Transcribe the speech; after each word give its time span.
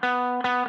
Welkom 0.00 0.59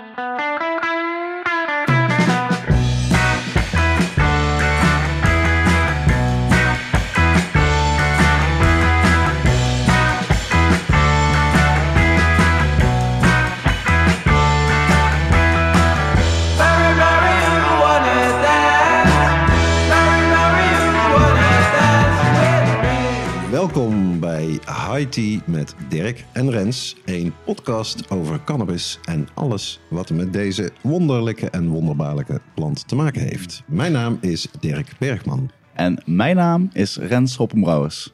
bij 24.51 24.97
High 24.97 25.09
Tea 25.09 25.39
met 25.45 25.75
Dirk 25.89 26.25
en 26.31 26.51
Rens. 26.51 26.95
Een 27.05 27.33
podcast 27.45 28.09
over 28.09 28.43
cannabis 28.43 28.99
en 29.05 29.27
alles 29.33 29.79
wat 29.89 30.09
met 30.09 30.33
deze 30.33 30.71
wonderlijke 30.81 31.49
en 31.49 31.67
wonderbaarlijke 31.67 32.41
plant 32.55 32.87
te 32.87 32.95
maken 32.95 33.21
heeft. 33.21 33.63
Mijn 33.67 33.91
naam 33.91 34.17
is 34.21 34.47
Dirk 34.59 34.91
Bergman. 34.99 35.51
En 35.73 36.03
mijn 36.05 36.35
naam 36.35 36.69
is 36.73 36.97
Rens 36.97 37.35
Hoppenbrouwers. 37.35 38.13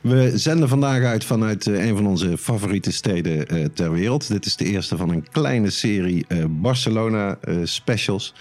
We 0.00 0.38
zenden 0.38 0.68
vandaag 0.68 1.02
uit 1.02 1.24
vanuit 1.24 1.66
eh, 1.66 1.86
een 1.86 1.96
van 1.96 2.06
onze 2.06 2.38
favoriete 2.38 2.92
steden 2.92 3.46
eh, 3.46 3.64
ter 3.64 3.92
wereld. 3.92 4.28
Dit 4.28 4.46
is 4.46 4.56
de 4.56 4.64
eerste 4.64 4.96
van 4.96 5.10
een 5.10 5.28
kleine 5.30 5.70
serie 5.70 6.24
eh, 6.28 6.44
Barcelona 6.48 7.38
specials. 7.62 8.34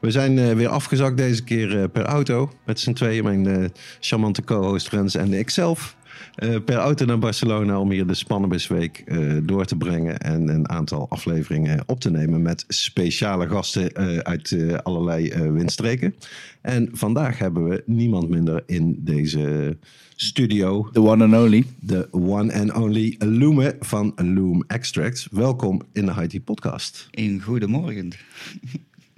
We 0.00 0.10
zijn 0.10 0.56
weer 0.56 0.68
afgezakt 0.68 1.16
deze 1.16 1.44
keer 1.44 1.88
per 1.88 2.04
auto. 2.04 2.52
Met 2.66 2.80
z'n 2.80 2.92
tweeën, 2.92 3.24
mijn 3.24 3.72
charmante 4.00 4.44
co-host 4.44 4.88
Rens 4.88 5.14
en 5.14 5.32
ikzelf. 5.32 5.96
Eh, 6.34 6.56
per 6.64 6.76
auto 6.76 7.04
naar 7.04 7.18
Barcelona 7.18 7.80
om 7.80 7.90
hier 7.90 8.06
de 8.06 8.14
Spannenbisweek 8.14 9.02
eh 9.06 9.36
door 9.42 9.64
te 9.64 9.76
brengen. 9.76 10.18
En 10.18 10.48
een 10.48 10.68
aantal 10.68 11.06
afleveringen 11.08 11.82
op 11.86 12.00
te 12.00 12.10
nemen 12.10 12.42
met 12.42 12.64
speciale 12.68 13.48
gasten 13.48 13.92
eh, 13.92 14.18
uit 14.18 14.56
allerlei 14.82 15.28
eh, 15.28 15.52
windstreken. 15.52 16.14
En 16.60 16.88
vandaag 16.92 17.38
hebben 17.38 17.68
we 17.68 17.82
niemand 17.86 18.28
minder 18.28 18.62
in 18.66 18.96
deze 18.98 19.76
studio 20.16 20.88
The 20.92 21.00
one 21.02 21.24
and 21.24 21.34
only. 21.34 21.64
de 21.80 22.08
one 22.10 22.52
and 22.52 22.72
only 22.72 23.14
Loome 23.18 23.76
van 23.80 24.12
Loom 24.16 24.64
Extract. 24.66 25.28
Welkom 25.30 25.80
in 25.92 26.06
de 26.06 26.12
Haiti 26.12 26.40
podcast. 26.40 27.08
Een 27.10 27.42
goedemorgen. 27.42 28.12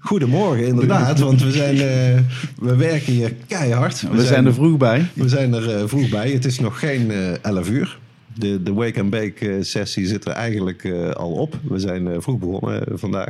Goedemorgen, 0.03 0.67
inderdaad, 0.67 1.19
want 1.19 1.43
we, 1.43 1.51
zijn, 1.51 1.75
eh, 1.75 2.21
we 2.59 2.77
werken 2.77 3.13
hier 3.13 3.35
keihard. 3.47 4.01
We, 4.11 4.25
zijn 4.25 4.47
er 4.47 4.55
vroeg 4.55 4.77
bij. 4.77 5.07
We 5.15 5.29
zijn 5.29 5.53
er 5.53 5.77
eh, 5.77 5.83
vroeg 5.87 6.09
bij. 6.09 6.31
Het 6.31 6.45
is 6.45 6.59
nog 6.59 6.79
geen 6.79 7.11
eh 7.11 7.45
11 7.45 7.71
uur. 7.71 7.99
De, 8.35 8.63
de 8.63 8.73
wake 8.73 9.01
and 9.01 9.11
bake 9.11 9.59
sessie 9.61 10.07
zit 10.07 10.25
er 10.25 10.33
eigenlijk 10.33 10.93
al 11.13 11.33
op. 11.33 11.59
We 11.69 11.79
zijn 11.79 12.23
vroeg 12.23 12.39
begonnen 12.39 12.99
vandaag. 12.99 13.29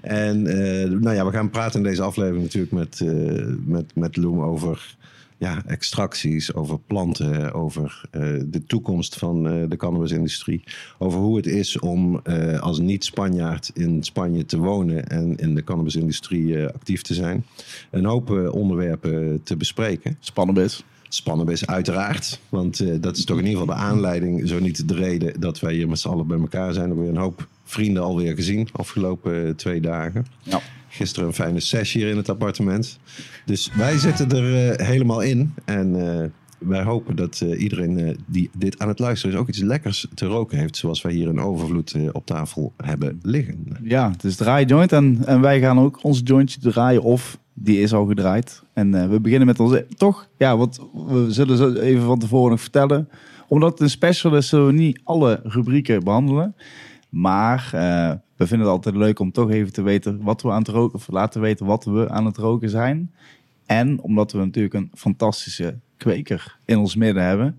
En 0.00 0.42
nou 1.00 1.14
ja, 1.14 1.26
we 1.26 1.32
gaan 1.32 1.50
praten 1.50 1.80
in 1.80 1.86
deze 1.86 2.02
aflevering 2.02 2.42
natuurlijk 2.42 2.72
met, 2.72 3.00
met, 3.64 3.92
met 3.94 4.16
Loom 4.16 4.40
over 4.40 4.96
ja, 5.42 5.62
extracties, 5.66 6.54
over 6.54 6.78
planten, 6.78 7.52
over 7.54 8.04
eh, 8.10 8.22
de 8.46 8.64
toekomst 8.66 9.16
van 9.16 9.48
eh, 9.48 9.54
de 9.68 9.76
cannabisindustrie. 9.76 10.62
Over 10.98 11.18
hoe 11.18 11.36
het 11.36 11.46
is 11.46 11.78
om 11.78 12.20
eh, 12.22 12.60
als 12.60 12.78
niet-Spanjaard 12.78 13.70
in 13.74 14.02
Spanje 14.02 14.44
te 14.44 14.58
wonen 14.58 15.08
en 15.08 15.36
in 15.36 15.54
de 15.54 15.64
cannabisindustrie 15.64 16.66
actief 16.66 17.02
te 17.02 17.14
zijn. 17.14 17.44
Een 17.90 18.04
hoop 18.04 18.30
onderwerpen 18.52 19.40
te 19.42 19.56
bespreken. 19.56 20.16
Spannend 20.20 20.84
Spannend 21.08 21.50
is 21.50 21.66
uiteraard, 21.66 22.40
want 22.48 23.02
dat 23.02 23.16
is 23.16 23.24
toch 23.24 23.38
in 23.38 23.46
ieder 23.46 23.60
geval 23.60 23.74
de 23.74 23.82
aanleiding, 23.82 24.48
zo 24.48 24.58
niet 24.58 24.88
de 24.88 24.94
reden 24.94 25.40
dat 25.40 25.60
wij 25.60 25.74
hier 25.74 25.88
met 25.88 25.98
z'n 25.98 26.08
allen 26.08 26.26
bij 26.26 26.38
elkaar 26.38 26.72
zijn. 26.72 26.74
We 26.74 26.80
hebben 26.80 27.04
weer 27.04 27.14
een 27.14 27.22
hoop 27.22 27.48
vrienden 27.64 28.02
alweer 28.02 28.34
gezien 28.34 28.68
afgelopen 28.72 29.56
twee 29.56 29.80
dagen. 29.80 30.26
Ja. 30.42 30.60
Gisteren 30.94 31.28
een 31.28 31.34
fijne 31.34 31.60
sessie 31.60 32.00
hier 32.00 32.10
in 32.10 32.16
het 32.16 32.28
appartement. 32.28 32.98
Dus 33.44 33.70
wij 33.74 33.98
zitten 33.98 34.30
er 34.30 34.76
eh, 34.76 34.86
helemaal 34.86 35.20
in. 35.20 35.54
En 35.64 36.20
eh, 36.20 36.28
wij 36.58 36.82
hopen 36.82 37.16
dat 37.16 37.40
eh, 37.40 37.60
iedereen 37.60 38.16
die 38.26 38.50
dit 38.56 38.78
aan 38.78 38.88
het 38.88 38.98
luisteren 38.98 39.34
is 39.34 39.40
ook 39.40 39.48
iets 39.48 39.58
lekkers 39.58 40.06
te 40.14 40.26
roken 40.26 40.58
heeft. 40.58 40.76
Zoals 40.76 41.02
wij 41.02 41.12
hier 41.12 41.28
in 41.28 41.40
overvloed 41.40 41.96
op 42.12 42.26
tafel 42.26 42.72
hebben 42.76 43.18
liggen. 43.22 43.66
Ja, 43.82 44.10
het 44.10 44.24
is 44.24 44.36
draai 44.36 44.64
joint 44.64 44.92
en, 44.92 45.22
en 45.24 45.40
wij 45.40 45.60
gaan 45.60 45.78
ook 45.80 45.98
ons 46.02 46.20
jointje 46.24 46.60
draaien 46.60 47.02
of 47.02 47.38
die 47.54 47.80
is 47.80 47.92
al 47.92 48.06
gedraaid. 48.06 48.62
En 48.72 49.10
we 49.10 49.20
beginnen 49.20 49.46
met 49.46 49.60
onze, 49.60 49.86
toch? 49.96 50.28
Ja, 50.38 50.56
want 50.56 50.80
we 51.06 51.26
zullen 51.28 51.56
zo 51.56 51.72
even 51.72 52.02
van 52.02 52.18
tevoren 52.18 52.50
nog 52.50 52.60
vertellen. 52.60 53.08
Omdat 53.48 53.80
een 53.80 53.90
special 53.90 54.36
is, 54.36 54.48
zullen 54.48 54.66
we 54.66 54.72
niet 54.72 55.00
alle 55.04 55.40
rubrieken 55.42 56.04
behandelen. 56.04 56.54
Maar 57.08 57.70
we 58.42 58.48
vinden 58.48 58.66
het 58.66 58.76
altijd 58.76 58.94
leuk 58.96 59.18
om 59.18 59.32
toch 59.32 59.50
even 59.50 59.72
te 59.72 59.82
weten 59.82 60.22
wat 60.22 60.42
we 60.42 60.50
aan 60.50 60.58
het 60.58 60.68
roken, 60.68 60.94
of 60.98 61.08
laten 61.08 61.40
weten 61.40 61.66
wat 61.66 61.84
we 61.84 62.08
aan 62.10 62.26
het 62.26 62.36
roken 62.36 62.70
zijn. 62.70 63.10
En 63.66 64.00
omdat 64.00 64.32
we 64.32 64.38
natuurlijk 64.38 64.74
een 64.74 64.90
fantastische 64.94 65.74
kweker 65.96 66.58
in 66.64 66.78
ons 66.78 66.96
midden 66.96 67.22
hebben, 67.24 67.58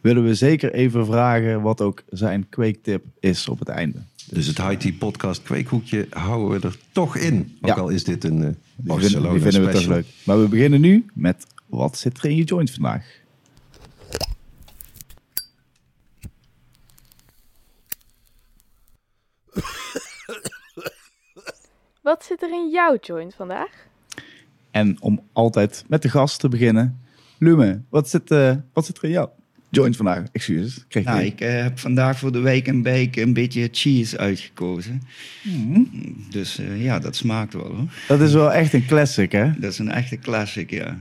willen 0.00 0.24
we 0.24 0.34
zeker 0.34 0.72
even 0.72 1.06
vragen 1.06 1.62
wat 1.62 1.80
ook 1.80 2.02
zijn 2.10 2.46
kweektip 2.48 3.04
is 3.20 3.48
op 3.48 3.58
het 3.58 3.68
einde. 3.68 3.98
Dus 4.30 4.46
het 4.46 4.58
High 4.62 4.76
Tea 4.76 4.92
podcast 4.98 5.42
kweekhoekje 5.42 6.06
houden 6.10 6.60
we 6.60 6.66
er 6.66 6.76
toch 6.92 7.16
in. 7.16 7.56
Ook 7.60 7.68
Ja. 7.68 7.74
al 7.80 7.88
is 7.88 8.04
dit 8.04 8.24
een 8.24 8.42
eh 8.44 8.48
Die 8.76 8.98
vinden, 8.98 9.30
die 9.32 9.40
vinden 9.40 9.60
we 9.60 9.66
toch 9.66 9.70
special. 9.70 9.94
leuk. 9.94 10.06
Maar 10.24 10.40
we 10.40 10.48
beginnen 10.48 10.80
nu 10.80 11.06
met 11.14 11.46
wat 11.66 11.96
zit 11.98 12.18
er 12.18 12.24
in 12.30 12.36
je 12.36 12.44
joint 12.44 12.70
vandaag? 12.70 13.04
Wat 22.06 22.24
zit 22.24 22.42
er 22.42 22.52
in 22.52 22.70
jouw 22.70 22.96
joint 23.00 23.34
vandaag? 23.34 23.70
En 24.70 24.96
om 25.00 25.20
altijd 25.32 25.84
met 25.86 26.02
de 26.02 26.08
gast 26.08 26.40
te 26.40 26.48
beginnen. 26.48 27.00
Lume, 27.38 27.80
wat 27.88 28.08
zit, 28.08 28.30
eh, 28.30 28.54
wat 28.72 28.86
zit 28.86 28.96
er 28.96 29.04
in 29.04 29.10
jouw 29.10 29.32
joint 29.68 29.96
vandaag? 29.96 30.22
Excuses. 30.32 30.84
Kreeg 30.88 31.04
Nou, 31.04 31.20
ik 31.20 31.40
eh, 31.40 31.62
heb 31.62 31.78
vandaag 31.78 32.18
voor 32.18 32.32
de 32.32 32.40
week 32.40 32.66
en 32.66 32.82
bake 32.82 33.20
een 33.20 33.32
beetje 33.32 33.68
cheese 33.72 34.18
uitgekozen. 34.18 35.02
Mhm. 35.42 35.82
Dus 36.30 36.58
eh, 36.58 36.82
ja, 36.82 36.98
dat 36.98 37.16
smaakt 37.16 37.52
wel 37.52 37.66
hoor. 37.66 37.88
Dat 38.08 38.20
is 38.20 38.32
wel 38.32 38.52
echt 38.52 38.72
een 38.72 38.86
classic, 38.86 39.32
hè? 39.32 39.52
Dat 39.58 39.72
is 39.72 39.78
een 39.78 39.90
echte 39.90 40.18
classic, 40.18 40.70
ja. 40.70 40.98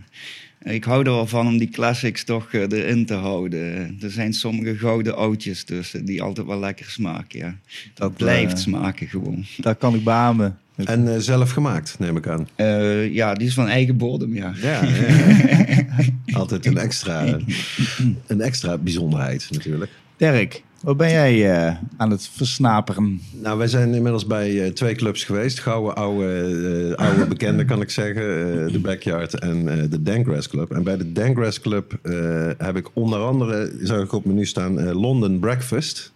Ik 0.65 0.83
hou 0.83 1.05
er 1.05 1.11
wel 1.11 1.27
van 1.27 1.47
om 1.47 1.57
die 1.57 1.69
classics 1.69 2.23
toch 2.23 2.53
eh, 2.53 2.61
erin 2.61 3.05
te 3.05 3.13
houden. 3.13 3.97
Er 4.01 4.11
zijn 4.11 4.33
sommige 4.33 4.77
gouden 4.77 5.15
oudjes 5.15 5.63
tussen 5.63 6.05
die 6.05 6.21
altijd 6.21 6.47
wel 6.47 6.59
lekker 6.59 6.85
smaken, 6.85 7.39
ja. 7.39 7.45
Dat, 7.45 7.57
Dat, 7.93 8.15
blijft 8.15 8.53
eh, 8.53 8.59
smaken 8.59 9.07
gewoon. 9.07 9.45
Dat 9.57 9.77
kan 9.77 9.95
ik 9.95 10.03
beamen. 10.03 10.57
En 10.83 11.13
eh, 11.13 11.19
zelf 11.19 11.51
gemaakt, 11.51 11.99
neem 11.99 12.17
ik 12.17 12.27
aan. 12.27 12.47
Eh, 12.55 13.13
ja, 13.13 13.33
die 13.33 13.47
is 13.47 13.53
van 13.53 13.67
eigen 13.67 13.97
bodem, 13.97 14.33
ja. 14.33 14.53
Ja, 14.61 14.81
altijd 16.39 16.65
een 16.65 16.77
extra, 16.77 17.25
een 18.27 18.41
extra 18.41 18.77
bijzonderheid 18.77 19.47
natuurlijk. 19.51 19.91
Dirk, 20.17 20.63
wat 20.81 20.97
ben 20.97 21.09
jij 21.09 21.51
eh, 21.67 21.75
aan 21.97 22.11
het 22.11 22.27
versnaperen? 22.27 23.21
Nou, 23.41 23.57
wij 23.57 23.67
zijn 23.67 23.93
inmiddels 23.93 24.25
bij 24.27 24.63
eh, 24.65 24.71
twee 24.71 24.95
clubs 24.95 25.23
geweest. 25.23 25.59
Gouden 25.59 25.95
oude, 25.95 26.95
eh, 26.97 27.05
oude 27.07 27.25
bekenden, 27.35 27.65
kan 27.65 27.81
ik 27.81 27.89
zeggen. 27.89 28.23
De 28.71 28.79
Backyard 28.81 29.39
en 29.39 29.65
de 29.89 30.01
Dangrass 30.01 30.47
Club. 30.49 30.71
En 30.71 30.83
bij 30.83 30.97
de 30.97 31.11
Dangrass 31.11 31.61
Club 31.61 31.99
heb 32.57 32.75
ik 32.75 32.89
onder 32.93 33.19
andere, 33.19 33.71
zag 33.81 34.03
ik 34.03 34.13
op 34.13 34.23
het 34.23 34.33
menu 34.33 34.45
staan, 34.45 34.91
London 34.93 35.39
Breakfast. 35.39 36.13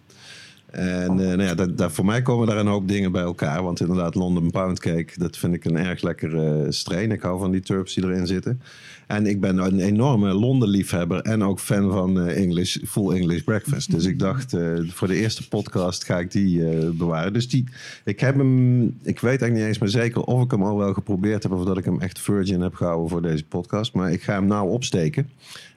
En 0.70 1.14
nou 1.14 1.42
ja, 1.42 1.54
dat, 1.54 1.78
dat- 1.78 1.92
voor 1.92 2.04
mij 2.04 2.22
komen 2.22 2.46
daar 2.46 2.56
een 2.58 2.66
hoop 2.66 2.88
dingen 2.88 3.12
bij 3.12 3.22
elkaar. 3.22 3.62
Want 3.62 3.80
inderdaad, 3.80 4.14
London 4.14 4.50
Pound 4.50 4.80
Cake, 4.80 5.12
dat 5.16 5.36
vind 5.36 5.54
ik 5.54 5.64
een 5.64 5.76
erg 5.76 6.02
lekkere 6.02 6.66
strain. 6.72 7.12
Ik 7.12 7.22
hou 7.22 7.38
van 7.40 7.50
die 7.50 7.60
turps 7.60 7.94
die 7.94 8.04
erin 8.04 8.26
zitten. 8.26 8.60
En 9.10 9.26
ik 9.26 9.40
ben 9.40 9.58
een 9.58 9.80
enorme 9.80 10.32
Londen-liefhebber 10.32 11.20
en 11.20 11.42
ook 11.42 11.60
fan 11.60 11.90
van 11.90 12.20
eh, 12.20 12.42
English, 12.42 12.76
Full 12.86 13.14
English 13.14 13.42
Breakfast. 13.42 13.90
Dus 13.90 14.04
ik 14.04 14.18
dacht, 14.18 14.52
eh, 14.52 14.78
voor 14.88 15.08
de 15.08 15.14
eerste 15.14 15.48
podcast 15.48 16.04
ga 16.04 16.18
ik 16.18 16.30
die 16.30 16.68
eh, 16.68 16.90
bewaren. 16.90 17.32
Dus 17.32 17.48
die, 17.48 17.64
ik 18.04 18.20
heb 18.20 18.36
hem, 18.36 18.82
ik 18.84 19.20
weet 19.20 19.24
eigenlijk 19.24 19.52
niet 19.52 19.64
eens 19.64 19.78
meer 19.78 19.88
zeker 19.88 20.22
of 20.22 20.42
ik 20.42 20.50
hem 20.50 20.62
al 20.62 20.76
wel 20.76 20.92
geprobeerd 20.92 21.42
heb 21.42 21.52
of 21.52 21.64
dat 21.64 21.78
ik 21.78 21.84
hem 21.84 22.00
echt 22.00 22.20
virgin 22.20 22.60
heb 22.60 22.74
gehouden 22.74 23.08
voor 23.08 23.22
deze 23.22 23.44
podcast. 23.44 23.94
Maar 23.94 24.12
ik 24.12 24.22
ga 24.22 24.32
hem 24.32 24.46
nou 24.46 24.70
opsteken. 24.70 25.28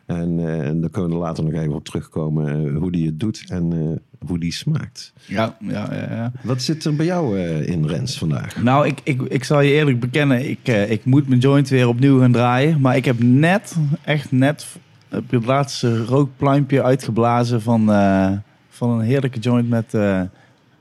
En, 0.06 0.36
dan 0.82 0.90
kunnen 0.90 1.10
we 1.10 1.16
er 1.16 1.22
later 1.22 1.44
nog 1.44 1.54
even 1.54 1.74
op 1.74 1.86
terugkomen 1.86 2.76
hoe 2.76 2.92
die 2.92 3.06
het 3.06 3.20
doet 3.20 3.44
en 3.48 4.00
hoe 4.28 4.40
die 4.40 4.52
smaakt. 4.52 5.14
Ja, 5.26 5.58
ja, 5.60 5.88
ja. 5.92 6.08
ja. 6.10 6.32
Wat 6.44 6.62
zit 6.62 6.86
er 6.86 6.96
bij 6.96 7.06
jou 7.06 7.40
eh, 7.40 7.68
in, 7.68 7.88
Rens, 7.88 8.18
vandaag? 8.18 8.64
Nou, 8.64 8.88
ik, 8.88 9.00
ik, 9.04 9.22
ik 9.22 9.44
zal 9.44 9.62
je 9.62 9.72
eerlijk 9.72 10.00
bekennen, 10.00 10.50
ik, 10.50 10.60
eh, 10.64 10.92
ik 10.92 11.06
moet 11.06 11.28
mijn 11.28 11.40
joint 11.40 11.70
weer 11.70 11.88
opnieuw 11.88 12.20
gaan 12.20 12.32
draaien. 12.32 12.82
Maar 12.82 12.96
ik 12.96 13.06
heb 13.06 13.20
net, 13.20 13.76
echt 14.04 14.32
net, 14.32 14.66
op 15.12 15.32
het 15.32 15.46
laatste 15.46 16.06
rookpluimpje 16.06 16.84
uitgeblazen 16.84 17.62
van, 17.62 17.92
eh, 17.92 18.32
van 18.70 18.90
een 18.90 19.06
heerlijke 19.06 19.40
joint 19.40 19.70
met 19.70 19.98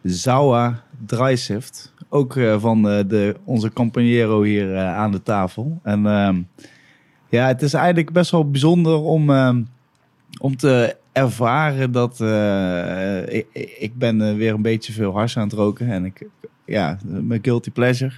Zawa 0.03 0.83
Drysift. 1.07 1.93
Ook 2.09 2.39
van 2.59 2.83
de, 2.83 3.37
onze 3.45 3.71
compañero 3.71 4.43
hier 4.43 4.79
aan 4.79 5.13
de 5.13 5.23
tafel. 5.23 5.81
En 5.83 6.07
ehm, 6.07 6.41
ja, 7.29 7.47
het 7.47 7.63
is 7.63 7.75
eigenlijk 7.75 8.13
best 8.13 8.31
wel 8.31 8.51
bijzonder 8.51 9.01
om, 9.01 9.31
ehm, 9.31 9.63
om 10.41 10.57
te 10.57 10.97
ervaren 11.13 11.93
dat 11.93 12.21
eh, 12.21 13.35
ik, 13.35 13.47
ik 13.79 13.95
ben 13.95 14.29
eh, 14.29 14.37
weer 14.37 14.55
een 14.55 14.63
beetje 14.63 14.93
veel 14.93 15.13
hars 15.13 15.37
aan 15.37 15.45
het 15.45 15.53
roken. 15.53 15.89
En 15.89 16.05
ik, 16.05 16.27
ja, 16.65 16.99
mijn 17.05 17.45
guilty 17.45 17.71
pleasure. 17.71 18.13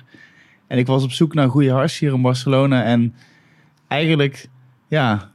En 0.67 0.79
ik 0.79 0.87
was 0.87 1.05
op 1.05 1.12
zoek 1.12 1.35
naar 1.35 1.49
goede 1.49 1.70
hars 1.70 1.99
hier 1.99 2.12
in 2.12 2.23
Barcelona. 2.23 2.85
En 2.85 3.14
eigenlijk, 3.88 4.49
ja, 4.88 5.31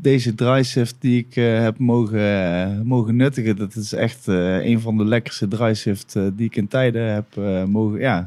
deze 0.00 0.34
dryshift 0.34 0.96
die 0.98 1.18
ik 1.18 1.36
eh, 1.36 1.60
heb 1.60 1.78
mogen, 1.78 2.86
mogen 2.86 3.16
nuttigen, 3.16 3.56
dat 3.56 3.76
is 3.76 3.92
echt 3.92 4.26
een 4.26 4.80
van 4.80 4.96
de 4.96 5.04
lekkerste 5.04 5.48
dryshift 5.48 6.12
die 6.12 6.46
ik 6.46 6.56
in 6.56 6.68
tijden 6.68 7.12
heb 7.12 7.36
mogen. 7.68 8.00
Ja, 8.00 8.26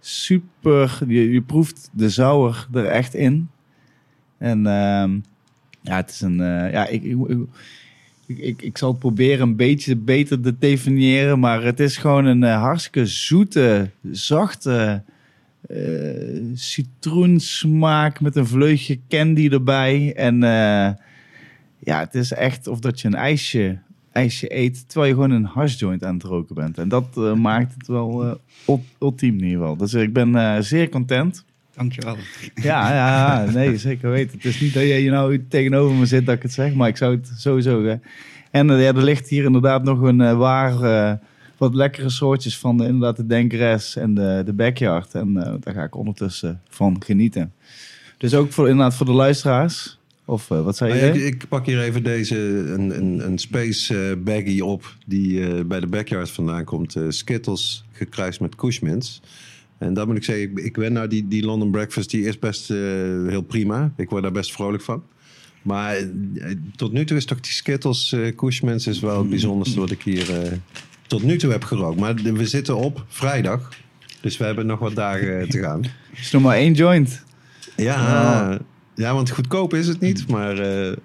super. 0.00 0.98
Je, 1.06 1.32
je 1.32 1.42
proeft 1.42 1.90
de 1.92 2.10
zouwer 2.10 2.66
er 2.72 2.86
echt 2.86 3.14
in. 3.14 3.48
En 4.38 4.66
ehm, 4.66 5.18
ja, 5.80 5.96
het 5.96 6.10
is 6.10 6.20
een. 6.20 6.36
ja, 6.70 6.86
ik, 6.86 7.02
ik, 8.36 8.62
ik 8.62 8.78
zal 8.78 8.90
het 8.90 8.98
proberen 8.98 9.48
een 9.48 9.56
beetje 9.56 9.96
beter 9.96 10.40
te 10.40 10.58
definiëren, 10.58 11.38
maar 11.38 11.62
het 11.62 11.80
is 11.80 11.96
gewoon 11.96 12.24
een 12.24 12.42
eh, 12.44 12.60
hartstikke 12.60 13.06
zoete, 13.06 13.90
zachte 14.10 15.02
eh, 15.68 15.76
citroensmaak 16.54 18.20
met 18.20 18.36
een 18.36 18.46
vleugje 18.46 18.98
candy 19.08 19.48
erbij. 19.48 20.12
En 20.16 20.42
eh, 20.42 20.94
ja, 21.78 22.00
het 22.00 22.14
is 22.14 22.32
echt 22.32 22.66
of 22.66 22.78
dat 22.80 23.00
je 23.00 23.08
een 23.08 23.14
ijsje, 23.14 23.78
ijsje 24.12 24.56
eet 24.56 24.84
terwijl 24.88 25.10
je 25.10 25.20
gewoon 25.22 25.36
een 25.36 25.44
hashjoint 25.44 26.04
aan 26.04 26.14
het 26.14 26.22
roken 26.22 26.54
bent. 26.54 26.78
En 26.78 26.88
dat 26.88 27.14
maakt 27.36 27.74
het 27.74 27.86
wel 27.86 28.38
ul- 28.66 28.84
ultiem 29.00 29.34
in 29.38 29.44
ieder 29.44 29.58
geval. 29.58 29.76
Dus 29.76 29.94
ik 29.94 30.12
ben 30.12 30.64
zeer 30.64 30.88
content. 30.88 31.44
Dankjewel. 31.78 32.16
Ja, 32.54 32.92
ja, 32.94 33.44
ja, 33.44 33.50
nee, 33.50 33.76
zeker 33.78 34.10
weten. 34.10 34.36
Het 34.36 34.44
is 34.44 34.60
niet 34.60 34.74
dat 34.74 34.82
jij 34.82 35.02
nou 35.08 35.46
tegenover 35.48 35.96
me 35.96 36.06
zit 36.06 36.26
dat 36.26 36.34
ik 36.36 36.42
het 36.42 36.52
zeg, 36.52 36.74
maar 36.74 36.88
ik 36.88 36.96
zou 36.96 37.14
het 37.14 37.30
sowieso... 37.36 37.84
eh, 37.84 37.94
en 38.50 38.70
eh, 38.70 38.82
ja, 38.82 38.88
er 38.88 39.02
ligt 39.02 39.28
hier 39.28 39.44
inderdaad 39.44 39.84
nog 39.84 40.00
een 40.00 40.20
eh, 40.20 40.36
waar... 40.38 40.82
eh, 40.82 41.12
wat 41.56 41.74
lekkere 41.74 42.10
soortjes 42.10 42.58
van 42.58 42.76
de, 42.76 42.84
inderdaad 42.84 43.16
de 43.16 43.26
Denkres 43.26 43.96
en 43.96 44.14
de, 44.14 44.42
de 44.44 44.52
Backyard. 44.52 45.14
En 45.14 45.36
eh, 45.36 45.54
daar 45.60 45.74
ga 45.74 45.82
ik 45.82 45.96
ondertussen 45.96 46.60
van 46.68 46.96
genieten. 47.04 47.52
Dus 48.18 48.34
ook 48.34 48.52
voor, 48.52 48.68
inderdaad 48.68 48.94
voor 48.94 49.06
de 49.06 49.12
luisteraars. 49.12 49.98
Of 50.24 50.48
wat 50.48 50.76
zei 50.76 50.90
Maar 50.90 51.04
je? 51.04 51.26
ik, 51.26 51.34
ik 51.34 51.48
pak 51.48 51.66
hier 51.66 51.80
even 51.80 52.02
deze, 52.02 52.36
een, 52.38 52.98
een, 52.98 53.26
een 53.26 53.38
space 53.38 54.08
eh, 54.08 54.16
baggie 54.24 54.64
op 54.64 54.94
die 55.06 55.46
eh, 55.46 55.64
bij 55.64 55.80
de 55.80 55.86
backyard 55.86 56.30
vandaan 56.30 56.64
komt. 56.64 56.96
Eh, 56.96 57.02
Skittles 57.08 57.84
gekruist 57.92 58.40
met 58.40 58.54
Cushmans. 58.54 59.22
En 59.78 59.94
dat 59.94 60.06
moet 60.06 60.16
ik 60.16 60.24
zeggen, 60.24 60.50
ik, 60.50 60.58
ik 60.58 60.72
ben 60.76 60.92
nou 60.92 61.08
die, 61.08 61.28
die 61.28 61.44
London 61.44 61.70
Breakfast, 61.70 62.10
die 62.10 62.24
is 62.24 62.38
best 62.38 62.70
eh, 62.70 62.76
heel 63.26 63.42
prima. 63.42 63.92
Ik 63.96 64.10
word 64.10 64.22
daar 64.22 64.32
best 64.32 64.52
vrolijk 64.52 64.82
van. 64.82 65.02
Maar 65.62 65.96
eh, 65.96 66.04
tot 66.76 66.92
nu 66.92 67.04
toe 67.04 67.16
is 67.16 67.24
toch 67.24 67.40
die 67.40 67.52
Skittles 67.52 68.12
uh, 68.12 68.34
Cushmans 68.36 68.86
is 68.86 69.00
wel 69.00 69.18
het 69.18 69.28
bijzonderste 69.30 69.80
wat 69.80 69.90
ik 69.90 70.02
hier 70.02 70.26
tot 71.06 71.22
nu 71.22 71.36
toe 71.38 71.50
heb 71.50 71.64
gerookt. 71.64 72.00
Maar 72.00 72.16
de- 72.16 72.32
we 72.32 72.46
zitten 72.46 72.76
op 72.76 73.04
vrijdag, 73.08 73.68
dus 74.20 74.36
we 74.36 74.44
hebben 74.44 74.66
nog 74.66 74.78
wat 74.78 74.94
dagen 74.94 75.48
te 75.48 75.58
gaan. 75.58 75.82
is 76.20 76.30
nog 76.30 76.42
maar 76.42 76.56
één 76.56 76.72
joint. 76.72 77.24
Ja, 77.76 78.58
ja 78.94 79.14
want 79.14 79.30
goedkoop 79.30 79.74
is 79.74 79.86
het 79.88 80.00
niet, 80.00 80.28
maar 80.28 80.54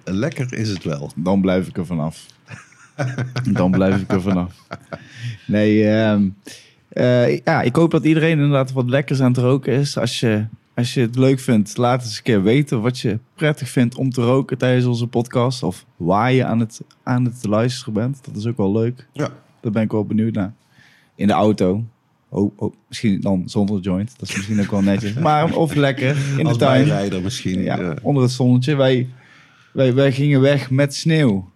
lekker 0.03 0.53
is 0.53 0.69
het 0.69 0.83
wel. 0.83 1.11
Dan 1.15 1.41
blijf 1.41 1.67
ik 1.67 1.77
er 1.77 1.85
vanaf. 1.85 2.25
Dan 3.51 3.71
blijf 3.71 4.01
ik 4.01 4.11
er 4.11 4.21
vanaf. 4.21 4.53
Nee, 5.47 5.89
ehm, 5.89 6.29
eh, 6.93 7.39
ja, 7.43 7.61
ik 7.61 7.75
hoop 7.75 7.91
dat 7.91 8.03
iedereen 8.05 8.31
inderdaad 8.31 8.71
wat 8.71 8.89
lekkers 8.89 9.21
aan 9.21 9.31
het 9.31 9.41
roken 9.41 9.73
is. 9.73 9.97
Als 9.97 10.19
je, 10.19 10.45
als 10.75 10.93
je 10.93 11.01
het 11.01 11.15
leuk 11.15 11.39
vindt, 11.39 11.77
laat 11.77 12.03
eens 12.03 12.17
een 12.17 12.23
keer 12.23 12.43
weten 12.43 12.81
wat 12.81 12.99
je 12.99 13.19
prettig 13.35 13.69
vindt 13.69 13.95
om 13.95 14.09
te 14.09 14.21
roken 14.21 14.57
tijdens 14.57 14.85
onze 14.85 15.07
podcast. 15.07 15.63
Of 15.63 15.85
waar 15.95 16.33
je 16.33 16.45
aan 16.45 16.59
het, 16.59 16.81
aan 17.03 17.25
het 17.25 17.45
luisteren 17.45 17.93
bent. 17.93 18.19
Dat 18.25 18.35
is 18.35 18.45
ook 18.47 18.57
wel 18.57 18.71
leuk. 18.71 19.07
Ja. 19.13 19.29
Daar 19.61 19.71
ben 19.71 19.81
ik 19.83 19.91
wel 19.91 20.05
benieuwd 20.05 20.33
naar. 20.33 20.53
In 21.15 21.27
de 21.27 21.33
auto. 21.33 21.83
Oh, 22.29 22.51
oh, 22.55 22.73
misschien 22.87 23.21
dan 23.21 23.43
zonder 23.45 23.79
joint. 23.79 24.13
Dat 24.17 24.29
is 24.29 24.35
misschien 24.35 24.61
ook 24.61 24.71
wel 24.71 24.81
netjes. 24.81 25.13
Maar 25.29 25.55
of 25.55 25.75
lekker 25.75 26.15
in 26.37 26.45
Als 26.45 26.57
de 26.57 26.63
tuin. 26.65 26.85
bijrijder 26.85 27.21
misschien. 27.21 27.61
Ja, 27.61 27.79
Ja, 27.79 27.95
onder 28.01 28.23
het 28.23 28.31
zonnetje. 28.31 28.75
Wij, 28.75 29.07
wij, 29.73 29.93
wij 29.93 30.11
gingen 30.11 30.41
weg 30.41 30.69
met 30.71 30.95
sneeuw. 30.95 31.51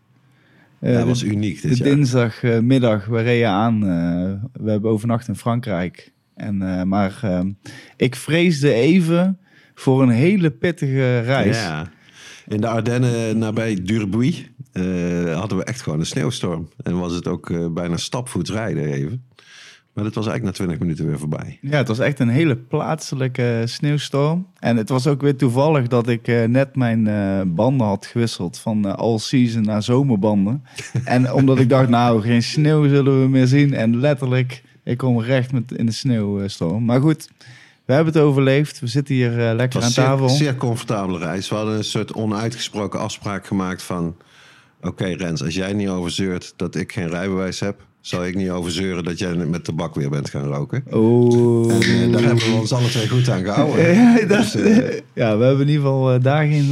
Eh, 0.80 0.92
dat 0.94 1.02
de- 1.02 1.08
was 1.08 1.24
uniek 1.24 1.62
de 1.62 1.68
dit 1.68 1.78
jaar. 1.78 1.88
dinsdagmiddag, 1.88 3.06
we 3.06 3.22
reden 3.22 3.50
aan. 3.50 3.74
eh, 3.88 4.62
we 4.64 4.70
hebben 4.72 4.92
overnacht 4.92 5.28
in 5.28 5.36
Frankrijk. 5.36 6.14
En, 6.36 6.62
eh, 6.62 6.84
maar 6.84 7.20
eh, 7.22 7.42
ik 7.96 8.16
vreesde 8.16 8.74
even 8.74 9.40
voor 9.76 10.02
een 10.02 10.10
hele 10.10 10.50
pittige 10.52 11.20
reis. 11.20 11.58
Ja. 11.58 11.90
In 12.48 12.62
de 12.62 12.68
Ardennen 12.68 13.38
nabij 13.38 13.82
Durbuy 13.84 14.48
eh, 14.72 14.84
hadden 15.40 15.58
we 15.58 15.64
echt 15.64 15.82
gewoon 15.82 16.00
een 16.00 16.06
sneeuwstorm. 16.06 16.68
En 16.84 17.00
was 17.00 17.14
het 17.14 17.28
ook 17.28 17.50
eh, 17.50 17.68
bijna 17.74 17.98
stapvoets 17.98 18.52
rijden 18.52 18.86
even. 18.86 19.24
Maar 19.98 20.06
dat 20.06 20.16
was 20.16 20.28
eigenlijk 20.28 20.58
na 20.58 20.66
20 20.66 20.86
minuten 20.86 21.08
weer 21.08 21.20
voorbij. 21.20 21.58
Ja, 21.62 21.78
het 21.78 21.88
was 21.88 22.00
echt 22.00 22.20
een 22.20 22.30
hele 22.30 22.56
plaatselijke 22.56 23.62
sneeuwstorm. 23.66 24.48
En 24.60 24.78
het 24.78 24.90
was 24.90 25.08
ook 25.08 25.22
weer 25.22 25.36
toevallig 25.36 25.88
dat 25.88 26.08
ik 26.08 26.28
eh, 26.28 26.44
net 26.44 26.76
mijn 26.76 27.08
eh, 27.08 27.42
banden 27.46 27.88
had 27.88 28.06
gewisseld 28.06 28.60
van 28.60 28.88
eh, 28.88 28.94
all-season 28.94 29.62
naar 29.62 29.84
zomerbanden. 29.84 30.64
en 31.04 31.34
omdat 31.34 31.60
ik 31.60 31.70
dacht, 31.70 31.90
nou, 31.90 32.22
geen 32.22 32.44
sneeuw 32.44 32.88
zullen 32.88 33.22
we 33.22 33.28
meer 33.28 33.48
zien. 33.48 33.74
En 33.74 34.00
letterlijk, 34.00 34.64
ik 34.84 34.98
kom 34.98 35.22
recht 35.22 35.52
met, 35.52 35.72
in 35.72 35.86
de 35.86 35.92
sneeuwstorm. 35.92 36.86
Maar 36.86 37.02
goed, 37.02 37.30
we 37.86 37.94
hebben 37.94 38.14
het 38.14 38.24
overleefd. 38.24 38.80
We 38.80 38.88
zitten 38.88 39.16
hier 39.16 39.54
lekker 39.54 39.84
aan 39.84 39.92
zeer, 39.92 40.04
tafel. 40.04 40.30
zeer 40.30 40.56
comfortabele 40.56 41.18
reis. 41.18 41.50
We 41.50 41.56
hadden 41.56 41.78
een 41.78 41.84
soort 41.84 42.14
onuitgesproken 42.14 43.00
afspraak 43.00 43.48
gemaakt 43.48 43.84
van... 43.84 44.16
Oké 44.82 45.06
Rens, 45.06 45.44
als 45.44 45.56
jij 45.56 45.74
niet 45.74 45.90
over 45.90 46.12
zeurt 46.12 46.54
dat 46.56 46.76
ik 46.76 46.92
geen 46.92 47.10
rijbewijs 47.10 47.60
heb... 47.60 47.86
zal 48.08 48.26
ik 48.26 48.36
niet 48.36 48.50
over 48.50 48.72
zeuren 48.72 49.04
dat 49.04 49.20
jij 49.20 49.36
met 49.36 49.64
tabak 49.64 49.96
weer 49.96 50.10
bent 50.10 50.30
gaan 50.30 50.44
roken. 50.46 50.84
Oh. 50.92 51.74
En 51.74 51.82
eh, 51.82 52.12
daar 52.12 52.22
hebben 52.22 52.46
we 52.46 52.58
ons 52.60 52.72
alle 52.72 52.88
twee 52.88 53.08
goed 53.10 53.30
aan 53.30 53.44
gehouden. 53.44 53.94
Ja, 53.94 54.18
dat- 54.20 54.28
Dus, 54.28 54.56
eh, 54.56 54.78
ja, 55.14 55.38
we 55.38 55.44
hebben 55.46 55.62
in 55.62 55.68
ieder 55.72 55.82
geval 55.84 56.14
eh, 56.14 56.22
daar 56.24 56.46
geen, 56.48 56.66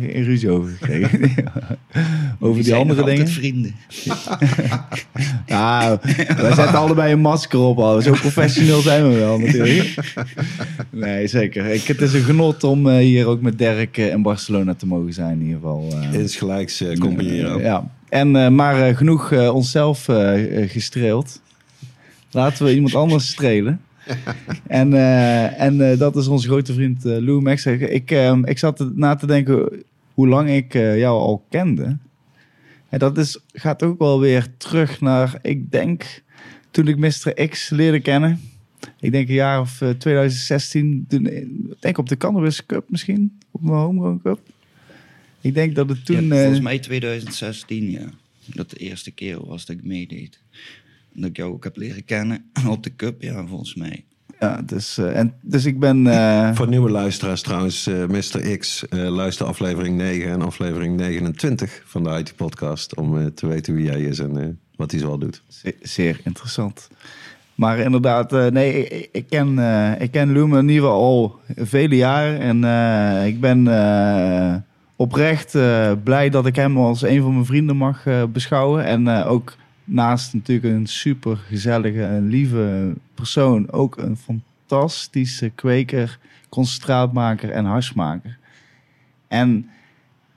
geen 0.00 0.24
ruzie 0.24 0.50
over 0.50 0.70
gekregen. 0.70 1.20
over 2.40 2.62
die, 2.62 2.74
andere 2.74 3.04
dingen. 3.04 3.28
vrienden. 3.28 3.74
Ja, 5.46 5.98
wij 6.36 6.54
zetten 6.54 6.74
allebei 6.78 7.12
een 7.12 7.20
masker 7.20 7.58
op. 7.58 7.78
Al. 7.78 8.00
Zo 8.02 8.10
professioneel 8.12 8.80
zijn 8.80 9.08
we 9.08 9.18
wel 9.18 9.38
natuurlijk. 9.38 9.94
Nee, 10.90 11.26
zeker. 11.26 11.66
Ik, 11.66 11.82
het 11.86 12.00
is 12.00 12.12
een 12.12 12.22
genot 12.22 12.64
om 12.64 12.88
hier 12.88 13.26
ook 13.26 13.40
met 13.40 13.58
Dirk 13.58 13.96
in 13.96 14.22
Barcelona 14.22 14.74
te 14.74 14.86
mogen 14.86 15.12
zijn 15.12 15.32
in 15.40 15.40
ieder 15.46 15.54
geval. 15.60 15.88
eh. 16.12 16.18
insgelijks 16.20 16.80
eh 16.80 16.98
combineren. 16.98 17.58
Ja, 17.60 17.90
en, 18.08 18.36
eh, 18.36 18.48
maar 18.48 18.88
eh, 18.88 18.96
genoeg 18.96 19.32
eh, 19.32 19.54
onszelf 19.54 20.04
gestreeld. 20.66 21.40
Laten 22.30 22.64
we 22.64 22.74
iemand 22.74 22.94
anders 22.94 23.28
strelen. 23.28 23.80
en 24.66 24.92
en 25.56 25.98
dat 25.98 26.16
is 26.16 26.28
onze 26.28 26.48
grote 26.48 26.72
vriend 26.72 27.04
Lou 27.04 27.40
Max. 27.40 27.66
Ik, 27.66 28.10
eh, 28.10 28.38
ik 28.44 28.58
zat 28.58 28.90
na 28.94 29.14
te 29.14 29.26
denken 29.26 29.82
hoe 30.14 30.28
lang 30.28 30.50
ik 30.50 30.72
jou 30.72 31.18
al 31.18 31.44
kende. 31.48 31.96
En 32.88 32.98
dat 32.98 33.18
is, 33.18 33.38
gaat 33.52 33.82
ook 33.82 33.98
wel 33.98 34.20
weer 34.20 34.46
terug 34.56 35.00
naar, 35.00 35.38
ik 35.42 35.70
denk, 35.70 36.22
toen 36.70 36.88
ik 36.88 36.96
Mr. 36.96 37.48
X 37.48 37.70
leerde 37.70 38.00
kennen. 38.00 38.40
Ik 39.00 39.12
denk 39.12 39.28
een 39.28 39.34
jaar 39.34 39.60
of 39.60 39.80
eh, 39.80 39.90
2016. 39.90 41.04
Toen, 41.08 41.26
ik 41.26 41.80
denk 41.80 41.98
op 41.98 42.08
de 42.08 42.16
Cannabis 42.16 42.66
Cup 42.66 42.90
misschien. 42.90 43.38
Op 43.50 43.62
mijn 43.62 43.76
Homegrown 43.76 44.20
Cup. 44.22 44.40
Ik 45.40 45.54
denk 45.54 45.74
dat 45.74 45.88
het 45.88 46.04
toen... 46.06 46.26
ja, 46.26 46.34
eh, 46.34 46.40
volgens 46.40 46.60
mij 46.60 46.78
2016, 46.78 47.90
ja. 47.90 48.10
Dat 48.54 48.70
de 48.70 48.76
eerste 48.76 49.10
keer 49.10 49.46
was 49.46 49.66
dat 49.66 49.76
ik 49.76 49.84
meedeed. 49.84 50.40
Dat 51.12 51.28
ik 51.30 51.36
jou 51.36 51.52
ook 51.52 51.64
heb 51.64 51.76
leren 51.76 52.04
kennen 52.04 52.44
op 52.68 52.82
de 52.82 52.96
cup, 52.96 53.22
ja, 53.22 53.46
volgens 53.46 53.74
mij. 53.74 54.04
Ja, 54.40 54.62
dus, 54.62 54.98
eh, 54.98 55.16
en, 55.18 55.34
dus 55.42 55.64
ik 55.64 55.78
ben... 55.78 56.06
eh, 56.06 56.54
Voor 56.56 56.68
nieuwe 56.68 56.90
luisteraars 56.90 57.42
trouwens, 57.42 57.86
eh, 57.86 58.06
Mr. 58.06 58.58
X, 58.58 58.88
eh, 58.88 59.08
luister 59.08 59.46
aflevering 59.46 59.96
9 59.96 60.30
en 60.30 60.42
aflevering 60.42 60.96
29 60.96 61.82
van 61.84 62.02
de 62.04 62.10
IT-podcast... 62.18 62.94
om 62.96 63.18
eh, 63.18 63.26
te 63.26 63.46
weten 63.46 63.74
wie 63.74 63.84
jij 63.84 64.00
is 64.02 64.18
en 64.18 64.36
eh, 64.42 64.48
wat 64.76 64.90
hij 64.90 65.00
zoal 65.00 65.18
doet. 65.18 65.42
ze- 65.48 65.76
zeer 65.82 66.20
interessant. 66.24 66.88
Maar 67.54 67.78
inderdaad, 67.78 68.32
eh, 68.32 68.46
nee, 68.46 68.86
ik, 68.88 69.08
ik 69.12 69.24
ken, 69.28 69.58
eh 69.58 69.92
ik 70.00 70.10
ken 70.10 70.32
Lumen 70.32 70.58
in 70.58 70.68
ieder 70.68 70.82
geval 70.84 71.02
al 71.02 71.40
vele 71.64 71.96
jaren. 71.96 72.38
En 72.40 72.64
eh, 72.64 73.26
ik 73.26 73.40
ben 73.40 73.68
eh, 73.68 74.56
oprecht 74.98 75.54
eh, 75.54 75.92
blij 76.04 76.30
dat 76.30 76.46
ik 76.46 76.56
hem 76.56 76.78
als 76.78 77.02
een 77.02 77.22
van 77.22 77.32
mijn 77.32 77.44
vrienden 77.44 77.76
mag 77.76 78.06
eh, 78.06 78.22
beschouwen. 78.24 78.84
En 78.84 79.08
eh, 79.08 79.30
ook 79.30 79.56
naast 79.84 80.34
natuurlijk 80.34 80.74
een 80.74 80.86
super 80.86 81.36
gezellige 81.36 82.02
en 82.02 82.28
lieve 82.28 82.92
persoon... 83.14 83.70
ook 83.70 83.96
een 83.96 84.16
fantastische 84.16 85.48
kweker, 85.54 86.18
concentraatmaker 86.48 87.50
en 87.50 87.64
harsmaker. 87.64 88.38
En 89.28 89.68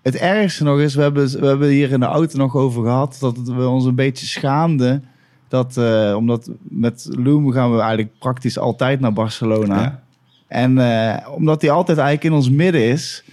het 0.02 0.16
ergste 0.16 0.64
nog 0.64 0.80
is, 0.80 0.96
we 0.96 1.02
hebben, 1.02 1.40
we 1.40 1.48
hebben 1.48 1.70
hier 1.70 1.92
in 1.92 2.00
de 2.00 2.06
auto 2.06 2.38
nog 2.38 2.56
over 2.56 2.84
gehad... 2.84 3.18
dat 3.20 3.38
we 3.38 3.68
ons 3.68 3.86
een 3.86 3.96
beetje 3.96 4.26
schaamden... 4.26 5.06
Dat, 5.48 5.78
omdat 6.16 6.50
met 6.62 7.08
Loom 7.10 7.52
gaan 7.52 7.72
we 7.72 7.80
eigenlijk 7.80 8.20
praktisch 8.20 8.58
altijd 8.58 9.00
naar 9.00 9.14
Barcelona. 9.14 9.82
Ja. 9.82 10.04
En 10.48 10.72
omdat 11.36 11.62
hij 11.62 11.72
altijd 11.72 11.98
eigenlijk 11.98 12.28
in 12.28 12.40
ons 12.40 12.50
midden 12.50 12.84
is, 12.84 13.24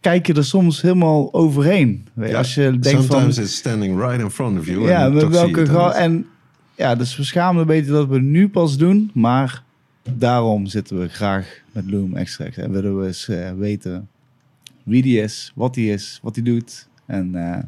kijk 0.00 0.26
je 0.26 0.34
er 0.34 0.44
soms 0.44 0.82
helemaal 0.82 1.34
overheen. 1.34 2.06
Ja, 2.16 2.38
Als 2.38 2.54
je 2.54 2.62
denkt 2.78 2.88
van... 2.88 3.02
Sometimes 3.02 3.38
it's 3.38 3.56
standing 3.56 4.00
right 4.00 4.20
in 4.20 4.30
front 4.30 4.58
of 4.58 4.66
you. 4.66 4.86
Ja, 4.88 5.04
en 5.04 5.12
met 5.14 5.28
welke 5.28 5.58
het 5.60 5.68
dan 5.68 5.76
ga- 5.76 5.86
niet. 5.86 5.96
En 5.96 6.26
ja, 6.74 6.94
dus 6.94 7.16
we 7.16 7.24
schamen 7.24 7.60
een 7.60 7.66
beetje 7.66 7.90
dat 7.90 8.08
we 8.08 8.20
nu 8.20 8.48
pas 8.48 8.76
doen. 8.76 9.10
Maar 9.14 9.62
daarom 10.10 10.66
zitten 10.66 11.00
we 11.00 11.08
graag 11.08 11.60
met 11.72 11.90
Loom 11.90 12.16
Extract. 12.16 12.58
En 12.58 12.72
willen 12.72 12.98
we 12.98 13.06
eens 13.06 13.28
eh, 13.28 13.50
weten 13.52 14.08
wie 14.82 15.02
die 15.02 15.20
is, 15.20 15.52
wat 15.54 15.74
die 15.74 15.92
is, 15.92 16.18
wat 16.22 16.34
hij 16.34 16.44
doet. 16.44 16.88
En, 17.06 17.34
eh, 17.34 17.62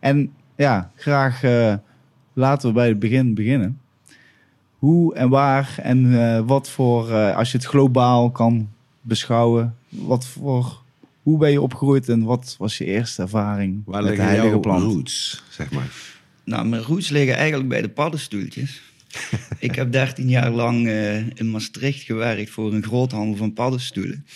en 0.00 0.32
ja, 0.56 0.90
graag 0.94 1.42
eh, 1.42 1.74
laten 2.32 2.68
we 2.68 2.74
bij 2.74 2.88
het 2.88 2.98
begin 2.98 3.34
beginnen. 3.34 3.78
Hoe 4.78 5.14
en 5.14 5.28
waar 5.28 5.74
en 5.82 6.46
wat 6.46 6.68
voor, 6.68 7.12
als 7.14 7.52
je 7.52 7.56
het 7.58 7.66
globaal 7.66 8.30
kan 8.30 8.68
beschouwen, 9.00 9.74
wat 9.88 10.26
voor, 10.26 10.82
hoe 11.24 11.38
ben 11.38 11.50
je 11.50 11.60
opgegroeid 11.60 12.08
en 12.08 12.22
wat 12.22 12.54
was 12.58 12.78
je 12.78 12.84
eerste 12.84 13.22
ervaring 13.22 13.82
Waar 13.84 14.02
met 14.02 14.10
de 14.10 14.16
liggen 14.16 14.36
heilige 14.36 14.60
plant? 14.60 14.82
roots, 14.82 15.42
zeg 15.50 15.70
maar? 15.70 15.92
Nou, 16.44 16.66
mijn 16.66 16.82
roots 16.82 17.08
liggen 17.08 17.36
eigenlijk 17.36 17.68
bij 17.68 17.82
de 17.82 17.88
paddenstoeltjes. 17.88 18.82
ik 19.58 19.74
heb 19.74 19.92
13 19.92 20.28
jaar 20.28 20.50
lang 20.50 20.86
eh, 20.86 21.16
in 21.16 21.50
Maastricht 21.50 22.02
gewerkt 22.02 22.50
voor 22.50 22.72
een 22.72 22.82
groothandel 22.82 23.36
van 23.36 23.52
paddenstoelen. 23.52 24.26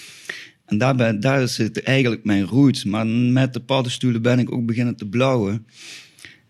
En 0.67 0.79
daar, 0.79 0.95
ben, 0.97 1.21
daar 1.21 1.49
zit 1.49 1.83
eigenlijk 1.83 2.25
mijn 2.25 2.45
roots. 2.45 2.85
Maar 2.85 3.07
met 3.07 3.53
de 3.53 3.61
paddenstoelen 3.61 4.23
ben 4.23 4.39
ik 4.39 4.53
ook 4.53 4.67
beginnen 4.67 4.97
te 4.97 5.09
blauwen. 5.09 5.67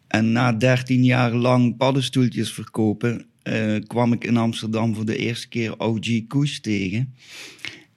En 0.06 0.32
na 0.32 0.52
13 0.52 1.04
jaar 1.04 1.32
lang 1.32 1.76
paddenstoeltjes 1.76 2.52
verkopen, 2.52 3.26
eh, 3.42 3.76
kwam 3.86 4.12
ik 4.12 4.24
in 4.24 4.36
Amsterdam 4.36 4.94
voor 4.94 5.04
de 5.04 5.16
eerste 5.16 5.48
keer 5.48 5.78
OG 5.78 6.26
Koes 6.28 6.60
tegen. 6.60 7.14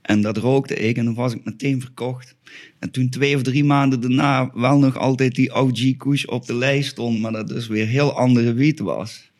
En 0.01 0.22
dat 0.22 0.38
rookte 0.38 0.75
ik 0.75 0.98
en 0.98 1.05
dan 1.05 1.13
was 1.13 1.34
ik 1.34 1.43
meteen 1.43 1.81
verkocht. 1.81 2.36
En 2.79 2.91
toen 2.91 3.10
twee 3.10 3.36
of 3.36 3.41
drie 3.41 3.63
maanden 3.63 4.01
daarna 4.01 4.51
wel 4.53 4.79
nog 4.79 4.98
altijd 4.98 5.36
die 5.36 5.53
OG 5.53 5.98
Koes 5.98 6.25
op 6.25 6.46
de 6.46 6.55
lijst 6.55 6.89
stond, 6.89 7.20
maar 7.20 7.31
dat 7.31 7.48
dus 7.48 7.67
weer 7.67 7.88
heel 7.88 8.17
andere 8.17 8.53
wiet 8.53 8.79
was. 8.79 9.31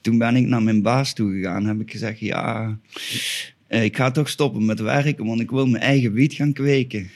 Toen 0.00 0.18
ben 0.18 0.36
ik 0.36 0.46
naar 0.46 0.62
mijn 0.62 0.82
baas 0.82 1.14
toe 1.14 1.32
gegaan 1.32 1.66
heb 1.66 1.80
ik 1.80 1.90
gezegd, 1.90 2.18
ja, 2.18 2.78
eh, 3.66 3.84
ik 3.84 3.96
ga 3.96 4.10
toch 4.10 4.28
stoppen 4.28 4.64
met 4.64 4.80
werken, 4.80 5.24
want 5.24 5.40
ik 5.40 5.50
wil 5.50 5.66
mijn 5.66 5.82
eigen 5.82 6.12
wiet 6.12 6.34
gaan 6.34 6.52
kweken. 6.52 7.10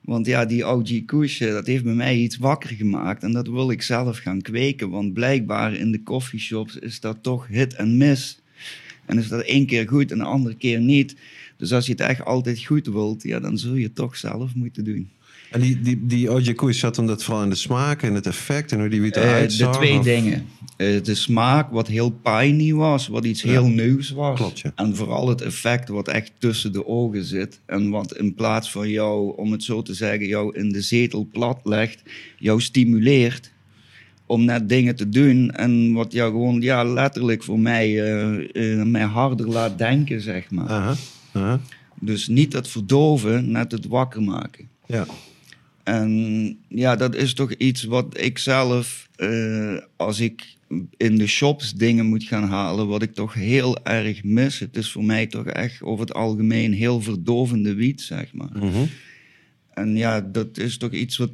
Want 0.00 0.26
ja, 0.26 0.44
die 0.44 0.66
OG 0.66 1.04
Koes, 1.06 1.40
eh, 1.40 1.52
dat 1.52 1.66
heeft 1.66 1.84
bij 1.84 1.94
mij 1.94 2.16
iets 2.16 2.36
wakker 2.36 2.70
gemaakt. 2.70 3.22
En 3.22 3.32
dat 3.32 3.48
wil 3.48 3.70
ik 3.70 3.82
zelf 3.82 4.18
gaan 4.18 4.40
kweken. 4.40 4.90
Want 4.90 5.12
blijkbaar 5.12 5.74
in 5.74 5.92
de 5.92 6.02
coffeeshops 6.02 6.76
is 6.76 7.00
dat 7.00 7.22
toch 7.22 7.46
hit 7.46 7.74
en 7.74 7.96
miss. 7.96 8.40
En 9.06 9.18
is 9.18 9.28
dat 9.28 9.42
één 9.42 9.66
keer 9.66 9.88
goed 9.88 10.10
en 10.10 10.18
de 10.18 10.24
andere 10.24 10.54
keer 10.54 10.80
niet. 10.80 11.16
Dus 11.62 11.72
als 11.72 11.86
je 11.86 11.92
het 11.92 12.00
echt 12.00 12.24
altijd 12.24 12.64
goed 12.64 12.86
wilt, 12.86 13.22
ja, 13.22 13.40
dan 13.40 13.58
zul 13.58 13.74
je 13.74 13.84
het 13.84 13.94
toch 13.94 14.16
zelf 14.16 14.54
moeten 14.54 14.84
doen. 14.84 15.10
En 15.50 15.60
die, 15.60 15.80
die, 15.80 16.06
die 16.06 16.30
OJ 16.32 16.52
Koers 16.54 16.78
zat 16.78 16.96
hem 16.96 17.06
dat 17.06 17.24
vooral 17.24 17.42
in 17.42 17.48
de 17.48 17.54
smaak 17.54 18.02
en 18.02 18.14
het 18.14 18.26
effect 18.26 18.72
en 18.72 18.80
hoe 18.80 18.88
die 18.88 19.00
wiet 19.00 19.16
eruit 19.16 19.50
de 19.50 19.56
zag? 19.56 19.76
twee 19.76 19.98
of- 19.98 20.04
dingen. 20.04 20.46
Eh, 20.76 21.02
de 21.02 21.14
smaak, 21.14 21.70
wat 21.70 21.86
heel 21.88 22.10
piney 22.10 22.72
was, 22.74 23.08
wat 23.08 23.24
iets 23.24 23.42
heel 23.42 23.66
nieuws 23.66 24.10
was. 24.10 24.38
Klopt, 24.38 24.60
ja. 24.60 24.72
En 24.74 24.96
vooral 24.96 25.28
het 25.28 25.40
effect 25.40 25.88
wat 25.88 26.08
echt 26.08 26.32
tussen 26.38 26.72
de 26.72 26.86
ogen 26.86 27.24
zit. 27.24 27.60
En 27.66 27.90
wat 27.90 28.16
in 28.16 28.34
plaats 28.34 28.70
van 28.70 28.88
jou, 28.88 29.36
om 29.36 29.52
het 29.52 29.62
zo 29.62 29.82
te 29.82 29.94
zeggen, 29.94 30.26
jou 30.26 30.56
in 30.56 30.72
de 30.72 30.80
zetel 30.80 31.28
plat 31.32 31.60
legt, 31.64 32.02
jou 32.38 32.60
stimuleert 32.60 33.52
om 34.26 34.44
net 34.44 34.68
dingen 34.68 34.96
te 34.96 35.08
doen. 35.08 35.50
En 35.50 35.92
wat 35.92 36.12
jou 36.12 36.30
gewoon, 36.30 36.60
ja, 36.60 36.84
letterlijk 36.84 37.42
voor 37.42 37.58
mij, 37.58 37.94
mij 38.84 39.02
harder 39.02 39.48
laat 39.48 39.78
denken, 39.78 40.20
zeg 40.20 40.50
maar. 40.50 40.96
Dus 42.00 42.28
niet 42.28 42.52
het 42.52 42.68
verdoven, 42.68 43.50
net 43.50 43.72
het 43.72 43.86
wakker 43.86 44.22
maken. 44.22 44.68
Ja. 44.86 45.06
En 45.82 46.58
ja, 46.68 46.96
dat 46.96 47.14
is 47.14 47.34
toch 47.34 47.52
iets 47.52 47.84
wat 47.84 48.20
ik 48.20 48.38
zelf, 48.38 49.08
eh, 49.16 49.76
als 49.96 50.20
ik 50.20 50.56
in 50.96 51.18
de 51.18 51.26
shops 51.26 51.74
dingen 51.74 52.06
moet 52.06 52.24
gaan 52.24 52.48
halen, 52.48 52.88
wat 52.88 53.02
ik 53.02 53.14
toch 53.14 53.34
heel 53.34 53.84
erg 53.84 54.24
mis. 54.24 54.58
Het 54.58 54.76
is 54.76 54.90
voor 54.92 55.04
mij 55.04 55.26
toch 55.26 55.46
echt 55.46 55.82
over 55.82 56.04
het 56.04 56.14
algemeen 56.14 56.72
heel 56.72 57.00
verdovende 57.00 57.74
wiet, 57.74 58.00
zeg 58.00 58.32
maar. 58.32 58.50
Mhm. 58.52 58.84
En 59.70 59.96
ja, 59.96 60.20
dat 60.20 60.58
is 60.58 60.76
toch 60.76 60.92
iets 60.92 61.16
wat. 61.16 61.30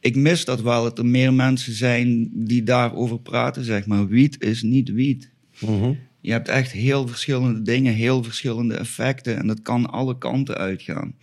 Ik 0.00 0.16
mis 0.16 0.44
dat 0.44 0.60
wel, 0.60 0.82
dat 0.82 0.98
er 0.98 1.06
meer 1.06 1.34
mensen 1.34 1.72
zijn 1.72 2.30
die 2.32 2.62
daarover 2.62 3.20
praten, 3.20 3.64
zeg 3.64 3.86
maar. 3.86 4.08
Wiet 4.08 4.42
is 4.42 4.62
niet 4.62 4.92
wiet. 4.92 5.30
Mhm. 5.58 5.92
Je 6.28 6.34
hebt 6.34 6.48
echt 6.48 6.72
heel 6.72 7.06
verschillende 7.06 7.62
dingen, 7.62 7.94
heel 7.94 8.22
verschillende 8.22 8.74
effecten 8.74 9.36
en 9.36 9.46
dat 9.46 9.62
kan 9.62 9.90
alle 9.90 10.18
kanten 10.18 10.56
uitgaan. 10.56 11.14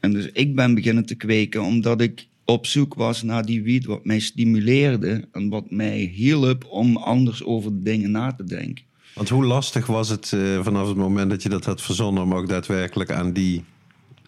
En 0.00 0.12
dus 0.12 0.28
ik 0.32 0.54
ben 0.54 0.74
beginnen 0.74 1.06
te 1.06 1.14
kweken 1.14 1.62
omdat 1.62 2.00
ik 2.00 2.26
op 2.44 2.66
zoek 2.66 2.94
was 2.94 3.22
naar 3.22 3.44
die 3.44 3.62
wiet 3.62 3.84
wat 3.84 4.04
mij 4.04 4.18
stimuleerde 4.18 5.28
en 5.32 5.48
wat 5.48 5.70
mij 5.70 5.98
hielp 5.98 6.64
om 6.64 6.96
anders 6.96 7.44
over 7.44 7.82
dingen 7.82 8.10
na 8.10 8.32
te 8.32 8.44
denken. 8.44 8.84
Want 9.14 9.28
hoe 9.28 9.44
lastig 9.44 9.86
was 9.86 10.08
het 10.08 10.32
eh, 10.32 10.62
vanaf 10.62 10.88
het 10.88 10.96
moment 10.96 11.30
dat 11.30 11.42
je 11.42 11.48
dat 11.48 11.64
had 11.64 11.82
verzonnen 11.82 12.22
om 12.22 12.34
ook 12.34 12.48
daadwerkelijk 12.48 13.10
aan 13.10 13.32
die, 13.32 13.54
in 13.54 13.64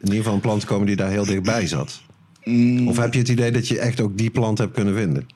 ieder 0.04 0.16
geval 0.16 0.34
een 0.34 0.40
plant 0.40 0.60
te 0.60 0.66
komen 0.66 0.86
die 0.86 0.96
daar 0.96 1.10
heel 1.10 1.24
dichtbij 1.26 1.66
zat? 1.66 2.02
Mm, 2.44 2.88
Of 2.88 2.96
heb 2.96 3.12
je 3.12 3.18
het 3.18 3.28
idee 3.28 3.50
dat 3.50 3.68
je 3.68 3.78
echt 3.78 4.00
ook 4.00 4.18
die 4.18 4.30
plant 4.30 4.58
hebt 4.58 4.74
kunnen 4.74 4.94
vinden? 4.94 5.26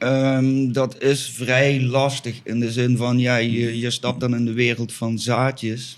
Ehm, 0.00 0.72
dat 0.72 1.02
is 1.02 1.30
vrij 1.30 1.82
lastig 1.82 2.40
in 2.44 2.60
de 2.60 2.72
zin 2.72 2.96
van, 2.96 3.18
ja, 3.18 3.36
je, 3.36 3.78
je 3.78 3.90
stapt 3.90 4.20
dan 4.20 4.34
in 4.34 4.44
de 4.44 4.52
wereld 4.52 4.92
van 4.92 5.18
zaadjes. 5.18 5.96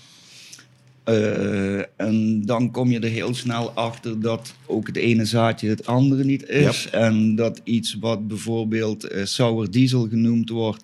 Eh, 1.03 1.77
en 2.01 2.41
dan 2.45 2.71
kom 2.71 2.91
je 2.91 2.99
er 2.99 3.09
heel 3.09 3.35
snel 3.35 3.71
achter 3.71 4.21
dat 4.21 4.53
ook 4.65 4.87
het 4.87 4.95
ene 4.95 5.25
zaadje 5.25 5.69
het 5.69 5.85
andere 5.85 6.23
niet 6.23 6.49
is. 6.49 6.89
En 6.89 7.35
dat 7.35 7.61
iets 7.63 7.97
wat 7.99 8.27
bijvoorbeeld 8.27 9.07
sour 9.23 9.71
diesel 9.71 10.07
genoemd 10.07 10.49
wordt, 10.49 10.83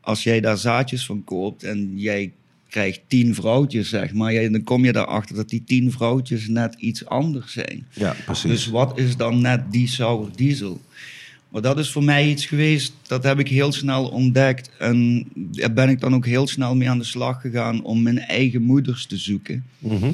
als 0.00 0.22
jij 0.22 0.40
daar 0.40 0.58
zaadjes 0.58 1.06
van 1.06 1.24
koopt 1.24 1.62
en 1.62 1.92
jij 1.94 2.32
krijgt 2.68 3.00
tien 3.06 3.34
vrouwtjes, 3.34 3.88
zeg 3.88 4.12
maar, 4.12 4.32
jij, 4.32 4.48
dan 4.48 4.64
kom 4.64 4.84
je 4.84 4.92
daarachter 4.92 5.36
dat 5.36 5.48
die 5.48 5.64
tien 5.66 5.92
vrouwtjes 5.92 6.48
net 6.48 6.74
iets 6.78 7.06
anders 7.06 7.52
zijn. 7.52 7.86
Ja, 7.92 8.16
precies. 8.24 8.50
Dus 8.50 8.66
wat 8.66 8.98
is 8.98 9.16
dan 9.16 9.40
net 9.40 9.72
die 9.72 9.88
sour 9.88 10.28
diesel? 10.34 10.80
Maar 11.56 11.64
dat 11.64 11.78
is 11.78 11.90
voor 11.90 12.04
mij 12.04 12.28
iets 12.28 12.46
geweest, 12.46 12.92
dat 13.06 13.22
heb 13.22 13.38
ik 13.38 13.48
heel 13.48 13.72
snel 13.72 14.08
ontdekt. 14.08 14.70
En 14.78 15.26
daar 15.34 15.72
ben 15.72 15.88
ik 15.88 16.00
dan 16.00 16.14
ook 16.14 16.26
heel 16.26 16.46
snel 16.46 16.74
mee 16.74 16.90
aan 16.90 16.98
de 16.98 17.04
slag 17.04 17.40
gegaan 17.40 17.82
om 17.82 18.02
mijn 18.02 18.18
eigen 18.18 18.62
moeders 18.62 19.06
te 19.06 19.16
zoeken. 19.16 19.64
Mhm. 19.78 20.10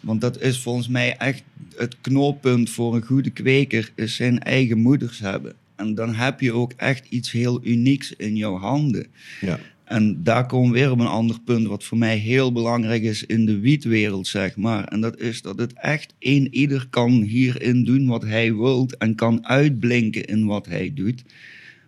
Want 0.00 0.20
dat 0.20 0.40
is 0.40 0.58
volgens 0.58 0.88
mij 0.88 1.16
echt 1.16 1.42
het 1.76 1.96
knooppunt 2.00 2.70
voor 2.70 2.94
een 2.94 3.04
goede 3.04 3.30
kweker, 3.30 3.92
is 3.94 4.14
zijn 4.14 4.38
eigen 4.38 4.78
moeders 4.78 5.18
hebben. 5.18 5.54
En 5.76 5.94
dan 5.94 6.14
heb 6.14 6.40
je 6.40 6.52
ook 6.52 6.72
echt 6.76 7.06
iets 7.08 7.30
heel 7.30 7.60
unieks 7.62 8.12
in 8.16 8.36
jouw 8.36 8.58
handen. 8.58 9.06
Ja. 9.40 9.58
En 9.90 10.22
daar 10.22 10.46
komen 10.46 10.72
we 10.72 10.78
weer 10.78 10.90
op 10.90 10.98
een 10.98 11.06
ander 11.06 11.40
punt, 11.40 11.66
wat 11.66 11.84
voor 11.84 11.98
mij 11.98 12.16
heel 12.16 12.52
belangrijk 12.52 13.02
is 13.02 13.26
in 13.26 13.46
de 13.46 13.58
wietwereld, 13.58 14.26
zeg 14.26 14.56
maar. 14.56 14.84
En 14.84 15.00
dat 15.00 15.18
is 15.18 15.42
dat 15.42 15.58
het 15.58 15.72
echt 15.72 16.14
een 16.18 16.54
ieder 16.54 16.86
kan 16.90 17.10
hierin 17.10 17.84
doen 17.84 18.06
wat 18.06 18.22
hij 18.22 18.54
wilt 18.54 18.96
en 18.96 19.14
kan 19.14 19.46
uitblinken 19.46 20.24
in 20.24 20.46
wat 20.46 20.66
hij 20.66 20.92
doet. 20.94 21.22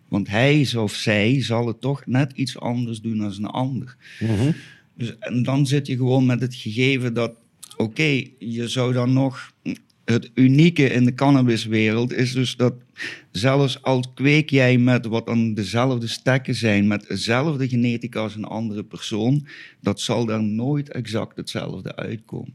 Want 0.08 0.28
hij 0.28 0.68
of 0.76 0.94
zij 0.94 1.42
zal 1.42 1.66
het 1.66 1.80
toch 1.80 2.06
net 2.06 2.32
iets 2.34 2.58
anders 2.58 3.00
doen 3.00 3.18
dan 3.18 3.34
een 3.36 3.46
ander. 3.46 3.96
Mhm. 4.20 4.52
Dus, 4.96 5.18
en 5.18 5.42
dan 5.42 5.66
zit 5.66 5.86
je 5.86 5.96
gewoon 5.96 6.26
met 6.26 6.40
het 6.40 6.54
gegeven 6.54 7.14
dat, 7.14 7.32
oké, 7.76 8.22
je 8.38 8.68
zou 8.68 8.92
dan 8.92 9.12
nog. 9.12 9.52
Het 10.12 10.30
unieke 10.34 10.84
in 10.84 11.04
de 11.04 11.14
cannabiswereld 11.14 12.12
is 12.12 12.32
dus 12.32 12.56
dat 12.56 12.74
zelfs 13.30 13.82
al 13.82 14.04
kweek 14.14 14.50
jij 14.50 14.78
met 14.78 15.06
wat 15.06 15.26
dan 15.26 15.54
dezelfde 15.54 16.06
stekken 16.06 16.54
zijn, 16.54 16.86
met 16.86 17.08
dezelfde 17.08 17.68
genetica 17.68 18.20
als 18.20 18.34
een 18.34 18.44
andere 18.44 18.84
persoon, 18.84 19.46
dat 19.80 20.00
zal 20.00 20.24
daar 20.24 20.42
nooit 20.42 20.90
exact 20.90 21.36
hetzelfde 21.36 21.96
uitkomen. 21.96 22.54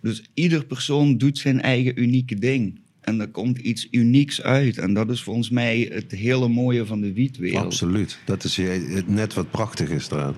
Dus 0.00 0.22
ieder 0.34 0.64
persoon 0.64 1.18
doet 1.18 1.38
zijn 1.38 1.60
eigen 1.60 2.00
unieke 2.00 2.34
ding. 2.34 2.80
En 3.00 3.20
er 3.20 3.28
komt 3.28 3.58
iets 3.58 3.88
unieks 3.90 4.42
uit. 4.42 4.78
En 4.78 4.94
dat 4.94 5.10
is 5.10 5.22
volgens 5.22 5.50
mij 5.50 5.90
het 5.92 6.12
hele 6.12 6.48
mooie 6.48 6.86
van 6.86 7.00
de 7.00 7.12
wietwereld. 7.12 7.64
Absoluut. 7.64 8.18
Dat 8.24 8.44
is 8.44 8.60
net 9.06 9.34
wat 9.34 9.50
prachtig 9.50 9.88
is 9.88 10.10
eraan. 10.10 10.36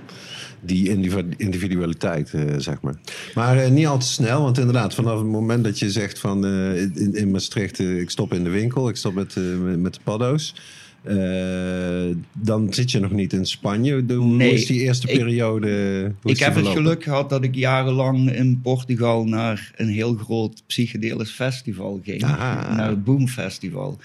Die 0.64 0.88
individu- 0.88 1.34
individualiteit, 1.36 2.32
eh, 2.34 2.42
zeg 2.56 2.80
maar. 2.80 2.94
Maar 3.34 3.56
eh, 3.58 3.70
niet 3.70 3.86
al 3.86 3.98
te 3.98 4.06
snel, 4.06 4.42
want 4.42 4.58
inderdaad, 4.58 4.94
vanaf 4.94 5.18
het 5.18 5.26
moment 5.26 5.64
dat 5.64 5.78
je 5.78 5.90
zegt 5.90 6.18
van 6.18 6.44
eh, 6.46 6.80
in, 6.82 7.14
in 7.14 7.30
Maastricht, 7.30 7.78
ik 7.78 8.10
stop 8.10 8.34
in 8.34 8.44
de 8.44 8.50
winkel, 8.50 8.88
ik 8.88 8.96
stop 8.96 9.14
met, 9.14 9.36
met- 9.62 9.80
met 9.80 9.94
de 9.94 10.00
paddo's. 10.04 10.54
eh, 11.02 12.16
dan 12.32 12.72
zit 12.74 12.90
je 12.90 13.00
nog 13.00 13.10
niet 13.12 13.32
in 13.32 13.46
Spanje. 13.46 14.06
De, 14.06 14.14
hoe 14.14 14.34
Nee, 14.36 14.52
is 14.52 14.66
die 14.66 14.80
eerste 14.80 15.08
ik- 15.08 15.18
periode? 15.18 16.12
Ik 16.24 16.38
heb 16.38 16.54
het 16.54 16.66
geluk 16.66 17.02
gehad 17.02 17.30
dat 17.30 17.44
ik 17.44 17.54
jarenlang 17.54 18.32
in 18.32 18.60
Portugal 18.62 19.24
naar 19.24 19.72
een 19.76 19.88
heel 19.88 20.14
groot 20.14 20.62
psychedelisch 20.66 21.30
festival 21.30 22.00
ging. 22.04 22.22
Aha. 22.24 22.76
Naar 22.76 22.88
het 22.88 23.04
Boom 23.04 23.28
Festival. 23.28 23.98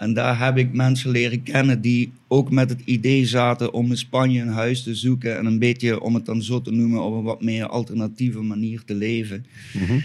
En 0.00 0.14
daar 0.14 0.44
heb 0.44 0.58
ik 0.58 0.72
mensen 0.72 1.10
leren 1.10 1.42
kennen 1.42 1.80
die 1.80 2.12
ook 2.28 2.50
met 2.50 2.70
het 2.70 2.80
idee 2.84 3.26
zaten 3.26 3.72
om 3.72 3.90
in 3.90 3.96
Spanje 3.96 4.40
een 4.40 4.48
huis 4.48 4.82
te 4.82 4.94
zoeken. 4.94 5.38
En 5.38 5.46
een 5.46 5.58
beetje, 5.58 6.00
om 6.00 6.14
het 6.14 6.26
dan 6.26 6.42
zo 6.42 6.62
te 6.62 6.70
noemen, 6.70 7.02
op 7.02 7.12
een 7.12 7.22
wat 7.22 7.42
meer 7.42 7.66
alternatieve 7.66 8.40
manier 8.40 8.82
te 8.84 8.94
leven. 8.94 9.46
Mhm. 9.72 9.98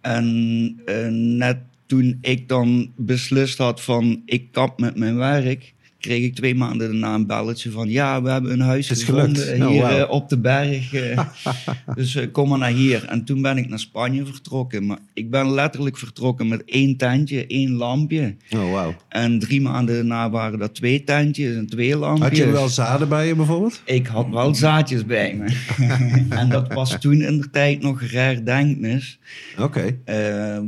En 0.00 0.80
eh, 0.86 1.08
net 1.10 1.56
toen 1.86 2.18
ik 2.20 2.48
dan 2.48 2.92
beslist 2.96 3.58
had 3.58 3.82
van 3.82 4.22
ik 4.24 4.52
kap 4.52 4.80
met 4.80 4.96
mijn 4.96 5.16
werk, 5.16 5.74
kreeg 6.00 6.24
ik 6.24 6.34
twee 6.34 6.54
maanden 6.54 6.88
daarna 6.90 7.14
een 7.14 7.26
belletje 7.26 7.70
van 7.70 7.88
ja, 7.88 8.22
we 8.22 8.30
hebben 8.30 8.52
een 8.52 8.60
huis 8.60 8.88
Het 8.88 8.98
is 8.98 9.04
gevonden 9.04 9.42
gelukt. 9.42 9.62
Oh, 9.62 9.68
hier 9.68 9.80
wauw. 9.82 9.98
eh, 10.04 10.10
op 10.10 10.28
de 10.28 10.38
berg. 10.38 10.92
eh. 10.94 11.18
dus 11.96 12.14
eh, 12.14 12.26
kom 12.32 12.48
maar 12.48 12.58
naar 12.58 12.70
hier. 12.70 13.04
En 13.04 13.24
toen 13.24 13.42
ben 13.42 13.56
ik 13.56 13.68
naar 13.68 13.78
Spanje 13.78 14.26
vertrokken. 14.26 14.86
Maar 14.86 14.98
ik 15.14 15.30
ben 15.30 15.50
letterlijk 15.50 15.98
vertrokken 15.98 16.48
met 16.48 16.62
één 16.64 16.96
tentje, 16.96 17.46
één 17.46 17.70
lampje. 17.72 18.36
Oh, 18.50 18.72
wauw. 18.72 18.94
En 19.08 19.38
drie 19.38 19.60
maanden 19.60 19.94
daarna 19.94 20.30
waren 20.30 20.58
dat 20.58 20.74
twee 20.74 21.04
tentjes 21.04 21.56
en 21.56 21.66
twee 21.66 21.96
lampjes. 21.96 22.28
Had 22.28 22.36
je 22.36 22.46
wel 22.50 22.68
zaden 22.68 23.08
bij 23.08 23.26
je 23.26 23.34
bijvoorbeeld? 23.34 23.82
Ik 23.84 24.06
had 24.06 24.28
wel 24.30 24.54
zaadjes 24.54 25.06
bij 25.06 25.34
me. 25.36 25.56
en 26.40 26.48
dat 26.48 26.72
was 26.72 26.96
toen 27.00 27.22
in 27.22 27.40
de 27.40 27.50
tijd 27.50 27.82
nog 27.82 28.02
rare 28.02 28.42
denknis. 28.42 29.18
Oké. 29.58 29.98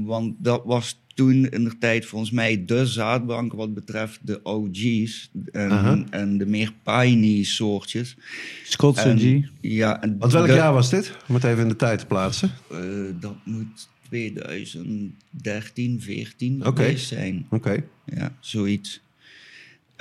Want 0.05 0.35
dat 0.39 0.63
was 0.65 1.02
toen 1.15 1.47
in 1.49 1.65
de 1.65 1.79
tijd 1.79 2.07
volgens 2.07 2.31
mij 2.31 2.65
de 2.65 2.87
zaadbank 2.87 3.53
wat 3.53 3.75
betreft 3.75 4.19
de 4.23 4.41
OG's. 4.43 5.31
En, 5.53 6.07
en 6.11 6.39
de 6.39 6.47
meer 6.47 6.73
piney 6.83 7.43
soortjes. 7.43 8.17
Scots 8.65 9.05
En- 9.05 9.19
G. 9.19 9.49
Ja, 9.61 10.03
en 10.03 10.17
Want 10.19 10.33
welk 10.33 10.47
de- 10.47 10.53
jaar 10.53 10.73
was 10.73 10.91
dit? 10.91 11.17
Om 11.29 11.35
het 11.35 11.45
even 11.45 11.63
in 11.63 11.69
de 11.69 11.77
tijd 11.77 11.99
te 11.99 12.07
plaatsen. 12.07 12.51
eh, 12.71 12.79
dat 13.21 13.37
moet 13.45 13.89
2013, 14.09 16.01
14 16.01 16.67
Oké. 16.67 16.83
geweest 16.83 17.09
zijn. 17.09 17.47
Oké. 17.51 17.85
Ja, 18.05 18.33
zoiets. 18.41 19.01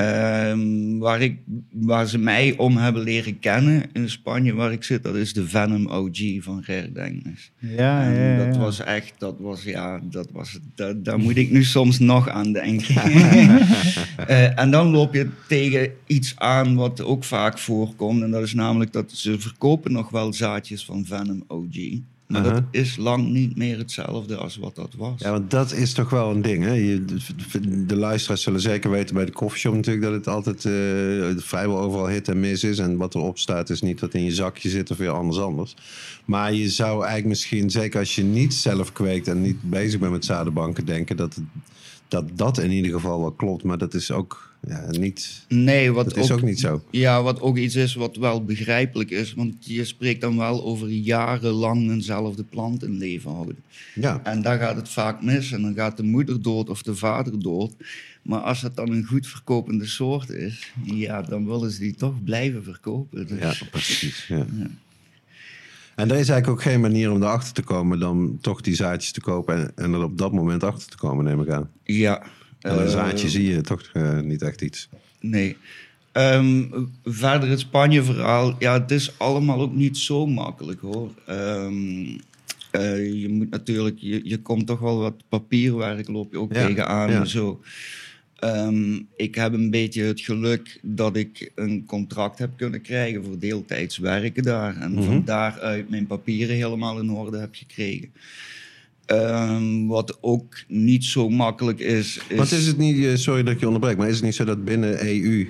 Ehm, 0.02 0.98
waar, 0.98 1.22
ik, 1.22 1.38
waar 1.72 2.08
ze 2.08 2.18
mij 2.18 2.54
om 2.58 2.78
hebben 2.78 3.04
leren 3.04 3.40
kennen 3.40 3.84
in 3.94 4.10
Spanje, 4.10 4.54
waar 4.54 4.72
ik 4.72 4.84
zit, 4.84 5.04
dat 5.04 5.16
is 5.16 5.34
de 5.34 5.48
Venom 5.48 5.88
OG 5.88 6.18
van 6.40 6.64
Ger 6.64 6.94
Denknes. 6.94 7.52
Ja, 7.58 8.04
En 8.04 8.14
ja, 8.14 8.36
ja. 8.36 8.46
dat 8.46 8.58
was 8.58 8.80
echt, 8.80 9.14
dat 9.18 9.36
was, 9.40 9.64
ja, 9.64 10.02
dat 10.04 10.28
was, 10.32 10.60
daar, 10.76 11.04
daar 11.04 11.20
moet 11.20 11.38
ik 11.38 11.52
nu 11.52 11.64
soms 11.64 12.00
nog 12.00 12.30
aan 12.30 12.52
denken. 12.52 12.96
Eh, 14.28 14.60
en 14.60 14.72
dan 14.72 14.88
loop 14.88 15.14
je 15.14 15.30
tegen 15.48 15.92
iets 16.08 16.34
aan 16.38 16.76
wat 16.76 17.02
ook 17.02 17.24
vaak 17.24 17.58
voorkomt, 17.58 18.22
en 18.22 18.32
dat 18.32 18.44
is 18.44 18.54
namelijk 18.54 18.94
dat 18.94 19.12
ze 19.12 19.40
verkopen 19.40 19.92
nog 19.92 20.10
wel 20.10 20.34
zaadjes 20.34 20.86
van 20.86 21.06
Venom 21.06 21.44
OG. 21.48 22.02
Maar 22.32 22.44
dat 22.44 22.52
Aha. 22.52 22.68
is 22.72 22.96
lang 22.98 23.28
niet 23.30 23.58
meer 23.58 23.78
hetzelfde 23.78 24.36
als 24.36 24.58
wat 24.58 24.76
dat 24.76 24.94
was. 24.98 25.14
Ja, 25.22 25.32
want 25.32 25.52
dat 25.52 25.72
is 25.74 25.94
toch 25.94 26.10
wel 26.10 26.32
een 26.32 26.42
ding. 26.42 26.64
Hè? 26.64 26.74
Je, 26.74 27.06
de 27.88 27.96
luisteraars 27.96 28.42
zullen 28.42 28.62
zeker 28.62 28.90
weten 28.92 29.16
bij 29.16 29.26
de 29.26 29.32
koffieshop 29.32 29.74
natuurlijk 29.76 30.04
dat 30.06 30.14
het 30.14 30.28
altijd 30.28 30.66
eh, 30.66 31.44
vrijwel 31.44 31.80
overal 31.80 32.08
hit 32.08 32.28
en 32.28 32.40
mis 32.40 32.64
is. 32.64 32.80
En 32.80 32.98
wat 32.98 33.16
erop 33.16 33.38
staat 33.38 33.70
is 33.70 33.82
niet 33.82 34.00
wat 34.00 34.14
in 34.14 34.24
je 34.24 34.32
zakje 34.34 34.70
zit 34.70 34.92
of 34.92 34.98
weer 34.98 35.10
anders 35.10 35.40
anders. 35.40 35.76
Maar 36.26 36.54
je 36.54 36.70
zou 36.70 36.94
eigenlijk 37.00 37.28
misschien, 37.28 37.70
zeker 37.70 38.00
als 38.00 38.16
je 38.16 38.24
niet 38.24 38.54
zelf 38.54 38.92
kweekt 38.92 39.28
en 39.28 39.42
niet 39.42 39.62
bezig 39.62 40.00
bent 40.00 40.12
met 40.12 40.26
zadenbanken, 40.26 40.86
denken 40.86 41.18
dat 41.18 41.36
het- 41.36 41.44
dat, 42.08 42.26
dat 42.38 42.58
in 42.58 42.72
ieder 42.72 42.92
geval 42.92 43.20
wel 43.20 43.32
klopt. 43.32 43.64
Maar 43.64 43.78
dat 43.78 43.94
is 43.94 44.12
ook 44.12 44.51
ja, 44.68 44.90
niet, 44.90 45.46
Nee, 45.48 45.92
wat 45.92 46.06
dat 46.06 46.18
is 46.18 46.32
ook 46.32 46.42
niet 46.42 46.60
zo. 46.60 46.84
Ja, 46.90 47.24
wat 47.24 47.42
ook 47.42 47.58
iets 47.58 47.76
is 47.76 47.94
wat 47.94 48.16
wel 48.16 48.46
begrijpelijk 48.46 49.10
is. 49.10 49.34
Want 49.34 49.56
je 49.60 49.86
spreekt 49.86 50.22
dan 50.22 50.38
wel 50.38 50.64
over 50.64 50.90
jarenlang 50.90 51.90
eenzelfde 51.90 52.44
plant 52.44 52.84
in 52.84 52.98
leven 52.98 53.32
houden. 53.32 53.56
Ja, 53.96 54.22
En 54.24 54.42
daar 54.42 54.60
gaat 54.60 54.76
het 54.76 54.90
vaak 54.90 55.22
mis. 55.24 55.52
En 55.52 55.62
dan 55.62 55.74
gaat 55.74 55.98
de 55.98 56.04
moeder 56.04 56.42
dood 56.42 56.70
of 56.70 56.82
de 56.82 56.96
vader 56.96 57.42
dood. 57.42 57.74
Maar 58.22 58.40
als 58.40 58.62
het 58.62 58.76
dan 58.76 58.92
een 58.92 59.06
goed 59.06 59.28
verkopende 59.28 59.86
soort 59.86 60.30
is, 60.30 60.72
ja, 60.84 61.22
dan 61.22 61.46
willen 61.46 61.72
ze 61.72 61.80
die 61.80 61.96
toch 61.96 62.24
blijven 62.24 62.64
verkopen. 62.64 63.28
Dus, 63.28 63.40
ja 63.40 63.54
precies. 63.72 64.26
Ja. 64.28 64.46
En 65.96 66.12
er 66.12 66.18
is 66.18 66.30
eigenlijk 66.30 66.48
ook 66.48 66.62
geen 66.62 66.82
manier 66.82 67.12
om 67.12 67.22
erachter 67.22 67.54
te 67.54 67.62
komen 67.62 68.00
dan 68.00 68.38
toch 68.42 68.62
die 68.62 68.76
zaadjes 68.76 69.12
te 69.12 69.22
kopen 69.22 69.56
en, 69.56 69.72
en 69.76 69.94
er 69.94 70.04
op 70.04 70.18
dat 70.18 70.32
moment 70.32 70.64
achter 70.64 70.90
te 70.90 70.98
komen, 70.98 71.26
neem 71.26 71.42
ik 71.42 71.50
aan. 71.50 71.70
ja. 71.84 72.24
En 72.62 72.78
een 72.78 72.86
eh, 72.86 72.92
zaadje 72.92 73.30
zie 73.30 73.50
je 73.50 73.62
toch 73.62 73.90
eh, 73.94 74.20
niet 74.20 74.42
echt 74.42 74.62
iets. 74.62 74.90
Nee. 75.20 75.58
Ehm, 76.12 76.64
verder 77.04 77.50
het 77.50 77.60
Spanje-verhaal. 77.60 78.56
Ja, 78.60 78.82
het 78.82 78.92
is 78.92 79.12
allemaal 79.20 79.62
ook 79.62 79.74
niet 79.76 79.98
zo 79.98 80.26
makkelijk 80.26 80.82
hoor. 80.82 81.12
Ehm, 81.26 82.06
eh, 82.72 83.22
je 83.22 83.30
moet 83.30 83.50
natuurlijk, 83.50 83.98
je, 84.00 84.22
je 84.24 84.38
komt 84.38 84.68
toch 84.68 84.80
wel 84.80 84.98
wat 85.00 85.24
papierwerk 85.30 86.08
loop 86.08 86.32
je 86.32 86.40
ook 86.40 86.54
Ja, 86.54 86.68
tegenaan 86.68 87.12
ja. 87.12 87.20
en 87.20 87.28
zo. 87.28 87.62
Ehm, 88.36 89.00
ik 89.16 89.36
heb 89.36 89.54
een 89.54 89.70
beetje 89.70 90.04
het 90.04 90.22
geluk 90.22 90.80
dat 90.82 91.16
ik 91.16 91.52
een 91.56 91.86
contract 91.86 92.40
heb 92.40 92.50
kunnen 92.58 92.82
krijgen 92.82 93.24
voor 93.24 93.40
deeltijds 93.40 93.98
werken 93.98 94.44
daar. 94.44 94.78
En 94.78 94.92
Mhm. 94.92 95.04
van 95.04 95.22
daaruit 95.26 95.90
mijn 95.90 96.08
papieren 96.08 96.56
helemaal 96.56 97.00
in 97.00 97.12
orde 97.12 97.38
heb 97.38 97.56
gekregen. 97.56 98.12
Ehm, 99.12 99.86
wat 99.88 100.18
ook 100.22 100.56
niet 100.68 101.04
zo 101.06 101.30
makkelijk 101.30 101.80
is. 101.80 102.20
is 102.30 102.38
Want 102.38 102.52
is 102.52 102.68
het 102.68 102.78
niet, 102.78 103.06
eh, 103.06 103.16
sorry 103.16 103.44
dat 103.44 103.54
ik 103.54 103.60
je 103.60 103.66
onderbreek, 103.66 103.98
maar 103.98 104.08
is 104.10 104.16
het 104.16 104.24
niet 104.24 104.36
zo 104.36 104.44
dat 104.46 104.66
binnen 104.66 105.08
EU, 105.08 105.48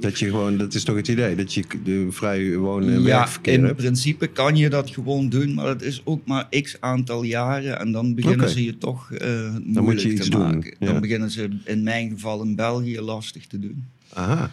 dat 0.00 0.18
je 0.18 0.26
gewoon, 0.26 0.56
dat 0.56 0.74
is 0.74 0.84
toch 0.84 0.96
het 0.96 1.08
idee, 1.08 1.34
dat 1.36 1.54
je 1.54 1.64
de 1.84 2.06
vrije 2.10 2.56
wonen 2.56 2.88
en 2.94 2.98
Ja, 3.00 3.04
werkverkeer 3.06 3.52
in 3.52 3.64
hebt? 3.64 3.76
principe 3.76 4.26
kan 4.26 4.56
je 4.56 4.68
dat 4.70 4.90
gewoon 4.90 5.28
doen, 5.28 5.54
maar 5.54 5.64
dat 5.66 5.82
is 5.82 6.00
ook 6.04 6.26
maar 6.26 6.48
x 6.62 6.76
aantal 6.80 7.22
jaren. 7.22 7.78
En 7.80 7.92
dan 7.92 8.14
beginnen 8.14 8.48
ze 8.48 8.64
je 8.64 8.78
toch 8.78 9.12
eh 9.12 9.52
moet 9.64 9.82
moeilijk 9.82 10.06
je 10.06 10.12
iets 10.12 10.24
te 10.24 10.30
doen, 10.30 10.40
maken. 10.40 10.74
ja. 10.78 10.86
Dan 10.92 11.00
beginnen 11.00 11.30
ze 11.30 11.48
in 11.64 11.82
mijn 11.82 12.10
geval 12.10 12.42
in 12.42 12.54
België 12.54 13.00
lastig 13.00 13.46
te 13.46 13.58
doen. 13.58 13.84
Aha, 14.12 14.42
Eh, 14.42 14.44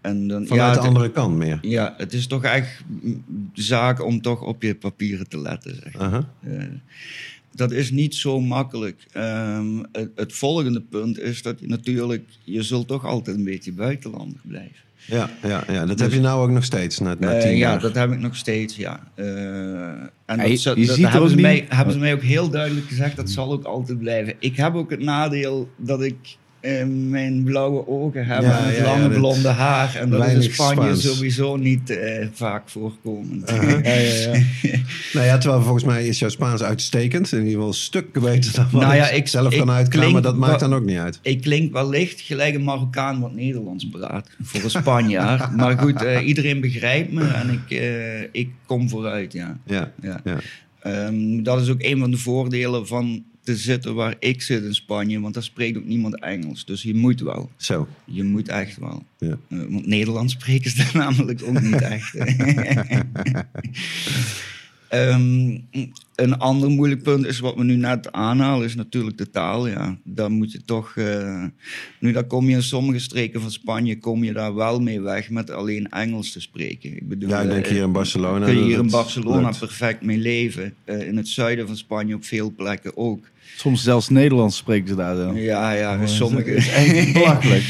en 0.00 0.28
dan, 0.28 0.46
vanuit 0.46 0.48
ja, 0.48 0.70
de 0.72 0.78
het, 0.78 0.86
andere 0.86 1.10
kant 1.10 1.36
meer. 1.36 1.58
ja, 1.62 1.94
het 1.96 2.12
is 2.12 2.26
toch 2.26 2.44
echt 2.44 2.82
zaak 3.52 4.04
om 4.04 4.20
toch 4.22 4.40
op 4.42 4.62
je 4.62 4.74
papieren 4.74 5.28
te 5.28 5.40
letten. 5.40 5.74
Zeg. 5.82 5.98
Aha. 5.98 6.28
Eh, 6.40 6.62
dat 7.54 7.70
is 7.72 7.90
niet 7.90 8.14
zo 8.14 8.40
makkelijk. 8.40 9.06
Ehm, 9.12 9.66
het, 9.92 10.10
het 10.14 10.32
volgende 10.32 10.80
punt 10.80 11.18
is 11.18 11.42
dat 11.42 11.60
je 11.60 11.66
natuurlijk, 11.66 12.28
je 12.44 12.62
zult 12.62 12.88
toch 12.88 13.04
altijd 13.06 13.36
een 13.36 13.44
beetje 13.44 13.72
buitenlander 13.72 14.38
blijven. 14.42 14.76
Ja, 15.06 15.30
ja, 15.42 15.64
ja, 15.68 15.86
dat 15.86 16.00
heb 16.00 16.12
je 16.12 16.20
nou 16.20 16.42
ook 16.42 16.50
nog 16.50 16.64
steeds, 16.64 16.98
na, 16.98 17.16
na 17.18 17.32
Eh, 17.34 17.40
tien 17.42 17.50
ja, 17.50 17.56
jaar. 17.56 17.80
dat 17.80 17.94
heb 17.94 18.12
ik 18.12 18.18
nog 18.18 18.36
steeds, 18.36 18.76
ja. 18.76 19.00
Eh, 19.14 19.24
en 19.26 20.10
Ja, 20.26 20.36
dat, 20.36 20.62
je- 20.62 20.74
dat 20.74 20.96
ziet 20.96 21.04
er 21.04 21.10
hebben, 21.10 21.30
ze 21.30 21.36
mij, 21.40 21.66
hebben 21.68 21.94
ze 21.94 22.00
mij 22.00 22.12
ook 22.14 22.22
heel 22.22 22.50
duidelijk 22.50 22.86
gezegd, 22.86 23.16
dat 23.16 23.30
zal 23.30 23.52
ook 23.52 23.64
altijd 23.64 23.98
blijven. 23.98 24.34
Ik 24.38 24.56
heb 24.56 24.74
ook 24.74 24.90
het 24.90 25.00
nadeel 25.00 25.70
dat 25.76 26.02
ik 26.02 26.16
eh, 26.62 26.84
mijn 26.86 27.42
blauwe 27.42 27.88
ogen 27.88 28.26
heb 28.26 28.42
Ja, 28.42 28.58
en 28.58 28.64
het 28.64 28.76
ja, 28.76 28.82
ja, 28.82 28.88
lange 28.88 29.08
blonde 29.08 29.48
haar. 29.48 29.94
En 29.94 30.10
dat 30.10 30.26
is 30.26 30.46
in 30.46 30.52
Spanje 30.52 30.74
Spaans. 30.74 31.02
sowieso 31.02 31.56
niet 31.56 31.90
eh, 31.90 32.26
vaak 32.32 32.68
voorkomend. 32.68 33.50
Ja, 33.50 33.62
ja, 33.62 33.94
ja. 33.94 34.40
Nou 35.12 35.26
ja, 35.26 35.38
terwijl 35.38 35.62
volgens 35.62 35.84
mij 35.84 36.06
is 36.06 36.18
jouw 36.18 36.28
Spaans 36.28 36.62
uitstekend. 36.62 37.32
In 37.32 37.38
ieder 37.38 37.52
geval 37.52 37.68
een 37.68 37.74
stuk 37.74 38.20
beter 38.20 38.52
dan 38.54 38.68
wat 38.70 38.82
Nou 38.82 38.94
ja, 38.94 39.08
ik, 39.08 39.28
zelf 39.28 39.56
kan 39.56 39.70
uitkomen. 39.70 40.08
klink 40.08 40.22
Dat 40.22 40.36
maakt 40.36 40.60
dan 40.60 40.74
ook 40.74 40.84
niet 40.84 40.98
uit. 40.98 41.18
Ik 41.22 41.40
klink 41.40 41.72
wellicht 41.72 42.20
gelijk 42.20 42.54
een 42.54 42.64
Marokkaan 42.64 43.20
wat 43.20 43.34
Nederlands 43.34 43.88
praat, 43.88 44.28
voor 44.42 44.62
een 44.64 44.70
Spanjaard. 44.70 45.52
maar 45.56 45.78
goed, 45.78 46.02
eh, 46.02 46.26
iedereen 46.26 46.60
begrijpt 46.60 47.12
me 47.12 47.26
en 47.26 47.50
ik, 47.50 47.80
ik 48.32 48.50
kom 48.66 48.88
vooruit, 48.88 49.32
ja. 49.32 49.58
Ja, 49.66 49.92
Ja. 50.02 50.20
ja. 50.24 50.36
Ehm, 50.82 51.42
dat 51.42 51.60
is 51.60 51.68
ook 51.68 51.82
een 51.82 51.98
van 51.98 52.10
de 52.10 52.16
voordelen 52.16 52.86
van 52.86 53.24
te 53.42 53.56
zitten 53.56 53.94
waar 53.94 54.16
ik 54.18 54.42
zit 54.42 54.64
in 54.64 54.74
Spanje, 54.74 55.20
want 55.20 55.34
daar 55.34 55.42
spreekt 55.42 55.76
ook 55.78 55.84
niemand 55.84 56.20
Engels. 56.20 56.64
Dus 56.64 56.82
je 56.82 56.94
moet 56.94 57.20
wel. 57.20 57.50
Zo. 57.56 57.88
Je 58.04 58.22
moet 58.24 58.48
echt 58.48 58.76
wel. 58.78 59.04
Ja. 59.18 59.38
Eh, 59.48 59.58
want 59.68 59.86
Nederlands 59.86 60.32
spreken 60.32 60.70
ze 60.70 60.76
daar 60.76 60.90
namelijk 61.04 61.42
ook 61.44 61.60
niet 61.60 61.80
echt. 61.82 62.14
Ehm, 64.88 65.58
een 66.14 66.38
ander 66.38 66.70
moeilijk 66.70 67.02
punt 67.02 67.26
is 67.26 67.38
wat 67.38 67.54
we 67.54 67.64
nu 67.64 67.76
net 67.76 68.12
aanhalen, 68.12 68.66
is 68.66 68.74
natuurlijk 68.74 69.18
de 69.18 69.30
taal. 69.30 69.68
Ja. 69.68 69.98
Daar 70.04 70.30
moet 70.30 70.52
je 70.52 70.64
toch. 70.64 70.96
eh, 70.96 71.44
nu, 72.00 72.12
daar 72.12 72.24
kom 72.24 72.48
je 72.48 72.54
in 72.54 72.62
sommige 72.62 72.98
streken 72.98 73.40
van 73.40 73.50
Spanje 73.50 73.98
kom 73.98 74.24
je 74.24 74.32
daar 74.32 74.54
wel 74.54 74.80
mee 74.80 75.00
weg 75.00 75.30
met 75.30 75.50
alleen 75.50 75.88
Engels 75.88 76.32
te 76.32 76.40
spreken. 76.40 76.96
Ik 76.96 77.08
bedoel, 77.08 77.28
Ja, 77.28 77.40
ik 77.40 77.48
denk 77.50 77.64
eh, 77.64 77.70
hier 77.72 77.82
in 77.82 77.92
Barcelona. 77.92 78.46
kun 78.46 78.56
je 78.58 78.64
hier 78.64 78.78
in 78.78 78.90
Barcelona 78.90 79.52
perfect 79.58 80.02
mee 80.02 80.18
leven. 80.18 80.74
In 80.84 81.16
het 81.16 81.28
zuiden 81.28 81.66
van 81.66 81.76
Spanje 81.76 82.14
op 82.14 82.24
veel 82.24 82.52
plekken 82.56 82.96
ook. 82.96 83.30
Soms 83.56 83.82
zelfs 83.82 84.08
Nederlands 84.08 84.56
spreken 84.56 84.88
ze 84.88 84.94
daar 84.94 85.16
zo. 85.16 85.32
Ja, 85.34 85.72
ja, 85.72 86.00
Oh, 86.00 86.06
sommige. 86.06 86.50
Is 86.50 86.68
echt 86.68 87.12
belachelijk. 87.22 87.64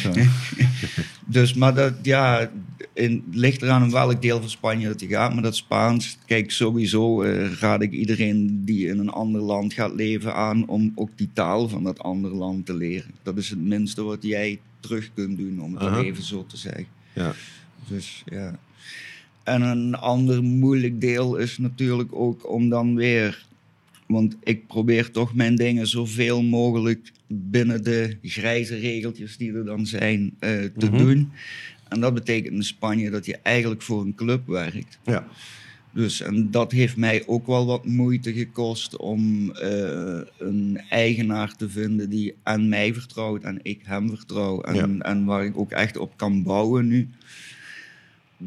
Dus, 1.27 1.55
maar 1.55 1.75
dat, 1.75 1.95
ja, 2.03 2.51
in, 2.93 3.25
het 3.27 3.37
ligt 3.37 3.63
eraan 3.63 3.83
in 3.83 3.91
welk 3.91 4.23
deel 4.23 4.41
van 4.41 4.51
Spanje 4.51 4.89
dat 4.89 5.01
je 5.01 5.09
gaat. 5.09 5.35
Maar 5.35 5.43
dat 5.43 5.57
Spaans, 5.57 6.19
kijk, 6.27 6.51
sowieso 6.51 7.23
eh, 7.23 7.53
raad 7.53 7.83
ik 7.83 7.93
iedereen 7.93 8.65
die 8.65 8.89
in 8.89 8.99
een 8.99 9.09
ander 9.09 9.41
land 9.41 9.73
gaat 9.73 9.95
leven 9.95 10.35
aan 10.35 10.69
om 10.69 10.93
ook 10.95 11.11
die 11.17 11.29
taal 11.33 11.69
van 11.69 11.85
dat 11.85 11.99
andere 11.99 12.35
land 12.35 12.67
te 12.67 12.75
leren. 12.75 13.11
Dat 13.23 13.37
is 13.37 13.51
het 13.51 13.61
minste 13.61 14.03
wat 14.03 14.23
jij 14.23 14.61
terug 14.81 15.11
kunt 15.15 15.39
doen, 15.39 15.61
om 15.61 15.77
het 15.77 16.05
even 16.05 16.23
zo 16.23 16.47
te 16.47 16.57
zeggen. 16.57 16.87
Ja. 17.15 17.35
Dus 17.89 18.23
ja. 18.25 18.59
En 19.43 19.63
een 19.63 19.95
ander 19.95 20.43
moeilijk 20.43 21.01
deel 21.01 21.37
is 21.37 21.59
natuurlijk 21.59 22.15
ook 22.15 22.51
om 22.51 22.69
dan 22.69 22.95
weer. 22.95 23.45
Want 24.13 24.37
ik 24.43 24.67
probeer 24.67 25.11
toch 25.11 25.35
mijn 25.35 25.57
dingen 25.57 25.87
zoveel 25.87 26.43
mogelijk 26.43 27.13
binnen 27.27 27.85
de 27.85 28.17
grijze 28.23 28.77
regeltjes 28.77 29.37
die 29.37 29.53
er 29.53 29.65
dan 29.65 29.87
zijn 29.87 30.35
eh, 30.39 30.51
te 30.79 30.87
Mhm. 30.87 30.97
doen. 30.99 31.31
En 31.89 32.01
dat 32.01 32.15
betekent 32.15 32.55
in 32.55 32.63
Spanje 32.65 33.11
dat 33.11 33.27
je 33.27 33.37
eigenlijk 33.43 33.83
voor 33.83 34.01
een 34.01 34.15
club 34.15 34.47
werkt. 34.47 34.99
Ja. 35.05 35.27
Dus 35.95 36.21
en 36.21 36.51
dat 36.51 36.73
heeft 36.73 36.97
mij 36.97 37.23
ook 37.27 37.47
wel 37.47 37.67
wat 37.67 37.87
moeite 37.87 38.33
gekost 38.33 38.97
om 38.97 39.51
eh, 39.51 40.21
een 40.39 40.81
eigenaar 40.89 41.57
te 41.57 41.69
vinden 41.69 42.11
die 42.11 42.35
aan 42.43 42.69
mij 42.69 42.95
vertrouwt 42.95 43.43
en 43.43 43.59
ik 43.63 43.81
hem 43.83 44.09
vertrouw. 44.09 44.61
En, 44.61 44.75
Ja. 44.75 44.99
en 44.99 45.25
waar 45.25 45.45
ik 45.45 45.57
ook 45.59 45.71
echt 45.71 45.97
op 45.97 46.17
kan 46.17 46.43
bouwen 46.43 46.87
nu. 46.89 47.09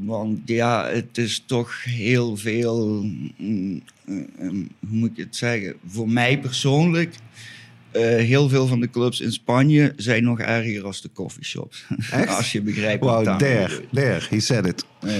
Want 0.04 0.40
ja, 0.46 0.88
het 0.88 1.18
is 1.18 1.44
toch 1.46 1.84
heel 1.84 2.38
veel, 2.38 3.04
mm, 3.38 3.82
eh, 4.06 4.16
hoe 4.48 4.66
moet 4.80 5.10
ik 5.12 5.18
het 5.18 5.36
zeggen, 5.36 5.76
voor 5.88 6.10
mij 6.10 6.40
persoonlijk. 6.40 7.16
eh, 7.92 8.02
heel 8.02 8.50
veel 8.50 8.68
van 8.68 8.80
de 8.80 8.90
clubs 8.90 9.20
in 9.22 9.32
Spanje 9.32 9.94
zijn 9.96 10.24
nog 10.24 10.40
erger 10.40 10.86
als 10.86 11.02
de 11.02 11.10
coffeeshops. 11.14 11.86
Echt? 12.12 12.28
Als 12.38 12.52
je 12.52 12.62
begrijpt 12.62 13.04
wat 13.04 13.10
Wow, 13.12 13.20
ik 13.20 13.26
daarmee 13.26 13.68
there, 13.68 13.86
there, 13.94 14.26
he 14.30 14.40
said 14.40 14.66
it. 14.66 14.86
Eh, 15.00 15.12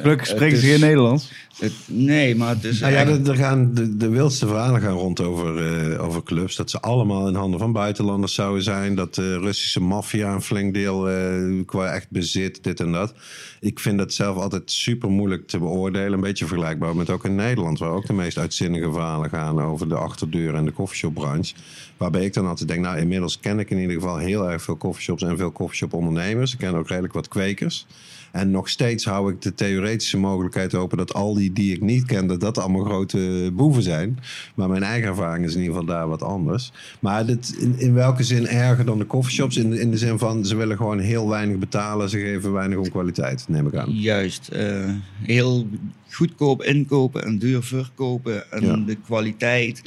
Gelukkig 0.00 0.26
spreken 0.26 0.58
ze 0.58 0.66
geen 0.66 0.80
Nederlands. 0.80 1.30
het- 1.58 1.72
nee, 1.86 2.36
maar 2.36 2.48
het 2.54 2.64
is 2.64 2.80
Nou 2.80 2.92
ja, 2.92 2.98
er, 3.06 3.28
er 3.28 3.36
gaan, 3.36 3.74
de, 3.74 3.96
de 3.96 4.08
wildste 4.08 4.46
verhalen 4.46 4.80
gaan 4.80 4.92
rond 4.96 5.20
over, 5.20 5.66
eh, 5.92 6.04
over 6.04 6.22
clubs. 6.22 6.56
Dat 6.56 6.70
ze 6.70 6.80
allemaal 6.80 7.28
in 7.28 7.34
handen 7.34 7.58
van 7.60 7.72
buitenlanders 7.72 8.34
zouden 8.34 8.62
zijn. 8.62 8.94
Dat 8.94 9.14
de 9.14 9.38
Russische 9.38 9.80
maffia 9.80 10.32
een 10.34 10.42
flink 10.42 10.74
deel 10.74 11.08
eh, 11.10 11.64
qua 11.66 11.92
echt 11.92 12.06
bezit, 12.10 12.64
dit 12.64 12.80
en 12.80 12.92
dat. 12.92 13.14
Ik 13.60 13.78
vind 13.80 13.98
dat 13.98 14.12
zelf 14.12 14.36
altijd 14.36 14.70
super 14.70 15.10
moeilijk 15.10 15.46
te 15.46 15.58
beoordelen. 15.58 16.12
Een 16.12 16.20
beetje 16.20 16.46
vergelijkbaar 16.46 16.96
met 16.96 17.10
ook 17.10 17.24
in 17.24 17.34
Nederland. 17.34 17.78
Waar 17.78 17.90
ook 17.90 18.06
de 18.06 18.12
meest 18.12 18.38
uitzinnige 18.38 18.92
verhalen 18.92 19.30
gaan 19.30 19.60
over 19.62 19.88
de 19.88 19.94
achterdeur 19.96 20.54
en 20.54 20.64
de 20.64 20.72
coffeeshopbranche. 20.72 21.54
Waarbij 21.96 22.24
ik 22.24 22.34
dan 22.34 22.46
altijd 22.46 22.68
denk, 22.68 22.80
nou 22.80 22.98
inmiddels 22.98 23.40
ken 23.40 23.58
ik 23.58 23.70
in 23.70 23.78
ieder 23.78 23.94
geval 23.94 24.16
heel 24.16 24.50
erg 24.50 24.62
veel 24.62 24.76
coffeeshops 24.76 25.22
en 25.22 25.36
veel 25.36 25.52
coffeeshop 25.52 25.92
ondernemers. 25.92 26.52
Ik 26.52 26.58
ken 26.58 26.74
ook 26.74 26.88
redelijk 26.88 27.12
wat 27.12 27.28
kwekers. 27.28 27.86
En 28.32 28.50
nog 28.50 28.68
steeds 28.68 29.04
hou 29.04 29.32
ik 29.32 29.42
de 29.42 29.54
theoretische 29.54 30.18
mogelijkheid 30.18 30.74
open 30.74 30.96
dat 30.98 31.14
al 31.14 31.34
die 31.34 31.52
die 31.52 31.74
ik 31.74 31.80
niet 31.80 32.04
ken, 32.04 32.26
dat 32.26 32.40
dat 32.40 32.58
allemaal 32.58 32.84
grote 32.84 33.50
boeven 33.52 33.82
zijn. 33.82 34.18
Maar 34.54 34.68
mijn 34.68 34.82
eigen 34.82 35.08
ervaring 35.08 35.44
is 35.44 35.54
in 35.54 35.60
ieder 35.60 35.74
geval 35.74 35.88
daar 35.94 36.08
wat 36.08 36.22
anders. 36.22 36.72
Maar 37.00 37.26
dit, 37.26 37.54
in, 37.58 37.74
in 37.78 37.94
welke 37.94 38.22
zin 38.22 38.46
erger 38.48 38.84
dan 38.84 38.98
de 38.98 39.06
coffeeshops? 39.06 39.56
In, 39.56 39.70
de- 39.70 39.80
in 39.80 39.90
de 39.90 39.96
zin 39.98 40.18
van 40.18 40.44
ze 40.44 40.56
willen 40.56 40.76
gewoon 40.76 40.98
heel 40.98 41.28
weinig 41.28 41.58
betalen, 41.58 42.08
ze 42.10 42.18
geven 42.18 42.52
weinig 42.52 42.78
om 42.78 42.90
kwaliteit, 42.90 43.44
neem 43.48 43.66
ik 43.66 43.74
aan. 43.74 43.90
Juist. 43.90 44.48
eh, 44.48 44.90
heel 45.22 45.66
goedkoop 46.10 46.62
inkopen 46.62 47.24
en 47.24 47.38
duur 47.38 47.62
verkopen. 47.62 48.50
En 48.52 48.64
Ja. 48.66 48.76
de 48.76 48.96
kwaliteit 49.04 49.82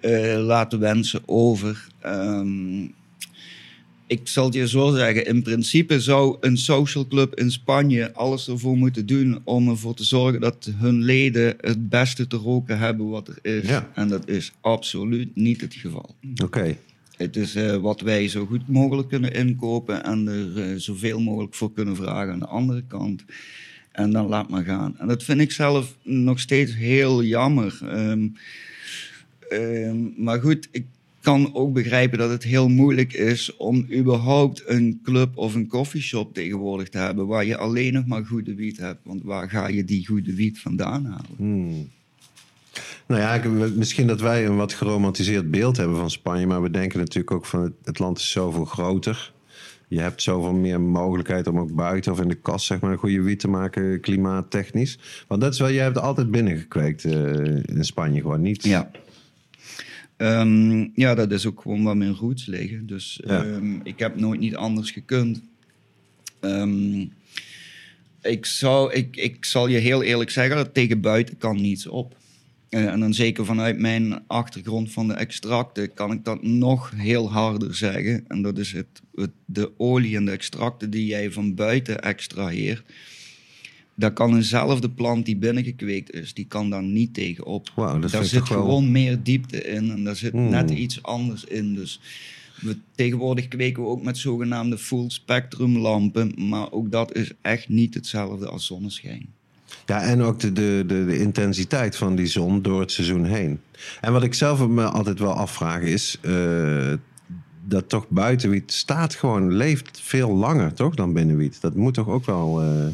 eh, 0.00 0.36
laten 0.38 0.78
wensen 0.80 1.20
over. 1.26 1.86
Ehm, 2.00 2.86
ik 4.06 4.28
zal 4.28 4.44
het 4.44 4.54
je 4.54 4.68
zo 4.68 4.94
zeggen. 4.94 5.26
In 5.26 5.42
principe 5.42 6.00
zou 6.00 6.36
een 6.40 6.56
social 6.56 7.06
club 7.06 7.34
in 7.34 7.50
Spanje 7.50 8.12
alles 8.12 8.48
ervoor 8.48 8.76
moeten 8.76 9.06
doen 9.06 9.40
om 9.44 9.68
ervoor 9.68 9.94
te 9.94 10.04
zorgen 10.04 10.40
dat 10.40 10.70
hun 10.76 11.02
leden 11.02 11.56
het 11.60 11.88
beste 11.88 12.26
te 12.26 12.36
roken 12.36 12.78
hebben 12.78 13.08
wat 13.08 13.28
er 13.28 13.38
is. 13.42 13.68
Ja. 13.68 13.90
En 13.94 14.08
dat 14.08 14.28
is 14.28 14.52
absoluut 14.60 15.36
niet 15.36 15.60
het 15.60 15.74
geval. 15.74 16.14
Oké. 16.44 16.76
Het 17.16 17.36
is 17.36 17.54
eh, 17.54 17.76
wat 17.76 18.00
wij 18.00 18.28
zo 18.28 18.46
goed 18.46 18.68
mogelijk 18.68 19.08
kunnen 19.08 19.32
inkopen 19.32 20.04
en 20.04 20.28
er 20.28 20.70
eh, 20.70 20.76
zoveel 20.76 21.20
mogelijk 21.20 21.54
voor 21.54 21.72
kunnen 21.72 21.96
vragen 21.96 22.32
aan 22.32 22.38
de 22.38 22.46
andere 22.46 22.82
kant. 22.88 23.24
En 23.92 24.10
dan 24.10 24.26
laat 24.26 24.48
maar 24.48 24.64
gaan. 24.64 24.98
En 24.98 25.08
dat 25.08 25.22
vind 25.22 25.40
ik 25.40 25.52
zelf 25.52 25.96
nog 26.02 26.40
steeds 26.40 26.74
heel 26.74 27.22
jammer. 27.22 27.78
Ehm, 27.82 28.28
ehm, 29.48 29.96
maar 30.16 30.40
goed, 30.40 30.68
ik 30.70 30.86
kan 31.26 31.54
ook 31.54 31.72
begrijpen 31.72 32.18
dat 32.18 32.30
het 32.30 32.42
heel 32.42 32.68
moeilijk 32.68 33.12
is 33.12 33.56
om 33.56 33.86
überhaupt 33.92 34.62
een 34.66 35.00
club 35.02 35.36
of 35.36 35.54
een 35.54 35.66
coffeeshop 35.66 36.34
tegenwoordig 36.34 36.88
te 36.88 36.98
hebben 36.98 37.26
waar 37.26 37.44
je 37.44 37.56
alleen 37.56 37.92
nog 37.92 38.06
maar 38.06 38.24
goede 38.24 38.54
wiet 38.54 38.78
hebt. 38.78 39.00
Want 39.04 39.22
waar 39.22 39.50
ga 39.50 39.68
je 39.68 39.84
die 39.84 40.06
goede 40.06 40.34
wiet 40.34 40.60
vandaan 40.60 41.04
halen? 41.04 41.36
Hmm. 41.36 41.88
Nou 43.06 43.20
ja, 43.20 43.48
misschien 43.74 44.06
dat 44.06 44.20
wij 44.20 44.46
een 44.46 44.56
wat 44.56 44.72
geromantiseerd 44.72 45.50
beeld 45.50 45.76
hebben 45.76 45.96
van 45.96 46.10
Spanje. 46.10 46.46
Maar 46.46 46.62
we 46.62 46.70
denken 46.70 46.98
natuurlijk 46.98 47.30
ook 47.30 47.46
van 47.46 47.74
het, 47.84 47.98
land 47.98 48.18
is 48.18 48.30
zoveel 48.30 48.64
groter. 48.64 49.32
Je 49.88 50.00
hebt 50.00 50.22
zoveel 50.22 50.54
meer 50.54 50.80
mogelijkheid 50.80 51.46
om 51.46 51.58
ook 51.58 51.74
buiten 51.74 52.12
of 52.12 52.20
in 52.20 52.28
de 52.28 52.34
kast 52.34 52.66
zeg 52.66 52.80
maar, 52.80 52.92
een 52.92 52.98
goede 52.98 53.22
wiet 53.22 53.40
te 53.40 53.48
maken, 53.48 54.00
klimaattechnisch. 54.00 54.98
Want 55.28 55.40
dat 55.40 55.52
is 55.52 55.58
wel, 55.58 55.70
jij 55.70 55.84
hebt 55.84 55.98
altijd 55.98 56.30
binnengekweekt 56.30 57.04
eh 57.04 57.12
in 57.56 57.84
Spanje 57.84 58.20
gewoon 58.20 58.42
niet. 58.42 58.64
Ja. 58.64 58.90
Ehm, 60.16 60.88
ja, 60.94 61.14
dat 61.14 61.30
is 61.32 61.46
ook 61.46 61.60
gewoon 61.60 61.82
waar 61.82 61.96
mijn 61.96 62.14
roots 62.14 62.46
liggen. 62.46 62.86
Dus 62.86 63.20
Ja. 63.26 63.44
ehm, 63.44 63.74
ik 63.82 63.98
heb 63.98 64.16
nooit 64.16 64.40
niet 64.40 64.56
anders 64.56 64.90
gekund. 64.90 65.40
Ehm, 66.40 67.00
ik, 68.22 68.46
zou, 68.46 68.92
ik, 68.92 69.16
ik 69.16 69.44
zal 69.44 69.66
je 69.66 69.78
heel 69.78 70.02
eerlijk 70.02 70.30
zeggen, 70.30 70.56
dat 70.56 70.74
tegen 70.74 71.00
buiten 71.00 71.38
kan 71.38 71.60
niets 71.60 71.86
op. 71.86 72.16
Eh, 72.68 72.86
en 72.86 73.00
dan 73.00 73.14
zeker 73.14 73.44
vanuit 73.44 73.78
mijn 73.78 74.26
achtergrond 74.26 74.92
van 74.92 75.08
de 75.08 75.14
extracten 75.14 75.94
kan 75.94 76.12
ik 76.12 76.24
dat 76.24 76.42
nog 76.42 76.92
heel 76.96 77.32
harder 77.32 77.74
zeggen. 77.74 78.24
En 78.28 78.42
dat 78.42 78.58
is 78.58 78.72
het, 78.72 78.86
het, 79.14 79.30
de 79.44 79.70
olie 79.76 80.16
en 80.16 80.24
de 80.24 80.30
extracten 80.30 80.90
die 80.90 81.06
jij 81.06 81.30
van 81.32 81.54
buiten 81.54 82.00
extraheert. 82.02 82.82
Daar 83.98 84.12
kan 84.12 84.34
eenzelfde 84.34 84.90
plant 84.90 85.24
die 85.26 85.36
binnengekweekt 85.36 86.12
is, 86.12 86.34
die 86.34 86.46
kan 86.46 86.70
daar 86.70 86.82
niet 86.82 87.14
tegen 87.14 87.44
op. 87.44 87.70
Wauw, 87.74 87.98
dat 87.98 88.10
daar 88.10 88.24
zit 88.24 88.48
wel- 88.48 88.58
gewoon 88.62 88.90
meer 88.90 89.22
diepte 89.22 89.62
in 89.62 89.90
en 89.90 90.04
daar 90.04 90.16
zit 90.16 90.32
Hmm. 90.32 90.48
net 90.50 90.70
iets 90.70 91.02
anders 91.02 91.44
in. 91.44 91.74
Dus 91.74 92.00
we, 92.60 92.76
tegenwoordig 92.94 93.48
kweken 93.48 93.82
we 93.82 93.88
ook 93.88 94.02
met 94.02 94.18
zogenaamde 94.18 94.78
full 94.78 95.04
spectrum 95.10 95.78
lampen, 95.78 96.32
maar 96.48 96.72
ook 96.72 96.90
dat 96.90 97.14
is 97.14 97.30
echt 97.42 97.68
niet 97.68 97.94
hetzelfde 97.94 98.46
als 98.48 98.66
zonneschijn. 98.66 99.26
Ja, 99.86 100.02
en 100.02 100.20
ook 100.22 100.40
de, 100.40 100.52
de, 100.52 100.84
de, 100.86 101.04
de 101.06 101.18
intensiteit 101.18 101.96
van 101.96 102.16
die 102.16 102.26
zon 102.26 102.62
door 102.62 102.80
het 102.80 102.92
seizoen 102.92 103.24
heen. 103.24 103.60
En 104.00 104.12
wat 104.12 104.22
ik 104.22 104.34
zelf 104.34 104.66
me 104.68 104.84
altijd 104.84 105.18
wel 105.18 105.32
afvraag 105.32 105.80
is... 105.82 106.18
eh, 106.22 106.92
dat 107.68 107.88
toch 107.88 108.08
buitenwiet 108.08 108.72
staat 108.72 109.14
gewoon, 109.14 109.52
leeft 109.52 110.00
veel 110.02 110.34
langer 110.34 110.74
toch 110.74 110.94
dan 110.94 111.12
binnenwiet. 111.12 111.60
Dat 111.60 111.74
moet 111.74 111.94
toch 111.94 112.08
ook 112.08 112.26
wel... 112.26 112.62
eh, 112.62 112.86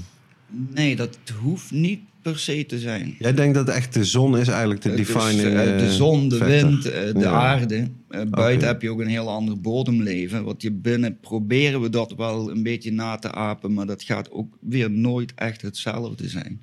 Nee, 0.75 0.97
dat 0.97 1.19
hoeft 1.43 1.71
niet 1.71 2.01
per 2.23 2.39
se 2.39 2.67
te 2.67 2.79
zijn. 2.79 3.15
Jij 3.19 3.35
denkt 3.35 3.55
dat 3.55 3.69
echt 3.69 3.95
de 3.95 4.05
zon 4.05 4.39
is 4.39 4.49
eigenlijk 4.49 4.83
de 4.83 4.91
Het 4.91 4.99
is, 4.99 5.07
defining... 5.07 5.49
eh, 5.49 5.65
de 5.79 5.85
eh, 5.85 5.91
zon, 5.91 6.29
de 6.29 6.37
factor? 6.37 6.57
wind, 6.71 6.85
eh, 6.91 7.13
de 7.15 7.19
Ja. 7.21 7.31
aarde. 7.31 7.89
Eh, 8.09 8.21
buiten 8.31 8.67
heb 8.69 8.83
je 8.83 8.91
ook 8.91 9.01
een 9.01 9.07
heel 9.07 9.29
ander 9.31 9.61
bodemleven. 9.61 10.45
Wat 10.45 10.63
je 10.63 10.71
binnen 10.71 11.19
proberen 11.21 11.81
we 11.81 11.91
dat 11.91 12.15
wel 12.17 12.51
een 12.51 12.63
beetje 12.63 12.93
na 12.93 13.17
te 13.17 13.33
apen, 13.33 13.73
maar 13.73 13.87
dat 13.87 14.03
gaat 14.03 14.31
ook 14.31 14.57
weer 14.61 14.91
nooit 14.91 15.33
echt 15.35 15.63
hetzelfde 15.63 16.29
zijn. 16.29 16.61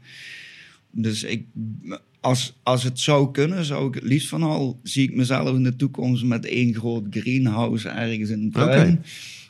Dus 0.92 1.24
ik, 1.24 1.46
als, 2.20 2.58
als 2.64 2.84
het 2.84 3.00
zou 3.00 3.32
kunnen, 3.32 3.66
zou 3.66 3.88
ik 3.88 3.94
het 3.94 4.04
liefst 4.04 4.28
van 4.28 4.44
al, 4.44 4.80
zie 4.84 5.04
ik 5.04 5.16
mezelf 5.16 5.56
in 5.56 5.64
de 5.64 5.76
toekomst 5.76 6.24
met 6.24 6.46
één 6.46 6.74
groot 6.76 7.04
greenhouse 7.10 7.90
ergens 7.90 8.30
in 8.30 8.40
een 8.42 8.52
tuin. 8.52 9.04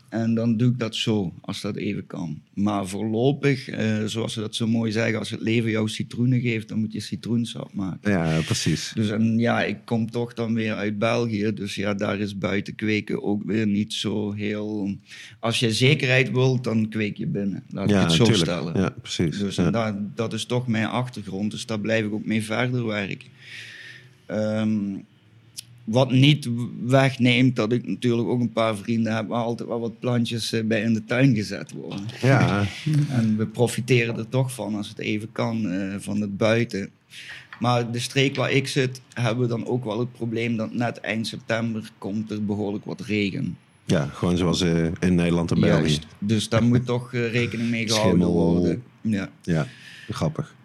En 0.09 0.33
dan 0.33 0.57
doe 0.57 0.71
ik 0.71 0.79
dat 0.79 0.95
zo, 0.95 1.33
als 1.41 1.61
dat 1.61 1.75
even 1.75 2.05
kan. 2.07 2.41
Maar 2.53 2.87
voorlopig, 2.87 3.69
eh, 3.69 4.05
zoals 4.05 4.33
ze 4.33 4.39
dat 4.39 4.55
zo 4.55 4.67
mooi 4.67 4.91
zeggen, 4.91 5.19
als 5.19 5.29
het 5.29 5.41
leven 5.41 5.69
jou 5.71 5.89
citroenen 5.89 6.41
geeft, 6.41 6.67
dan 6.67 6.79
moet 6.79 6.93
je 6.93 6.99
citroensap 6.99 7.73
maken. 7.73 8.11
Ja, 8.11 8.41
precies. 8.45 8.91
Dus 8.95 9.09
en 9.09 9.37
ja, 9.39 9.63
ik 9.63 9.77
kom 9.85 10.11
toch 10.11 10.33
dan 10.33 10.53
weer 10.53 10.73
uit 10.73 10.99
België. 10.99 11.53
Dus 11.53 11.75
ja, 11.75 11.93
daar 11.93 12.19
is 12.19 12.37
buiten 12.37 12.75
kweken 12.75 13.23
ook 13.23 13.43
weer 13.43 13.67
niet 13.67 13.93
zo 13.93 14.31
heel... 14.31 14.95
Als 15.39 15.59
je 15.59 15.73
zekerheid 15.73 16.31
wilt, 16.31 16.63
dan 16.63 16.89
kweek 16.89 17.17
je 17.17 17.27
binnen. 17.27 17.63
Laat 17.69 17.89
Ja, 17.89 18.01
ik 18.01 18.07
het 18.17 18.27
zo 18.27 18.33
stellen. 18.33 18.79
Ja, 18.81 18.89
precies. 19.01 19.37
Dus 19.39 19.55
Ja. 19.55 19.65
en 19.65 19.71
daar, 19.71 19.95
dat 20.15 20.33
is 20.33 20.45
toch 20.45 20.67
mijn 20.67 20.85
achtergrond. 20.87 21.51
Dus 21.51 21.65
daar 21.65 21.79
blijf 21.79 22.05
ik 22.05 22.13
ook 22.13 22.25
mee 22.25 22.43
verder 22.43 22.85
werken. 22.85 23.27
Ehm, 24.25 24.79
wat 25.91 26.11
niet 26.11 26.49
wegneemt 26.85 27.55
dat 27.55 27.71
ik 27.71 27.87
natuurlijk 27.87 28.27
ook 28.27 28.39
een 28.39 28.51
paar 28.51 28.75
vrienden 28.77 29.15
heb... 29.15 29.27
waar 29.27 29.43
altijd 29.43 29.69
wel 29.69 29.79
wat 29.79 29.99
plantjes 29.99 30.51
eh, 30.53 30.63
bij 30.63 30.81
in 30.81 30.93
de 30.93 31.05
tuin 31.05 31.35
gezet 31.35 31.71
worden. 31.71 32.05
Ja, 32.21 32.65
En 33.09 33.37
we 33.37 33.45
profiteren 33.47 34.17
er 34.17 34.29
toch 34.29 34.53
van, 34.53 34.75
als 34.75 34.89
het 34.89 34.99
even 34.99 35.31
kan, 35.31 35.69
eh, 35.71 35.95
van 35.99 36.21
het 36.21 36.37
buiten. 36.37 36.89
Maar 37.59 37.91
de 37.91 37.99
streek 37.99 38.35
waar 38.35 38.51
ik 38.51 38.67
zit, 38.67 39.01
hebben 39.13 39.43
we 39.43 39.49
dan 39.49 39.65
ook 39.67 39.83
wel 39.83 39.99
het 39.99 40.11
probleem 40.11 40.57
dat 40.57 40.73
net 40.73 40.99
eind 40.99 41.27
september 41.27 41.91
komt 41.97 42.31
er 42.31 42.45
behoorlijk 42.45 42.85
wat 42.85 43.01
regen. 43.01 43.57
ja, 43.85 44.05
gewoon 44.05 44.37
zoals 44.37 44.61
eh, 44.61 44.83
in 44.99 45.15
Nederland 45.15 45.51
en 45.51 45.59
België. 45.59 45.81
Juist. 45.81 46.05
Dus 46.19 46.49
daar 46.49 46.63
moet 46.63 46.85
toch 46.85 47.11
rekening 47.11 47.69
mee 47.69 47.87
gehouden 47.89 48.21
Schimmel. 48.21 48.51
worden. 48.53 48.83
Ja. 49.01 49.29
Ja, 49.41 49.67
grappig. 50.09 50.55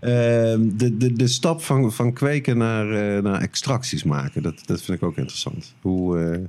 Ehm, 0.00 0.68
de, 0.76 0.96
de, 0.96 1.12
de 1.12 1.28
stap 1.28 1.62
van, 1.62 1.92
van 1.92 2.12
kweken 2.12 2.58
naar, 2.58 2.90
eh, 2.90 3.22
naar 3.22 3.40
extracties 3.40 4.02
maken, 4.02 4.42
dat, 4.42 4.62
dat 4.66 4.82
vind 4.82 4.98
ik 4.98 5.08
ook 5.08 5.16
interessant. 5.16 5.74
Hoe, 5.80 6.18
eh, 6.18 6.40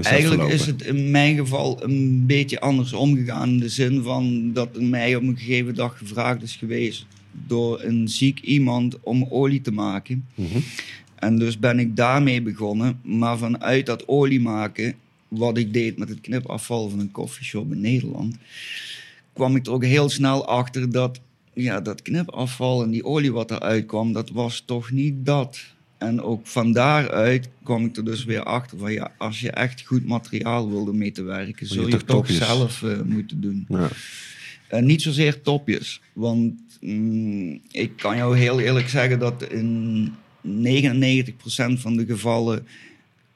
is 0.00 0.06
Eigenlijk 0.06 0.42
is 0.42 0.66
het 0.66 0.82
in 0.82 1.10
mijn 1.10 1.36
geval 1.36 1.84
een 1.84 2.26
beetje 2.26 2.60
anders 2.60 2.92
omgegaan. 2.92 3.48
In 3.48 3.58
de 3.58 3.68
zin 3.68 4.02
van 4.02 4.52
dat 4.52 4.76
er 4.76 4.82
mij 4.82 5.16
op 5.16 5.22
een 5.22 5.38
gegeven 5.38 5.74
dag 5.74 5.98
gevraagd 5.98 6.42
is 6.42 6.56
geweest 6.56 7.06
door 7.46 7.82
een 7.82 8.08
ziek 8.08 8.40
iemand 8.40 9.00
om 9.00 9.26
olie 9.30 9.60
te 9.60 9.72
maken. 9.72 10.26
Mhm. 10.34 10.58
En 11.14 11.38
dus 11.38 11.58
ben 11.58 11.78
ik 11.78 11.96
daarmee 11.96 12.42
begonnen. 12.42 13.00
Maar 13.02 13.38
vanuit 13.38 13.86
dat 13.86 14.08
olie 14.08 14.40
maken, 14.40 14.94
wat 15.28 15.58
ik 15.58 15.72
deed 15.72 15.98
met 15.98 16.08
het 16.08 16.20
knipafval 16.20 16.88
van 16.88 16.98
een 16.98 17.10
koffieshop 17.10 17.72
in 17.72 17.80
Nederland, 17.80 18.36
kwam 19.32 19.56
ik 19.56 19.66
er 19.66 19.72
ook 19.72 19.84
heel 19.84 20.08
snel 20.08 20.46
achter 20.46 20.90
dat 20.90 21.20
ja, 21.62 21.80
dat 21.80 22.02
knipafval 22.02 22.82
en 22.82 22.90
die 22.90 23.04
olie 23.04 23.32
wat 23.32 23.50
eruit 23.50 23.86
kwam, 23.86 24.12
dat 24.12 24.30
was 24.30 24.62
toch 24.66 24.90
niet 24.90 25.26
dat. 25.26 25.58
En 25.98 26.22
ook 26.22 26.46
van 26.46 26.72
daaruit 26.72 27.48
kwam 27.62 27.84
ik 27.84 27.96
er 27.96 28.04
dus 28.04 28.24
weer 28.24 28.42
achter 28.42 28.78
van 28.78 28.92
ja, 28.92 29.12
als 29.18 29.40
je 29.40 29.50
echt 29.50 29.82
goed 29.86 30.06
materiaal 30.06 30.70
wilde 30.70 30.92
mee 30.92 31.12
te 31.12 31.22
werken, 31.22 31.66
zul 31.66 31.86
je 31.86 31.90
je, 31.90 31.96
toch 31.96 32.16
topjes. 32.16 32.36
zelf 32.36 32.82
eh, 32.82 33.00
moeten 33.00 33.40
doen. 33.40 33.64
Ja. 33.68 33.88
Eh, 34.68 34.82
niet 34.82 35.02
zozeer 35.02 35.40
topjes. 35.40 36.00
Want 36.12 36.54
mm, 36.80 37.60
ik 37.70 37.92
kan 37.96 38.16
jou 38.16 38.38
heel 38.38 38.60
eerlijk 38.60 38.88
zeggen 38.88 39.18
dat 39.18 39.42
in 39.42 40.14
99% 40.46 40.52
van 41.72 41.96
de 41.96 42.04
gevallen 42.06 42.66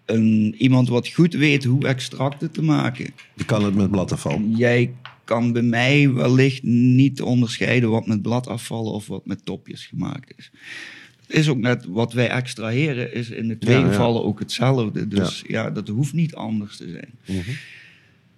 een, 0.04 0.54
iemand 0.59 0.88
wat 0.88 1.09
goed 1.09 1.35
weet 1.35 1.64
hoe 1.64 1.87
extracten 1.87 2.50
te 2.50 2.62
maken. 2.62 3.06
Je 3.35 3.44
kan 3.44 3.64
het 3.64 3.74
met 3.74 3.90
bladafval. 3.90 4.40
Jij 4.40 4.92
kan 5.30 5.52
bij 5.52 5.62
mij 5.62 6.12
wellicht 6.12 6.62
niet 6.62 7.22
onderscheiden 7.22 7.90
wat 7.90 8.06
met 8.06 8.22
bladafval 8.22 8.92
of 8.92 9.06
wat 9.06 9.26
met 9.26 9.44
topjes 9.44 9.86
gemaakt 9.86 10.32
is. 10.36 10.50
Het 11.26 11.36
is 11.36 11.48
ook 11.48 11.58
net 11.58 11.84
wat 11.88 12.12
wij 12.12 12.28
extraheren, 12.28 13.14
is 13.14 13.30
in 13.30 13.48
de 13.48 13.58
twee 13.58 13.76
Ja, 13.76 13.80
ja. 13.84 13.88
gevallen 13.88 14.24
ook 14.24 14.38
hetzelfde. 14.38 15.08
Dus 15.08 15.44
ja. 15.46 15.70
dat 15.70 15.88
hoeft 15.88 16.12
niet 16.12 16.34
anders 16.34 16.76
te 16.76 16.88
zijn. 16.88 17.38
Mhm. 17.38 17.50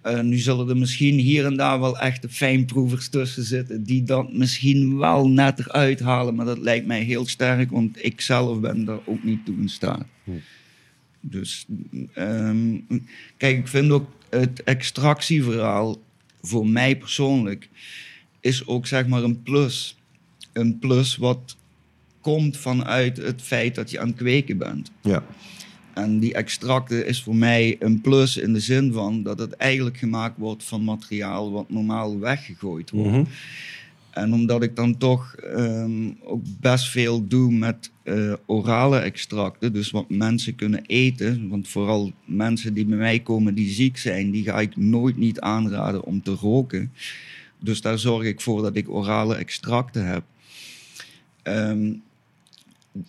Eh, 0.01 0.21
nu 0.21 0.37
zullen 0.37 0.69
er 0.69 0.77
misschien 0.77 1.19
hier 1.19 1.45
en 1.45 1.55
daar 1.55 1.79
wel 1.79 1.99
echte 1.99 2.29
fijnproevers 2.29 3.09
tussen 3.09 3.43
zitten 3.43 3.83
die 3.83 4.03
dat 4.03 4.33
misschien 4.33 4.97
wel 4.97 5.29
net 5.29 5.59
eruit 5.59 5.99
halen, 5.99 6.35
maar 6.35 6.45
dat 6.45 6.57
lijkt 6.57 6.85
mij 6.85 7.01
heel 7.01 7.27
sterk, 7.27 7.71
want 7.71 8.05
ik 8.05 8.21
zelf 8.21 8.59
ben 8.59 8.85
daar 8.85 8.99
ook 9.05 9.23
niet 9.23 9.45
toe 9.45 9.55
in 9.57 9.69
staat. 9.69 10.05
Dus 11.21 11.65
ehm, 12.13 12.79
kijk, 13.37 13.57
ik 13.57 13.67
vind 13.67 13.91
ook 13.91 14.09
het 14.29 14.63
extractieverhaal 14.63 16.01
voor 16.47 16.67
mij 16.67 16.97
persoonlijk 16.97 17.69
is 18.39 18.67
ook 18.67 18.87
zeg 18.87 19.07
maar 19.07 19.23
een 19.23 19.43
plus. 19.43 19.97
Een 20.53 20.79
plus 20.79 21.15
wat 21.15 21.57
komt 22.21 22.57
vanuit 22.57 23.17
het 23.17 23.41
feit 23.41 23.75
dat 23.75 23.91
je 23.91 23.99
aan 23.99 24.07
het 24.07 24.15
kweken 24.15 24.57
bent. 24.57 24.91
Ja. 25.01 25.23
En 25.93 26.19
die 26.19 26.33
extracten 26.33 27.05
is 27.05 27.23
voor 27.23 27.35
mij 27.35 27.75
een 27.79 28.01
plus 28.01 28.37
in 28.37 28.53
de 28.53 28.59
zin 28.59 28.93
van 28.93 29.23
dat 29.23 29.39
het 29.39 29.53
eigenlijk 29.53 29.97
gemaakt 29.97 30.37
wordt 30.37 30.63
van 30.63 30.83
materiaal 30.83 31.51
wat 31.51 31.69
normaal 31.69 32.19
weggegooid 32.19 32.89
wordt. 32.89 33.11
Mhm. 33.11 33.23
En 34.13 34.33
omdat 34.33 34.63
ik 34.63 34.75
dan 34.75 34.97
toch 34.97 35.35
ehm, 35.35 36.11
ook 36.23 36.41
best 36.59 36.89
veel 36.89 37.27
doe 37.27 37.51
met 37.51 37.91
eh, 38.03 38.33
orale 38.45 38.99
extracten, 38.99 39.73
dus 39.73 39.91
wat 39.91 40.09
mensen 40.09 40.55
kunnen 40.55 40.85
eten, 40.85 41.49
want 41.49 41.67
vooral 41.67 42.11
mensen 42.25 42.73
die 42.73 42.85
bij 42.85 42.97
mij 42.97 43.19
komen 43.19 43.55
die 43.55 43.69
ziek 43.69 43.97
zijn, 43.97 44.31
die 44.31 44.43
ga 44.43 44.59
ik 44.59 44.77
nooit 44.77 45.17
niet 45.17 45.39
aanraden 45.39 46.03
om 46.03 46.21
te 46.21 46.31
roken. 46.31 46.91
Dus 47.59 47.81
daar 47.81 47.99
zorg 47.99 48.25
ik 48.25 48.41
voor 48.41 48.61
dat 48.61 48.75
ik 48.75 48.89
orale 48.89 49.35
extracten 49.35 50.05
heb. 50.05 50.23
Ehm, 51.41 51.93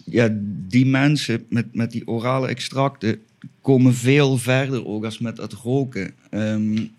ja, 0.04 0.28
die 0.68 0.86
mensen 0.86 1.44
met, 1.48 1.74
met 1.74 1.90
die 1.90 2.06
orale 2.06 2.48
extracten 2.48 3.20
komen 3.60 3.94
veel 3.94 4.38
verder 4.38 4.86
ook 4.86 5.04
als 5.04 5.18
met 5.18 5.36
het 5.36 5.52
roken. 5.52 6.14
Ik, 6.30 6.90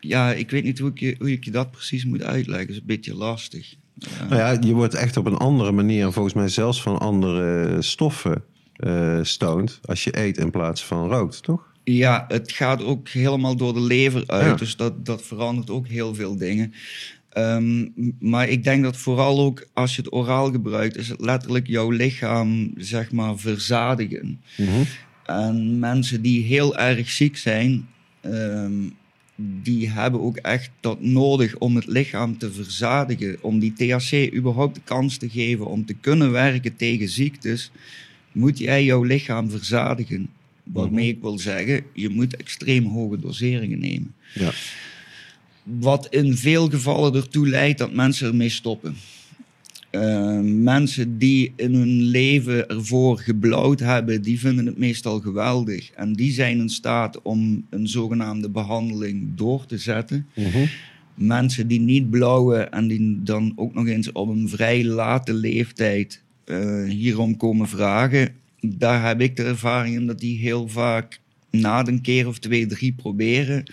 ja, 0.00 0.32
ik 0.32 0.50
weet 0.50 0.64
niet 0.64 0.78
hoe 0.78 0.90
ik, 0.90 0.98
je, 0.98 1.14
hoe 1.18 1.32
ik 1.32 1.44
je 1.44 1.50
dat 1.50 1.70
precies 1.70 2.04
moet 2.04 2.22
uitleggen. 2.22 2.66
Dat 2.66 2.74
is 2.74 2.80
een 2.80 2.86
beetje 2.86 3.14
lastig. 3.14 3.74
Ja. 3.94 4.24
Nou 4.28 4.40
ja, 4.40 4.56
je 4.60 4.74
wordt 4.74 4.94
echt 4.94 5.16
op 5.16 5.26
een 5.26 5.36
andere 5.36 5.72
manier, 5.72 6.04
en 6.04 6.12
volgens 6.12 6.34
mij 6.34 6.48
zelfs 6.48 6.82
van 6.82 6.98
andere 6.98 7.82
stoffen 7.82 8.42
eh 8.78 9.18
stoned 9.22 9.80
als 9.84 10.04
je 10.04 10.18
eet 10.18 10.38
in 10.38 10.50
plaats 10.50 10.84
van 10.84 11.08
rookt, 11.08 11.42
toch? 11.42 11.66
Ja, 11.84 12.24
het 12.28 12.52
gaat 12.52 12.82
ook 12.82 13.08
helemaal 13.08 13.56
door 13.56 13.74
de 13.74 13.80
lever 13.80 14.22
uit. 14.26 14.46
Ja. 14.46 14.54
Dus 14.54 14.76
dat, 14.76 15.06
dat 15.06 15.22
verandert 15.22 15.70
ook 15.70 15.86
heel 15.86 16.14
veel 16.14 16.36
dingen. 16.36 16.72
Ehm, 17.28 17.86
maar 18.18 18.48
ik 18.48 18.64
denk 18.64 18.82
dat 18.82 18.96
vooral 18.96 19.40
ook 19.40 19.66
als 19.72 19.96
je 19.96 20.02
het 20.02 20.12
oraal 20.12 20.50
gebruikt, 20.50 20.96
is 20.96 21.08
het 21.08 21.20
letterlijk 21.20 21.66
jouw 21.66 21.90
lichaam, 21.90 22.72
zeg 22.76 23.12
maar, 23.12 23.38
verzadigen. 23.38 24.40
Mhm. 24.56 24.82
En 25.24 25.78
mensen 25.78 26.22
die 26.22 26.44
heel 26.44 26.76
erg 26.76 27.10
ziek 27.10 27.36
zijn, 27.36 27.88
ehm, 28.20 28.72
die 29.40 29.88
hebben 29.88 30.20
ook 30.20 30.36
echt 30.36 30.70
dat 30.80 31.00
nodig 31.00 31.56
om 31.56 31.76
het 31.76 31.86
lichaam 31.86 32.38
te 32.38 32.52
verzadigen. 32.52 33.42
Om 33.42 33.58
die 33.58 33.72
THC 33.72 34.34
überhaupt 34.34 34.74
de 34.74 34.80
kans 34.84 35.16
te 35.16 35.28
geven 35.28 35.66
om 35.66 35.86
te 35.86 35.94
kunnen 35.94 36.30
werken 36.30 36.76
tegen 36.76 37.08
ziektes, 37.08 37.70
moet 38.32 38.58
jij 38.58 38.84
jouw 38.84 39.02
lichaam 39.02 39.50
verzadigen. 39.50 40.28
Waarmee 40.62 41.08
ik 41.08 41.20
wil 41.20 41.38
zeggen, 41.38 41.84
je 41.92 42.08
moet 42.08 42.36
extreem 42.36 42.84
hoge 42.84 43.18
doseringen 43.18 43.78
nemen. 43.78 44.14
Ja. 44.34 44.52
Wat 45.62 46.06
in 46.10 46.36
veel 46.36 46.68
gevallen 46.68 47.14
ertoe 47.14 47.48
leidt 47.48 47.78
dat 47.78 47.92
mensen 47.92 48.28
ermee 48.28 48.48
stoppen. 48.48 48.96
Eh, 49.90 50.40
mensen 50.42 51.18
die 51.18 51.52
in 51.56 51.74
hun 51.74 52.02
leven 52.02 52.68
ervoor 52.68 53.18
geblauwd 53.18 53.80
hebben, 53.80 54.22
die 54.22 54.40
vinden 54.40 54.66
het 54.66 54.78
meestal 54.78 55.20
geweldig. 55.20 55.90
En 55.90 56.12
die 56.12 56.32
zijn 56.32 56.58
in 56.58 56.68
staat 56.68 57.22
om 57.22 57.66
een 57.70 57.88
zogenaamde 57.88 58.48
behandeling 58.48 59.26
door 59.34 59.66
te 59.66 59.78
zetten. 59.78 60.26
Mhm. 60.34 60.66
Mensen 61.14 61.66
die 61.66 61.80
niet 61.80 62.10
blauwen 62.10 62.72
en 62.72 62.88
die 62.88 63.22
dan 63.22 63.52
ook 63.56 63.74
nog 63.74 63.86
eens 63.86 64.12
op 64.12 64.28
een 64.28 64.48
vrij 64.48 64.84
late 64.84 65.34
leeftijd 65.34 66.22
eh, 66.44 66.84
hierom 66.84 67.36
komen 67.36 67.68
vragen, 67.68 68.34
daar 68.60 69.06
heb 69.06 69.20
ik 69.20 69.36
de 69.36 69.42
ervaring 69.42 69.94
in 69.94 70.06
dat 70.06 70.18
die 70.18 70.38
heel 70.38 70.68
vaak 70.68 71.20
na 71.50 71.86
een 71.86 72.00
keer 72.00 72.26
of 72.26 72.38
twee, 72.38 72.66
drie 72.66 72.92
proberen, 72.92 73.64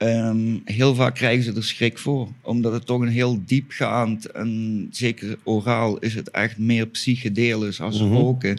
ehm, 0.00 0.56
heel 0.64 0.94
vaak 0.94 1.14
krijgen 1.14 1.44
ze 1.44 1.52
er 1.54 1.64
schrik 1.64 1.98
voor. 1.98 2.28
Omdat 2.42 2.72
het 2.72 2.86
toch 2.86 3.00
een 3.00 3.08
heel 3.08 3.42
diepgaand 3.46 4.26
en 4.30 4.88
zeker 4.90 5.38
oraal 5.44 5.98
is 5.98 6.14
het 6.14 6.30
echt 6.30 6.58
meer 6.58 6.86
psychedelisch 6.86 7.80
als 7.80 8.00
Mhm. 8.00 8.12
roken. 8.12 8.58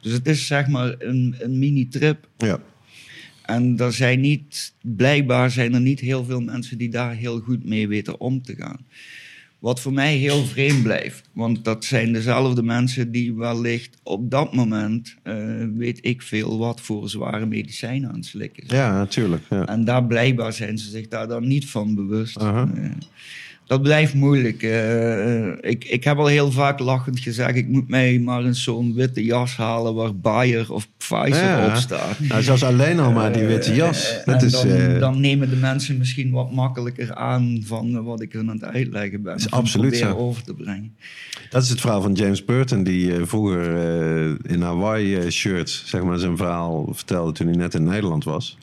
Dus 0.00 0.12
het 0.12 0.26
is 0.26 0.46
zeg 0.46 0.68
maar 0.68 0.94
een, 0.98 1.34
een 1.38 1.58
mini-trip. 1.58 2.28
Ja. 2.38 2.60
En 3.42 3.76
er 3.78 3.92
zijn 3.92 4.20
niet, 4.20 4.72
blijkbaar 4.80 5.50
zijn 5.50 5.74
er 5.74 5.80
niet 5.80 6.00
heel 6.00 6.24
veel 6.24 6.40
mensen 6.40 6.78
die 6.78 6.88
daar 6.90 7.14
heel 7.14 7.40
goed 7.40 7.64
mee 7.64 7.88
weten 7.88 8.20
om 8.20 8.42
te 8.42 8.54
gaan. 8.58 8.86
Wat 9.62 9.80
voor 9.80 9.92
mij 9.92 10.16
heel 10.16 10.44
vreemd 10.44 10.82
blijft. 10.82 11.28
Want 11.32 11.64
dat 11.64 11.84
zijn 11.84 12.12
dezelfde 12.12 12.62
mensen 12.62 13.12
die 13.12 13.34
wellicht 13.34 13.96
op 14.02 14.30
dat 14.30 14.54
moment, 14.54 15.16
eh, 15.22 15.34
weet 15.74 15.98
ik 16.00 16.22
veel, 16.22 16.58
wat 16.58 16.80
voor 16.80 17.08
zware 17.08 17.46
medicijnen 17.46 18.08
aan 18.08 18.14
het 18.14 18.26
slikken 18.26 18.66
zijn. 18.66 18.80
ja, 18.80 18.92
natuurlijk. 18.92 19.42
Ja. 19.50 19.66
En 19.66 19.84
daar 19.84 20.04
blijkbaar 20.04 20.52
zijn 20.52 20.78
ze 20.78 20.90
zich 20.90 21.08
daar 21.08 21.28
dan 21.28 21.46
niet 21.46 21.70
van 21.70 21.94
bewust. 21.94 22.36
Dat 23.72 23.82
blijft 23.82 24.14
moeilijk. 24.14 24.62
Eh, 24.62 25.46
eh, 25.48 25.52
ik, 25.60 25.84
ik 25.84 26.04
heb 26.04 26.18
al 26.18 26.26
heel 26.26 26.50
vaak 26.50 26.78
lachend 26.78 27.20
gezegd, 27.20 27.56
ik 27.56 27.68
moet 27.68 27.88
mij 27.88 28.18
maar 28.18 28.44
eens 28.44 28.62
zo'n 28.62 28.94
witte 28.94 29.24
jas 29.24 29.56
halen 29.56 29.94
waar 29.94 30.16
Bayer 30.16 30.72
of 30.72 30.88
Pfizer 30.96 31.44
Ja. 31.44 31.66
op 31.66 31.74
staat. 31.74 32.20
Nou, 32.20 32.42
zelfs 32.42 32.64
alleen 32.64 33.00
al 33.00 33.12
maar 33.12 33.32
die 33.32 33.44
witte 33.44 33.74
jas. 33.74 34.18
Eh, 34.18 34.26
Dat 34.26 34.40
en 34.40 34.46
is, 34.46 34.52
dan, 34.52 34.98
dan 34.98 35.20
nemen 35.20 35.50
de 35.50 35.56
mensen 35.56 35.98
misschien 35.98 36.30
wat 36.30 36.52
makkelijker 36.52 37.14
aan 37.14 37.62
van 37.66 38.04
wat 38.04 38.20
ik 38.22 38.32
hun 38.32 38.50
aan 38.50 38.56
het 38.60 38.64
uitleggen 38.64 39.22
ben. 39.22 39.36
Is 39.36 39.50
absoluut 39.50 39.96
zo. 39.96 40.16
over 40.16 40.42
te 40.42 40.54
brengen. 40.54 40.96
Dat 41.50 41.62
is 41.62 41.68
het 41.68 41.80
verhaal 41.80 42.02
van 42.02 42.12
James 42.12 42.44
Burton, 42.44 42.82
die 42.82 43.12
vroeger 43.24 43.66
in 44.50 44.62
Hawaii 44.62 45.30
shirts, 45.30 45.82
zeg 45.86 46.02
maar, 46.02 46.18
zijn 46.18 46.36
verhaal 46.36 46.88
vertelde 46.92 47.32
toen 47.32 47.46
hij 47.46 47.56
net 47.56 47.74
in 47.74 47.84
Nederland 47.84 48.24
was. 48.24 48.58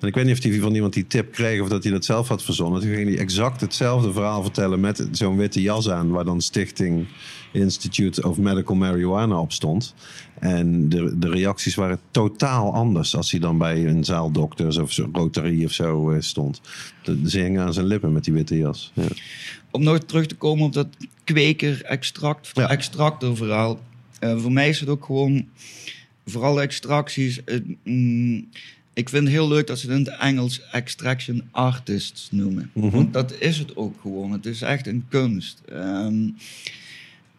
En 0.00 0.08
ik 0.08 0.14
weet 0.14 0.24
niet 0.24 0.36
of 0.38 0.42
hij 0.44 0.60
van 0.60 0.74
iemand 0.74 0.92
die 0.92 1.06
tip 1.06 1.32
kreeg 1.32 1.60
of 1.60 1.68
dat 1.68 1.82
hij 1.82 1.92
dat 1.92 2.04
zelf 2.04 2.28
had 2.28 2.42
verzonnen. 2.44 2.80
Toen 2.80 2.94
ging 2.94 3.08
hij 3.08 3.18
exact 3.18 3.60
hetzelfde 3.60 4.12
verhaal 4.12 4.42
vertellen 4.42 4.80
met 4.80 5.08
zo'n 5.12 5.36
witte 5.36 5.62
jas 5.62 5.90
aan, 5.90 6.10
waar 6.10 6.24
dan 6.24 6.40
Stichting 6.40 7.06
Institute 7.52 8.28
of 8.28 8.38
Medical 8.38 8.76
Marijuana 8.76 9.40
op 9.40 9.52
stond. 9.52 9.94
En 10.38 10.88
de, 10.88 11.18
de 11.18 11.28
reacties 11.30 11.74
waren 11.74 12.00
totaal 12.10 12.72
anders 12.74 13.16
als 13.16 13.30
hij 13.30 13.40
dan 13.40 13.58
bij 13.58 13.86
een 13.86 14.04
zaaldokters 14.04 14.76
of 14.78 14.92
zo, 14.92 15.08
Rotary 15.12 15.64
of 15.64 15.72
zo 15.72 16.16
stond. 16.18 16.60
Ze 17.26 17.38
hingen 17.40 17.62
aan 17.64 17.72
zijn 17.72 17.86
lippen 17.86 18.12
met 18.12 18.24
die 18.24 18.32
witte 18.34 18.56
jas. 18.56 18.92
Ja. 18.94 19.04
Om 19.70 19.82
nog 19.82 19.98
terug 19.98 20.26
te 20.26 20.34
komen 20.34 20.64
op 20.64 20.72
dat 20.72 20.86
kweker-extract, 21.24 22.50
Ja. 22.52 22.68
extractor-verhaal. 22.68 23.80
Eh, 24.18 24.38
voor 24.38 24.52
mij 24.52 24.68
is 24.68 24.80
het 24.80 24.88
ook 24.88 25.04
gewoon, 25.04 25.46
vooral 26.26 26.60
extracties. 26.60 27.44
eh, 27.44 27.58
mm, 27.84 28.48
ik 29.00 29.08
vind 29.08 29.24
het 29.24 29.32
heel 29.32 29.48
leuk 29.48 29.66
dat 29.66 29.78
ze 29.78 29.90
het 29.90 29.98
in 29.98 30.04
het 30.04 30.20
Engels 30.20 30.60
extraction 30.72 31.42
artists 31.50 32.28
noemen. 32.30 32.70
Mhm. 32.72 32.90
Want 32.90 33.12
dat 33.12 33.34
is 33.38 33.58
het 33.58 33.76
ook 33.76 34.00
gewoon. 34.00 34.32
Het 34.32 34.46
is 34.46 34.62
echt 34.62 34.86
een 34.86 35.04
kunst. 35.08 35.62
Ehm, 35.68 36.28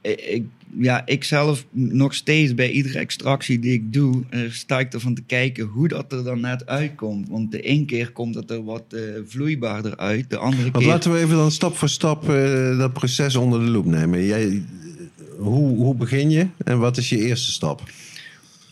ik, 0.01 0.43
ja, 0.77 1.05
ik 1.05 1.23
zelf 1.23 1.65
nog 1.71 2.13
steeds 2.13 2.55
bij 2.55 2.71
iedere 2.71 2.99
extractie 2.99 3.59
die 3.59 3.73
ik 3.73 3.93
doe, 3.93 4.23
eh, 4.29 4.39
sta 4.49 4.79
ik 4.79 4.93
ervan 4.93 5.13
te 5.13 5.21
kijken 5.21 5.65
hoe 5.65 5.87
dat 5.87 6.11
er 6.11 6.23
dan 6.23 6.39
net 6.39 6.67
uitkomt. 6.67 7.29
Want 7.29 7.51
de 7.51 7.61
ene 7.61 7.85
keer 7.85 8.11
komt 8.11 8.35
het 8.35 8.51
er 8.51 8.63
wat 8.63 8.83
eh, 8.89 9.01
vloeibaarder 9.25 9.97
uit, 9.97 10.29
de 10.29 10.37
andere 10.37 10.71
Want 10.71 10.77
keer... 10.83 10.87
laten 10.87 11.11
we 11.11 11.19
even 11.19 11.35
dan 11.35 11.51
stap 11.51 11.75
voor 11.77 11.89
stap 11.89 12.29
eh, 12.29 12.77
dat 12.77 12.93
proces 12.93 13.35
onder 13.35 13.59
de 13.59 13.71
loep 13.71 13.85
nemen. 13.85 14.25
Jij, 14.25 14.63
hoe, 15.37 15.75
hoe 15.75 15.95
begin 15.95 16.29
je 16.29 16.47
en 16.63 16.79
wat 16.79 16.97
is 16.97 17.09
je 17.09 17.17
eerste 17.17 17.51
stap? 17.51 17.83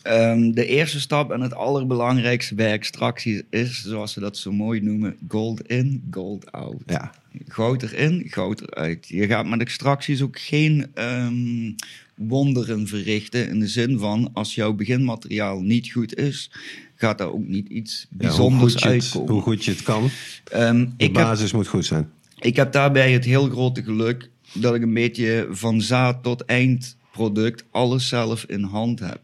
Ehm, 0.01 0.51
de 0.51 0.65
eerste 0.65 0.99
stap 0.99 1.31
en 1.31 1.41
het 1.41 1.53
allerbelangrijkste 1.53 2.55
bij 2.55 2.71
extractie 2.71 3.43
is, 3.49 3.81
zoals 3.83 4.13
ze 4.13 4.19
dat 4.19 4.37
zo 4.37 4.51
mooi 4.51 4.81
noemen, 4.81 5.15
gold 5.27 5.67
in, 5.67 6.03
gold 6.11 6.51
out. 6.51 6.81
Ja. 6.85 7.11
Goud 7.47 7.83
erin, 7.83 8.23
goud 8.27 8.61
eruit. 8.61 9.07
Je 9.07 9.27
gaat 9.27 9.45
met 9.45 9.59
extracties 9.61 10.21
ook 10.21 10.39
geen 10.39 10.87
ehm, 10.93 11.71
wonderen 12.15 12.87
verrichten. 12.87 13.49
In 13.49 13.59
de 13.59 13.67
zin 13.67 13.97
van, 13.99 14.29
als 14.33 14.55
jouw 14.55 14.73
beginmateriaal 14.73 15.59
niet 15.61 15.91
goed 15.91 16.15
is, 16.15 16.51
gaat 16.95 17.17
daar 17.17 17.31
ook 17.31 17.47
niet 17.47 17.67
iets 17.67 17.99
Ja, 18.01 18.07
hoe, 18.09 18.17
bijzonders 18.17 18.73
het, 18.73 18.83
uitkomen. 18.83 19.33
hoe 19.33 19.41
goed 19.41 19.65
je 19.65 19.71
het 19.71 19.83
kan. 19.83 20.09
Ehm, 20.51 20.85
De 20.97 21.03
heb, 21.03 21.13
basis 21.13 21.51
moet 21.51 21.67
goed 21.67 21.85
zijn. 21.85 22.09
ik 22.39 22.55
heb 22.55 22.71
daarbij 22.71 23.11
het 23.11 23.25
heel 23.25 23.49
grote 23.49 23.83
geluk 23.83 24.29
dat 24.53 24.75
ik 24.75 24.81
een 24.81 24.93
beetje 24.93 25.47
van 25.51 25.81
zaad 25.81 26.23
tot 26.23 26.45
eindproduct 26.45 27.63
alles 27.71 28.07
zelf 28.07 28.43
in 28.43 28.63
hand 28.63 28.99
heb. 28.99 29.19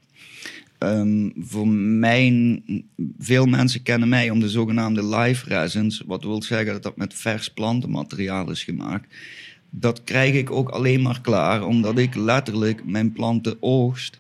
Ehm, 0.86 1.30
voor 1.38 1.68
mijn, 1.68 2.64
veel 3.20 3.46
mensen 3.46 3.82
kennen 3.82 4.10
mij 4.10 4.30
om 4.30 4.40
de 4.40 4.50
zogenaamde 4.50 5.06
live 5.06 5.50
resins, 5.50 6.04
wat 6.06 6.24
wil 6.24 6.44
zeggen 6.44 6.74
dat 6.74 6.84
dat 6.84 6.98
met 6.98 7.14
vers 7.14 7.50
plantenmateriaal 7.50 8.52
is 8.52 8.64
gemaakt. 8.64 9.14
Dat 9.70 10.04
krijg 10.04 10.34
ik 10.34 10.52
ook 10.52 10.70
alleen 10.70 11.02
maar 11.02 11.22
klaar 11.22 11.64
omdat 11.64 11.98
ik 11.98 12.16
letterlijk 12.16 12.86
mijn 12.86 13.12
planten 13.12 13.58
oogst. 13.60 14.20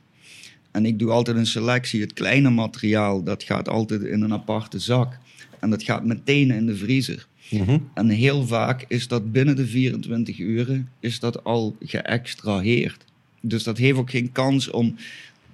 En 0.71 0.86
ik 0.86 0.99
doe 0.99 1.12
altijd 1.12 1.38
een 1.38 1.45
selectie. 1.45 2.01
Het 2.01 2.13
kleine 2.13 2.49
materiaal, 2.49 3.23
dat 3.23 3.43
gaat 3.43 3.69
altijd 3.69 4.01
in 4.01 4.21
een 4.21 4.34
aparte 4.34 4.80
zak. 4.80 5.17
En 5.60 5.69
dat 5.69 5.84
gaat 5.84 6.06
meteen 6.06 6.51
in 6.51 6.65
de 6.65 6.75
vriezer. 6.75 7.28
Mhm. 7.49 7.78
En 7.93 8.10
heel 8.10 8.47
vaak 8.47 8.86
is 8.88 9.08
dat 9.08 9.32
binnen 9.32 9.56
de 9.56 9.67
24 9.67 10.39
uren 10.39 10.89
is 10.99 11.19
dat 11.19 11.43
al 11.43 11.75
geëxtraheerd. 11.80 13.06
Dus 13.41 13.63
dat 13.63 13.78
heeft 13.78 13.97
ook 13.97 14.10
geen 14.10 14.32
kans 14.32 14.69
om... 14.69 14.95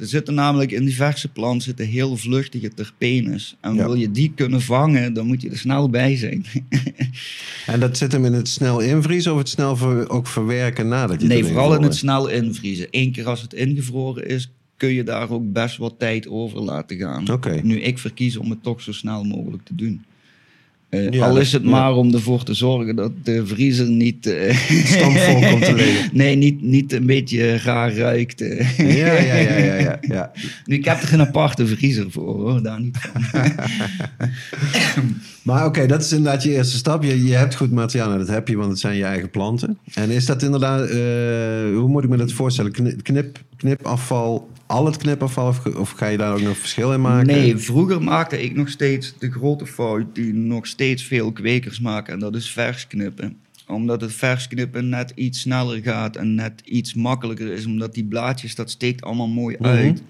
Er 0.02 0.08
zitten 0.08 0.34
namelijk 0.34 0.72
in 0.72 0.86
die 0.86 0.96
verse 0.96 1.28
plant 1.28 1.64
zitten 1.64 1.86
heel 1.86 2.18
vluchtige 2.18 2.74
terpenes. 2.74 3.56
En 3.60 3.74
Ja. 3.76 3.84
wil 3.86 3.94
je 3.94 4.12
die 4.12 4.32
kunnen 4.36 4.62
vangen, 4.62 5.14
dan 5.14 5.28
moet 5.28 5.42
je 5.42 5.50
er 5.50 5.58
snel 5.58 5.90
bij 5.90 6.16
zijn. 6.18 6.46
En 7.66 7.80
dat 7.80 7.98
zit 7.98 8.12
hem 8.12 8.26
in 8.26 8.34
het 8.34 8.48
snel 8.48 8.80
invriezen 8.80 9.32
of 9.32 9.38
het 9.38 9.50
snel 9.50 9.76
ver- 9.76 10.10
ook 10.10 10.28
verwerken 10.28 10.88
nadat 10.88 11.22
je 11.22 11.28
nee, 11.28 11.46
vooral 11.46 11.76
in 11.76 11.82
het 11.82 11.96
snel 11.96 12.28
invriezen. 12.28 12.88
Eén 12.92 13.12
keer 13.12 13.26
als 13.28 13.42
het 13.42 13.54
ingevroren 13.54 14.28
is, 14.28 14.50
kun 14.78 14.94
je 14.94 15.04
daar 15.04 15.30
ook 15.30 15.52
best 15.52 15.78
wat 15.78 15.96
tijd 16.00 16.28
over 16.28 16.60
laten 16.62 16.98
gaan. 16.98 17.30
Oké. 17.32 17.60
Nu, 17.64 17.80
ik 17.82 17.98
verkies 18.00 18.38
om 18.38 18.50
het 18.50 18.64
toch 18.64 18.82
zo 18.82 18.92
snel 18.92 19.24
mogelijk 19.24 19.64
te 19.66 19.76
doen. 19.76 20.04
Eh, 20.92 21.10
Ja, 21.10 21.26
al 21.28 21.38
is 21.38 21.52
het 21.52 21.64
ja. 21.64 21.70
maar 21.70 21.94
om 21.96 22.14
ervoor 22.14 22.44
te 22.44 22.54
zorgen 22.54 22.96
dat 22.96 23.12
de 23.24 23.46
vriezer 23.48 23.88
niet... 23.90 24.34
Stampvol 24.84 25.50
komt 25.50 25.66
te 25.66 25.74
liggen. 25.74 26.10
Nee, 26.18 26.36
niet, 26.36 26.62
niet 26.62 26.94
een 26.94 27.06
beetje 27.06 27.58
raar 27.58 27.94
ruikt. 27.96 28.42
eh. 28.42 28.78
Ja, 28.78 29.14
ja, 29.14 29.36
ja, 29.36 29.58
ja, 29.58 29.76
ja, 29.76 29.98
ja. 30.02 30.32
Nu, 30.66 30.76
ik 30.76 30.86
heb 30.86 31.02
er 31.02 31.08
geen 31.08 31.22
aparte 31.22 31.68
vriezer 31.68 32.12
voor, 32.12 32.36
hoor. 32.36 32.64
Daar 32.64 32.82
niet 32.82 32.98
van. 33.00 33.42
Maar 35.44 35.66
oké, 35.66 35.86
dat 35.86 36.02
is 36.02 36.12
inderdaad 36.12 36.44
je 36.44 36.52
eerste 36.52 36.78
stap. 36.78 37.04
Je, 37.04 37.24
je 37.26 37.34
hebt 37.36 37.56
goed 37.56 37.72
materiaal, 37.72 38.08
nou, 38.08 38.20
dat 38.20 38.28
heb 38.28 38.48
je, 38.48 38.58
want 38.58 38.70
het 38.70 38.80
zijn 38.80 38.98
je 38.98 39.04
eigen 39.04 39.30
planten. 39.30 39.78
En 39.94 40.10
is 40.10 40.26
dat 40.26 40.42
inderdaad, 40.44 40.82
eh, 40.90 40.96
hoe 41.78 41.88
moet 41.88 42.04
ik 42.04 42.10
me 42.10 42.18
dat 42.18 42.32
voorstellen? 42.32 42.72
Kni- 42.72 42.96
Knip, 43.02 43.40
knipafval, 43.58 44.50
al 44.66 44.86
het 44.86 44.98
knipafval, 44.98 45.54
of 45.78 45.90
ga 45.92 46.08
je 46.08 46.18
daar 46.18 46.34
ook 46.34 46.42
nog 46.42 46.58
verschil 46.58 46.94
in 46.94 47.02
maken? 47.02 47.28
Nee, 47.28 47.58
vroeger 47.58 48.02
maakte 48.04 48.42
ik 48.44 48.56
nog 48.56 48.70
steeds 48.70 49.14
de 49.20 49.32
grote 49.32 49.66
fout 49.66 50.06
die 50.14 50.34
nog 50.34 50.68
steeds 50.68 51.04
veel 51.04 51.32
kwekers 51.32 51.80
maken. 51.80 52.14
En 52.14 52.20
dat 52.20 52.36
is 52.36 52.52
vers 52.52 52.88
knippen. 52.88 53.36
Omdat 53.68 54.02
het 54.02 54.14
vers 54.14 54.48
knippen 54.48 54.90
net 54.90 55.12
iets 55.16 55.40
sneller 55.40 55.82
gaat 55.84 56.16
en 56.16 56.36
net 56.36 56.62
iets 56.66 56.94
makkelijker 56.94 57.52
is. 57.52 57.66
Omdat 57.66 57.94
die 57.94 58.04
blaadjes, 58.04 58.56
dat 58.56 58.70
steekt 58.70 59.02
allemaal 59.04 59.28
mooi 59.28 59.56
Mhm. 59.60 59.70
uit. 59.70 60.02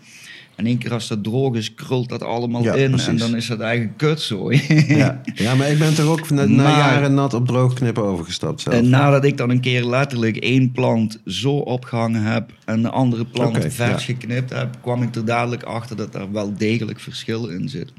En 0.55 0.65
één 0.65 0.77
keer 0.77 0.93
als 0.93 1.07
dat 1.07 1.23
droog 1.23 1.55
is, 1.55 1.73
krult 1.73 2.09
dat 2.09 2.23
allemaal 2.23 2.63
Ja, 2.63 2.73
in. 2.73 2.89
precies. 2.89 3.07
En 3.07 3.17
dan 3.17 3.35
is 3.35 3.47
dat 3.47 3.59
eigenlijk 3.59 3.97
kutzooi. 3.97 4.61
Ja. 4.87 5.21
ja, 5.35 5.55
maar 5.55 5.69
ik 5.71 5.79
ben 5.79 5.95
toch 5.95 6.05
ook 6.05 6.29
na, 6.29 6.45
na 6.45 6.63
Maar- 6.63 6.77
jaren 6.77 7.13
nat 7.13 7.33
op 7.33 7.47
droog 7.47 7.73
knippen 7.73 8.03
overgestapt 8.03 8.61
zelf. 8.61 8.75
En 8.75 8.89
nadat 8.89 9.23
ik 9.25 9.37
dan 9.37 9.49
een 9.49 9.59
keer 9.61 9.85
letterlijk 9.85 10.37
één 10.37 10.71
plant 10.71 11.19
zo 11.25 11.51
opgehangen 11.57 12.23
heb 12.23 12.51
en 12.65 12.81
de 12.81 12.89
andere 12.89 13.25
plant 13.25 13.57
Oké, 13.57 13.71
vers 13.71 14.05
ja. 14.05 14.13
geknipt 14.13 14.49
heb, 14.49 14.77
kwam 14.81 15.01
ik 15.03 15.15
er 15.15 15.25
dadelijk 15.25 15.63
achter 15.63 15.95
dat 15.95 16.11
daar 16.11 16.31
wel 16.31 16.53
degelijk 16.57 16.99
verschil 16.99 17.47
in 17.47 17.69
zit. 17.69 17.93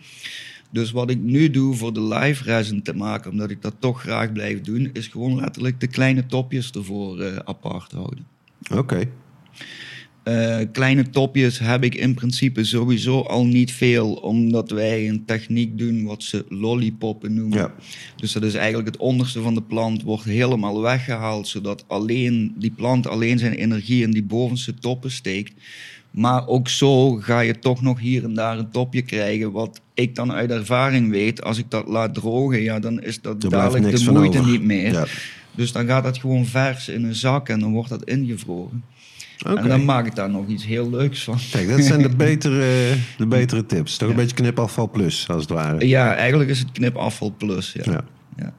Dus 0.71 0.91
wat 0.91 1.11
ik 1.11 1.19
nu 1.21 1.51
doe 1.51 1.75
voor 1.75 1.93
de 1.93 2.03
live 2.03 2.45
resin 2.45 2.83
te 2.83 2.95
maken, 2.95 3.31
omdat 3.31 3.51
ik 3.51 3.63
dat 3.63 3.75
toch 3.79 4.01
graag 4.01 4.33
blijf 4.33 4.61
doen, 4.61 4.91
is 4.93 5.07
gewoon 5.07 5.41
letterlijk 5.41 5.81
de 5.81 5.87
kleine 5.87 6.27
topjes 6.27 6.71
ervoor 6.71 7.21
eh, 7.21 7.37
apart 7.45 7.93
houden. 7.93 8.25
Oké. 8.75 9.09
Eh, 10.23 10.59
kleine 10.73 11.11
topjes 11.11 11.59
heb 11.59 11.85
ik 11.85 11.95
in 11.95 12.15
principe 12.15 12.65
sowieso 12.65 13.21
al 13.21 13.45
niet 13.47 13.73
veel, 13.73 14.13
omdat 14.13 14.71
wij 14.71 15.09
een 15.09 15.25
techniek 15.25 15.79
doen 15.79 16.05
wat 16.05 16.23
ze 16.23 16.45
lollipoppen 16.49 17.35
noemen. 17.35 17.59
Ja. 17.59 17.75
Dus 18.17 18.33
dat 18.33 18.43
is 18.43 18.55
eigenlijk 18.55 18.89
het 18.89 18.97
onderste 18.97 19.41
van 19.41 19.55
de 19.55 19.63
plant 19.63 20.03
wordt 20.03 20.25
helemaal 20.25 20.81
weggehaald, 20.81 21.49
zodat 21.49 21.85
alleen 21.87 22.55
die 22.59 22.71
plant 22.71 23.07
alleen 23.07 23.39
zijn 23.39 23.53
energie 23.53 24.03
in 24.03 24.11
die 24.11 24.23
bovenste 24.23 24.75
toppen 24.75 25.11
steekt. 25.11 25.53
Maar 26.11 26.47
ook 26.47 26.69
zo 26.69 27.15
ga 27.15 27.41
je 27.41 27.59
toch 27.59 27.83
nog 27.83 28.01
hier 28.01 28.25
en 28.25 28.35
daar 28.35 28.59
een 28.59 28.71
topje 28.71 29.03
krijgen. 29.03 29.53
Wat 29.53 29.81
ik 29.95 30.15
dan 30.15 30.33
uit 30.33 30.51
ervaring 30.51 31.11
weet, 31.11 31.43
als 31.43 31.59
ik 31.59 31.71
dat 31.71 31.87
laat 31.87 32.15
drogen, 32.15 32.63
ja, 32.63 32.79
dan 32.79 33.03
is 33.03 33.21
dat 33.21 33.45
Er 33.45 33.51
dadelijk 33.51 34.05
de 34.05 34.13
moeite 34.13 34.45
niet 34.45 34.63
meer. 34.63 34.93
Ja. 34.93 35.07
Dus 35.55 35.73
dan 35.73 35.87
gaat 35.87 36.05
dat 36.05 36.19
gewoon 36.19 36.47
vers 36.47 36.89
in 36.89 37.05
een 37.05 37.15
zak 37.15 37.49
en 37.49 37.61
dan 37.61 37.73
wordt 37.73 37.89
dat 37.89 38.05
ingevroren. 38.05 38.85
En 39.45 39.69
dan 39.69 39.85
maak 39.85 40.07
ik 40.07 40.15
daar 40.15 40.31
nog 40.31 40.49
iets 40.49 40.67
heel 40.67 40.91
leuks 40.91 41.25
van. 41.25 41.39
Kijk, 41.51 41.69
dat 41.69 41.81
zijn 41.81 42.03
de 42.03 42.17
betere, 42.27 42.95
de 43.17 43.27
betere 43.27 43.67
tips. 43.67 43.97
Toch 43.97 44.09
een 44.09 44.17
beetje 44.17 44.37
knipafval 44.37 44.91
plus, 44.91 45.29
als 45.29 45.41
het 45.41 45.51
ware. 45.51 45.89
Ja, 45.89 46.15
eigenlijk 46.15 46.51
is 46.51 46.59
het 46.59 46.73
knipafval 46.73 47.35
plus. 47.39 47.73
Ja. 47.73 47.93
Ja. 47.93 48.05
Ja. 48.37 48.55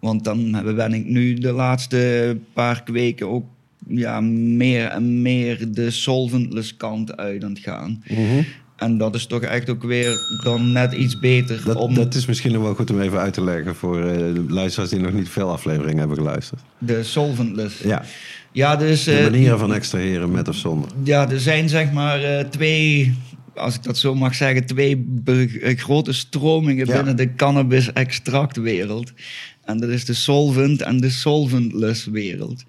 Want 0.00 0.24
dan 0.24 0.50
ben 0.74 0.92
ik 0.92 1.04
nu 1.04 1.34
de 1.34 1.52
laatste 1.52 2.38
paar 2.52 2.82
weken 2.84 3.28
ook 3.28 3.44
ja, 3.88 4.20
meer 4.20 4.86
en 4.86 5.22
meer 5.22 5.72
de 5.72 5.90
solventless 5.90 6.76
kant 6.76 7.16
uit 7.16 7.44
aan 7.44 7.50
het 7.50 7.58
gaan. 7.58 8.02
Mhm. 8.08 8.42
En 8.76 8.98
dat 8.98 9.14
is 9.14 9.26
toch 9.26 9.42
echt 9.42 9.70
ook 9.70 9.82
weer 9.82 10.18
dan 10.44 10.72
net 10.72 10.92
iets 10.92 11.18
beter 11.18 11.60
Dat, 11.64 11.76
om 11.76 11.94
dat 11.94 12.14
is 12.14 12.26
misschien 12.26 12.52
nog 12.52 12.62
wel 12.62 12.74
goed 12.74 12.90
om 12.90 13.00
even 13.00 13.18
uit 13.18 13.34
te 13.34 13.44
leggen 13.44 13.74
voor 13.74 14.00
de 14.02 14.44
luisteraars 14.48 14.90
die 14.90 15.00
nog 15.00 15.12
niet 15.12 15.28
veel 15.28 15.50
afleveringen 15.50 15.98
hebben 15.98 16.16
geluisterd. 16.16 16.60
de 16.78 17.02
solventless. 17.02 17.78
Ja, 17.80 18.04
Ja, 18.52 18.76
dus 18.76 19.04
de 19.04 19.16
eh, 19.16 19.22
manieren 19.30 19.58
van 19.58 19.74
extraheren 19.74 20.30
met 20.30 20.48
of 20.48 20.56
zonder. 20.56 20.90
ja, 21.04 21.30
er 21.30 21.40
zijn 21.40 21.68
zeg 21.68 21.92
maar 21.92 22.22
eh, 22.22 22.44
twee, 22.44 23.14
als 23.54 23.74
ik 23.74 23.82
dat 23.82 23.98
zo 23.98 24.14
mag 24.14 24.34
zeggen, 24.34 24.66
twee 24.66 25.06
grote 25.62 26.12
stromingen 26.12 26.86
Ja. 26.86 26.94
binnen 26.96 27.16
de 27.16 27.34
cannabis-extractwereld. 27.34 29.12
En 29.64 29.78
dat 29.80 29.88
is 29.88 30.04
de 30.04 30.14
solvent 30.14 30.82
en 30.82 31.00
de 31.00 31.10
solventless 31.10 32.04
wereld. 32.06 32.64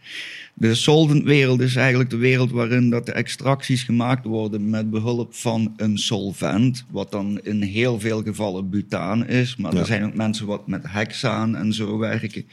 De 0.60 0.76
solvent 0.76 1.24
wereld 1.24 1.60
is 1.62 1.76
eigenlijk 1.76 2.10
de 2.10 2.18
wereld 2.18 2.52
waarin 2.52 2.90
dat 2.90 3.06
de 3.06 3.12
extracties 3.12 3.84
gemaakt 3.84 4.26
worden 4.26 4.70
met 4.70 4.90
behulp 4.90 5.34
van 5.34 5.74
een 5.76 5.98
solvent, 5.98 6.86
wat 6.90 7.12
dan 7.12 7.40
in 7.44 7.62
heel 7.62 8.00
veel 8.00 8.24
gevallen 8.24 8.70
butaan 8.70 9.28
is. 9.28 9.56
Maar 9.56 9.74
Ja. 9.74 9.80
er 9.80 9.86
zijn 9.86 10.06
ook 10.06 10.14
mensen 10.14 10.46
wat 10.46 10.68
met 10.68 10.84
hexaan 10.88 11.56
en 11.56 11.74
zo 11.74 11.98
werken. 11.98 12.46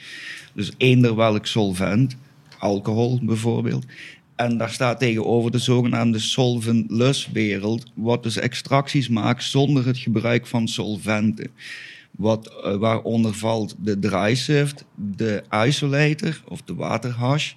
Dus 0.52 0.72
eender 0.76 1.16
welk 1.16 1.46
solvent, 1.46 2.16
alcohol 2.58 3.20
bijvoorbeeld. 3.22 3.84
En 4.36 4.58
daar 4.58 4.70
staat 4.70 4.98
tegenover 4.98 5.50
de 5.50 5.58
zogenaamde 5.58 6.18
solventless 6.18 7.28
wereld, 7.32 7.90
wat 7.94 8.22
dus 8.22 8.36
extracties 8.36 9.08
maakt 9.08 9.44
zonder 9.44 9.86
het 9.86 9.98
gebruik 9.98 10.46
van 10.46 10.68
solventen. 10.68 11.50
Wat, 12.10 12.46
eh, 12.64 12.76
waaronder 12.76 13.34
valt 13.34 13.74
de 13.78 13.98
dry 13.98 14.34
sift, 14.34 14.84
de 14.94 15.42
isolator 15.66 16.40
of 16.48 16.62
de 16.62 16.74
waterhash. 16.74 17.52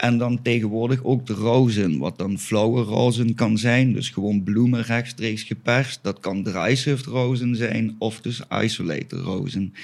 En 0.00 0.18
dan 0.18 0.42
tegenwoordig 0.42 1.04
ook 1.04 1.26
de 1.26 1.32
rosin, 1.32 1.98
wat 1.98 2.18
dan 2.18 2.38
flauwe 2.38 2.82
rosin 2.82 3.34
kan 3.34 3.58
zijn. 3.58 3.92
Dus 3.92 4.08
gewoon 4.08 4.42
bloemen 4.42 4.82
rechtstreeks 4.82 5.42
geperst. 5.42 5.98
Dat 6.02 6.20
kan 6.20 6.42
dry 6.42 6.74
sift 6.74 7.06
rosin 7.06 7.54
zijn 7.54 7.96
of 7.98 8.20
dus 8.20 8.42
isolator 8.62 9.18
rosin. 9.18 9.74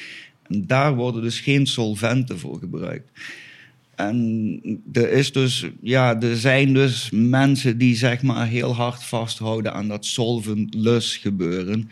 En 0.43 0.67
daar 0.67 0.95
worden 0.95 1.23
dus 1.23 1.41
geen 1.41 1.67
solventen 1.67 2.39
voor 2.39 2.59
gebruikt. 2.59 3.11
En 3.95 4.61
er, 4.93 5.11
is 5.11 5.33
dus, 5.33 5.67
ja, 5.81 6.21
er 6.21 6.37
zijn 6.37 6.75
dus 6.75 7.11
mensen 7.13 7.79
die 7.79 7.97
zeg 7.97 8.23
maar 8.23 8.47
heel 8.47 8.75
hard 8.75 9.05
vasthouden 9.05 9.73
aan 9.73 9.89
dat 9.89 10.07
solventless 10.07 11.17
gebeuren. 11.17 11.91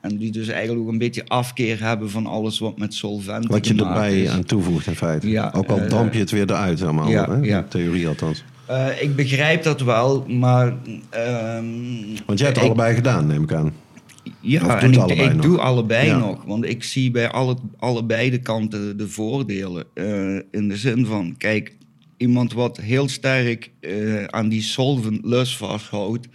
En 0.00 0.16
die 0.16 0.30
dus 0.30 0.48
eigenlijk 0.48 0.80
ook 0.86 0.92
een 0.92 0.98
beetje 0.98 1.24
afkeer 1.28 1.82
hebben 1.82 2.10
van 2.10 2.26
alles 2.26 2.58
wat 2.58 2.78
met 2.78 2.94
solventen 2.94 3.50
Wat 3.50 3.66
je 3.66 3.74
erbij 3.74 4.22
is. 4.22 4.28
aan 4.28 4.44
toevoegt 4.44 4.86
in 4.86 4.94
feite. 4.96 5.28
Ja, 5.30 5.52
Ook 5.56 5.68
al 5.68 5.80
eh, 5.80 5.88
damp 5.90 6.12
je 6.12 6.18
het 6.18 6.30
weer 6.30 6.42
eruit 6.50 6.82
allemaal. 6.82 7.08
ja, 7.08 7.30
hè? 7.30 7.36
ja. 7.46 7.62
Theorie 7.68 8.08
althans. 8.08 8.44
Eh, 8.66 9.02
ik 9.02 9.16
begrijp 9.16 9.62
dat 9.62 9.80
wel, 9.80 10.24
maar... 10.28 10.74
ehm, 11.10 11.64
Want 12.26 12.38
jij 12.38 12.46
hebt 12.48 12.56
ik- 12.60 12.64
allebei 12.64 12.94
gedaan, 12.94 13.26
neem 13.26 13.42
ik 13.42 13.52
aan. 13.52 13.72
Ja, 14.40 14.80
en 14.80 14.92
ik, 14.92 14.98
allebei 14.98 15.28
ik 15.28 15.34
nog? 15.34 15.44
doe 15.44 15.58
allebei 15.58 16.06
Ja. 16.06 16.18
nog. 16.18 16.44
Want 16.44 16.64
ik 16.64 16.84
zie 16.84 17.10
bij 17.10 17.30
alle, 17.30 17.56
allebei 17.78 18.30
de 18.30 18.38
kanten 18.38 18.96
de 18.96 19.08
voordelen. 19.08 19.84
Eh, 19.94 20.34
in 20.50 20.68
de 20.68 20.76
zin 20.76 21.06
van, 21.06 21.34
kijk, 21.38 21.78
Iemand 22.16 22.52
wat 22.52 22.76
heel 22.76 23.08
sterk 23.08 23.70
aan 24.26 24.48
die 24.48 24.62
solvent 24.62 25.24
lust 25.24 25.56
vasthoudt. 25.56 26.28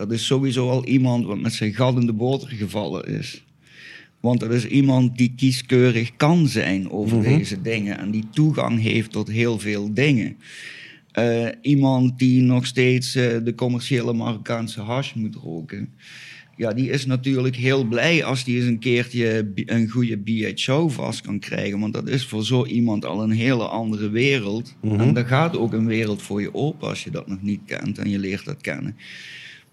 Dat 0.00 0.12
is 0.12 0.26
sowieso 0.26 0.70
al 0.70 0.84
iemand 0.84 1.26
wat 1.26 1.40
met 1.40 1.52
zijn 1.52 1.74
gat 1.74 2.00
in 2.00 2.06
de 2.06 2.12
boter 2.12 2.48
gevallen 2.48 3.06
is. 3.06 3.44
Want 4.20 4.40
dat 4.40 4.52
is 4.52 4.66
iemand 4.66 5.16
die 5.16 5.32
kieskeurig 5.36 6.16
kan 6.16 6.46
zijn 6.46 6.90
over 6.90 7.22
deze 7.22 7.62
dingen. 7.62 7.98
En 7.98 8.10
die 8.10 8.24
toegang 8.30 8.80
heeft 8.80 9.12
tot 9.12 9.28
heel 9.28 9.58
veel 9.58 9.94
dingen. 9.94 10.36
Eh, 11.12 11.46
iemand 11.62 12.18
die 12.18 12.42
nog 12.42 12.66
steeds 12.66 13.14
eh, 13.14 13.36
de 13.44 13.54
commerciële 13.54 14.12
Marokkaanse 14.12 14.80
hash 14.80 15.12
moet 15.14 15.34
roken. 15.34 15.88
Ja, 16.56 16.72
die 16.72 16.90
is 16.90 17.06
natuurlijk 17.06 17.56
heel 17.56 17.84
blij 17.84 18.24
als 18.24 18.44
die 18.44 18.56
eens 18.56 18.66
een 18.66 18.78
keertje 18.78 19.52
een 19.54 19.88
goede 19.88 20.18
BHO 20.18 20.88
vast 20.88 21.20
kan 21.20 21.38
krijgen. 21.38 21.80
Want 21.80 21.92
dat 21.92 22.08
is 22.08 22.26
voor 22.26 22.44
zo 22.44 22.66
iemand 22.66 23.04
al 23.04 23.22
een 23.22 23.30
hele 23.30 23.64
andere 23.64 24.08
wereld. 24.08 24.76
En 24.82 25.14
daar 25.14 25.26
gaat 25.26 25.56
ook 25.56 25.72
een 25.72 25.86
wereld 25.86 26.22
voor 26.22 26.40
je 26.40 26.54
open 26.54 26.88
als 26.88 27.04
je 27.04 27.10
dat 27.10 27.28
nog 27.28 27.42
niet 27.42 27.60
kent 27.66 27.98
en 27.98 28.10
je 28.10 28.18
leert 28.18 28.44
dat 28.44 28.60
kennen. 28.60 28.96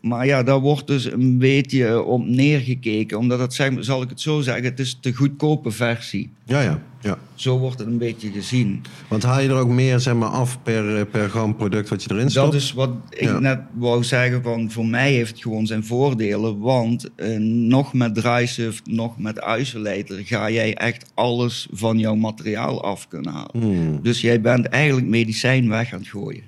Maar 0.01 0.25
ja, 0.25 0.43
daar 0.43 0.59
wordt 0.59 0.87
dus 0.87 1.11
een 1.11 1.37
beetje 1.37 2.03
op 2.03 2.25
neergekeken. 2.25 3.17
Omdat 3.17 3.39
het, 3.39 3.53
zeg, 3.53 3.71
zal 3.79 4.01
ik 4.01 4.09
het 4.09 4.21
zo 4.21 4.41
zeggen, 4.41 4.63
het 4.63 4.79
is 4.79 4.97
de 5.01 5.13
goedkope 5.13 5.71
versie. 5.71 6.29
Ja, 6.45 6.61
ja, 6.61 6.81
ja. 7.01 7.17
Zo 7.35 7.57
wordt 7.57 7.79
het 7.79 7.87
een 7.87 7.97
beetje 7.97 8.31
gezien. 8.31 8.81
Want 9.07 9.23
haal 9.23 9.39
je 9.41 9.49
er 9.49 9.55
ook 9.55 9.69
meer 9.69 9.99
zeg 9.99 10.13
maar, 10.13 10.29
af 10.29 10.59
per, 10.63 10.97
eh, 10.97 11.05
per 11.11 11.29
gram 11.29 11.55
product 11.55 11.89
wat 11.89 12.03
je 12.03 12.11
erin 12.11 12.29
stopt? 12.29 12.51
Dat 12.51 12.61
is 12.61 12.73
wat 12.73 12.89
ik 13.09 13.21
Ja. 13.21 13.39
net 13.39 13.59
wou 13.73 14.03
zeggen. 14.03 14.43
Van, 14.43 14.71
voor 14.71 14.85
mij 14.85 15.11
heeft 15.11 15.31
het 15.31 15.41
gewoon 15.41 15.65
zijn 15.67 15.83
voordelen. 15.85 16.59
Want 16.59 17.09
eh, 17.15 17.37
nog 17.39 17.93
met 17.93 18.15
draaizuft, 18.15 18.87
nog 18.87 19.17
met 19.19 19.45
isolator... 19.59 20.17
ga 20.23 20.49
jij 20.49 20.75
echt 20.75 21.11
alles 21.13 21.67
van 21.71 21.99
jouw 21.99 22.15
materiaal 22.15 22.83
af 22.83 23.07
kunnen 23.07 23.31
halen. 23.33 23.51
Hmm. 23.61 23.99
Dus 24.01 24.21
jij 24.21 24.41
bent 24.41 24.65
eigenlijk 24.65 25.07
medicijn 25.07 25.69
weg 25.69 25.93
aan 25.93 25.99
het 25.99 26.07
gooien. 26.07 26.43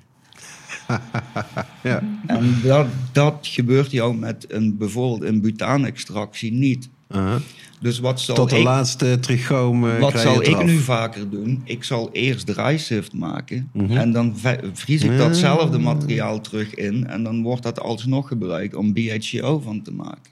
Ja. 1.82 2.02
En 2.26 2.60
dat, 2.62 2.86
dat 3.12 3.38
gebeurt 3.42 3.90
jou 3.90 4.16
met 4.16 4.44
een, 4.48 4.76
bijvoorbeeld 4.76 5.30
een 5.30 5.40
butaanextractie 5.40 6.52
niet. 6.52 6.88
Aha. 7.08 7.38
Dus 7.80 7.98
wat 7.98 8.20
zal 8.20 8.34
Tot 8.34 8.50
de 8.50 8.58
ik... 8.58 8.64
laatste 8.64 9.18
trichoom 9.20 9.88
eh, 9.88 9.98
Wat 9.98 10.18
zal 10.18 10.42
ik 10.42 10.64
nu 10.64 10.78
vaker 10.78 11.30
doen? 11.30 11.60
Ik 11.64 11.84
zal 11.84 12.10
eerst 12.12 12.46
draaizift 12.46 13.12
maken. 13.12 13.70
Mhm. 13.72 13.96
En 13.96 14.12
dan 14.12 14.36
vries 14.72 15.02
ik 15.02 15.16
datzelfde 15.16 15.78
materiaal 15.78 16.40
terug 16.40 16.74
in. 16.74 17.06
En 17.06 17.22
dan 17.22 17.42
wordt 17.42 17.62
dat 17.62 17.80
alsnog 17.80 18.28
gebruikt 18.28 18.74
om 18.74 18.92
BHCO 18.92 19.58
van 19.58 19.82
te 19.82 19.92
maken. 19.92 20.30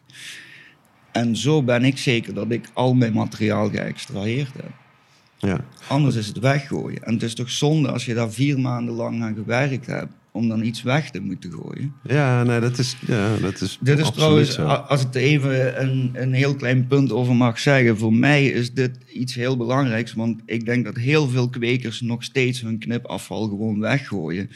En 1.13 1.37
zo 1.37 1.63
ben 1.63 1.85
ik 1.85 1.99
zeker 1.99 2.35
dat 2.35 2.51
ik 2.51 2.71
al 2.73 2.95
mijn 2.95 3.13
materiaal 3.13 3.71
geëxtraheerd 3.71 4.53
heb. 4.53 4.73
Ja. 5.37 5.65
Anders 5.89 6.17
is 6.17 6.27
het 6.27 6.39
weggooien. 6.39 7.05
En 7.05 7.13
het 7.13 7.23
is 7.23 7.35
toch 7.35 7.51
zonde 7.51 7.91
als 7.91 8.05
je 8.05 8.15
daar 8.15 8.31
vier 8.31 8.59
maanden 8.59 8.95
lang 8.95 9.23
aan 9.23 9.35
gewerkt 9.35 9.87
hebt... 9.87 10.13
om 10.39 10.49
dan 10.49 10.63
iets 10.63 10.83
weg 10.83 11.11
te 11.11 11.21
moeten 11.21 11.53
gooien. 11.53 11.93
ja, 12.03 12.43
nee, 12.43 12.61
dat 12.61 12.79
is, 12.79 12.97
ja, 13.07 13.37
dat 13.37 13.61
is 13.61 13.79
Dit 13.81 13.99
is 13.99 14.11
trouwens, 14.11 14.55
zo. 14.55 14.67
als 14.67 15.03
ik 15.03 15.15
er 15.15 15.21
even 15.21 15.83
een, 15.83 16.11
een 16.15 16.33
heel 16.33 16.55
klein 16.55 16.87
punt 16.87 17.13
over 17.13 17.35
mag 17.35 17.59
zeggen. 17.59 17.99
Voor 17.99 18.15
mij 18.15 18.47
is 18.47 18.73
dit 18.73 18.99
iets 19.13 19.35
heel 19.35 19.57
belangrijks. 19.57 20.13
Want 20.15 20.41
ik 20.47 20.65
denk 20.65 20.85
dat 20.85 20.97
heel 20.97 21.29
veel 21.29 21.49
kwekers 21.49 22.01
nog 22.01 22.25
steeds 22.25 22.61
hun 22.61 22.79
knipafval 22.79 23.49
gewoon 23.49 23.81
weggooien. 23.81 24.51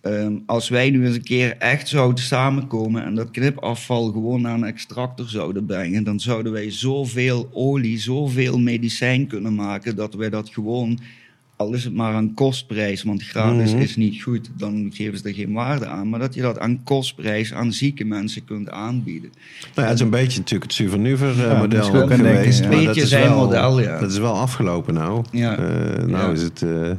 Ehm, 0.00 0.38
als 0.46 0.68
wij 0.68 0.90
nu 0.90 1.06
eens 1.06 1.16
een 1.16 1.22
keer 1.22 1.56
echt 1.56 1.88
zouden 1.88 2.24
samenkomen 2.24 3.04
en 3.04 3.14
dat 3.14 3.30
knipafval 3.30 4.12
gewoon 4.12 4.40
naar 4.40 4.54
een 4.54 4.64
extractor 4.64 5.28
zouden 5.28 5.66
brengen, 5.66 6.04
dan 6.04 6.20
zouden 6.20 6.52
wij 6.52 6.70
zoveel 6.70 7.50
olie, 7.52 7.98
zoveel 7.98 8.58
medicijn 8.58 9.26
kunnen 9.26 9.54
maken 9.54 9.96
dat 9.96 10.14
wij 10.14 10.30
dat 10.30 10.48
gewoon, 10.48 10.98
al 11.56 11.72
is 11.72 11.84
het 11.84 11.94
maar 11.94 12.14
aan 12.14 12.34
kostprijs, 12.34 13.02
want 13.02 13.22
gratis 13.22 13.72
Mhm. 13.72 13.80
is 13.82 13.96
niet 13.96 14.22
goed, 14.22 14.50
dan 14.56 14.90
geven 14.94 15.18
ze 15.18 15.28
er 15.28 15.34
geen 15.34 15.52
waarde 15.52 15.86
aan, 15.86 16.08
maar 16.08 16.20
dat 16.20 16.34
je 16.34 16.40
dat 16.42 16.58
aan 16.58 16.80
kostprijs 16.84 17.52
aan 17.52 17.72
zieke 17.72 18.04
mensen 18.04 18.44
kunt 18.44 18.70
aanbieden. 18.70 19.30
Nou 19.60 19.70
ja, 19.74 19.82
het 19.82 19.94
is 19.94 20.00
een 20.00 20.10
beetje 20.10 20.38
natuurlijk 20.38 20.62
het 20.70 20.72
Suvernuver 20.72 21.28
eh, 21.30 21.36
Ja, 21.38 21.58
model 21.58 21.68
dat 21.80 21.94
is 21.94 22.00
ook 22.00 22.10
een 22.10 22.16
denken, 22.22 22.36
geweest. 22.36 22.58
ja. 22.60 22.66
maar 22.66 22.76
Beetje 22.76 22.86
dat 22.86 22.96
is 22.96 23.08
zijn 23.08 23.28
wel, 23.28 23.38
model, 23.44 23.80
ja. 23.80 23.98
Dat 23.98 24.10
is 24.10 24.18
wel 24.18 24.34
afgelopen 24.34 24.94
nou. 24.94 25.24
Ja. 25.32 25.56
Eh, 25.58 25.64
nou 26.04 26.10
Ja. 26.10 26.28
is 26.30 26.42
het 26.42 26.62
eh 26.62 26.90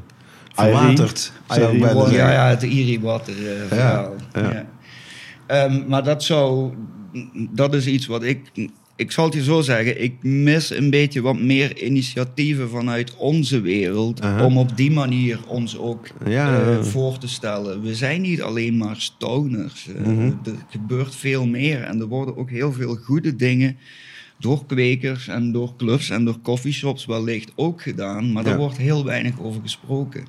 verwaterd, 0.54 1.32
zeggen. 1.48 1.80
Ja, 2.12 2.32
ja, 2.32 2.48
het 2.50 2.64
Iri-water 2.64 3.34
eh, 3.52 3.68
verhaal. 3.68 4.16
ja. 4.34 4.42
Ja. 4.52 4.66
Ehm, 5.48 5.88
maar 5.88 6.04
dat 6.04 6.24
zou... 6.24 6.74
Dat 7.52 7.74
is 7.74 7.88
iets 7.88 8.06
wat 8.06 8.24
ik... 8.24 8.40
Ik 8.98 9.12
zal 9.12 9.26
het 9.26 9.34
je 9.34 9.44
zo 9.44 9.62
zeggen, 9.62 10.04
ik 10.04 10.24
mis 10.24 10.70
een 10.70 10.90
beetje 10.90 11.22
wat 11.22 11.40
meer 11.40 11.84
initiatieven 11.84 12.70
vanuit 12.70 13.16
onze 13.16 13.62
wereld... 13.62 14.22
Om 14.42 14.58
op 14.58 14.78
die 14.78 14.92
manier 14.92 15.40
ons 15.48 15.78
ook 15.78 16.08
Ja. 16.26 16.62
eh, 16.62 16.84
voor 16.84 17.18
te 17.18 17.28
stellen. 17.28 17.82
We 17.82 17.96
zijn 17.96 18.22
niet 18.22 18.42
alleen 18.42 18.78
maar 18.78 18.96
stoners. 18.96 19.88
Eh, 19.88 20.02
Mhm. 20.06 20.26
Er 20.46 20.56
gebeurt 20.70 21.16
veel 21.16 21.46
meer 21.48 21.82
en 21.82 22.00
er 22.00 22.08
worden 22.08 22.38
ook 22.38 22.50
heel 22.50 22.74
veel 22.74 22.96
goede 22.96 23.36
dingen... 23.36 23.78
door 24.40 24.66
kwekers 24.66 25.28
en 25.28 25.52
door 25.52 25.76
clubs 25.78 26.10
en 26.10 26.26
door 26.26 26.40
coffeeshops 26.42 27.06
wellicht 27.06 27.52
ook 27.56 27.82
gedaan... 27.82 28.32
maar 28.32 28.44
Ja. 28.44 28.50
daar 28.50 28.58
wordt 28.58 28.78
heel 28.78 29.06
weinig 29.06 29.40
over 29.42 29.62
gesproken. 29.62 30.26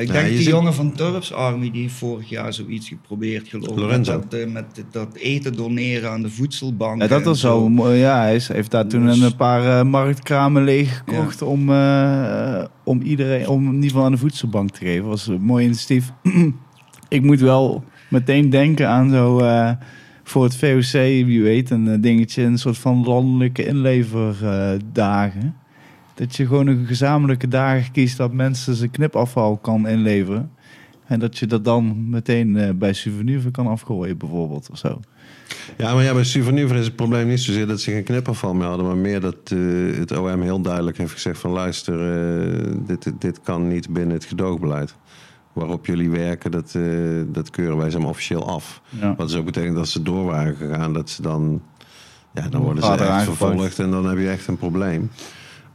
Ik 0.00 0.12
denk 0.12 0.28
die 0.28 0.48
jongen 0.48 0.74
van 0.74 0.92
Turps 0.92 1.32
Army 1.32 1.70
die 1.70 1.90
vorig 1.90 2.28
jaar 2.28 2.52
zoiets 2.52 2.88
geprobeerd, 2.88 3.48
geloof 3.48 4.00
dat, 4.00 4.34
eh, 4.34 4.46
met 4.46 4.84
dat 4.90 5.14
eten 5.14 5.52
doneren 5.56 6.10
aan 6.10 6.22
de 6.22 6.30
voedselbank. 6.30 7.02
Ja, 7.02 7.08
dat 7.08 7.24
was 7.24 7.40
zo. 7.40 7.68
mooi. 7.68 7.98
Ja, 7.98 8.20
hij 8.20 8.34
is- 8.34 8.48
heeft 8.48 8.70
daar 8.70 8.86
toen 8.86 9.06
Dus- 9.06 9.20
een 9.20 9.36
paar 9.36 9.78
eh, 9.78 9.84
marktkramen 9.86 10.64
leeggekocht 10.64 11.42
om, 11.42 11.70
eh, 11.72 12.64
om 12.84 13.00
iedereen, 13.00 13.48
om 13.48 13.66
in 13.68 13.74
ieder 13.74 13.90
geval 13.90 14.04
aan 14.04 14.12
de 14.12 14.18
voedselbank 14.18 14.70
te 14.70 14.78
geven. 14.84 15.00
Dat 15.00 15.10
was 15.10 15.26
een 15.26 15.42
mooi 15.42 15.64
initiatief. 15.64 16.12
ik 17.08 17.22
moet 17.22 17.40
wel 17.40 17.84
meteen 18.10 18.50
denken 18.50 18.88
aan 18.88 19.10
zo 19.10 19.42
voor 20.24 20.44
het 20.44 20.56
VOC, 20.56 20.92
wie 21.26 21.42
weet, 21.42 21.70
een 21.70 22.00
dingetje, 22.00 22.42
een 22.42 22.58
soort 22.58 22.78
van 22.78 23.04
landelijke 23.04 23.64
inleverdagen. 23.66 25.56
Dat 26.16 26.36
je 26.36 26.46
gewoon 26.46 26.66
een 26.66 26.86
gezamenlijke 26.86 27.48
dagen 27.48 27.92
kiest 27.92 28.16
dat 28.16 28.32
mensen 28.32 28.74
zijn 28.74 28.90
knipafval 28.90 29.56
kan 29.56 29.88
inleveren. 29.88 30.50
En 31.06 31.18
dat 31.18 31.38
je 31.38 31.46
dat 31.46 31.64
dan 31.64 32.10
meteen 32.10 32.56
eh, 32.56 32.70
bij 32.74 32.92
Souvenir 32.92 33.50
kan 33.50 33.66
afgooien, 33.66 34.18
bijvoorbeeld, 34.18 34.68
of 34.70 34.78
zo. 34.78 35.00
Ja, 35.76 35.94
maar 35.94 36.02
ja, 36.02 36.12
bij 36.12 36.24
Suvernuver 36.24 36.76
is 36.76 36.84
het 36.84 36.96
probleem 36.96 37.28
niet 37.28 37.40
zozeer 37.40 37.66
dat 37.66 37.80
ze 37.80 37.90
geen 37.90 38.04
knipafval 38.04 38.54
meer 38.54 38.66
hadden, 38.66 38.86
maar 38.86 38.96
meer 38.96 39.20
dat 39.20 39.36
eh, 39.44 39.58
het 39.98 40.18
OM 40.18 40.42
heel 40.42 40.60
duidelijk 40.60 40.98
heeft 40.98 41.12
gezegd 41.12 41.38
van 41.38 41.50
luister, 41.50 41.94
eh, 41.94 42.72
dit, 42.86 43.12
dit 43.18 43.40
kan 43.42 43.68
niet 43.68 43.88
binnen 43.88 44.16
het 44.16 44.24
gedoogbeleid. 44.24 44.94
Waarop 45.52 45.86
jullie 45.86 46.10
werken, 46.10 46.50
dat, 46.50 46.78
dat 47.26 47.50
keuren 47.50 47.76
wij 47.76 47.90
zeg 47.90 48.00
maar 48.00 48.10
officieel 48.10 48.48
af. 48.48 48.82
Ja. 48.88 49.14
Wat 49.16 49.28
dus 49.28 49.36
ook 49.36 49.44
betekent 49.44 49.76
dat 49.76 49.88
ze 49.88 50.02
door 50.02 50.24
waren 50.24 50.56
gegaan, 50.56 50.92
dat 50.92 51.10
ze 51.10 51.22
dan, 51.22 51.62
ja, 52.34 52.48
dan 52.48 52.60
worden 52.60 52.82
ze 52.82 52.90
echt 52.90 53.24
vervolgd 53.24 53.78
en 53.78 53.90
dan 53.90 54.08
heb 54.08 54.18
je 54.18 54.28
echt 54.28 54.46
een 54.46 54.56
probleem. 54.56 55.10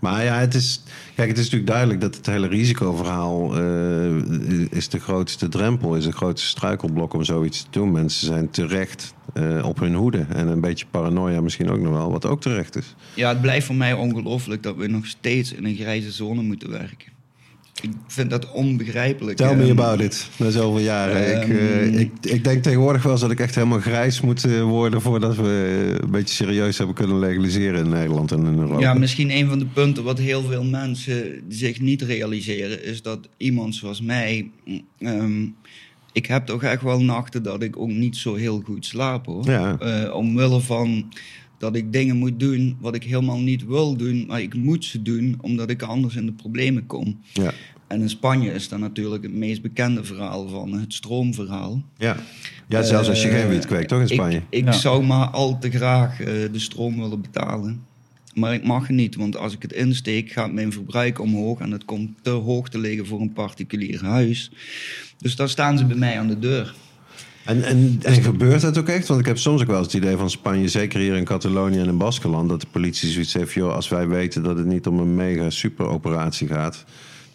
Maar 0.01 0.23
ja, 0.23 0.39
het 0.39 0.53
is, 0.53 0.81
kijk, 1.15 1.29
het 1.29 1.37
is 1.37 1.43
natuurlijk 1.43 1.71
duidelijk 1.71 2.01
dat 2.01 2.15
het 2.15 2.25
hele 2.25 2.47
risicoverhaal 2.47 3.57
eh, 3.57 4.71
is 4.71 4.89
de 4.89 4.99
grootste 4.99 5.47
drempel, 5.47 5.95
is 5.95 6.03
de 6.03 6.11
grootste 6.11 6.47
struikelblok 6.47 7.13
om 7.13 7.23
zoiets 7.23 7.63
te 7.63 7.67
doen. 7.69 7.91
Mensen 7.91 8.27
zijn 8.27 8.49
terecht 8.49 9.13
eh, 9.33 9.65
op 9.65 9.79
hun 9.79 9.93
hoede 9.93 10.25
en 10.29 10.47
een 10.47 10.61
beetje 10.61 10.85
paranoia 10.91 11.41
misschien 11.41 11.69
ook 11.69 11.79
nog 11.79 11.93
wel, 11.93 12.11
wat 12.11 12.25
ook 12.25 12.41
terecht 12.41 12.75
is. 12.75 12.95
Ja, 13.15 13.29
het 13.29 13.41
blijft 13.41 13.65
voor 13.65 13.75
mij 13.75 13.93
ongelooflijk 13.93 14.63
dat 14.63 14.75
we 14.75 14.87
nog 14.87 15.05
steeds 15.05 15.53
in 15.53 15.65
een 15.65 15.75
grijze 15.75 16.11
zone 16.11 16.41
moeten 16.41 16.69
werken. 16.69 17.11
Ik 17.81 17.89
vind 18.07 18.29
dat 18.29 18.51
onbegrijpelijk. 18.51 19.37
Tell 19.37 19.55
me 19.55 19.61
Ehm, 19.61 19.71
about 19.79 19.99
it, 20.01 20.29
na 20.37 20.49
zoveel 20.49 20.79
jaren. 20.83 21.41
ik, 21.41 21.49
eh, 21.49 21.87
Ehm. 21.87 21.97
ik, 21.97 22.11
ik 22.21 22.43
denk 22.43 22.63
tegenwoordig 22.63 23.03
wel 23.03 23.11
eens 23.11 23.21
dat 23.21 23.31
ik 23.31 23.39
echt 23.39 23.55
helemaal 23.55 23.79
grijs 23.79 24.21
moet 24.21 24.43
eh, 24.45 24.61
worden 24.61 25.01
voordat 25.01 25.35
we 25.35 25.43
eh, 25.93 26.03
een 26.03 26.11
beetje 26.11 26.35
serieus 26.35 26.77
hebben 26.77 26.95
kunnen 26.95 27.19
legaliseren 27.19 27.83
in 27.83 27.89
Nederland 27.89 28.31
en 28.31 28.45
in 28.45 28.57
Europa. 28.59 28.79
Ja, 28.79 28.93
misschien 28.93 29.31
een 29.31 29.47
van 29.47 29.59
de 29.59 29.65
punten 29.65 30.03
wat 30.03 30.19
heel 30.19 30.41
veel 30.43 30.63
mensen 30.63 31.41
zich 31.49 31.79
niet 31.81 32.01
realiseren, 32.01 32.83
is 32.83 33.01
dat 33.01 33.19
iemand 33.37 33.75
zoals 33.75 34.01
mij. 34.01 34.49
ehm, 34.99 35.45
ik 36.13 36.25
heb 36.25 36.45
toch 36.45 36.63
echt 36.63 36.81
wel 36.81 37.01
nachten 37.01 37.43
dat 37.43 37.63
ik 37.63 37.77
ook 37.77 37.89
niet 37.89 38.17
zo 38.17 38.35
heel 38.35 38.61
goed 38.65 38.85
slaap 38.85 39.25
hoor. 39.25 39.45
Ja. 39.45 39.77
Eh, 39.79 40.15
omwille 40.15 40.59
van 40.59 41.13
dat 41.61 41.75
ik 41.75 41.93
dingen 41.93 42.17
moet 42.17 42.39
doen 42.39 42.77
wat 42.79 42.95
ik 42.95 43.03
helemaal 43.03 43.39
niet 43.39 43.65
wil 43.65 43.95
doen, 43.95 44.25
maar 44.27 44.41
ik 44.41 44.53
moet 44.55 44.85
ze 44.85 45.01
doen 45.01 45.37
omdat 45.41 45.69
ik 45.69 45.81
anders 45.81 46.15
in 46.15 46.25
de 46.25 46.31
problemen 46.31 46.85
kom. 46.85 47.19
Ja. 47.33 47.53
En 47.87 48.01
in 48.01 48.09
Spanje 48.09 48.51
is 48.53 48.69
dat 48.69 48.79
natuurlijk 48.79 49.23
het 49.23 49.33
meest 49.33 49.61
bekende 49.61 50.03
verhaal 50.03 50.47
van 50.47 50.73
het 50.73 50.93
stroomverhaal. 50.93 51.81
Ja. 51.97 52.15
ja, 52.67 52.83
zelfs 52.83 53.09
als 53.09 53.21
je 53.21 53.27
Eh, 53.27 53.39
geen 53.39 53.49
wiet 53.49 53.65
kweekt, 53.65 53.87
toch 53.87 53.99
in 54.01 54.07
Spanje? 54.07 54.37
Ik, 54.37 54.43
ik 54.49 54.65
Ja. 54.65 54.71
zou 54.71 55.05
maar 55.05 55.27
al 55.27 55.59
te 55.59 55.69
graag 55.71 56.19
eh, 56.19 56.25
de 56.25 56.59
stroom 56.59 56.95
willen 56.99 57.21
betalen. 57.21 57.83
Maar 58.33 58.53
ik 58.53 58.63
mag 58.65 58.87
het 58.87 58.95
niet, 58.95 59.15
want 59.15 59.37
als 59.37 59.53
ik 59.53 59.61
het 59.61 59.73
insteek, 59.73 60.31
gaat 60.31 60.51
mijn 60.53 60.71
verbruik 60.71 61.19
omhoog. 61.19 61.59
En 61.59 61.69
dat 61.69 61.85
komt 61.85 62.09
te 62.21 62.29
hoog 62.29 62.69
te 62.69 62.77
liggen 62.79 63.05
voor 63.05 63.21
een 63.21 63.33
particulier 63.33 64.03
huis. 64.05 64.51
Dus 65.17 65.35
daar 65.35 65.49
staan 65.49 65.77
ze 65.77 65.85
bij 65.85 65.97
mij 65.97 66.19
aan 66.19 66.27
de 66.27 66.39
deur. 66.39 66.75
En, 67.45 67.63
en, 67.63 67.99
en 68.01 68.23
gebeurt 68.23 68.61
dat 68.61 68.77
ook 68.77 68.87
echt? 68.87 69.07
Want 69.07 69.19
ik 69.19 69.25
heb 69.25 69.37
soms 69.37 69.61
ook 69.61 69.67
wel 69.67 69.77
eens 69.77 69.93
het 69.93 70.03
idee 70.03 70.17
van 70.17 70.29
Spanje, 70.29 70.67
zeker 70.67 70.99
hier 70.99 71.15
in 71.15 71.23
Catalonië 71.23 71.79
en 71.79 71.87
in 71.87 71.97
Baskeland, 71.97 72.49
dat 72.49 72.61
de 72.61 72.67
politie 72.71 73.09
zoiets 73.09 73.33
heeft, 73.33 73.53
joh, 73.53 73.73
als 73.73 73.89
wij 73.89 74.07
weten 74.07 74.43
dat 74.43 74.57
het 74.57 74.65
niet 74.65 74.87
om 74.87 74.99
een 74.99 75.15
mega 75.15 75.49
super 75.49 75.85
operatie 75.85 76.47
gaat, 76.47 76.83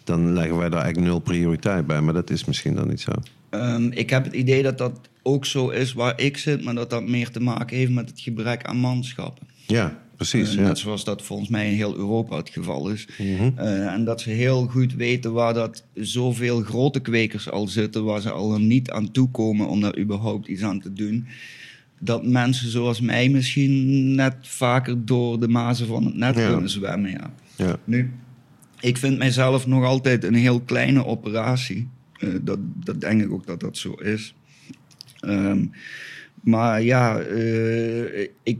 dan 0.03 0.33
leggen 0.33 0.57
wij 0.57 0.69
daar 0.69 0.81
eigenlijk 0.81 1.11
nul 1.11 1.19
prioriteit 1.19 1.87
bij. 1.87 2.01
Maar 2.01 2.13
dat 2.13 2.29
is 2.29 2.45
misschien 2.45 2.75
dan 2.75 2.87
niet 2.87 3.01
zo. 3.01 3.11
Ehm, 3.49 3.87
ik 3.91 4.09
heb 4.09 4.23
het 4.23 4.33
idee 4.33 4.63
dat 4.63 4.77
dat 4.77 4.99
ook 5.23 5.45
zo 5.45 5.69
is 5.69 5.93
waar 5.93 6.19
ik 6.21 6.37
zit, 6.37 6.63
maar 6.63 6.75
dat 6.75 6.89
dat 6.89 7.07
meer 7.07 7.29
te 7.29 7.39
maken 7.39 7.77
heeft 7.77 7.91
met 7.91 8.09
het 8.09 8.19
gebrek 8.19 8.63
aan 8.63 8.77
manschappen. 8.77 9.47
Ja, 9.67 9.99
precies. 10.17 10.49
Eh, 10.49 10.55
ja. 10.55 10.61
Net 10.61 10.77
zoals 10.77 11.03
dat 11.03 11.21
volgens 11.21 11.49
mij 11.49 11.69
in 11.69 11.75
heel 11.75 11.95
Europa 11.95 12.37
het 12.37 12.49
geval 12.49 12.89
is. 12.89 13.07
Mhm. 13.17 13.51
Eh, 13.55 13.93
en 13.93 14.03
dat 14.05 14.21
ze 14.21 14.29
heel 14.29 14.67
goed 14.67 14.93
weten 14.93 15.33
waar 15.33 15.53
dat 15.53 15.83
zoveel 15.93 16.61
grote 16.61 16.99
kwekers 16.99 17.49
al 17.49 17.67
zitten, 17.67 18.03
waar 18.03 18.21
ze 18.21 18.31
al 18.31 18.59
niet 18.59 18.91
aan 18.91 19.11
toekomen 19.11 19.67
om 19.67 19.81
daar 19.81 19.97
überhaupt 19.97 20.47
iets 20.47 20.61
aan 20.63 20.79
te 20.79 20.93
doen. 20.93 21.27
Dat 21.99 22.25
mensen 22.25 22.69
zoals 22.69 23.01
mij 23.01 23.29
misschien 23.29 24.15
net 24.15 24.35
vaker 24.41 25.05
door 25.05 25.39
de 25.39 25.47
mazen 25.47 25.87
van 25.87 26.05
het 26.05 26.15
net 26.15 26.35
Ja. 26.35 26.49
kunnen 26.51 26.69
zwemmen. 26.69 27.11
Ja. 27.11 27.33
Ja. 27.55 27.79
Nu, 27.83 28.11
ik 28.79 28.97
vind 28.97 29.17
mijzelf 29.17 29.67
nog 29.67 29.83
altijd 29.83 30.23
een 30.23 30.33
heel 30.35 30.59
kleine 30.61 31.05
operatie. 31.05 31.87
Eh, 32.19 32.29
dat, 32.41 32.59
dat 32.83 33.01
denk 33.01 33.21
ik 33.21 33.31
ook 33.31 33.45
dat 33.47 33.59
dat 33.59 33.77
zo 33.77 33.93
is. 33.93 34.35
Ehm, 35.19 35.65
maar 36.41 36.81
ja, 36.83 37.19
ik, 38.43 38.59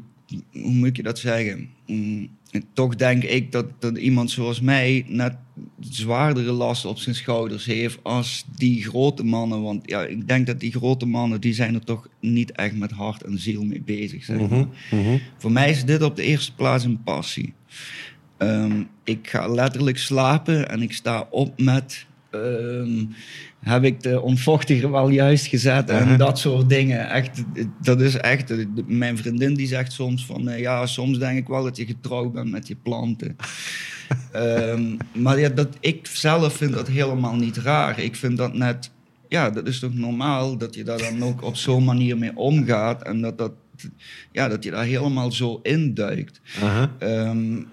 hoe 0.52 0.72
moet 0.72 0.96
je 0.96 1.04
dat 1.04 1.20
zeggen? 1.20 1.70
Mm, 1.86 2.30
toch 2.74 2.96
denk 2.96 3.24
ik 3.24 3.52
dat, 3.52 3.66
dat 3.80 3.98
iemand 3.98 4.32
zoals 4.32 4.62
mij 4.62 5.06
net 5.08 5.36
zwaardere 5.80 6.52
last 6.52 6.86
op 6.86 6.98
zijn 6.98 7.16
schouders 7.16 7.66
heeft 7.66 8.00
als 8.04 8.46
die 8.56 8.84
grote 8.84 9.24
mannen. 9.24 9.62
Want 9.62 9.90
ja, 9.90 10.02
ik 10.04 10.28
denk 10.28 10.48
dat 10.48 10.60
die 10.60 10.72
grote 10.72 11.06
mannen, 11.06 11.42
die 11.42 11.54
zijn 11.54 11.74
er 11.74 11.84
toch 11.84 12.08
niet 12.20 12.52
echt 12.52 12.76
met 12.76 12.92
hart 12.92 13.24
en 13.24 13.40
ziel 13.40 13.64
mee 13.64 13.82
bezig. 13.82 14.24
Zeg 14.24 14.40
maar. 14.40 14.48
Mhm, 14.48 14.66
mhm. 14.92 15.18
Voor 15.38 15.52
mij 15.52 15.70
is 15.70 15.86
dit 15.86 16.02
op 16.02 16.16
de 16.16 16.24
eerste 16.24 16.56
plaats 16.56 16.84
een 16.84 17.04
passie. 17.04 17.54
Ehm, 18.38 18.84
ik 19.04 19.30
ga 19.30 19.48
letterlijk 19.48 19.98
slapen 19.98 20.70
en 20.70 20.82
ik 20.82 20.94
sta 20.94 21.28
op 21.30 21.62
met. 21.62 22.06
ehm, 22.32 23.06
heb 23.60 23.84
ik 23.84 24.02
de 24.02 24.22
ontvochtiger 24.22 24.92
wel 24.92 25.10
juist 25.10 25.46
gezet 25.46 25.90
en 25.90 26.18
dat 26.18 26.40
soort 26.40 26.70
dingen. 26.70 27.10
Echt, 27.10 27.44
dat 27.82 28.02
is 28.02 28.16
echt. 28.16 28.54
Mijn 28.88 29.18
vriendin 29.18 29.54
die 29.54 29.68
zegt 29.68 29.92
soms 29.92 30.26
van 30.26 30.50
eh, 30.50 30.60
ja, 30.60 30.86
soms 30.86 31.20
denk 31.20 31.38
ik 31.38 31.48
wel 31.48 31.64
dat 31.64 31.78
je 31.78 31.86
getrouwd 31.86 32.34
bent 32.34 32.52
met 32.52 32.68
je 32.68 32.76
planten. 32.76 33.36
Ehm, 34.32 34.96
maar 35.14 35.40
ja, 35.40 35.50
dat, 35.50 35.68
ik 35.80 36.08
zelf 36.08 36.54
vind 36.54 36.74
dat 36.74 36.88
helemaal 36.88 37.36
niet 37.36 37.58
raar. 37.58 38.00
Ik 38.00 38.16
vind 38.16 38.38
dat 38.38 38.54
net, 38.54 38.92
ja, 39.28 39.50
dat 39.50 39.68
is 39.68 39.80
toch 39.80 39.94
normaal 39.94 40.58
dat 40.58 40.76
je 40.76 40.84
daar 40.84 40.98
dan 40.98 41.24
ook 41.24 41.44
op 41.44 41.56
zo'n 41.56 41.84
manier 41.84 42.18
mee 42.18 42.36
omgaat 42.36 43.04
en 43.04 43.22
dat, 43.22 43.38
dat, 43.38 43.52
ja, 44.32 44.48
dat 44.48 44.64
je 44.64 44.72
daar 44.72 44.86
helemaal 44.86 45.32
zo 45.32 45.60
induikt. 45.64 46.42
Aha. 46.62 46.92
Ehm, 47.00 47.64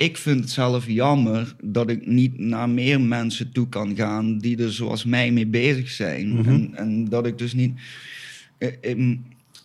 ik 0.00 0.16
vind 0.16 0.40
het 0.40 0.50
zelf 0.50 0.86
jammer 0.86 1.54
dat 1.62 1.90
ik 1.90 2.06
niet 2.06 2.38
naar 2.38 2.68
meer 2.68 3.00
mensen 3.00 3.52
toe 3.52 3.68
kan 3.68 3.96
gaan 3.96 4.38
die 4.38 4.62
er 4.62 4.72
zoals 4.72 5.04
mij 5.04 5.30
mee 5.30 5.46
bezig 5.46 5.90
zijn. 5.90 6.46
en, 6.46 6.70
en 6.74 7.04
dat 7.04 7.26
ik 7.26 7.38
dus 7.38 7.52
niet. 7.52 7.80
eh, 8.58 8.68
ehm, 8.80 9.16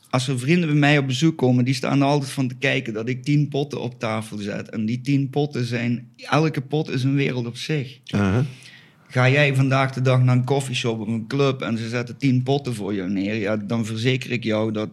als 0.10 0.28
er 0.28 0.40
vrienden 0.40 0.70
bij 0.70 0.78
mij 0.78 0.98
op 0.98 1.08
bezoek 1.08 1.38
komen, 1.38 1.66
die 1.66 1.74
staan 1.74 2.02
er 2.02 2.08
altijd 2.08 2.32
van 2.32 2.48
te 2.48 2.56
kijken 2.56 2.94
dat 2.94 3.10
ik 3.10 3.24
tien 3.24 3.48
potten 3.48 3.82
op 3.82 4.00
tafel 4.00 4.38
zet. 4.38 4.70
En 4.70 4.86
die 4.86 5.02
tien 5.02 5.30
potten 5.30 5.66
zijn, 5.66 6.08
elke 6.18 6.62
pot 6.62 6.90
is 6.90 7.04
een 7.04 7.16
wereld 7.16 7.46
op 7.46 7.58
zich. 7.58 8.00
Aha. 8.12 8.46
Ga 9.08 9.30
jij 9.30 9.56
vandaag 9.56 9.92
de 9.94 10.02
dag 10.02 10.24
naar 10.24 10.36
een 10.36 10.44
koffieshop 10.44 11.00
of 11.00 11.08
een 11.08 11.28
club 11.28 11.62
en 11.62 11.78
ze 11.78 11.90
zetten 11.90 12.18
tien 12.18 12.44
potten 12.44 12.76
voor 12.76 12.94
je 12.94 13.04
neer, 13.04 13.36
ja, 13.36 13.58
dan 13.58 13.86
verzeker 13.86 14.32
ik 14.32 14.44
jou 14.44 14.72
dat 14.72 14.90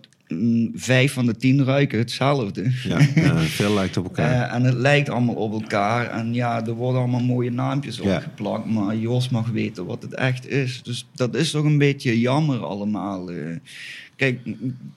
vijf 0.74 1.12
van 1.12 1.26
de 1.26 1.36
tien 1.36 1.64
ruiken 1.64 1.98
hetzelfde. 1.98 2.70
Ja, 2.84 2.98
ja, 3.22 3.36
veel 3.36 3.74
lijkt 3.74 3.96
op 3.96 4.04
elkaar. 4.04 4.48
Eh, 4.48 4.54
en 4.54 4.62
het 4.64 4.74
lijkt 4.74 5.08
allemaal 5.10 5.34
op 5.34 5.52
elkaar. 5.52 6.06
En 6.10 6.34
ja, 6.34 6.66
er 6.66 6.72
worden 6.72 7.00
allemaal 7.00 7.20
mooie 7.24 7.50
naampjes 7.50 7.96
Ja. 8.02 8.14
opgeplakt. 8.16 8.66
Maar 8.70 8.96
Jos 8.96 9.28
mag 9.28 9.48
weten 9.48 9.84
wat 9.86 10.02
het 10.02 10.14
echt 10.14 10.48
is. 10.50 10.80
Dus 10.82 11.06
dat 11.14 11.34
is 11.34 11.50
toch 11.50 11.64
een 11.64 11.78
beetje 11.78 12.20
jammer 12.20 12.64
allemaal. 12.64 13.30
eh. 13.30 13.36
Kijk, 14.16 14.38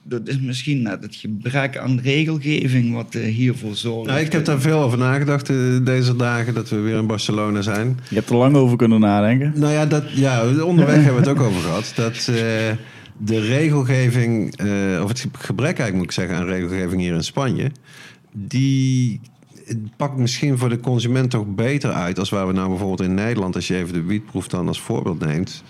dat 0.02 0.28
is 0.28 0.38
misschien 0.40 0.82
net 0.82 1.02
het 1.02 1.14
gebrek 1.16 1.76
aan 1.78 2.00
regelgeving 2.02 2.92
wat 2.94 3.14
eh, 3.14 3.22
hiervoor 3.34 3.74
zorgt. 3.76 4.08
Nou, 4.08 4.20
ik 4.20 4.32
heb 4.32 4.44
daar 4.44 4.60
veel 4.60 4.78
over 4.82 4.98
nagedacht 4.98 5.46
deze 5.86 6.16
dagen 6.16 6.54
dat 6.54 6.68
we 6.68 6.76
weer 6.76 6.96
in 6.98 7.06
Barcelona 7.06 7.62
zijn. 7.62 7.98
Je 8.08 8.14
hebt 8.14 8.30
er 8.30 8.36
lang 8.36 8.54
over 8.56 8.76
kunnen 8.76 9.00
nadenken. 9.00 9.52
Nou 9.56 9.72
ja, 9.72 9.86
dat, 9.86 10.04
ja 10.14 10.62
onderweg 10.62 10.94
hebben 11.04 11.22
we 11.22 11.28
het 11.28 11.38
ook 11.38 11.46
over 11.46 11.60
gehad. 11.62 11.92
Dat 11.96 12.28
eh, 12.28 12.70
de 13.18 13.40
regelgeving, 13.40 14.56
eh, 14.56 15.00
of 15.02 15.08
het 15.08 15.26
gebrek 15.32 15.78
eigenlijk 15.78 15.94
moet 15.94 16.04
ik 16.04 16.12
zeggen 16.12 16.36
aan 16.36 16.46
regelgeving 16.46 17.00
hier 17.00 17.14
in 17.14 17.24
Spanje, 17.24 17.70
die 18.32 19.20
pakt 19.96 20.16
misschien 20.16 20.58
voor 20.58 20.68
de 20.68 20.80
consument 20.80 21.30
toch 21.30 21.46
beter 21.46 21.92
uit 21.92 22.18
als 22.18 22.30
waar 22.30 22.46
we 22.46 22.52
nou 22.52 22.68
bijvoorbeeld 22.68 23.08
in 23.08 23.14
Nederland, 23.14 23.54
als 23.54 23.66
je 23.66 23.76
even 23.76 23.92
de 23.92 24.02
wietproef 24.02 24.48
dan 24.48 24.68
als 24.68 24.80
voorbeeld 24.80 25.18
neemt, 25.18 25.62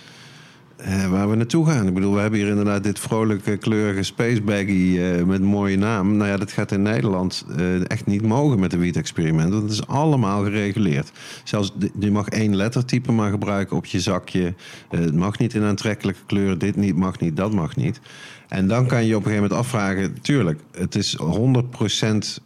eh, 0.77 1.11
waar 1.11 1.31
we 1.31 1.37
naartoe 1.37 1.66
gaan. 1.66 1.87
Ik 1.87 1.95
bedoel, 1.95 2.14
we 2.14 2.20
hebben 2.20 2.39
hier 2.39 2.49
inderdaad 2.49 2.83
dit 2.83 2.99
vrolijke, 2.99 3.57
kleurige 3.57 4.03
space 4.03 4.43
baggy 4.43 4.99
eh, 4.99 5.24
met 5.24 5.43
mooie 5.43 5.77
naam. 5.77 6.16
Nou 6.16 6.31
ja, 6.31 6.37
dat 6.37 6.53
gaat 6.53 6.72
in 6.72 6.83
Nederland 6.83 7.45
eh, 7.57 7.91
echt 7.91 8.07
niet 8.07 8.22
mogen 8.22 8.61
met 8.61 8.70
de 8.70 8.77
wiet-experiment. 8.77 9.53
Het 9.53 9.70
is 9.70 9.87
allemaal 9.87 10.43
gereguleerd. 10.43 11.12
Zelfs, 11.45 11.72
je 11.99 12.11
mag 12.11 12.29
één 12.29 12.57
lettertype 12.57 13.12
maar 13.12 13.31
gebruiken 13.31 13.77
op 13.77 13.87
je 13.87 14.01
zakje. 14.01 14.55
Het 14.89 15.14
mag 15.14 15.39
niet 15.39 15.55
in 15.55 15.62
aantrekkelijke 15.62 16.20
kleuren. 16.27 16.59
Dit 16.59 16.77
niet, 16.77 16.97
mag 16.97 17.18
niet, 17.18 17.37
dat 17.37 17.53
mag 17.53 17.77
niet. 17.77 18.01
En 18.49 18.68
dan 18.68 18.87
kan 18.87 19.05
je 19.07 19.16
op 19.16 19.24
een 19.24 19.31
gegeven 19.31 19.43
moment 19.43 19.61
afvragen... 19.61 20.20
tuurlijk, 20.20 20.61
het 20.72 20.95
is 20.95 21.18
100% 21.22 21.27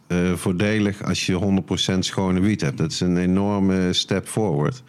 eh, 0.07 0.17
voordelig 0.33 1.03
als 1.03 1.25
je 1.25 1.61
100% 1.95 1.99
schone 1.99 2.39
wiet 2.39 2.61
hebt. 2.61 2.77
Dat 2.77 2.91
is 2.91 2.99
een 2.99 3.17
enorme 3.17 3.93
step 3.93 4.27
forward. 4.27 4.83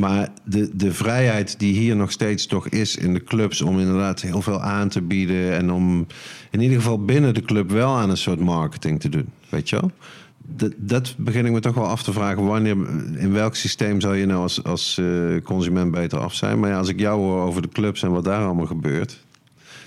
Maar 0.00 0.28
de, 0.44 0.70
de 0.72 0.92
vrijheid 0.92 1.58
die 1.58 1.74
hier 1.74 1.96
nog 1.96 2.10
steeds 2.10 2.46
toch 2.46 2.68
is 2.68 2.96
in 2.96 3.14
de 3.14 3.24
clubs 3.24 3.60
om 3.60 3.78
inderdaad 3.78 4.20
heel 4.20 4.42
veel 4.42 4.60
aan 4.60 4.88
te 4.88 5.02
bieden 5.02 5.52
en 5.52 5.70
om 5.70 6.06
in 6.50 6.60
ieder 6.60 6.76
geval 6.76 7.04
binnen 7.04 7.34
de 7.34 7.42
club 7.42 7.70
wel 7.70 7.96
aan 7.96 8.10
een 8.10 8.16
soort 8.16 8.40
marketing 8.40 9.00
te 9.00 9.08
doen, 9.08 9.28
weet 9.48 9.68
je 9.68 9.80
wel? 9.80 9.90
Dat, 10.38 10.72
dat 10.76 11.14
begin 11.18 11.46
ik 11.46 11.52
me 11.52 11.60
toch 11.60 11.74
wel 11.74 11.86
af 11.86 12.02
te 12.02 12.12
vragen. 12.12 12.44
Wanneer, 12.44 12.76
in 13.16 13.32
welk 13.32 13.54
systeem 13.54 14.00
zou 14.00 14.16
je 14.16 14.26
nou 14.26 14.42
als, 14.42 14.64
als 14.64 14.98
eh, 14.98 15.06
consument 15.44 15.90
beter 15.90 16.18
af 16.18 16.34
zijn? 16.34 16.60
Maar 16.60 16.70
ja, 16.70 16.78
als 16.78 16.88
ik 16.88 16.98
jou 16.98 17.20
hoor 17.20 17.42
over 17.42 17.62
de 17.62 17.68
clubs 17.68 18.02
en 18.02 18.10
wat 18.10 18.24
daar 18.24 18.44
allemaal 18.44 18.66
gebeurt. 18.66 19.24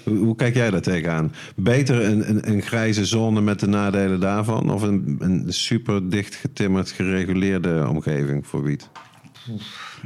Hoe, 0.03 0.17
hoe 0.17 0.35
kijk 0.35 0.55
jij 0.55 0.71
daar 0.71 0.81
tegenaan? 0.81 1.31
Beter 1.55 2.05
een, 2.05 2.29
een, 2.29 2.49
een 2.49 2.61
grijze 2.61 3.05
zone 3.05 3.41
met 3.41 3.59
de 3.59 3.67
nadelen 3.67 4.19
daarvan? 4.19 4.71
Of 4.71 4.81
een, 4.81 5.15
een 5.19 5.45
super 5.47 6.09
dicht 6.09 6.35
getimmerd, 6.35 6.91
gereguleerde 6.91 7.87
omgeving 7.89 8.47
voor 8.47 8.63
wiet? 8.63 8.89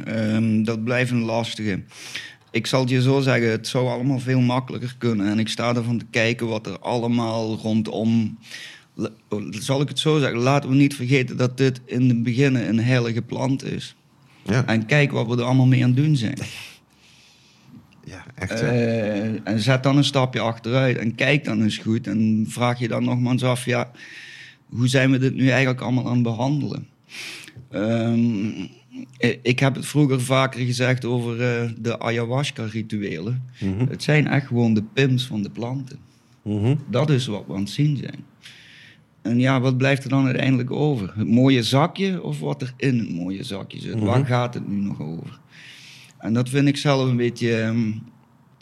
Ehm, 0.05 0.63
dat 0.63 0.83
blijft 0.83 1.11
een 1.11 1.23
lastige. 1.23 1.83
Ik 2.51 2.67
zal 2.67 2.79
het 2.79 2.89
je 2.89 3.01
zo 3.01 3.19
zeggen, 3.19 3.51
het 3.51 3.67
zou 3.67 3.87
allemaal 3.87 4.19
veel 4.19 4.39
makkelijker 4.39 4.95
kunnen. 4.97 5.27
En 5.27 5.39
ik 5.39 5.47
sta 5.47 5.75
ervan 5.75 5.97
te 5.97 6.05
kijken 6.09 6.47
wat 6.47 6.67
er 6.67 6.79
allemaal 6.79 7.57
rondom... 7.57 8.37
Zal 9.49 9.81
ik 9.81 9.87
het 9.87 9.99
zo 9.99 10.19
zeggen? 10.19 10.39
Laten 10.39 10.69
we 10.69 10.75
niet 10.75 10.95
vergeten 10.95 11.37
dat 11.37 11.57
dit 11.57 11.81
in 11.85 12.09
het 12.09 12.23
begin 12.23 12.55
een 12.55 12.79
heilige 12.79 13.21
plant 13.21 13.63
is. 13.63 13.95
Ja, 14.43 14.65
En 14.65 14.85
kijk 14.85 15.11
wat 15.11 15.27
we 15.27 15.35
er 15.35 15.43
allemaal 15.43 15.65
mee 15.65 15.83
aan 15.83 15.89
het 15.89 15.97
doen 15.97 16.15
zijn. 16.15 16.37
ja 18.13 18.25
echt. 18.35 18.59
ja. 18.59 18.65
Eh, 18.65 19.47
en 19.47 19.59
zet 19.59 19.83
dan 19.83 19.97
een 19.97 20.03
stapje 20.03 20.39
achteruit 20.39 20.97
en 20.97 21.15
kijk 21.15 21.43
dan 21.43 21.61
eens 21.61 21.77
goed. 21.77 22.07
En 22.07 22.45
vraag 22.47 22.79
je 22.79 22.87
dan 22.87 23.03
nogmaals 23.03 23.43
af, 23.43 23.65
ja, 23.65 23.91
hoe 24.65 24.87
zijn 24.87 25.11
we 25.11 25.17
dit 25.17 25.35
nu 25.35 25.49
eigenlijk 25.49 25.81
allemaal 25.81 26.07
aan 26.07 26.13
het 26.13 26.23
behandelen? 26.23 26.87
Eh, 27.69 28.13
ik 29.41 29.59
heb 29.59 29.75
het 29.75 29.85
vroeger 29.85 30.21
vaker 30.21 30.65
gezegd 30.65 31.05
over 31.05 31.41
eh, 31.41 31.69
de 31.77 31.99
ayahuasca-rituelen. 31.99 33.43
Mhm. 33.59 33.89
Het 33.89 34.03
zijn 34.03 34.27
echt 34.27 34.47
gewoon 34.47 34.73
de 34.73 34.83
pims 34.93 35.25
van 35.25 35.41
de 35.41 35.49
planten. 35.49 35.99
Mhm. 36.41 36.75
Dat 36.89 37.09
is 37.09 37.27
wat 37.27 37.43
we 37.47 37.53
aan 37.53 37.59
het 37.59 37.69
zien 37.69 37.97
zijn. 37.97 38.25
En 39.21 39.39
ja, 39.39 39.61
wat 39.61 39.77
blijft 39.77 40.03
er 40.03 40.09
dan 40.09 40.25
uiteindelijk 40.25 40.71
over? 40.71 41.13
Het 41.15 41.27
mooie 41.27 41.63
zakje 41.63 42.23
of 42.23 42.39
wat 42.39 42.61
er 42.61 42.73
in 42.77 42.99
het 42.99 43.09
mooie 43.09 43.43
zakje 43.43 43.79
zit? 43.79 43.99
Waar 43.99 44.25
gaat 44.25 44.53
het 44.53 44.67
nu 44.67 44.75
nog 44.75 45.01
over? 45.01 45.39
En 46.17 46.33
dat 46.33 46.49
vind 46.49 46.67
ik 46.67 46.77
zelf 46.77 47.09
een 47.09 47.17
beetje... 47.17 47.61
ehm, 47.61 47.91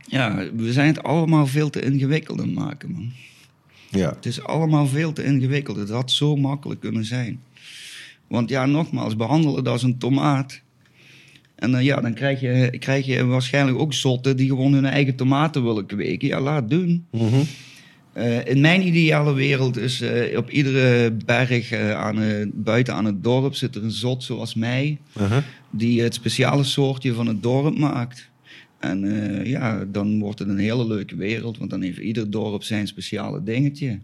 ja, 0.07 0.49
we 0.55 0.73
zijn 0.73 0.88
het 0.88 1.03
allemaal 1.03 1.47
veel 1.47 1.69
te 1.69 1.81
ingewikkeld 1.81 2.39
aan 2.39 2.45
het 2.45 2.55
maken, 2.55 2.91
man. 2.91 3.11
ja. 3.89 4.09
Het 4.09 4.25
is 4.25 4.43
allemaal 4.43 4.88
veel 4.88 5.13
te 5.13 5.23
ingewikkeld. 5.23 5.77
Het 5.77 5.89
had 5.89 6.11
zo 6.11 6.36
makkelijk 6.36 6.79
kunnen 6.79 7.05
zijn. 7.05 7.41
Want 8.28 8.49
ja, 8.49 8.65
nogmaals, 8.65 9.15
behandelen 9.15 9.63
dat 9.63 9.73
als 9.73 9.84
een 9.84 9.97
tomaat. 9.97 10.61
En 11.55 11.71
dan, 11.71 11.84
ja, 11.84 12.01
dan 12.01 12.13
krijg 12.13 12.39
je, 12.39 12.76
krijg 12.80 13.05
je 13.05 13.26
waarschijnlijk 13.26 13.80
ook 13.80 13.93
zotten 13.93 14.38
die 14.38 14.49
gewoon 14.49 14.73
hun 14.73 14.86
eigen 14.86 15.15
tomaten 15.15 15.63
willen 15.63 15.86
kweken. 15.86 16.28
Ja, 16.28 16.41
laat 16.41 16.69
doen. 16.69 17.05
Mhm. 17.11 17.41
Eh, 18.13 18.45
in 18.45 18.61
mijn 18.61 18.88
ideale 18.88 19.34
wereld 19.34 19.78
is 19.78 20.01
eh, 20.01 20.38
op 20.38 20.49
iedere 20.49 21.11
berg 21.26 21.71
eh, 21.71 21.91
aan, 21.91 22.21
eh, 22.21 22.47
buiten 22.53 22.93
aan 22.93 23.05
het 23.05 23.23
dorp 23.23 23.55
zit 23.55 23.76
er 23.76 23.84
een 23.84 23.91
zot 23.91 24.23
zoals 24.23 24.53
mij, 24.53 24.97
Aha. 25.13 25.43
die 25.69 26.01
het 26.01 26.13
speciale 26.13 26.63
soortje 26.63 27.13
van 27.13 27.28
het 27.28 27.43
dorp 27.43 27.78
maakt. 27.78 28.30
En 28.80 29.03
eh, 29.03 29.45
ja, 29.45 29.86
dan 29.91 30.19
wordt 30.19 30.39
het 30.39 30.47
een 30.49 30.57
hele 30.57 30.88
leuke 30.88 31.15
wereld, 31.15 31.57
want 31.57 31.69
dan 31.69 31.82
heeft 31.82 31.97
ieder 31.97 32.30
dorp 32.32 32.63
zijn 32.63 32.88
speciale 32.88 33.43
dingetje. 33.43 33.99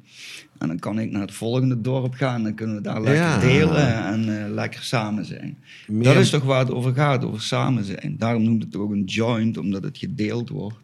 En 0.58 0.68
dan 0.68 0.80
kan 0.80 1.00
ik 1.00 1.12
naar 1.12 1.22
het 1.22 1.32
volgende 1.34 1.82
dorp 1.82 2.14
gaan 2.14 2.36
en 2.36 2.44
dan 2.44 2.54
kunnen 2.56 2.76
we 2.76 2.82
daar 2.82 3.02
lekker 3.02 3.24
Ja. 3.24 3.40
delen 3.40 4.06
en 4.06 4.44
eh, 4.46 4.54
lekker 4.54 4.84
samen 4.84 5.26
zijn. 5.26 5.58
Meer- 5.88 6.04
Dat 6.04 6.16
is 6.16 6.30
toch 6.30 6.44
waar 6.44 6.60
het 6.60 6.72
over 6.72 6.94
gaat, 6.94 7.26
over 7.26 7.42
samen 7.42 7.84
zijn. 7.84 8.16
Daarom 8.18 8.44
noemt 8.44 8.64
het 8.64 8.76
ook 8.76 8.92
een 8.92 9.04
joint, 9.04 9.58
omdat 9.58 9.84
het 9.84 9.98
gedeeld 9.98 10.50
wordt. 10.50 10.76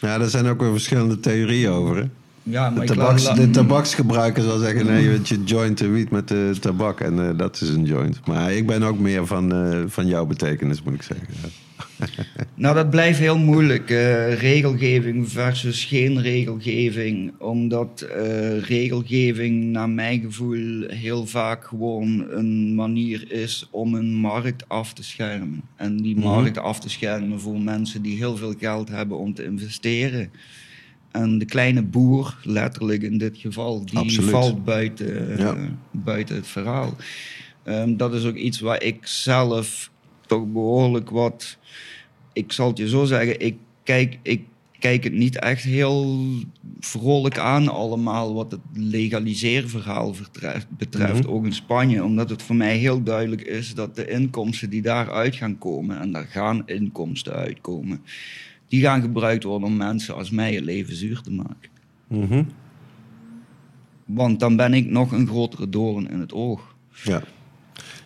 Ja, 0.00 0.18
daar 0.18 0.28
zijn 0.28 0.46
ook 0.46 0.60
weer 0.60 0.72
verschillende 0.72 1.20
theorieën 1.20 1.70
over. 1.70 1.96
Hè? 1.96 2.04
Ja, 2.42 2.70
maar 2.70 2.86
De, 2.86 2.94
tabaks, 2.94 3.24
laat- 3.24 3.36
de 3.36 3.50
tabaksgebruiker 3.50 4.42
zal 4.42 4.58
zeggen, 4.58 4.86
nee, 4.86 5.10
want 5.10 5.28
je 5.28 5.42
joint 5.44 5.78
de 5.78 5.88
wiet 5.88 6.10
met 6.10 6.28
de 6.28 6.56
tabak. 6.60 7.00
En 7.00 7.28
eh, 7.28 7.38
dat 7.38 7.60
is 7.60 7.68
een 7.68 7.84
joint. 7.84 8.26
Maar 8.26 8.52
ik 8.52 8.66
ben 8.66 8.82
ook 8.82 8.98
meer 8.98 9.26
van, 9.26 9.52
van 9.86 10.06
jouw 10.06 10.26
betekenis, 10.26 10.82
moet 10.82 10.94
ik 10.94 11.02
zeggen. 11.02 11.26
Nou, 12.54 12.74
dat 12.74 12.90
blijft 12.90 13.18
heel 13.18 13.38
moeilijk. 13.38 13.90
eh, 13.90 14.34
regelgeving 14.40 15.28
versus 15.30 15.84
geen 15.84 16.20
regelgeving. 16.22 17.32
Omdat 17.38 18.00
eh, 18.00 18.58
regelgeving, 18.60 19.64
naar 19.64 19.88
mijn 19.88 20.20
gevoel, 20.20 20.84
heel 20.88 21.26
vaak 21.26 21.64
gewoon 21.64 22.26
een 22.30 22.74
manier 22.74 23.32
is 23.32 23.68
om 23.70 23.94
een 23.94 24.14
markt 24.14 24.68
af 24.68 24.92
te 24.92 25.02
schermen. 25.02 25.62
En 25.76 25.96
die 25.96 26.16
Mhm. 26.16 26.24
markt 26.28 26.58
af 26.58 26.80
te 26.80 26.88
schermen 26.90 27.40
voor 27.40 27.60
mensen 27.60 28.02
die 28.02 28.16
heel 28.16 28.36
veel 28.36 28.54
geld 28.58 28.88
hebben 28.88 29.18
om 29.18 29.34
te 29.34 29.44
investeren. 29.44 30.30
En 31.10 31.38
de 31.38 31.44
kleine 31.44 31.82
boer, 31.82 32.36
letterlijk 32.42 33.02
in 33.02 33.18
dit 33.18 33.36
geval, 33.38 33.84
die 33.84 33.98
Absoluut. 33.98 34.30
valt 34.30 34.64
buiten, 34.64 35.38
eh, 35.38 35.52
buiten 35.90 36.36
het 36.36 36.46
verhaal. 36.46 36.96
Ehm, 37.62 37.96
dat 37.96 38.14
is 38.14 38.24
ook 38.24 38.36
iets 38.36 38.60
waar 38.60 38.82
ik 38.82 39.06
zelf 39.06 39.90
toch 40.26 40.46
behoorlijk 40.46 41.10
wat. 41.10 41.58
Ik 42.32 42.52
zal 42.52 42.68
het 42.68 42.78
je 42.78 42.88
zo 42.88 43.04
zeggen, 43.04 43.40
ik 43.40 43.56
kijk, 43.82 44.18
ik 44.22 44.42
kijk 44.78 45.04
het 45.04 45.12
niet 45.12 45.38
echt 45.38 45.62
heel 45.62 46.26
vrolijk 46.80 47.38
aan 47.38 47.68
allemaal 47.68 48.34
wat 48.34 48.50
het 48.50 48.60
legaliseerverhaal 48.74 50.14
vertreft- 50.14 50.66
betreft, 50.78 51.22
Mhm. 51.22 51.32
ook 51.32 51.44
in 51.44 51.52
Spanje. 51.52 52.04
Omdat 52.04 52.30
het 52.30 52.42
voor 52.42 52.56
mij 52.56 52.76
heel 52.76 53.02
duidelijk 53.02 53.42
is 53.42 53.74
dat 53.74 53.96
de 53.96 54.06
inkomsten 54.06 54.70
die 54.70 54.82
daaruit 54.82 55.34
gaan 55.36 55.58
komen, 55.58 56.00
en 56.00 56.12
daar 56.12 56.26
gaan 56.26 56.62
inkomsten 56.66 57.32
uitkomen, 57.32 58.00
die 58.68 58.80
gaan 58.82 59.00
gebruikt 59.00 59.44
worden 59.44 59.68
om 59.68 59.76
mensen 59.76 60.14
als 60.14 60.30
mij 60.30 60.54
het 60.54 60.64
leven 60.64 60.96
zuur 60.96 61.20
te 61.20 61.32
maken. 61.32 61.70
Mhm. 62.08 62.42
Want 64.04 64.40
dan 64.40 64.56
ben 64.56 64.74
ik 64.74 64.86
nog 64.90 65.12
een 65.12 65.26
grotere 65.26 65.68
doorn 65.68 66.10
in 66.10 66.20
het 66.20 66.32
oog. 66.32 66.74
ja. 67.04 67.22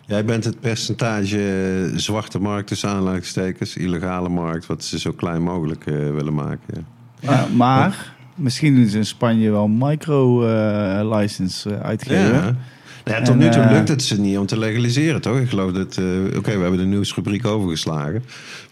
Jij 0.07 0.25
bent 0.25 0.43
het 0.43 0.59
percentage 0.59 1.37
eh, 1.37 1.97
zwarte 1.97 2.39
markt 2.39 2.67
tussen 2.67 2.89
aanleidingstekens, 2.89 3.77
illegale 3.77 4.29
markt, 4.29 4.65
wat 4.65 4.83
ze 4.83 4.99
zo 4.99 5.11
klein 5.11 5.43
mogelijk 5.43 5.85
eh, 5.85 5.93
willen 5.93 6.33
maken. 6.33 6.85
Ja. 7.19 7.29
Maar, 7.29 7.49
maar 7.55 8.15
misschien 8.35 8.75
doen 8.75 8.87
ze 8.87 8.97
in 8.97 9.05
Spanje 9.05 9.51
wel 9.51 9.67
micro-license 9.67 11.75
eh, 11.75 11.81
uitgeven. 11.81 12.57
Ja. 13.05 13.11
Nou 13.11 13.19
ja, 13.19 13.25
tot 13.25 13.33
En, 13.33 13.37
nu 13.39 13.49
toe 13.49 13.61
eh, 13.61 13.71
lukt 13.71 13.87
het 13.89 14.03
ze 14.03 14.19
niet 14.19 14.37
om 14.37 14.45
te 14.45 14.59
legaliseren, 14.59 15.21
toch? 15.21 15.37
Ik 15.39 15.49
geloof 15.49 15.71
dat... 15.71 15.97
eh, 15.97 16.05
Oké, 16.37 16.55
we 16.55 16.61
hebben 16.61 16.77
de 16.77 16.85
nieuwsrubriek 16.85 17.45
overgeslagen. 17.45 18.23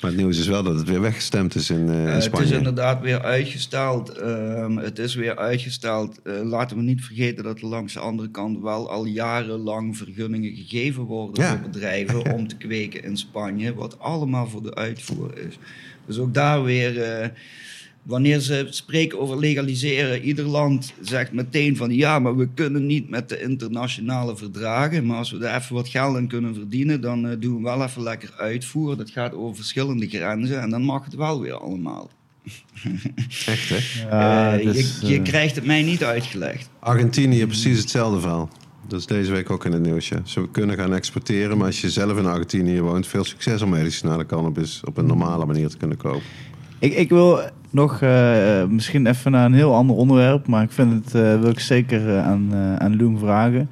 Maar 0.02 0.12
het 0.12 0.20
nieuws 0.20 0.40
is 0.40 0.48
wel 0.48 0.64
dat 0.64 0.76
het 0.76 0.90
weer 0.90 1.02
weggestemd 1.02 1.56
is 1.56 1.70
in, 1.70 1.88
in 1.90 2.08
Eh, 2.08 2.14
het 2.14 2.24
Spanje. 2.24 2.46
is 2.46 2.52
inderdaad 2.52 3.02
weer 3.02 3.22
uitgesteld. 3.22 4.10
Ehm, 4.10 4.78
het 4.78 5.00
is 5.00 5.16
weer 5.16 5.36
uitgesteld. 5.38 6.20
Laten 6.44 6.78
we 6.78 6.84
niet 6.84 7.06
vergeten 7.06 7.44
dat 7.44 7.60
er 7.60 7.68
langs 7.68 7.94
de 7.94 8.00
andere 8.00 8.30
kant 8.32 8.60
wel 8.62 8.90
al 8.92 9.06
jarenlang 9.06 9.98
vergunningen 9.98 10.56
gegeven 10.56 11.04
worden 11.04 11.44
Ja. 11.44 11.50
voor 11.50 11.70
bedrijven 11.70 12.32
om 12.36 12.48
te 12.48 12.58
kweken 12.58 13.04
in 13.04 13.18
Spanje, 13.18 13.74
wat 13.74 14.00
allemaal 14.00 14.48
voor 14.48 14.64
de 14.64 14.76
uitvoer 14.76 15.38
is. 15.48 15.58
Dus 16.06 16.18
ook 16.18 16.34
daar 16.34 16.64
weer, 16.64 17.32
wanneer 18.04 18.40
ze 18.40 18.68
spreken 18.70 19.20
over 19.20 19.40
legaliseren, 19.40 20.22
ieder 20.22 20.46
land 20.46 20.94
zegt 21.02 21.32
meteen 21.32 21.78
van 21.78 21.92
ja, 21.92 22.20
maar 22.20 22.36
we 22.38 22.48
kunnen 22.54 22.86
niet 22.86 23.10
met 23.10 23.30
de 23.30 23.42
internationale 23.42 24.38
verdragen, 24.38 25.06
maar 25.06 25.18
als 25.18 25.32
we 25.32 25.46
er 25.46 25.56
even 25.56 25.76
wat 25.76 25.88
geld 25.88 26.16
aan 26.16 26.28
kunnen 26.28 26.54
verdienen, 26.54 27.02
dan 27.02 27.28
eh, 27.28 27.36
doen 27.40 27.56
we 27.56 27.62
wel 27.62 27.84
even 27.84 28.04
lekker 28.04 28.34
uitvoer. 28.38 28.98
Dat 28.98 29.10
gaat 29.10 29.34
over 29.34 29.56
verschillende 29.56 30.08
grenzen 30.08 30.62
en 30.62 30.70
dan 30.70 30.82
mag 30.82 31.06
het 31.06 31.16
wel 31.16 31.42
weer 31.42 31.54
allemaal. 31.54 32.10
Echt, 33.46 33.70
hè? 33.70 34.08
Ja, 34.10 34.54
Eh, 34.54 34.64
je, 34.64 35.08
je 35.08 35.18
eh, 35.18 35.24
krijgt 35.24 35.56
het 35.56 35.66
mij 35.66 35.82
niet 35.82 36.04
uitgelegd. 36.04 36.70
Argentinië, 36.80 37.46
precies 37.46 37.78
hetzelfde 37.80 38.20
verhaal. 38.20 38.50
Dat 38.88 39.00
is 39.00 39.06
deze 39.06 39.32
week 39.32 39.50
ook 39.50 39.66
in 39.66 39.72
het 39.72 39.82
nieuws. 39.82 40.10
ja. 40.10 40.22
Ze 40.24 40.48
kunnen 40.52 40.76
gaan 40.78 40.94
exporteren, 40.94 41.58
maar 41.58 41.68
als 41.68 41.82
je 41.82 41.90
zelf 41.90 42.18
in 42.18 42.26
Argentinië 42.26 42.82
woont... 42.82 43.08
veel 43.08 43.24
succes 43.24 43.62
om 43.62 43.70
medicinale 43.70 44.26
cannabis 44.26 44.82
op 44.86 44.98
een 44.98 45.06
normale 45.06 45.46
manier 45.46 45.70
te 45.70 45.78
kunnen 45.78 45.98
kopen. 45.98 46.22
Ik, 46.84 46.94
ik 46.94 47.10
wil 47.10 47.40
nog 47.70 48.02
eh, 48.02 48.66
misschien 48.66 49.08
even 49.08 49.32
naar 49.32 49.46
een 49.46 49.54
heel 49.54 49.74
ander 49.74 49.96
onderwerp, 49.96 50.48
maar 50.48 50.64
ik 50.64 50.72
vind 50.72 51.06
het, 51.06 51.16
eh, 51.16 51.40
wil 51.40 51.50
ik 51.50 51.60
zeker 51.60 52.10
eh, 52.10 52.28
aan, 52.28 52.50
eh 52.54 52.76
aan 52.76 52.96
Loem 52.96 53.18
vragen. 53.18 53.70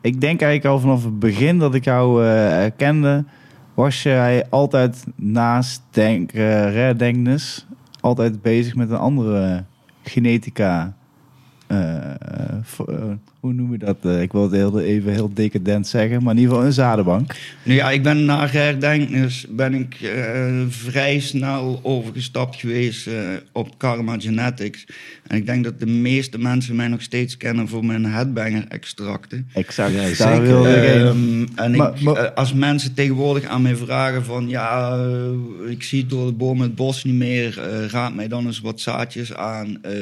Ik 0.00 0.20
denk 0.20 0.40
eigenlijk 0.40 0.74
al 0.74 0.80
vanaf 0.80 1.04
het 1.04 1.18
begin 1.18 1.58
dat 1.58 1.74
ik 1.74 1.84
jou 1.84 2.24
kende, 2.76 3.24
was 3.74 4.02
jij 4.02 4.46
altijd 4.50 5.04
naast 5.14 5.82
denk, 5.90 6.32
denknis, 6.96 7.66
altijd 8.00 8.42
bezig 8.42 8.74
met 8.74 8.90
een 8.90 8.96
andere 8.96 9.64
genetica. 10.02 10.96
Hoe 13.46 13.54
noem 13.54 13.72
je 13.72 13.78
dat? 13.78 13.96
Eh, 14.02 14.22
ik 14.22 14.32
wil 14.32 14.42
het 14.42 14.52
heel, 14.52 14.80
even 14.80 15.12
heel 15.12 15.30
decadent 15.34 15.86
zeggen, 15.86 16.22
maar 16.22 16.32
in 16.34 16.38
ieder 16.40 16.52
geval 16.54 16.66
een 16.68 16.72
zadenbank. 16.74 17.34
Nu 17.62 17.74
ja, 17.74 17.90
ik 17.90 18.02
ben 18.02 18.24
na 18.24 18.46
herdenknis 18.48 19.46
ben 19.50 19.74
ik 19.74 19.94
eh, 20.00 20.44
vrij 20.68 21.20
snel 21.20 21.80
overgestapt 21.82 22.56
geweest 22.56 23.06
eh, 23.06 23.14
op 23.52 23.68
Karma 23.78 24.16
Genetics. 24.18 24.86
En 25.26 25.36
ik 25.36 25.46
denk 25.46 25.64
dat 25.64 25.78
de 25.80 25.86
meeste 25.86 26.38
mensen 26.38 26.76
mij 26.76 26.88
nog 26.88 27.02
steeds 27.02 27.36
kennen 27.36 27.68
voor 27.68 27.84
mijn 27.84 28.04
headbanger-extracten. 28.04 29.48
Exact, 29.52 29.92
Ja, 29.92 30.00
daar 30.02 30.14
zeker. 30.14 30.42
wilde 30.42 30.70
ik 30.76 30.82
heen. 30.88 31.00
Ehm, 31.06 31.46
en 31.64 31.76
Maar- 31.76 31.94
ik, 31.94 32.00
maar- 32.00 32.32
als 32.32 32.52
mensen 32.52 32.94
tegenwoordig 32.94 33.44
aan 33.44 33.62
mij 33.62 33.76
vragen 33.76 34.24
van 34.24 34.48
ja, 34.48 34.96
ik 35.68 35.82
zie 35.82 36.06
door 36.06 36.26
de 36.26 36.32
boom 36.32 36.60
het 36.60 36.74
bos 36.74 37.04
niet 37.04 37.14
meer, 37.14 37.60
eh, 37.60 37.86
raad 37.88 38.14
mij 38.14 38.28
dan 38.28 38.46
eens 38.46 38.60
wat 38.60 38.80
zaadjes 38.80 39.34
aan. 39.34 39.78
eh 39.82 39.92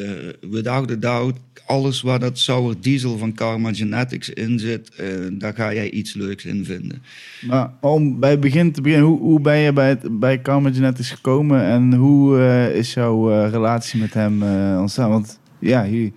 without 0.50 0.90
a 0.90 0.94
doubt, 0.94 1.38
alles 1.66 2.02
waar 2.02 2.18
dat 2.18 2.38
sour 2.38 2.74
diesel 2.80 3.18
van 3.18 3.33
Karma 3.34 3.72
Genetics 3.74 4.28
in 4.30 4.58
zit, 4.58 4.90
eh, 4.96 5.06
daar 5.32 5.54
ga 5.54 5.72
jij 5.74 5.90
iets 5.90 6.14
leuks 6.14 6.44
in 6.44 6.64
vinden. 6.64 7.02
Maar 7.46 7.70
om 7.80 8.20
bij 8.20 8.30
het 8.30 8.40
begin 8.40 8.72
te 8.72 8.80
beginnen, 8.80 9.06
hoe, 9.08 9.18
hoe 9.20 9.40
ben 9.40 9.56
je 9.58 9.72
bij, 9.72 9.88
het, 9.88 10.18
bij 10.20 10.38
Karma 10.38 10.72
Genetics 10.72 11.10
gekomen 11.10 11.62
en 11.64 11.94
hoe 11.94 12.38
eh, 12.38 12.74
is 12.76 12.94
jouw 12.94 13.30
eh, 13.32 13.50
relatie 13.50 14.00
met 14.00 14.14
hem 14.14 14.42
eh, 14.42 14.78
ontstaan? 14.80 15.10
Want 15.10 15.38
ja, 15.58 15.82
je, 15.82 16.12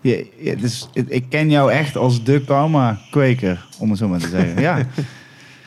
je, 0.00 0.26
je- 0.40 0.56
dus, 0.56 0.88
ik- 0.92 1.08
ik 1.08 1.24
ken 1.28 1.50
jou 1.50 1.72
echt 1.72 1.96
als 1.96 2.24
de 2.24 2.42
karma-kweker, 2.46 3.66
om 3.78 3.90
het 3.90 3.98
zo 3.98 4.08
maar 4.08 4.18
te 4.20 4.28
zeggen. 4.28 4.60
Ja, 4.60 4.78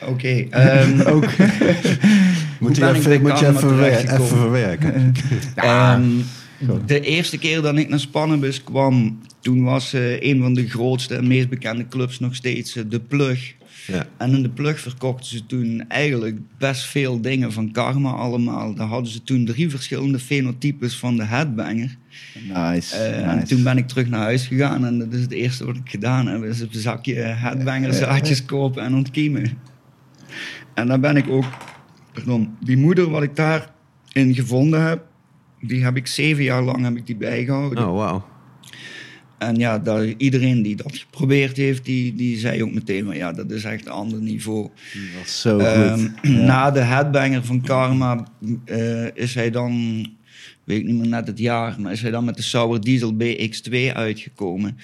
Oké, 0.09 0.27
ehm, 0.49 1.01
ook. 1.01 1.25
Moet, 2.59 2.75
je 2.77 2.85
ik 2.85 2.95
even, 2.95 3.21
moet 3.21 3.39
je 3.39 3.45
Karma 3.45 3.59
even, 3.87 4.27
verwerken. 4.27 5.13
Ehm, 5.55 6.03
de 6.85 6.99
eerste 6.99 7.37
keer 7.37 7.61
dat 7.61 7.77
ik 7.77 7.89
naar 7.89 7.99
Spannenbus 7.99 8.63
kwam, 8.63 9.19
toen 9.39 9.63
was 9.63 9.93
eh, 9.93 10.21
een 10.21 10.41
van 10.41 10.53
de 10.53 10.69
grootste 10.69 11.15
en 11.15 11.27
meest 11.27 11.49
bekende 11.49 11.87
clubs 11.87 12.19
nog 12.19 12.35
steeds 12.35 12.75
eh, 12.75 12.83
De 12.89 12.99
Plug. 12.99 13.53
Ja. 13.87 14.07
En 14.17 14.33
in 14.33 14.41
De 14.41 14.49
Plug 14.49 14.79
verkochten 14.79 15.25
ze 15.25 15.45
toen 15.45 15.85
eigenlijk 15.87 16.39
best 16.57 16.85
veel 16.85 17.21
dingen 17.21 17.51
van 17.51 17.71
Karma 17.71 18.11
allemaal. 18.11 18.73
Daar 18.75 18.87
hadden 18.87 19.11
ze 19.11 19.23
toen 19.23 19.45
drie 19.45 19.69
verschillende 19.69 20.19
fenotypes 20.19 20.95
van 20.95 21.17
de 21.17 21.23
headbanger. 21.23 21.97
Nice, 22.53 22.95
Eh, 22.95 23.27
En 23.27 23.43
toen 23.47 23.63
ben 23.63 23.77
ik 23.77 23.87
terug 23.87 24.09
naar 24.09 24.21
huis 24.21 24.47
gegaan 24.47 24.85
en 24.85 24.99
dat 24.99 25.13
is 25.13 25.21
het 25.21 25.31
eerste 25.31 25.65
wat 25.65 25.75
ik 25.75 25.89
gedaan 25.89 26.27
heb. 26.27 26.43
Is 26.43 26.59
een 26.59 26.67
zakje 26.71 27.13
headbanger 27.13 27.93
zaadjes 27.93 28.45
kopen 28.45 28.83
en 28.83 28.93
ontkiemen. 28.93 29.57
En 30.73 30.87
dan 30.87 31.01
ben 31.01 31.15
ik 31.15 31.29
ook, 31.29 31.45
pardon, 32.13 32.55
die 32.59 32.77
moeder 32.77 33.09
wat 33.09 33.23
ik 33.23 33.35
daarin 33.35 34.33
gevonden 34.35 34.85
heb, 34.87 35.03
die 35.67 35.83
heb 35.83 35.95
ik 35.97 36.07
zeven 36.07 36.43
jaar 36.43 36.63
lang 36.63 36.83
heb 36.83 36.95
ik 36.95 37.05
die 37.05 37.15
bijgehouden. 37.15 37.87
Oh, 37.87 37.95
wauw. 37.95 38.25
En 39.37 39.55
ja, 39.55 39.81
iedereen 40.17 40.61
die 40.61 40.75
dat 40.75 40.97
geprobeerd 40.97 41.57
heeft, 41.57 41.85
die, 41.85 42.15
die 42.15 42.37
zei 42.37 42.63
ook 42.63 42.73
meteen 42.73 43.05
van 43.05 43.15
ja, 43.15 43.33
dat 43.33 43.51
is 43.51 43.63
echt 43.63 43.85
een 43.85 43.91
ander 43.91 44.21
niveau. 44.21 44.61
Dat 44.63 45.21
was 45.21 45.41
zo 45.41 45.57
Ehm, 45.57 45.99
goed. 45.99 46.29
Na 46.29 46.71
de 46.71 46.79
headbanger 46.79 47.43
van 47.43 47.61
Karma 47.61 48.27
eh, 48.65 49.15
is 49.15 49.35
hij 49.35 49.51
dan, 49.51 50.05
weet 50.63 50.79
ik 50.79 50.85
niet 50.85 50.97
meer 50.97 51.07
net 51.07 51.27
het 51.27 51.39
jaar, 51.39 51.75
maar 51.81 51.91
is 51.91 52.01
hij 52.01 52.11
dan 52.11 52.25
met 52.25 52.35
de 52.35 52.41
Sour 52.41 52.81
Diesel 52.81 53.13
BX2 53.13 53.93
uitgekomen. 53.93 54.77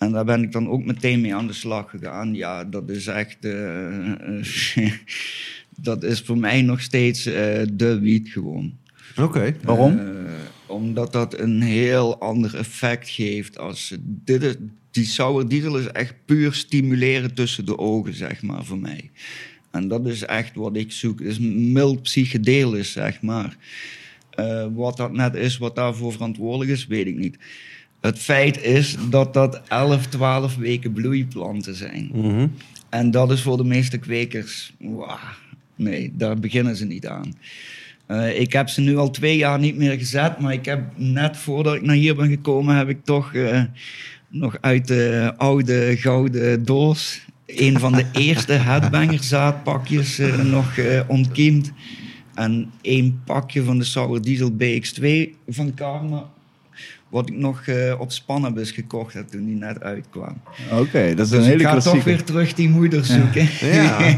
En 0.00 0.12
daar 0.12 0.24
ben 0.24 0.42
ik 0.42 0.52
dan 0.52 0.68
ook 0.68 0.84
meteen 0.84 1.20
mee 1.20 1.34
aan 1.34 1.46
de 1.46 1.52
slag 1.52 1.90
gegaan. 1.90 2.34
Ja, 2.34 2.64
dat 2.64 2.88
is 2.88 3.06
echt, 3.06 3.36
eh, 3.40 4.12
eh, 4.12 4.92
dat 5.82 6.02
is 6.02 6.20
voor 6.20 6.38
mij 6.38 6.62
nog 6.62 6.80
steeds 6.80 7.26
eh, 7.26 7.62
de 7.72 7.98
wiet 7.98 8.28
gewoon. 8.28 8.78
Oké. 9.16 9.56
Waarom? 9.62 9.98
Eh, 9.98 10.06
omdat 10.66 11.12
dat 11.12 11.38
een 11.38 11.62
heel 11.62 12.20
ander 12.20 12.56
effect 12.56 13.08
geeft. 13.08 13.58
Als, 13.58 13.96
dit 14.02 14.42
is, 14.42 14.54
die 14.90 15.04
sour 15.04 15.48
diesel 15.48 15.78
is 15.78 15.86
echt 15.86 16.14
puur 16.24 16.54
stimuleren 16.54 17.34
tussen 17.34 17.64
de 17.64 17.78
ogen, 17.78 18.14
zeg 18.14 18.42
maar, 18.42 18.64
voor 18.64 18.78
mij. 18.78 19.10
En 19.70 19.88
dat 19.88 20.06
is 20.06 20.22
echt 20.22 20.54
wat 20.54 20.76
ik 20.76 20.92
zoek. 20.92 21.18
Het 21.18 21.28
is 21.28 21.38
mild 21.38 22.02
psychedelisch, 22.02 22.92
zeg 22.92 23.22
maar. 23.22 23.56
Eh, 24.30 24.66
wat 24.74 24.96
dat 24.96 25.12
net 25.12 25.34
is, 25.34 25.58
wat 25.58 25.76
daarvoor 25.76 26.12
verantwoordelijk 26.12 26.70
is, 26.70 26.86
weet 26.86 27.06
ik 27.06 27.16
niet. 27.16 27.38
Het 28.00 28.18
feit 28.18 28.62
is 28.62 28.96
dat 29.10 29.34
dat 29.34 29.60
11, 29.68 30.06
12 30.06 30.56
weken 30.56 30.92
bloeiplanten 30.92 31.74
zijn. 31.74 32.10
Mhm. 32.12 32.46
En 32.88 33.10
dat 33.10 33.30
is 33.30 33.42
voor 33.42 33.56
de 33.56 33.64
meeste 33.64 33.98
kwekers, 33.98 34.72
nee, 35.76 36.12
daar 36.14 36.38
beginnen 36.38 36.76
ze 36.76 36.84
niet 36.84 37.06
aan. 37.06 37.34
Eh, 38.10 38.40
ik 38.40 38.52
heb 38.52 38.68
ze 38.68 38.80
nu 38.80 38.96
al 38.96 39.10
twee 39.10 39.36
jaar 39.36 39.58
niet 39.58 39.76
meer 39.76 39.98
gezet, 39.98 40.38
maar 40.38 40.52
ik 40.52 40.64
heb 40.64 40.80
net 40.96 41.36
voordat 41.36 41.74
ik 41.74 41.82
naar 41.82 41.96
hier 41.96 42.16
ben 42.16 42.28
gekomen, 42.28 42.76
heb 42.76 42.88
ik 42.88 43.04
toch 43.04 43.34
eh, 43.34 43.62
nog 44.28 44.56
uit 44.60 44.88
de 44.88 45.32
oude 45.36 45.96
gouden 45.96 46.64
doos 46.64 47.26
een 47.46 47.78
van 47.78 47.92
de 47.92 48.04
eerste 48.26 48.52
headbangerzaadpakjes 48.52 50.18
eh, 50.18 50.38
nog 50.38 50.78
ontkiemd. 51.06 51.72
En 52.34 52.70
één 52.80 53.22
pakje 53.24 53.62
van 53.62 53.78
de 53.78 53.84
Sour 53.84 54.22
Diesel 54.22 54.52
BX2 54.52 55.06
van 55.48 55.74
Karma, 55.74 56.30
wat 57.10 57.28
ik 57.28 57.36
nog 57.36 57.66
eh, 57.66 58.00
op 58.00 58.12
Spannabis 58.12 58.70
gekocht 58.70 59.14
heb 59.14 59.28
toen 59.28 59.44
die 59.44 59.56
net 59.56 59.82
uitkwam. 59.82 60.40
Oké, 60.72 61.14
dat 61.14 61.26
is 61.26 61.30
Dus 61.30 61.38
een 61.38 61.44
hele 61.44 61.62
ik 61.62 61.68
ga 61.68 61.78
toch 61.78 62.04
weer 62.04 62.24
terug 62.24 62.54
die 62.54 62.68
moeder 62.68 63.04
zoeken. 63.04 63.48
Ja. 63.60 63.98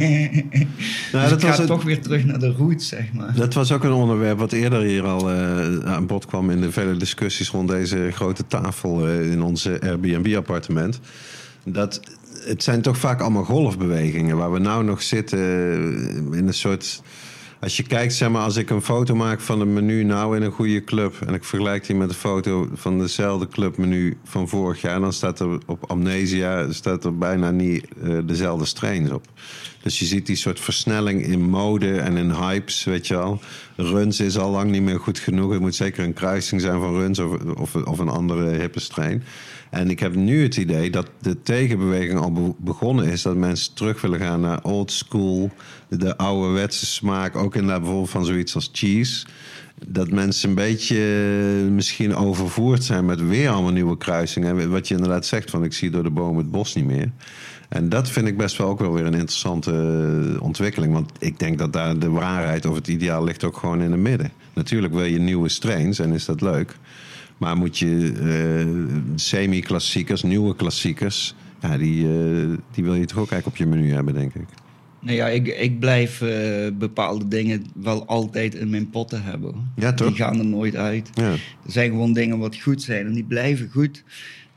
Nou, 1.12 1.24
dus 1.24 1.32
dat 1.32 1.42
ik 1.42 1.48
was 1.48 1.58
ga 1.58 1.66
toch 1.66 1.82
weer 1.82 2.00
terug 2.00 2.24
naar 2.24 2.38
de 2.38 2.50
roots, 2.50 2.88
zeg 2.88 3.12
maar. 3.12 3.34
Dat 3.34 3.54
was 3.54 3.72
ook 3.72 3.84
een 3.84 3.92
onderwerp 3.92 4.38
wat 4.38 4.52
eerder 4.52 4.80
hier 4.80 5.04
al 5.04 5.30
eh, 5.30 5.78
aan 5.78 6.06
bod 6.06 6.26
kwam 6.26 6.50
in 6.50 6.60
de 6.60 6.72
vele 6.72 6.96
discussies 6.96 7.50
rond 7.50 7.68
deze 7.68 8.10
grote 8.12 8.46
tafel 8.46 9.06
eh, 9.06 9.30
in 9.32 9.42
onze 9.42 9.80
Airbnb-appartement. 9.80 11.00
Dat 11.64 12.00
het 12.44 12.62
zijn 12.62 12.82
toch 12.82 12.98
vaak 12.98 13.20
allemaal 13.20 13.44
golfbewegingen 13.44 14.36
waar 14.36 14.52
we 14.52 14.58
nou 14.58 14.84
nog 14.84 15.02
zitten 15.02 15.38
in 16.32 16.46
een 16.46 16.54
soort. 16.54 17.02
Als 17.62 17.76
je 17.76 17.82
kijkt, 17.82 18.14
zeg 18.14 18.30
maar, 18.30 18.42
als 18.42 18.56
ik 18.56 18.70
een 18.70 18.82
foto 18.82 19.14
maak 19.14 19.40
van 19.40 19.60
een 19.60 19.72
menu 19.72 20.04
nou 20.04 20.36
in 20.36 20.42
een 20.42 20.52
goede 20.52 20.84
club 20.84 21.14
en 21.26 21.34
ik 21.34 21.44
vergelijk 21.44 21.86
die 21.86 21.96
met 21.96 22.08
een 22.08 22.14
foto 22.14 22.68
van 22.74 22.98
dezelfde 22.98 23.48
clubmenu 23.48 24.16
van 24.24 24.48
vorig 24.48 24.80
jaar, 24.80 25.00
dan 25.00 25.12
staat 25.12 25.40
er 25.40 25.58
op 25.66 25.90
Amnesia 25.90 26.72
staat 26.72 27.04
er 27.04 27.18
bijna 27.18 27.50
niet 27.50 27.86
eh, 28.02 28.18
dezelfde 28.24 28.64
strains 28.64 29.10
op. 29.10 29.26
Dus 29.82 29.98
je 29.98 30.04
ziet 30.04 30.26
die 30.26 30.36
soort 30.36 30.60
versnelling 30.60 31.26
in 31.26 31.40
mode 31.40 32.00
en 32.00 32.16
in 32.16 32.30
hypes, 32.30 32.84
weet 32.84 33.06
je 33.06 33.14
wel. 33.14 33.40
Runs 33.76 34.20
is 34.20 34.38
al 34.38 34.50
lang 34.50 34.70
niet 34.70 34.82
meer 34.82 35.00
goed 35.00 35.18
genoeg. 35.18 35.52
Het 35.52 35.60
moet 35.60 35.74
zeker 35.74 36.04
een 36.04 36.12
kruising 36.12 36.60
zijn 36.60 36.80
van 36.80 36.94
Runs 36.94 37.18
of, 37.18 37.32
of, 37.56 37.74
of 37.74 37.98
een 37.98 38.08
andere 38.08 38.48
hippe 38.48 38.80
strain. 38.80 39.24
En 39.72 39.90
ik 39.90 40.00
heb 40.00 40.14
nu 40.14 40.42
het 40.42 40.56
idee 40.56 40.90
dat 40.90 41.10
de 41.20 41.42
tegenbeweging 41.42 42.18
al 42.18 42.32
be- 42.32 42.54
begonnen 42.58 43.04
is. 43.06 43.22
Dat 43.22 43.36
mensen 43.36 43.74
terug 43.74 44.00
willen 44.00 44.18
gaan 44.20 44.40
naar 44.40 44.62
old 44.62 44.92
school. 44.92 45.50
De 45.88 46.16
ouderwetse 46.16 46.86
smaak. 46.86 47.36
Ook 47.36 47.54
inderdaad 47.54 47.80
bijvoorbeeld 47.80 48.10
van 48.10 48.24
zoiets 48.24 48.54
als 48.54 48.70
cheese. 48.72 49.26
Dat 49.86 50.10
mensen 50.10 50.48
een 50.48 50.54
beetje 50.54 50.96
eh, 51.64 51.70
misschien 51.70 52.14
overvoerd 52.14 52.84
zijn 52.84 53.04
met 53.04 53.28
weer 53.28 53.50
allemaal 53.50 53.72
nieuwe 53.72 53.96
kruisingen. 53.96 54.58
En 54.58 54.70
wat 54.70 54.88
je 54.88 54.94
inderdaad 54.94 55.26
zegt 55.26 55.50
van 55.50 55.64
ik 55.64 55.72
zie 55.72 55.90
door 55.90 56.02
de 56.02 56.10
boom 56.10 56.36
het 56.36 56.50
bos 56.50 56.74
niet 56.74 56.86
meer. 56.86 57.10
En 57.68 57.88
dat 57.88 58.10
vind 58.10 58.26
ik 58.26 58.36
best 58.36 58.56
wel 58.56 58.68
ook 58.68 58.80
wel 58.80 58.92
weer 58.92 59.06
een 59.06 59.14
interessante 59.14 59.72
eh, 60.34 60.42
ontwikkeling. 60.42 60.92
Want 60.92 61.10
ik 61.18 61.38
denk 61.38 61.58
dat 61.58 61.72
daar 61.72 61.98
de 61.98 62.10
waarheid 62.10 62.66
of 62.66 62.74
het 62.74 62.88
ideaal 62.88 63.24
ligt 63.24 63.44
ook 63.44 63.56
gewoon 63.56 63.82
in 63.82 63.90
het 63.90 64.00
midden. 64.00 64.30
Natuurlijk 64.54 64.94
wil 64.94 65.04
je 65.04 65.18
nieuwe 65.18 65.48
strains 65.48 65.98
en 65.98 66.12
is 66.12 66.24
dat 66.24 66.40
leuk. 66.40 66.76
Maar 67.42 67.56
moet 67.56 67.78
je 67.78 68.12
eh, 68.22 68.94
semi-klassiekers, 69.14 70.22
nieuwe 70.22 70.56
klassiekers... 70.56 71.34
Ja, 71.62 71.76
die, 71.76 72.04
eh, 72.04 72.48
die 72.72 72.84
wil 72.84 72.94
je 72.94 73.04
toch 73.04 73.18
ook 73.18 73.30
eigenlijk 73.30 73.46
op 73.46 73.56
je 73.56 73.66
menu 73.66 73.92
hebben, 73.92 74.14
denk 74.14 74.34
ik. 74.34 74.46
Nou 75.00 75.16
ja, 75.16 75.28
ik, 75.28 75.46
ik 75.46 75.78
blijf 75.78 76.20
eh, 76.20 76.66
bepaalde 76.78 77.28
dingen 77.28 77.64
wel 77.74 78.06
altijd 78.06 78.54
in 78.54 78.70
mijn 78.70 78.90
potten 78.90 79.22
hebben. 79.22 79.72
Ja, 79.76 79.92
toch? 79.92 80.08
Die 80.08 80.16
gaan 80.16 80.38
er 80.38 80.44
nooit 80.44 80.76
uit. 80.76 81.10
Ja. 81.14 81.30
Er 81.30 81.38
zijn 81.66 81.90
gewoon 81.90 82.12
dingen 82.12 82.38
wat 82.38 82.60
goed 82.60 82.82
zijn 82.82 83.06
en 83.06 83.12
die 83.12 83.24
blijven 83.24 83.70
goed. 83.70 84.04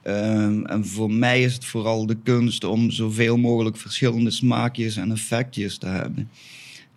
Ehm, 0.02 0.64
en 0.66 0.86
voor 0.86 1.12
mij 1.12 1.44
is 1.44 1.54
het 1.54 1.66
vooral 1.66 2.06
de 2.06 2.18
kunst 2.24 2.64
om 2.64 2.92
zoveel 2.92 3.38
mogelijk 3.38 3.78
verschillende 3.78 4.32
smaakjes 4.32 4.98
en 4.98 5.12
effectjes 5.12 5.78
te 5.78 5.88
hebben. 5.88 6.30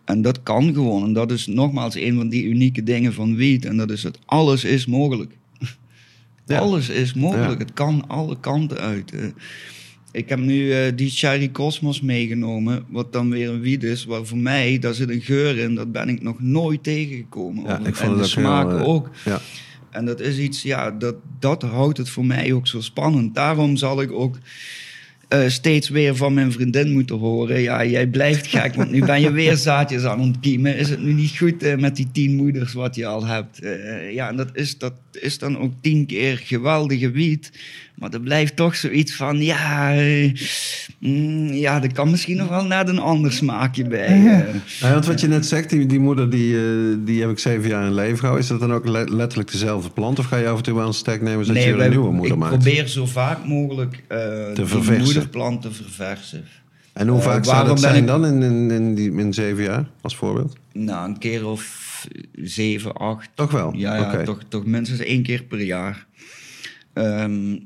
En 0.04 0.22
dat 0.22 0.42
kan 0.42 0.74
gewoon. 0.74 1.04
En 1.04 1.12
dat 1.12 1.30
is 1.30 1.46
nogmaals 1.46 1.94
een 1.94 2.16
van 2.16 2.28
die 2.28 2.44
unieke 2.44 2.82
dingen 2.82 3.12
van 3.12 3.36
wiet. 3.36 3.64
En 3.64 3.76
dat 3.76 3.90
is 3.90 4.00
dat 4.00 4.18
alles 4.24 4.64
is 4.64 4.86
mogelijk. 4.86 5.37
Ja. 6.48 6.58
Alles 6.58 6.88
is 6.88 7.14
mogelijk. 7.14 7.58
Ja. 7.58 7.58
Het 7.58 7.72
kan 7.72 8.04
alle 8.06 8.36
kanten 8.40 8.78
uit. 8.78 9.12
Ik 10.10 10.28
heb 10.28 10.38
nu 10.38 10.72
eh, 10.72 10.92
die 10.94 11.10
Cherry 11.10 11.50
Cosmos 11.50 12.00
meegenomen, 12.00 12.84
wat 12.88 13.12
dan 13.12 13.30
weer 13.30 13.48
een 13.48 13.60
wiet 13.60 13.82
is, 13.82 14.04
waar 14.04 14.26
voor 14.26 14.38
mij, 14.38 14.78
daar 14.78 14.94
zit 14.94 15.10
een 15.10 15.20
geur 15.20 15.58
in, 15.58 15.74
dat 15.74 15.92
ben 15.92 16.08
ik 16.08 16.22
nog 16.22 16.40
nooit 16.40 16.82
tegengekomen. 16.82 17.64
Ja, 17.64 17.78
ik 17.78 17.94
vond 17.94 17.98
en 17.98 18.08
de 18.08 18.16
heel, 18.16 18.24
smaak 18.24 18.70
eh, 18.70 18.88
ook. 18.88 19.10
Ja. 19.24 19.40
En 19.90 20.04
dat 20.04 20.20
is 20.20 20.38
iets, 20.38 20.62
ja, 20.62 20.90
dat, 20.90 21.14
dat 21.38 21.62
houdt 21.62 21.98
het 21.98 22.10
voor 22.10 22.26
mij 22.26 22.52
ook 22.52 22.66
zo 22.66 22.80
spannend. 22.80 23.34
Daarom 23.34 23.76
zal 23.76 24.00
ik 24.02 24.12
ook 24.12 24.38
eh, 25.28 25.48
steeds 25.48 25.88
weer 25.88 26.16
van 26.16 26.34
mijn 26.34 26.52
vriendin 26.52 26.92
moeten 26.92 27.16
horen. 27.16 27.60
Ja, 27.60 27.84
jij 27.84 28.06
blijft 28.06 28.46
gek, 28.46 28.74
want 28.74 28.90
nu 28.90 29.04
ben 29.04 29.20
je 29.20 29.32
weer 29.32 29.56
zaadjes 29.56 30.04
aan 30.04 30.20
ontkiemen. 30.20 30.76
Is 30.76 30.90
het 30.90 31.02
nu 31.02 31.12
niet 31.12 31.36
goed 31.36 31.62
eh, 31.62 31.76
met 31.76 31.96
die 31.96 32.08
tien 32.12 32.36
moeders 32.36 32.72
wat 32.72 32.94
je 32.94 33.06
al 33.06 33.26
hebt? 33.26 33.60
Eh, 33.60 34.12
ja, 34.12 34.28
en 34.28 34.36
dat 34.36 34.50
is, 34.52 34.78
dat 34.78 34.94
is 35.12 35.38
dan 35.38 35.58
ook 35.58 35.72
tien 35.80 36.06
keer 36.06 36.38
geweldige 36.38 37.10
wiet. 37.10 37.52
Maar 37.98 38.12
er 38.12 38.20
blijft 38.20 38.56
toch 38.56 38.76
zoiets 38.76 39.14
van, 39.14 39.42
ja, 39.42 39.94
eh, 39.96 40.32
mm, 40.98 41.52
ja, 41.52 41.82
er 41.82 41.92
kan 41.92 42.10
misschien 42.10 42.36
nog 42.36 42.48
wel 42.48 42.64
net 42.64 42.88
een 42.88 42.98
ander 42.98 43.32
smaakje 43.32 43.84
bij. 43.84 44.06
eh. 44.06 44.54
Ja, 44.80 44.92
want 44.92 45.06
wat 45.06 45.20
je 45.20 45.26
net 45.28 45.46
zegt, 45.46 45.70
die, 45.70 45.86
die 45.86 45.98
moeder 46.00 46.30
die, 46.30 46.56
eh, 46.56 46.62
die 46.98 47.20
heb 47.20 47.30
ik 47.30 47.38
zeven 47.38 47.68
jaar 47.68 47.86
in 47.86 47.94
leven 47.94 48.16
gehouden. 48.18 48.42
Is 48.44 48.50
dat 48.50 48.60
dan 48.60 48.72
ook 48.72 48.88
le- 48.88 49.04
letterlijk 49.04 49.52
dezelfde 49.52 49.90
plant? 49.90 50.18
Of 50.18 50.24
ga 50.26 50.36
je 50.36 50.48
af 50.48 50.56
en 50.56 50.62
toe 50.62 50.74
wel 50.74 50.86
een 50.86 50.92
stek 50.92 51.22
nemen 51.22 51.44
zodat 51.44 51.62
je 51.62 51.70
een 51.72 51.90
nieuwe 51.90 52.12
moeder 52.12 52.32
ik 52.32 52.38
maakt? 52.38 52.54
probeer 52.58 52.86
zo 52.86 53.06
vaak 53.06 53.44
mogelijk 53.46 54.02
eh 54.08 54.18
die 54.54 54.64
verversen. 54.66 55.02
moederplant 55.04 55.62
te 55.62 55.72
verversen. 55.72 56.44
En 56.92 57.08
hoe 57.08 57.20
vaak 57.20 57.44
zou 57.44 57.66
dat 57.66 57.80
zijn 57.80 57.96
ik- 57.96 58.06
dan 58.06 58.26
in, 58.26 58.42
in, 58.42 58.70
in, 58.70 58.94
die, 58.94 59.12
in 59.12 59.32
zeven 59.34 59.62
jaar, 59.64 59.84
als 60.00 60.16
voorbeeld? 60.16 60.56
Nou, 60.72 61.08
een 61.08 61.18
keer 61.18 61.46
of 61.46 61.86
zeven, 62.42 62.92
acht. 62.92 63.28
Toch 63.34 63.50
wel? 63.50 63.72
Ja, 63.76 63.96
ja 63.96 64.22
toch, 64.22 64.38
toch 64.48 64.64
minstens 64.66 65.00
één 65.00 65.22
keer 65.22 65.42
per 65.42 65.60
jaar. 65.62 66.06
Ehm, 66.92 67.56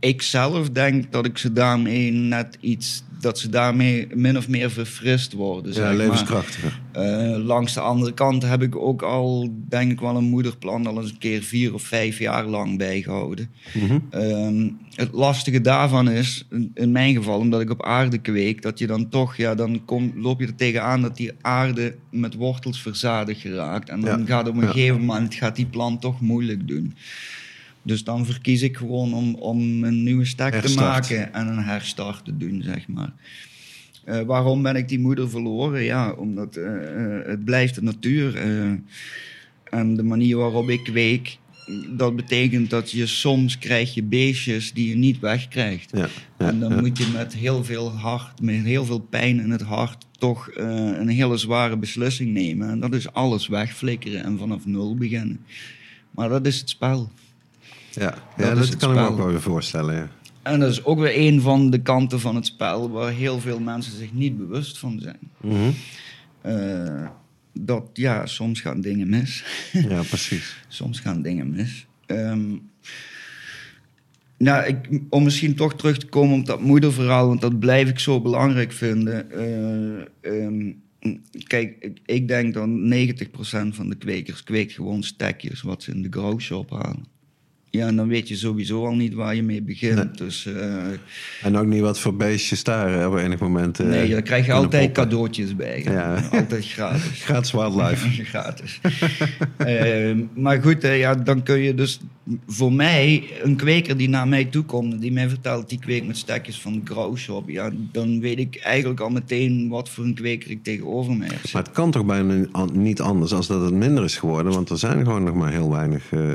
ik 0.00 0.22
zelf 0.22 0.70
denk 0.70 1.12
dat 1.12 1.26
ik 1.26 1.38
ze 1.38 1.52
daarmee 1.52 2.10
net 2.12 2.58
iets, 2.60 3.02
dat 3.20 3.38
ze 3.38 3.48
daarmee 3.48 4.06
min 4.14 4.36
of 4.36 4.48
meer 4.48 4.70
verfrist 4.70 5.32
worden. 5.32 5.72
Ja, 5.74 5.92
levenskrachtiger. 5.92 6.80
Eh, 6.92 7.36
langs 7.44 7.74
de 7.74 7.80
andere 7.80 8.12
kant 8.14 8.42
heb 8.42 8.62
ik 8.62 8.76
ook 8.76 9.02
al, 9.02 9.48
denk 9.68 9.90
ik 9.92 10.00
wel, 10.00 10.16
een 10.16 10.24
moederplant 10.24 10.86
al 10.86 11.00
eens 11.00 11.10
een 11.10 11.18
keer 11.18 11.42
vier 11.42 11.74
of 11.74 11.82
vijf 11.82 12.18
jaar 12.18 12.44
lang 12.46 12.78
bijgehouden. 12.78 13.50
Mhm. 13.74 13.98
Ehm, 14.10 14.68
het 14.94 15.08
lastige 15.12 15.60
daarvan 15.60 16.10
is, 16.10 16.46
in- 16.50 16.70
in 16.74 16.92
mijn 16.92 17.14
geval, 17.14 17.38
omdat 17.38 17.60
ik 17.60 17.70
op 17.70 17.82
aarde 17.84 18.18
kweek, 18.18 18.62
dat 18.62 18.78
je 18.78 18.86
dan 18.86 19.08
toch, 19.08 19.36
ja, 19.36 19.54
dan 19.54 19.84
kom, 19.84 20.12
loop 20.16 20.40
je 20.40 20.46
er 20.46 20.54
tegenaan 20.54 21.02
dat 21.02 21.16
die 21.16 21.32
aarde 21.40 21.94
met 22.10 22.34
wortels 22.34 22.82
verzadigd 22.82 23.40
geraakt. 23.40 23.88
En 23.88 24.00
dan 24.00 24.20
Ja, 24.20 24.26
gaat 24.26 24.48
op 24.48 24.54
een 24.54 24.60
ja. 24.62 24.70
gegeven 24.70 25.00
moment 25.00 25.34
gaat 25.34 25.56
die 25.56 25.66
plant 25.66 26.00
toch 26.00 26.20
moeilijk 26.20 26.68
doen. 26.68 26.94
Dus 27.88 28.04
dan 28.04 28.26
verkies 28.26 28.62
ik 28.62 28.76
gewoon 28.76 29.14
om, 29.14 29.34
om 29.34 29.84
een 29.84 30.02
nieuwe 30.02 30.24
stek 30.24 30.54
te 30.54 30.74
maken 30.74 31.32
en 31.32 31.46
een 31.46 31.62
herstart 31.62 32.24
te 32.24 32.36
doen, 32.36 32.62
zeg 32.62 32.88
maar. 32.88 33.12
Eh, 34.04 34.20
waarom 34.20 34.62
ben 34.62 34.76
ik 34.76 34.88
die 34.88 34.98
moeder 34.98 35.30
verloren? 35.30 35.82
Ja, 35.82 36.12
omdat 36.12 36.56
eh, 36.56 36.66
eh, 36.66 37.26
het 37.26 37.44
blijft 37.44 37.74
de 37.74 37.82
natuur. 37.82 38.36
en 39.64 39.96
de 39.96 40.02
manier 40.02 40.36
waarop 40.36 40.68
ik 40.68 40.84
kweek, 40.84 41.38
dat 41.96 42.16
betekent 42.16 42.70
dat 42.70 42.90
je 42.90 43.06
soms 43.06 43.58
krijg 43.58 43.94
je 43.94 44.02
beestjes 44.02 44.72
die 44.72 44.88
je 44.88 44.96
niet 44.96 45.18
wegkrijgt. 45.18 45.90
Ja, 45.92 46.08
ja, 46.38 46.48
en 46.48 46.60
dan 46.60 46.70
ja. 46.70 46.80
moet 46.80 46.98
je 46.98 47.10
met 47.12 47.34
heel 47.34 47.64
veel 47.64 47.90
hart, 47.90 48.40
met 48.40 48.64
heel 48.64 48.84
veel 48.84 49.00
pijn 49.00 49.40
in 49.40 49.50
het 49.50 49.62
hart, 49.62 50.06
toch 50.18 50.50
een 50.54 51.08
hele 51.08 51.36
zware 51.36 51.76
beslissing 51.76 52.32
nemen. 52.32 52.68
En 52.70 52.80
dat 52.80 52.94
is 52.94 53.12
alles 53.12 53.46
wegflikkeren 53.46 54.24
en 54.24 54.38
vanaf 54.38 54.66
nul 54.66 54.96
beginnen. 54.96 55.40
Maar 56.10 56.28
dat 56.28 56.46
is 56.46 56.58
het 56.60 56.68
spel. 56.68 57.10
Ja, 57.98 58.14
ja 58.36 58.46
Dat 58.46 58.54
dat, 58.54 58.64
is 58.64 58.68
het 58.68 58.78
kan 58.78 58.90
ik 58.90 58.96
me 58.96 59.06
ook 59.06 59.16
wel 59.16 59.26
weer 59.26 59.40
voorstellen. 59.40 59.94
Ja. 59.94 60.08
En 60.42 60.60
dat 60.60 60.70
is 60.70 60.84
ook 60.84 60.98
weer 60.98 61.12
een 61.14 61.40
van 61.40 61.70
de 61.70 61.82
kanten 61.82 62.20
van 62.20 62.34
het 62.34 62.46
spel 62.46 62.90
waar 62.90 63.12
heel 63.12 63.40
veel 63.40 63.60
mensen 63.60 63.96
zich 63.96 64.12
niet 64.12 64.38
bewust 64.38 64.78
van 64.78 65.00
zijn. 65.00 65.30
Mhm. 65.40 65.70
Eh, 66.40 67.08
dat 67.52 67.84
ja, 67.92 68.26
soms 68.26 68.60
gaan 68.60 68.80
dingen 68.80 69.08
mis. 69.08 69.44
ja, 69.88 70.02
precies. 70.02 70.56
soms 70.68 71.00
gaan 71.00 71.22
dingen 71.22 71.50
mis. 71.50 71.86
Ehm, 72.06 72.56
nou, 74.38 74.66
ik, 74.66 74.76
om 75.08 75.22
misschien 75.22 75.54
toch 75.54 75.74
terug 75.74 75.98
te 75.98 76.06
komen 76.06 76.38
op 76.38 76.46
dat 76.46 76.60
moederverhaal, 76.60 77.26
want 77.26 77.40
dat 77.40 77.58
blijf 77.58 77.88
ik 77.88 77.98
zo 77.98 78.20
belangrijk 78.20 78.72
vinden. 78.72 79.30
Eh, 79.30 80.44
ehm, 80.44 80.72
kijk, 81.46 81.76
ik, 81.80 81.98
ik 82.04 82.28
denk 82.28 82.54
dat 82.54 82.68
90% 82.68 83.74
van 83.74 83.88
de 83.88 83.96
kwekers 83.96 84.44
kweekt 84.44 84.72
gewoon 84.72 85.02
stekjes 85.02 85.62
wat 85.62 85.82
ze 85.82 85.90
in 85.90 86.02
de 86.02 86.08
grow 86.10 86.40
shop 86.40 86.70
halen. 86.70 87.17
Ja, 87.70 87.86
en 87.86 87.96
dan 87.96 88.08
weet 88.08 88.28
je 88.28 88.36
sowieso 88.36 88.86
al 88.86 88.94
niet 88.94 89.14
waar 89.14 89.34
je 89.34 89.42
mee 89.42 89.62
begint. 89.62 89.94
Nee. 89.94 90.06
Dus 90.16 90.46
uh, 90.46 90.84
En 91.42 91.56
ook 91.56 91.66
niet 91.66 91.80
wat 91.80 91.98
voor 92.00 92.16
beestjes 92.16 92.64
daar 92.64 93.08
op 93.08 93.16
enig 93.16 93.38
moment. 93.38 93.80
eh, 93.80 93.86
nee, 93.86 94.08
daar 94.10 94.22
krijg 94.22 94.46
je 94.46 94.52
altijd 94.52 94.84
poppen. 94.84 95.02
cadeautjes 95.02 95.56
bij. 95.56 95.82
Ja. 95.84 96.22
Altijd 96.32 96.66
gratis. 96.66 97.02
Gratis 97.24 97.52
wildlife. 97.52 98.24
gratis. 98.24 98.80
Eh, 99.56 100.16
maar 100.34 100.62
goed, 100.62 100.84
eh, 100.84 100.98
ja, 100.98 101.14
dan 101.14 101.42
kun 101.42 101.58
je 101.58 101.74
dus 101.74 102.00
voor 102.46 102.72
mij, 102.72 103.24
een 103.42 103.56
kweker 103.56 103.96
die 103.96 104.08
naar 104.08 104.28
mij 104.28 104.44
toe 104.44 104.64
komt, 104.64 105.00
die 105.00 105.12
mij 105.12 105.28
vertelt 105.28 105.68
die 105.68 105.78
kweek 105.78 106.06
met 106.06 106.16
stekjes 106.16 106.60
van 106.60 106.72
de 106.72 106.80
Grauwshop, 106.92 107.48
ja, 107.48 107.70
dan 107.92 108.20
weet 108.20 108.38
ik 108.38 108.56
eigenlijk 108.56 109.00
al 109.00 109.10
meteen 109.10 109.68
wat 109.68 109.88
voor 109.88 110.04
een 110.04 110.14
kweker 110.14 110.50
ik 110.50 110.62
tegenover 110.62 111.12
mij 111.16 111.28
heb. 111.32 111.52
Maar 111.52 111.62
het 111.62 111.72
kan 111.72 111.90
toch 111.90 112.04
bijna 112.04 112.46
niet 112.72 113.00
anders 113.00 113.32
als 113.32 113.46
dat 113.46 113.60
het 113.62 113.74
minder 113.74 114.04
is 114.04 114.16
geworden. 114.16 114.52
Want 114.52 114.70
er 114.70 114.78
zijn 114.78 115.04
gewoon 115.04 115.24
nog 115.24 115.34
maar 115.34 115.52
heel 115.52 115.70
weinig 115.70 116.12
eh 116.12 116.32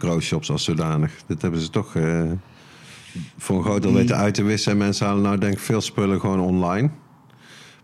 growshops 0.00 0.50
als 0.50 0.64
zodanig. 0.64 1.12
Dit 1.26 1.42
hebben 1.42 1.60
ze 1.60 1.70
toch 1.70 1.96
eh, 1.96 2.22
voor 3.38 3.56
een 3.56 3.62
groot 3.62 3.82
deel 3.82 3.92
weten 3.92 4.16
uit 4.16 4.34
te 4.34 4.42
wissen. 4.42 4.72
En 4.72 4.78
mensen 4.78 5.06
halen 5.06 5.22
nou 5.22 5.38
denk 5.38 5.52
ik 5.52 5.58
veel 5.58 5.80
spullen 5.80 6.20
gewoon 6.20 6.40
online. 6.40 6.90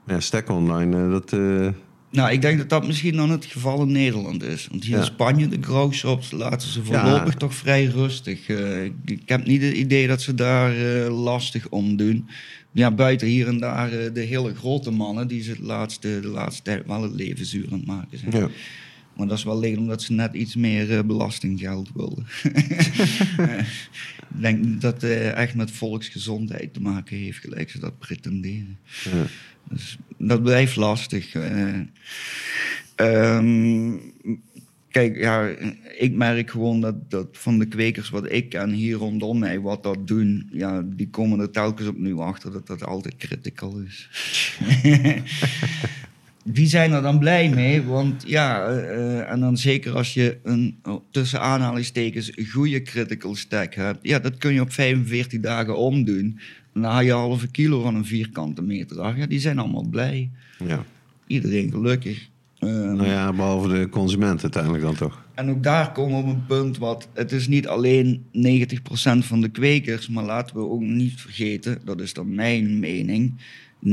Ja, 0.07 0.21
stek 0.21 0.51
online, 0.51 1.05
eh, 1.05 1.11
dat... 1.11 1.33
eh, 1.33 1.69
Nou, 2.11 2.31
ik 2.33 2.43
denk 2.43 2.59
dat 2.59 2.69
dat 2.69 2.87
misschien 2.87 3.17
dan 3.17 3.31
het 3.31 3.45
geval 3.45 3.83
in 3.83 3.93
Nederland 3.93 4.43
is. 4.43 4.69
Want 4.71 4.85
hier 4.85 4.93
Ja. 4.95 4.99
in 5.01 5.05
Spanje, 5.07 5.49
de 5.49 5.59
growshops, 5.61 6.31
laten 6.31 6.69
ze 6.69 6.85
voorlopig 6.85 7.35
toch 7.35 7.55
vrij 7.55 7.85
rustig. 7.85 8.49
Ik, 9.05 9.23
heb 9.27 9.47
niet 9.47 9.63
het 9.63 9.75
idee 9.75 10.07
dat 10.07 10.23
ze 10.23 10.35
daar 10.35 10.73
lastig 11.11 11.69
om 11.69 11.97
doen. 11.97 12.29
Ja, 12.73 12.91
buiten 12.91 13.27
hier 13.27 13.47
en 13.49 13.59
daar 13.59 13.91
de 14.13 14.21
hele 14.21 14.55
grote 14.55 14.91
mannen... 14.91 15.29
die 15.29 15.43
ze 15.43 15.53
de 15.57 15.63
laatste, 15.63 16.21
de 16.21 16.29
laatste 16.29 16.63
tijd 16.63 16.87
wel 16.87 17.03
het 17.03 17.15
leven 17.15 17.47
zuur 17.47 17.67
aan 17.73 17.79
het 17.79 17.87
maken 17.87 18.19
zijn. 18.19 18.33
ja. 18.43 18.49
Maar 19.17 19.27
dat 19.27 19.39
is 19.39 19.45
wel 19.45 19.55
alleen 19.55 19.79
omdat 19.79 20.03
ze 20.03 20.13
net 20.13 20.35
iets 20.35 20.57
meer 20.57 20.97
eh, 20.99 21.05
belastinggeld 21.05 21.91
wilden. 21.95 22.27
Eh, 23.37 23.59
ik 24.35 24.43
denk 24.43 24.81
dat 24.81 24.93
het 24.93 25.11
eh, 25.11 25.33
echt 25.33 25.55
met 25.55 25.71
volksgezondheid 25.71 26.75
te 26.75 26.81
maken 26.81 27.17
heeft, 27.17 27.39
gelijk 27.39 27.71
ze 27.71 27.79
dat 27.79 27.99
pretenderen. 27.99 28.79
Ja. 29.05 29.27
Dus 29.69 29.99
dat 30.19 30.43
blijft 30.43 30.77
lastig. 30.77 31.35
eh. 31.35 31.81
Ehm, 32.95 33.93
kijk, 34.91 35.17
ja, 35.17 35.49
ik 35.99 36.13
merk 36.13 36.51
gewoon 36.51 36.81
dat, 36.81 37.11
dat 37.11 37.29
van 37.33 37.59
de 37.59 37.67
kwekers 37.67 38.11
wat 38.11 38.33
ik 38.33 38.49
ken 38.49 38.71
hier 38.71 38.97
rondom 38.97 39.39
mij, 39.39 39.61
wat 39.61 39.83
dat 39.83 40.07
doen, 40.07 40.49
ja, 40.53 40.83
die 40.85 41.09
komen 41.09 41.41
er 41.41 41.51
telkens 41.51 41.89
opnieuw 41.89 42.23
achter 42.23 42.53
dat 42.53 42.67
dat 42.67 42.85
altijd 42.85 43.17
critical 43.17 43.79
is. 43.79 44.09
die 46.49 46.67
zijn 46.67 46.93
er 46.93 47.03
dan 47.03 47.19
blij 47.19 47.49
mee, 47.49 47.83
want 47.83 48.23
ja, 48.27 48.67
eh, 48.67 49.31
en 49.31 49.41
dan 49.41 49.57
zeker 49.57 49.97
als 49.97 50.15
je 50.15 50.39
een 50.43 50.79
oh, 50.83 51.01
tussen 51.11 51.41
aanhalingstekens 51.41 52.33
goede 52.53 52.83
critical 52.83 53.35
stack 53.35 53.75
hebt, 53.75 53.99
ja, 54.03 54.19
dat 54.19 54.37
kun 54.37 54.53
je 54.53 54.61
op 54.61 54.73
45 54.73 55.41
dagen 55.41 55.77
omdoen. 55.79 56.39
Dan 56.73 56.83
haal 56.85 57.01
je 57.01 57.13
halve 57.13 57.49
kilo 57.51 57.83
van 57.83 57.95
een 57.95 58.05
vierkante 58.05 58.63
meter 58.63 59.01
af. 59.01 59.17
Ja, 59.17 59.27
die 59.27 59.41
zijn 59.41 59.59
allemaal 59.59 59.87
blij. 59.91 60.31
ja. 60.67 60.85
Iedereen 61.27 61.71
gelukkig. 61.71 62.29
Eh, 62.59 62.69
Nou 62.69 63.07
ja, 63.07 63.33
behalve 63.33 63.69
de 63.69 63.89
consument 63.89 64.43
uiteindelijk 64.43 64.83
dan 64.83 64.95
toch. 64.95 65.25
En 65.35 65.51
ook 65.51 65.63
daar 65.63 65.93
komen 65.93 66.25
we 66.25 66.31
op 66.31 66.37
een 66.37 66.47
punt 66.47 66.79
wat... 66.79 67.09
Het 67.15 67.33
is 67.33 67.49
niet 67.49 67.69
alleen 67.69 68.25
90% 68.33 69.19
van 69.19 69.41
de 69.41 69.49
kwekers, 69.49 70.09
maar 70.09 70.25
laten 70.25 70.57
we 70.57 70.63
ook 70.63 70.81
niet 70.81 71.21
vergeten, 71.21 71.79
dat 71.85 72.01
is 72.01 72.13
dan 72.13 72.35
mijn 72.35 72.79
mening, 72.79 73.35
90% 73.85 73.89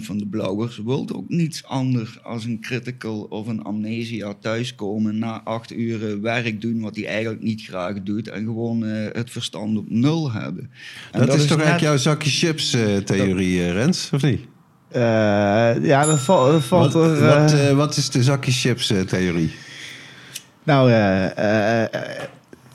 van 0.00 0.18
de 0.18 0.26
blauwers 0.30 0.80
wil 0.84 1.06
ook 1.14 1.28
niets 1.28 1.64
anders 1.64 2.22
als 2.24 2.44
een 2.44 2.60
critical 2.60 3.20
of 3.20 3.46
een 3.46 3.62
amnesia 3.62 4.34
thuiskomen 4.40 5.18
na 5.18 5.40
acht 5.44 5.72
uur 5.72 6.20
werk 6.20 6.60
doen 6.60 6.80
wat 6.80 6.96
hij 6.96 7.06
eigenlijk 7.06 7.42
niet 7.42 7.62
graag 7.62 8.02
doet 8.02 8.28
en 8.28 8.44
gewoon 8.44 8.86
eh, 8.86 9.06
het 9.12 9.30
verstand 9.30 9.78
op 9.78 9.90
nul 9.90 10.32
hebben. 10.32 10.70
En 11.12 11.26
Dat, 11.26 11.34
is 11.34 11.46
toch 11.46 11.56
net- 11.56 11.66
eigenlijk 11.66 11.80
jouw 11.80 11.96
zakje 11.96 12.30
chips 12.30 12.72
eh, 12.74 12.96
theorie, 12.96 13.60
eh, 13.62 13.72
Rens, 13.72 14.10
of 14.12 14.22
niet? 14.22 14.40
Eh, 14.88 15.00
ja, 15.84 16.04
dat, 16.06 16.20
val- 16.20 16.52
dat 16.52 16.64
valt 16.64 16.92
Wat, 16.92 17.04
er... 17.04 17.22
eh, 17.22 17.36
wat, 17.68 17.70
wat 17.76 17.96
is 17.96 18.10
de 18.10 18.22
zakje 18.22 18.52
chips 18.52 18.92
theorie? 19.06 19.50
Nou, 20.62 20.90
eh, 20.90 21.24
eh, 21.38 21.82
eh, 21.84 22.22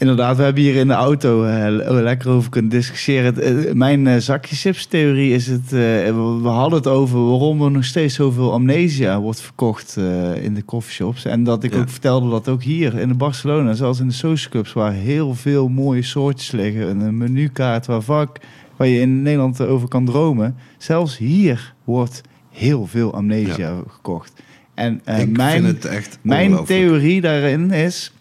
inderdaad, 0.03 0.37
we 0.37 0.43
hebben 0.43 0.63
hier 0.63 0.75
in 0.75 0.87
de 0.87 0.93
auto 0.93 1.43
eh, 1.43 1.65
lekker 1.89 2.29
over 2.29 2.49
kunnen 2.49 2.71
discussiëren. 2.71 3.41
Eh, 3.41 3.73
mijn 3.73 4.07
eh, 4.07 4.17
zakje 4.17 4.55
chips 4.55 4.85
theorie 4.85 5.33
is 5.33 5.47
het... 5.47 5.69
we 5.69 6.47
hadden 6.47 6.77
het 6.79 6.87
over 6.87 7.25
waarom 7.25 7.61
er 7.61 7.71
nog 7.71 7.85
steeds 7.85 8.15
zoveel 8.15 8.51
amnesia 8.51 9.19
wordt 9.19 9.41
verkocht 9.41 9.97
in 10.41 10.53
de 10.53 10.65
coffeeshops. 10.65 11.25
En 11.25 11.43
dat 11.43 11.63
ik 11.63 11.73
Ja. 11.73 11.79
ook 11.79 11.89
vertelde 11.89 12.29
dat 12.29 12.47
ook 12.49 12.63
hier 12.63 12.99
in 12.99 13.07
de 13.07 13.13
Barcelona, 13.13 13.73
zoals 13.73 13.99
in 13.99 14.07
de 14.07 14.13
social 14.13 14.51
clubs, 14.51 14.73
waar 14.73 14.93
heel 14.93 15.35
veel 15.35 15.67
mooie 15.67 16.03
soortjes 16.03 16.51
liggen. 16.51 17.01
Een 17.01 17.17
menukaart 17.17 17.85
waar, 17.85 18.01
vak, 18.01 18.37
waar 18.77 18.87
je 18.87 18.99
in 18.99 19.21
Nederland 19.21 19.61
over 19.61 19.87
kan 19.87 20.05
dromen. 20.05 20.55
Zelfs 20.77 21.17
hier 21.17 21.73
wordt 21.83 22.21
heel 22.51 22.87
veel 22.87 23.13
amnesia 23.13 23.79
gekocht. 23.87 24.33
En 24.73 25.01
mijn... 25.29 25.77
Mijn 26.21 26.65
theorie 26.65 27.21
daarin 27.21 27.71
is... 27.71 28.12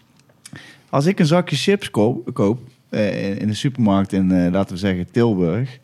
Als 0.93 1.05
ik 1.05 1.19
een 1.19 1.25
zakje 1.25 1.55
chips 1.55 1.91
koop, 1.91 2.59
eh, 2.89 3.39
in, 3.39 3.47
de 3.47 3.53
supermarkt 3.53 4.13
in, 4.13 4.31
eh, 4.31 4.51
laten 4.51 4.73
we 4.73 4.79
zeggen, 4.79 5.11
Tilburg... 5.11 5.79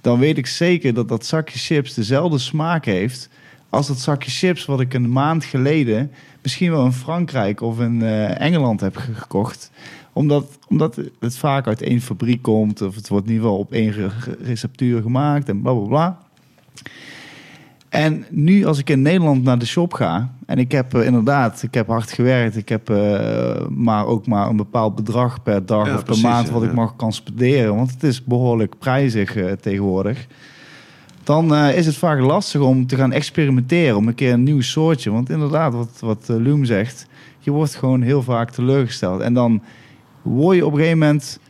dan 0.00 0.18
weet 0.18 0.38
ik 0.38 0.46
zeker 0.46 0.94
dat 0.94 1.08
dat 1.08 1.26
zakje 1.26 1.58
chips 1.58 1.94
dezelfde 1.94 2.38
smaak 2.38 2.84
heeft... 2.84 3.28
als 3.68 3.86
dat 3.86 3.98
zakje 3.98 4.30
chips 4.30 4.64
wat 4.64 4.80
ik 4.80 4.94
een 4.94 5.12
maand 5.12 5.44
geleden... 5.44 6.10
misschien 6.42 6.70
wel 6.70 6.84
in 6.84 6.92
Frankrijk 6.92 7.60
of 7.60 7.80
in 7.80 8.02
eh, 8.02 8.40
Engeland 8.40 8.80
heb 8.80 8.96
ge- 8.96 9.14
gekocht. 9.14 9.70
Omdat, 10.12 10.58
omdat 10.68 11.00
het 11.20 11.36
vaak 11.36 11.66
uit 11.66 11.82
één 11.82 12.00
fabriek 12.00 12.42
komt... 12.42 12.82
of 12.82 12.94
het 12.94 13.08
wordt 13.08 13.28
in 13.28 13.36
geval 13.36 13.58
op 13.58 13.72
één 13.72 13.92
re- 13.92 14.36
receptuur 14.40 15.02
gemaakt 15.02 15.48
en 15.48 15.62
bla 15.62 15.72
bla 15.72 15.86
bla... 15.86 16.18
En 17.88 18.24
nu 18.30 18.64
als 18.64 18.78
ik 18.78 18.90
in 18.90 19.02
Nederland 19.02 19.42
naar 19.42 19.58
de 19.58 19.66
shop 19.66 19.92
ga... 19.92 20.30
en 20.46 20.58
ik 20.58 20.72
heb 20.72 20.94
eh, 20.94 21.06
inderdaad, 21.06 21.62
ik 21.62 21.74
heb 21.74 21.86
hard 21.86 22.12
gewerkt... 22.12 22.56
ik 22.56 22.68
heb 22.68 22.90
eh, 22.90 23.66
maar 23.68 24.06
ook 24.06 24.26
maar 24.26 24.48
een 24.48 24.56
bepaald 24.56 24.94
bedrag 24.94 25.42
per 25.42 25.66
dag 25.66 25.86
Ja, 25.86 25.92
of 25.92 25.96
per 25.96 26.04
precies, 26.04 26.22
maand... 26.22 26.46
ja, 26.46 26.52
wat 26.52 26.62
ik 26.62 26.68
ja. 26.68 26.74
mag 26.74 26.96
kan 26.96 27.12
spenderen. 27.12 27.76
Want 27.76 27.90
het 27.90 28.02
is 28.02 28.24
behoorlijk 28.24 28.78
prijzig 28.78 29.36
eh, 29.36 29.52
tegenwoordig. 29.52 30.26
Dan 31.22 31.54
is 31.54 31.86
het 31.86 31.96
vaak 31.96 32.20
lastig 32.20 32.60
om 32.60 32.86
te 32.86 32.96
gaan 32.96 33.12
experimenteren... 33.12 33.96
om 33.96 34.08
een 34.08 34.14
keer 34.14 34.32
een 34.32 34.42
nieuw 34.42 34.60
soortje. 34.60 35.10
Want 35.10 35.30
inderdaad, 35.30 35.72
wat, 35.72 35.98
wat 36.00 36.24
Loem 36.28 36.64
zegt... 36.64 37.06
je 37.38 37.50
wordt 37.50 37.74
gewoon 37.74 38.02
heel 38.02 38.22
vaak 38.22 38.50
teleurgesteld. 38.50 39.20
En 39.20 39.34
dan 39.34 39.62
word 40.22 40.56
je 40.56 40.66
op 40.66 40.72
een 40.72 40.78
gegeven 40.78 40.98
moment... 40.98 41.40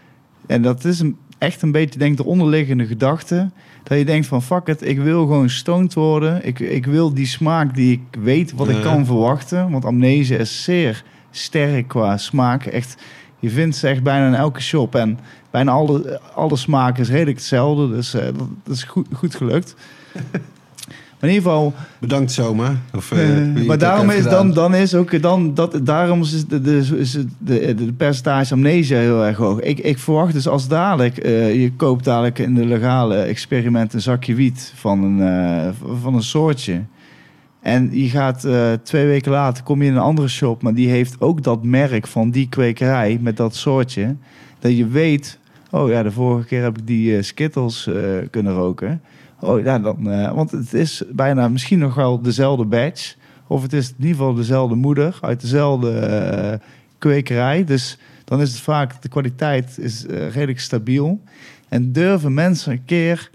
en 0.46 0.62
dat 0.62 0.84
is 0.84 1.00
een, 1.00 1.16
echt 1.38 1.62
een 1.62 1.72
beetje 1.72 1.98
denk 1.98 2.10
ik 2.10 2.16
de 2.16 2.24
onderliggende 2.24 2.86
gedachte... 2.86 3.50
Dat 3.88 3.98
je 3.98 4.04
denkt 4.04 4.26
van 4.26 4.42
fuck 4.42 4.66
it, 4.66 4.82
ik 4.82 4.98
wil 4.98 5.20
gewoon 5.20 5.50
stoned 5.50 5.94
worden. 5.94 6.46
Ik, 6.46 6.58
ik 6.58 6.86
wil 6.86 7.14
die 7.14 7.26
smaak 7.26 7.74
die 7.74 7.92
ik 7.92 8.20
weet 8.22 8.52
wat 8.52 8.68
ik 8.68 8.82
kan 8.82 9.06
verwachten. 9.06 9.70
Want 9.70 9.84
amnesia 9.84 10.38
is 10.38 10.64
zeer 10.64 11.04
sterk 11.30 11.88
qua 11.88 12.16
smaak. 12.16 12.64
Echt, 12.64 13.02
je 13.38 13.50
vindt 13.50 13.76
ze 13.76 13.88
echt 13.88 14.02
bijna 14.02 14.26
in 14.26 14.34
elke 14.34 14.60
shop. 14.60 14.94
En 14.94 15.18
bijna 15.50 15.72
alle, 15.72 16.20
alle 16.34 16.56
smaken 16.56 17.02
is 17.02 17.08
redelijk 17.08 17.36
hetzelfde. 17.36 17.88
Dus 17.88 18.14
eh, 18.14 18.24
dat, 18.24 18.48
dat 18.64 18.74
is 18.74 18.82
goed, 18.82 19.06
goed 19.12 19.34
gelukt. 19.34 19.74
Maar 21.20 21.30
in 21.30 21.36
ieder 21.36 21.50
geval, 21.50 21.74
Bedankt 21.98 22.32
Soma. 22.32 22.76
Of, 22.94 23.12
eh, 23.12 23.38
eh, 23.38 23.66
maar 23.66 23.78
daarom 23.78 24.10
is, 24.10 24.24
dan, 24.24 24.52
dan 24.52 24.74
is 24.74 24.94
ook 24.94 25.22
dan, 25.22 25.54
dat, 25.54 25.80
daarom 25.82 26.20
is 26.20 26.46
de, 26.46 26.60
de, 26.60 26.96
is 26.96 27.10
de, 27.12 27.26
de, 27.38 27.74
de 27.74 27.92
percentage 27.92 28.54
amnesia 28.54 28.98
heel 28.98 29.24
erg 29.24 29.36
hoog. 29.36 29.60
Ik, 29.60 29.78
ik 29.78 29.98
verwacht 29.98 30.32
dus 30.32 30.48
als 30.48 30.68
dadelijk, 30.68 31.18
eh, 31.18 31.60
je 31.60 31.72
koopt 31.72 32.04
dadelijk 32.04 32.38
in 32.38 32.54
de 32.54 32.64
legale 32.64 33.16
experiment 33.16 33.94
een 33.94 34.00
zakje 34.00 34.34
wiet 34.34 34.72
van 34.74 35.02
een, 35.02 35.74
van 36.00 36.14
een 36.14 36.22
soortje. 36.22 36.82
En 37.60 37.88
je 37.92 38.08
gaat 38.08 38.48
twee 38.82 39.06
weken 39.06 39.32
later, 39.32 39.64
kom 39.64 39.82
je 39.82 39.88
in 39.88 39.94
een 39.94 40.00
andere 40.00 40.28
shop, 40.28 40.62
maar 40.62 40.74
die 40.74 40.88
heeft 40.88 41.20
ook 41.20 41.42
dat 41.42 41.64
merk 41.64 42.06
van 42.06 42.30
die 42.30 42.48
kwekerij 42.48 43.18
met 43.20 43.36
dat 43.36 43.54
soortje. 43.54 44.16
Dat 44.58 44.76
je 44.76 44.86
weet, 44.86 45.38
oh 45.70 45.90
ja, 45.90 46.02
de 46.02 46.10
vorige 46.10 46.46
keer 46.46 46.62
heb 46.62 46.78
ik 46.78 46.86
die 46.86 47.22
Skittles 47.22 47.88
kunnen 48.30 48.52
roken. 48.54 49.00
Oh 49.40 49.62
ja, 49.62 49.78
dan, 49.78 50.10
eh, 50.10 50.32
want 50.32 50.50
het 50.50 50.74
is 50.74 51.02
bijna 51.10 51.48
misschien 51.48 51.78
nog 51.78 51.94
wel 51.94 52.22
dezelfde 52.22 52.64
badge. 52.64 53.14
Of 53.46 53.62
het 53.62 53.72
is 53.72 53.88
in 53.88 53.94
ieder 53.98 54.16
geval 54.16 54.34
dezelfde 54.34 54.74
moeder 54.74 55.18
uit 55.20 55.40
dezelfde 55.40 55.98
eh, 55.98 56.58
kwekerij. 56.98 57.64
Dus 57.64 57.98
dan 58.24 58.40
is 58.40 58.52
het 58.52 58.60
vaak, 58.60 59.02
de 59.02 59.08
kwaliteit 59.08 59.78
is 59.78 60.06
eh, 60.06 60.30
redelijk 60.30 60.60
stabiel. 60.60 61.20
En 61.68 61.92
durven 61.92 62.34
mensen 62.34 62.72
een 62.72 62.84
keer 62.84 63.30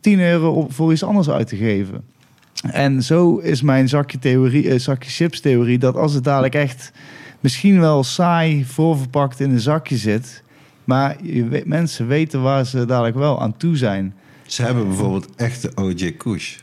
10 0.00 0.20
euro 0.20 0.66
voor 0.68 0.92
iets 0.92 1.04
anders 1.04 1.30
uit 1.30 1.48
te 1.48 1.56
geven. 1.56 2.04
En 2.70 3.02
zo 3.02 3.36
is 3.36 3.62
mijn 3.62 3.88
zakje, 3.88 4.18
theorie, 4.18 4.78
zakje 4.78 5.10
chips 5.10 5.40
theorie 5.40 5.78
dat 5.78 5.96
als 5.96 6.12
het 6.12 6.24
dadelijk 6.24 6.54
echt 6.54 6.92
misschien 7.40 7.80
wel 7.80 8.04
saai 8.04 8.64
voorverpakt 8.64 9.40
in 9.40 9.50
een 9.50 9.60
zakje 9.60 9.96
zit, 9.96 10.42
maar 10.84 11.16
je 11.22 11.48
weet, 11.48 11.66
mensen 11.66 12.06
weten 12.06 12.42
waar 12.42 12.66
ze 12.66 12.84
dadelijk 12.84 13.16
wel 13.16 13.40
aan 13.40 13.56
toe 13.56 13.76
zijn. 13.76 14.14
Ze 14.52 14.62
hebben 14.62 14.86
bijvoorbeeld 14.88 15.28
echte 15.36 15.70
OJ 15.74 16.12
Kush. 16.16 16.56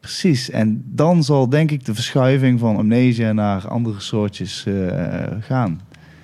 Precies, 0.00 0.50
en 0.50 0.82
dan 0.86 1.24
zal 1.24 1.48
denk 1.48 1.70
ik 1.70 1.84
de 1.84 1.94
verschuiving 1.94 2.60
van 2.60 2.76
amnesia 2.76 3.32
naar 3.32 3.68
andere 3.68 4.00
soortjes 4.00 4.64
eh, 4.66 4.74
gaan. 5.40 5.80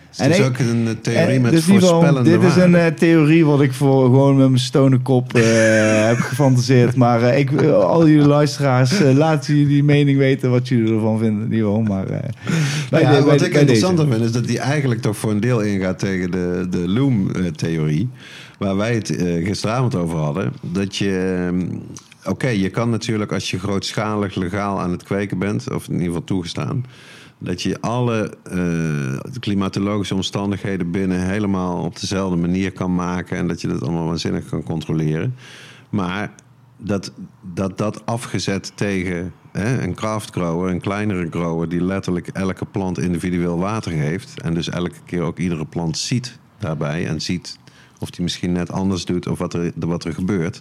Dus 0.08 0.18
het 0.26 0.30
is 0.30 0.38
ik- 0.38 0.44
ook 0.46 0.58
een 0.58 0.86
eh, 0.86 0.92
theorie 1.02 1.34
en 1.34 1.40
met 1.40 1.50
dus 1.50 1.64
voorspellende 1.64 2.30
Dit 2.30 2.42
is 2.42 2.56
een 2.56 2.74
eh, 2.74 2.86
theorie 2.86 3.44
wat 3.46 3.60
ik 3.60 3.72
voor 3.72 4.04
gewoon 4.04 4.36
met 4.36 4.48
mijn 4.48 4.58
stone 4.60 4.98
kop 4.98 5.34
eh, 5.34 5.42
heb 6.08 6.16
gefantaseerd. 6.18 6.94
Maar 6.96 7.22
eh, 7.22 7.38
ik, 7.38 7.62
al 7.62 8.08
jullie 8.08 8.26
luisteraars, 8.26 9.00
eh, 9.00 9.16
laten 9.16 9.52
jullie 9.54 9.68
die 9.68 9.84
mening 9.84 10.18
weten 10.18 10.50
wat 10.50 10.68
jullie 10.68 10.94
ervan 10.94 11.18
vinden. 11.18 11.52
Geval, 11.58 11.80
maar 11.82 12.06
eh, 12.08 12.18
bij 12.90 13.00
ja, 13.02 13.10
de- 13.10 13.16
bij 13.16 13.22
wat 13.24 13.42
ik 13.42 13.52
bij 13.52 13.60
interessanter 13.60 14.04
deze. 14.04 14.16
vind, 14.16 14.28
is 14.28 14.32
dat 14.34 14.46
die 14.46 14.58
eigenlijk 14.58 15.00
toch 15.00 15.16
voor 15.16 15.30
een 15.30 15.40
deel 15.40 15.60
ingaat 15.60 15.98
tegen 15.98 16.30
de, 16.30 16.66
de 16.70 16.88
Loom-theorie. 16.88 18.08
Waar 18.58 18.76
wij 18.76 18.94
het 18.94 19.16
eh, 19.16 19.46
gisteravond 19.46 19.94
over 19.94 20.18
hadden. 20.18 20.52
Dat 20.60 20.96
je. 20.96 21.46
ehm, 21.48 21.76
Oké, 22.24 22.48
je 22.48 22.70
kan 22.70 22.90
natuurlijk 22.90 23.32
als 23.32 23.50
je 23.50 23.58
grootschalig 23.58 24.34
legaal 24.34 24.80
aan 24.80 24.90
het 24.90 25.02
kweken 25.02 25.38
bent, 25.38 25.70
of 25.70 25.86
in 25.86 25.92
ieder 25.92 26.06
geval 26.06 26.24
toegestaan. 26.24 26.84
Dat 27.38 27.62
je 27.62 27.80
alle 27.80 28.36
eh, 28.42 29.30
klimatologische 29.40 30.14
omstandigheden 30.14 30.90
binnen 30.90 31.20
helemaal 31.20 31.82
op 31.84 32.00
dezelfde 32.00 32.36
manier 32.36 32.72
kan 32.72 32.94
maken. 32.94 33.36
En 33.36 33.48
dat 33.48 33.60
je 33.60 33.68
dat 33.68 33.82
allemaal 33.82 34.06
waanzinnig 34.06 34.44
kan 34.44 34.62
controleren. 34.62 35.34
Maar 35.90 36.32
dat 36.76 37.12
dat, 37.40 37.78
dat 37.78 38.06
afgezet 38.06 38.72
tegen 38.74 39.32
hè, 39.52 39.82
een 39.82 39.94
craftgrower, 39.94 40.70
een 40.70 40.80
kleinere 40.80 41.28
grower... 41.30 41.68
die 41.68 41.82
letterlijk 41.82 42.28
elke 42.28 42.64
plant 42.64 42.98
individueel 42.98 43.58
water 43.58 43.92
geeft... 43.92 44.40
en 44.42 44.54
dus 44.54 44.68
elke 44.68 44.98
keer 45.04 45.22
ook 45.22 45.38
iedere 45.38 45.66
plant 45.66 45.98
ziet 45.98 46.38
daarbij... 46.58 47.06
en 47.06 47.20
ziet 47.20 47.58
of 47.98 48.10
die 48.10 48.22
misschien 48.22 48.52
net 48.52 48.70
anders 48.70 49.04
doet 49.04 49.26
of 49.26 49.38
wat 49.38 49.54
er, 49.54 49.72
wat 49.76 50.04
er 50.04 50.14
gebeurt... 50.14 50.60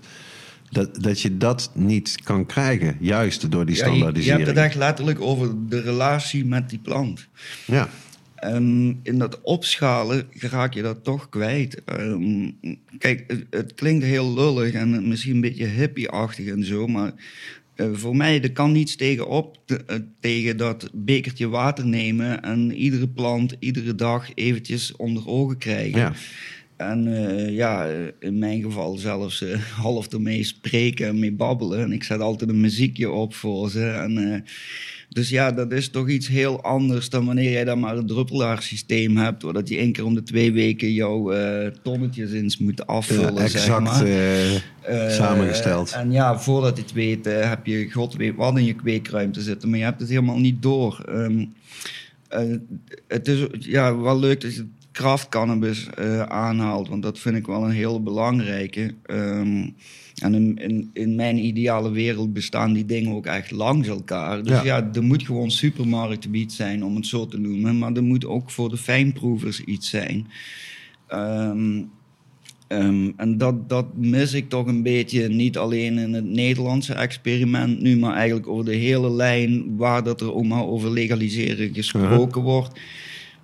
Dat, 0.69 1.03
dat 1.03 1.21
je 1.21 1.37
dat 1.37 1.71
niet 1.73 2.15
kan 2.23 2.45
krijgen, 2.45 2.97
juist 2.99 3.51
door 3.51 3.65
die 3.65 3.75
Ja, 3.75 3.81
je, 3.81 3.87
je 3.89 3.95
standaardisering. 3.95 4.45
hebt 4.45 4.57
het 4.57 4.65
echt 4.65 4.75
letterlijk 4.75 5.21
over 5.21 5.53
de 5.69 5.81
relatie 5.81 6.45
met 6.45 6.69
die 6.69 6.79
plant. 6.79 7.27
Ja, 7.65 7.89
En 8.35 8.99
in 9.03 9.17
dat 9.17 9.41
opschalen 9.41 10.27
raak 10.39 10.73
je 10.73 10.81
dat 10.81 11.03
toch 11.03 11.29
kwijt. 11.29 11.83
Ehm, 11.85 12.49
kijk, 12.97 13.23
het, 13.27 13.45
het 13.49 13.73
klinkt 13.73 14.03
heel 14.05 14.33
lullig 14.33 14.73
en 14.73 15.07
misschien 15.07 15.35
een 15.35 15.41
beetje 15.41 15.65
hippie-achtig 15.65 16.47
en 16.47 16.65
zo, 16.65 16.87
maar 16.87 17.11
eh, 17.75 17.87
voor 17.93 18.15
mij 18.15 18.41
er 18.41 18.51
kan 18.51 18.71
niets 18.71 18.95
tegenop 18.95 19.57
te- 19.65 19.83
eh, 19.87 19.97
tegen 20.19 20.57
dat 20.57 20.89
bekertje 20.93 21.47
water 21.47 21.85
nemen 21.85 22.43
en 22.43 22.73
iedere 22.73 23.07
plant 23.07 23.55
iedere 23.59 23.95
dag 23.95 24.29
eventjes 24.35 24.95
onder 24.95 25.27
ogen 25.27 25.57
krijgen. 25.57 25.99
ja. 25.99 26.13
En 26.77 27.07
eh, 27.07 27.55
ja, 27.55 27.87
in 28.19 28.39
mijn 28.39 28.61
geval 28.61 28.97
zelfs 28.97 29.41
eh, 29.41 29.59
half 29.83 30.07
ermee 30.07 30.43
spreken 30.43 31.07
en 31.07 31.19
mee 31.19 31.31
babbelen. 31.31 31.79
En 31.79 31.91
ik 31.91 32.03
zet 32.03 32.19
altijd 32.19 32.49
een 32.49 32.61
muziekje 32.61 33.11
op 33.11 33.33
voor 33.33 33.69
ze. 33.69 33.89
En, 33.89 34.33
eh, 34.33 34.39
dus 35.09 35.29
ja, 35.29 35.51
dat 35.51 35.71
is 35.71 35.89
toch 35.89 36.09
iets 36.09 36.27
heel 36.27 36.61
anders 36.61 37.09
dan 37.09 37.25
wanneer 37.25 37.51
jij 37.51 37.63
dan 37.63 37.79
maar 37.79 37.97
een 37.97 38.07
druppelaarsysteem 38.07 39.17
hebt. 39.17 39.41
Doordat 39.41 39.69
je 39.69 39.77
één 39.77 39.91
keer 39.91 40.05
om 40.05 40.13
de 40.13 40.23
twee 40.23 40.51
weken 40.51 40.93
jouw 40.93 41.33
tonnetjes 41.83 42.31
eens 42.31 42.57
moet 42.57 42.87
afvullen. 42.87 43.33
Ja, 43.33 43.47
zeg 43.47 43.61
exact 43.61 43.83
maar. 43.83 45.11
samengesteld. 45.11 45.91
En 45.91 46.11
ja, 46.11 46.39
voordat 46.39 46.77
je 46.77 46.83
het 46.83 46.93
weet, 46.93 47.25
heb 47.25 47.65
je 47.65 47.91
god 47.91 48.15
weet 48.15 48.35
wat 48.35 48.57
in 48.57 48.65
je 48.65 48.73
kweekruimte 48.73 49.41
zitten, 49.41 49.69
maar 49.69 49.77
je 49.77 49.83
hebt 49.83 49.99
het 49.99 50.09
helemaal 50.09 50.39
niet 50.39 50.61
door. 50.61 51.03
Ehm, 51.07 51.45
eh, 52.27 52.55
het 53.07 53.27
is 53.27 53.45
ja, 53.59 53.97
wel 53.97 54.19
leuk 54.19 54.41
dat 54.41 54.55
je 54.55 54.65
kraftcannabis 54.97 55.89
eh 55.95 56.21
aanhaalt, 56.21 56.87
want 56.87 57.03
dat 57.03 57.19
vind 57.19 57.35
ik 57.35 57.45
wel 57.45 57.63
een 57.63 57.71
heel 57.71 58.03
belangrijke. 58.03 58.93
Ehm, 59.05 59.69
en 60.21 60.33
in, 60.33 60.57
in, 60.57 60.89
in 60.93 61.15
mijn 61.15 61.37
ideale 61.37 61.91
wereld 61.91 62.33
bestaan 62.33 62.73
die 62.73 62.85
dingen 62.85 63.13
ook 63.15 63.25
echt 63.25 63.51
langs 63.51 63.87
elkaar. 63.87 64.43
Dus 64.43 64.51
Ja. 64.51 64.63
ja, 64.63 64.89
er 64.93 65.03
moet 65.03 65.25
gewoon 65.25 65.51
supermarktgebied 65.51 66.53
zijn, 66.53 66.83
om 66.83 66.95
het 66.95 67.07
zo 67.07 67.25
te 67.25 67.39
noemen. 67.39 67.77
Maar 67.77 67.93
er 67.93 68.03
moet 68.03 68.25
ook 68.25 68.51
voor 68.51 68.69
de 68.69 68.77
fijnproevers 68.77 69.59
iets 69.59 69.89
zijn. 69.89 70.27
Ehm, 71.07 71.81
Ehm, 72.67 73.09
en 73.17 73.37
dat, 73.37 73.69
dat 73.69 73.85
mis 73.95 74.33
ik 74.33 74.49
toch 74.49 74.67
een 74.67 74.83
beetje, 74.83 75.27
niet 75.27 75.57
alleen 75.57 75.97
in 75.97 76.13
het 76.13 76.25
Nederlandse 76.25 76.93
experiment 76.93 77.81
nu, 77.81 77.97
maar 77.97 78.15
eigenlijk 78.15 78.47
over 78.47 78.65
de 78.65 78.75
hele 78.75 79.11
lijn 79.11 79.75
waar 79.75 80.03
dat 80.03 80.21
er 80.21 80.33
ook 80.33 80.45
maar 80.45 80.65
over 80.65 80.91
legaliseren 80.91 81.73
gesproken 81.73 82.41
wordt, 82.41 82.79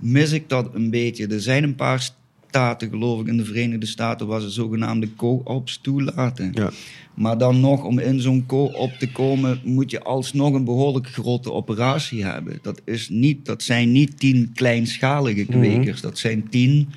mis 0.04 0.32
ik 0.32 0.50
dat 0.50 0.70
een 0.74 0.90
beetje. 0.90 1.28
Er 1.28 1.42
zijn 1.42 1.64
een 1.64 1.76
paar 1.76 2.12
staten, 2.48 2.90
geloof 2.90 3.22
ik, 3.22 3.28
in 3.28 3.38
de 3.38 3.46
Verenigde 3.46 3.86
Staten 3.86 4.28
waar 4.28 4.42
ze 4.42 4.50
zogenaamde 4.50 5.16
co-ops 5.16 5.80
toelaten. 5.82 6.52
ja. 6.54 6.72
Maar 7.14 7.38
dan 7.38 7.60
nog, 7.60 7.84
om 7.84 8.00
in 8.00 8.20
zo'n 8.20 8.46
co-op 8.46 8.92
te 8.92 9.12
komen, 9.12 9.62
moet 9.64 9.92
je 9.92 10.04
alsnog 10.04 10.54
een 10.54 10.64
behoorlijk 10.64 11.08
grote 11.08 11.52
operatie 11.52 12.24
hebben. 12.24 12.60
Dat, 12.62 12.82
is 12.84 13.10
niet, 13.10 13.46
dat 13.46 13.64
zijn 13.64 13.92
niet 13.92 14.20
tien 14.20 14.52
kleinschalige 14.54 15.46
kwekers, 15.46 16.02
dat 16.02 16.18
zijn 16.18 16.50
tien 16.50 16.90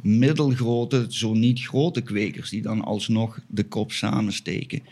middelgrote, 0.00 1.06
zo 1.08 1.32
niet 1.32 1.60
grote 1.60 2.00
kwekers, 2.00 2.50
die 2.50 2.62
dan 2.62 2.84
alsnog 2.84 3.38
de 3.46 3.64
kop 3.64 3.92
samensteken. 3.92 4.82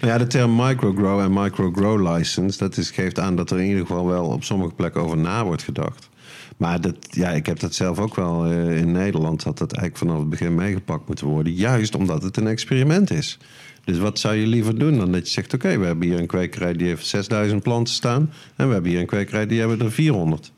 Nou 0.00 0.12
Ja, 0.12 0.18
de 0.18 0.26
term 0.26 0.56
microgrow 0.56 1.20
en 1.20 1.32
microgrow 1.32 2.16
license, 2.16 2.58
dat 2.58 2.76
is, 2.76 2.90
geeft 2.90 3.18
aan 3.18 3.36
dat 3.36 3.50
er 3.50 3.60
in 3.60 3.66
ieder 3.66 3.86
geval 3.86 4.06
wel 4.06 4.24
op 4.24 4.44
sommige 4.44 4.74
plekken 4.74 5.00
over 5.00 5.16
na 5.16 5.44
wordt 5.44 5.62
gedacht. 5.62 6.10
Maar 6.56 6.80
dat, 6.80 6.96
ja, 7.10 7.30
ik 7.30 7.46
heb 7.46 7.58
dat 7.58 7.74
zelf 7.74 7.98
ook 7.98 8.16
wel 8.16 8.46
eh, 8.46 8.76
in 8.76 8.92
Nederland, 8.92 9.42
had 9.42 9.58
dat 9.58 9.72
eigenlijk 9.72 10.04
vanaf 10.04 10.20
het 10.20 10.30
begin 10.30 10.54
meegepakt 10.54 11.06
moeten 11.06 11.26
worden. 11.26 11.52
Juist 11.52 11.94
omdat 11.94 12.22
het 12.22 12.36
een 12.36 12.46
experiment 12.46 13.10
is. 13.10 13.38
Dus 13.84 13.98
wat 13.98 14.18
zou 14.18 14.34
je 14.34 14.46
liever 14.46 14.78
doen 14.78 14.98
dan 14.98 15.12
dat 15.12 15.26
je 15.26 15.32
zegt: 15.32 15.54
Oké, 15.54 15.78
we 15.78 15.86
hebben 15.86 16.08
hier 16.08 16.18
een 16.18 16.26
kwekerij 16.26 16.72
die 16.72 16.86
heeft 16.86 17.06
6000 17.06 17.62
planten 17.62 17.94
staan. 17.94 18.30
En 18.56 18.66
we 18.66 18.72
hebben 18.72 18.90
hier 18.90 19.00
een 19.00 19.06
kwekerij 19.06 19.46
die 19.46 19.58
hebben 19.58 19.80
er 19.80 19.92
400. 19.92 20.52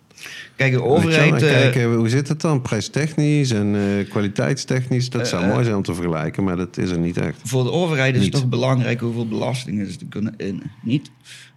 Kijk, 0.56 0.72
de 0.72 0.78
je 0.78 0.84
overheid... 0.84 1.32
Eh, 1.32 1.38
kijken, 1.38 1.94
hoe 1.94 2.08
zit 2.08 2.28
het 2.28 2.40
dan? 2.40 2.62
Prijstechnisch 2.62 3.50
en 3.50 3.74
eh, 3.74 4.08
kwaliteitstechnisch. 4.08 5.10
Dat 5.10 5.28
zou 5.28 5.46
mooi 5.46 5.64
zijn 5.64 5.76
om 5.76 5.82
te 5.82 5.94
vergelijken, 5.94 6.44
maar 6.44 6.56
dat 6.56 6.76
is 6.76 6.90
er 6.90 6.98
niet 6.98 7.16
echt. 7.16 7.40
Voor 7.44 7.64
de 7.64 7.70
overheid 7.70 8.14
is 8.14 8.20
Niet. 8.20 8.32
het 8.32 8.40
toch 8.40 8.50
belangrijk 8.50 9.00
hoeveel 9.00 9.28
belastingen 9.28 9.92
ze 9.92 10.06
kunnen 10.08 10.34
innen. 10.36 10.70
Niet? 10.82 11.10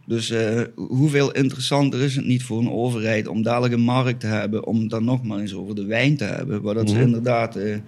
Dus 0.07 0.29
eh, 0.29 0.61
hoeveel 0.75 1.31
interessanter 1.31 2.01
is 2.01 2.15
het 2.15 2.25
niet 2.25 2.43
voor 2.43 2.59
een 2.59 2.71
overheid 2.71 3.27
om 3.27 3.41
dadelijk 3.41 3.73
een 3.73 3.79
markt 3.81 4.19
te 4.19 4.27
hebben, 4.27 4.65
om 4.65 4.87
dan 4.87 5.03
nog 5.03 5.23
maar 5.23 5.39
eens 5.39 5.53
over 5.53 5.75
de 5.75 5.85
wijn 5.85 6.17
te 6.17 6.23
hebben, 6.23 6.61
waar 6.61 6.73
dat 6.73 6.89
ze 6.89 6.95
Mhm. 6.95 7.03
inderdaad, 7.05 7.55
eh, 7.55 7.73
eh, 7.73 7.79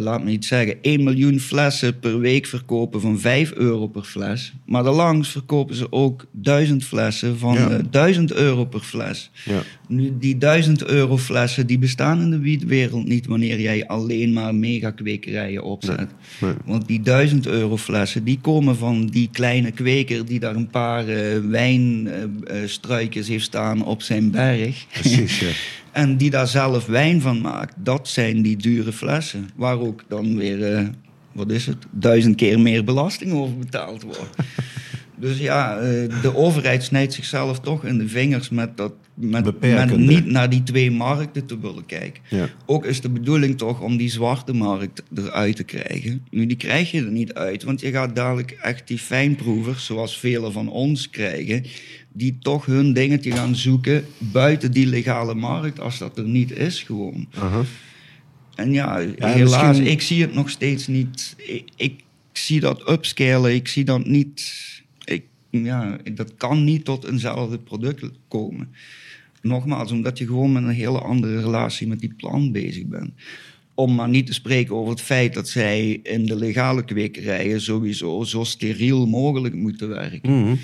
laat 0.00 0.24
me 0.24 0.30
iets 0.30 0.46
zeggen, 0.48 0.76
1 0.82 1.02
miljoen 1.04 1.38
flessen 1.40 1.98
per 1.98 2.18
week 2.18 2.46
verkopen 2.46 3.00
van 3.00 3.18
5 3.20 3.52
euro 3.52 3.86
per 3.86 4.02
fles. 4.02 4.52
Maar 4.66 4.82
daarlangs 4.82 5.28
verkopen 5.28 5.74
ze 5.74 5.92
ook 5.92 6.26
1000 6.32 6.84
flessen 6.84 7.38
van 7.38 7.54
Ja. 7.54 7.70
eh, 7.70 7.78
1000 7.90 8.32
euro 8.32 8.64
per 8.64 8.80
fles. 8.80 9.30
Ja. 9.44 9.62
Nu, 9.90 10.12
die 10.18 10.38
1000 10.38 10.84
euro 10.84 11.16
flessen, 11.16 11.66
die 11.66 11.78
bestaan 11.78 12.20
in 12.20 12.30
de 12.30 12.38
wietwereld 12.38 13.08
niet 13.08 13.26
wanneer 13.26 13.60
jij 13.60 13.86
alleen 13.86 14.32
maar 14.32 14.54
megakwekerijen 14.54 15.62
opzet. 15.62 16.08
Nee. 16.40 16.52
Want 16.64 16.86
die 16.86 17.00
1000 17.00 17.46
euro 17.46 17.76
flessen, 17.76 18.24
die 18.24 18.38
komen 18.40 18.76
van 18.76 19.06
die 19.06 19.28
kleine 19.32 19.70
kweker 19.70 20.24
die 20.26 20.40
daar 20.40 20.56
een 20.56 20.70
paar 20.70 21.04
wijnstruikjes 21.50 23.28
heeft 23.28 23.44
staan 23.44 23.84
op 23.84 24.02
zijn 24.02 24.30
berg. 24.30 24.86
Precies, 24.92 25.40
ja. 25.40 25.48
en 26.02 26.16
die 26.16 26.30
daar 26.30 26.48
zelf 26.48 26.86
wijn 26.86 27.20
van 27.20 27.40
maakt. 27.40 27.74
Dat 27.76 28.08
zijn 28.08 28.42
die 28.42 28.56
dure 28.56 28.92
flessen. 28.92 29.50
Waar 29.56 29.78
ook 29.78 30.04
dan 30.08 30.36
weer, 30.36 30.74
eh, 30.74 30.86
wat 31.32 31.50
is 31.50 31.66
het, 31.66 31.86
duizend 31.90 32.36
keer 32.36 32.60
meer 32.60 32.84
belasting 32.84 33.32
over 33.32 33.58
betaald 33.58 34.02
wordt. 34.02 34.36
Dus 35.20 35.38
ja, 35.38 35.76
eh, 35.76 36.22
de 36.22 36.36
overheid 36.36 36.82
snijdt 36.82 37.12
zichzelf 37.12 37.60
toch 37.60 37.84
in 37.84 37.98
de 37.98 38.08
vingers 38.08 38.48
met, 38.48 38.76
dat, 38.76 38.92
met, 39.20 39.44
niet 39.96 40.26
naar 40.26 40.50
die 40.50 40.62
twee 40.62 40.90
markten 40.90 41.46
te 41.46 41.60
willen 41.60 41.86
kijken. 41.86 42.22
Ja. 42.28 42.48
Ook 42.66 42.84
is 42.84 43.00
de 43.00 43.10
bedoeling 43.10 43.58
toch 43.58 43.80
om 43.80 43.96
die 43.96 44.10
zwarte 44.10 44.52
markt 44.52 45.02
eruit 45.14 45.56
te 45.56 45.64
krijgen. 45.64 46.26
Nu, 46.30 46.46
die 46.46 46.56
krijg 46.56 46.90
je 46.90 47.00
er 47.04 47.10
niet 47.10 47.34
uit, 47.34 47.62
want 47.62 47.80
je 47.80 47.90
gaat 47.90 48.16
dadelijk 48.16 48.50
echt 48.50 48.88
die 48.88 48.98
fijnproevers, 48.98 49.84
zoals 49.84 50.18
velen 50.18 50.52
van 50.52 50.68
ons 50.68 51.10
krijgen, 51.10 51.64
die 52.12 52.36
toch 52.40 52.66
hun 52.66 52.92
dingetje 52.92 53.32
gaan 53.32 53.56
zoeken 53.56 54.04
buiten 54.18 54.72
die 54.72 54.86
legale 54.86 55.34
markt, 55.34 55.80
als 55.80 55.98
dat 55.98 56.18
er 56.18 56.24
niet 56.24 56.50
is 56.52 56.82
gewoon. 56.82 57.28
En 58.54 58.72
ja, 58.72 58.98
Ja, 58.98 59.28
helaas, 59.28 59.66
misschien- 59.68 59.86
ik 59.92 60.00
zie 60.00 60.22
het 60.22 60.34
nog 60.34 60.50
steeds 60.50 60.86
niet. 60.86 61.34
Ik, 61.36 61.64
ik 61.76 62.00
zie 62.32 62.60
dat 62.60 62.90
upscalen, 62.90 63.54
ik 63.54 63.68
zie 63.68 63.84
dat 63.84 64.06
niet. 64.06 64.54
Ik, 65.04 65.22
ja, 65.50 65.96
dat 66.14 66.34
kan 66.36 66.64
niet 66.64 66.84
tot 66.84 67.04
eenzelfde 67.04 67.58
product 67.58 68.04
komen. 68.28 68.68
Nogmaals, 69.42 69.92
omdat 69.92 70.18
je 70.18 70.26
gewoon 70.26 70.52
met 70.52 70.62
een 70.62 70.68
hele 70.68 70.98
andere 70.98 71.40
relatie 71.40 71.88
met 71.88 72.00
die 72.00 72.14
plant 72.16 72.52
bezig 72.52 72.86
bent. 72.86 73.10
Om 73.74 73.94
maar 73.94 74.08
niet 74.08 74.26
te 74.26 74.32
spreken 74.32 74.74
over 74.74 74.90
het 74.90 75.00
feit 75.00 75.34
dat 75.34 75.48
zij 75.48 76.00
in 76.02 76.26
de 76.26 76.36
legale 76.36 76.84
kwekerijen 76.84 77.60
sowieso 77.60 78.24
zo 78.24 78.44
steriel 78.44 79.06
mogelijk 79.06 79.54
moeten 79.54 79.88
werken. 79.88 80.40
Mhm. 80.40 80.54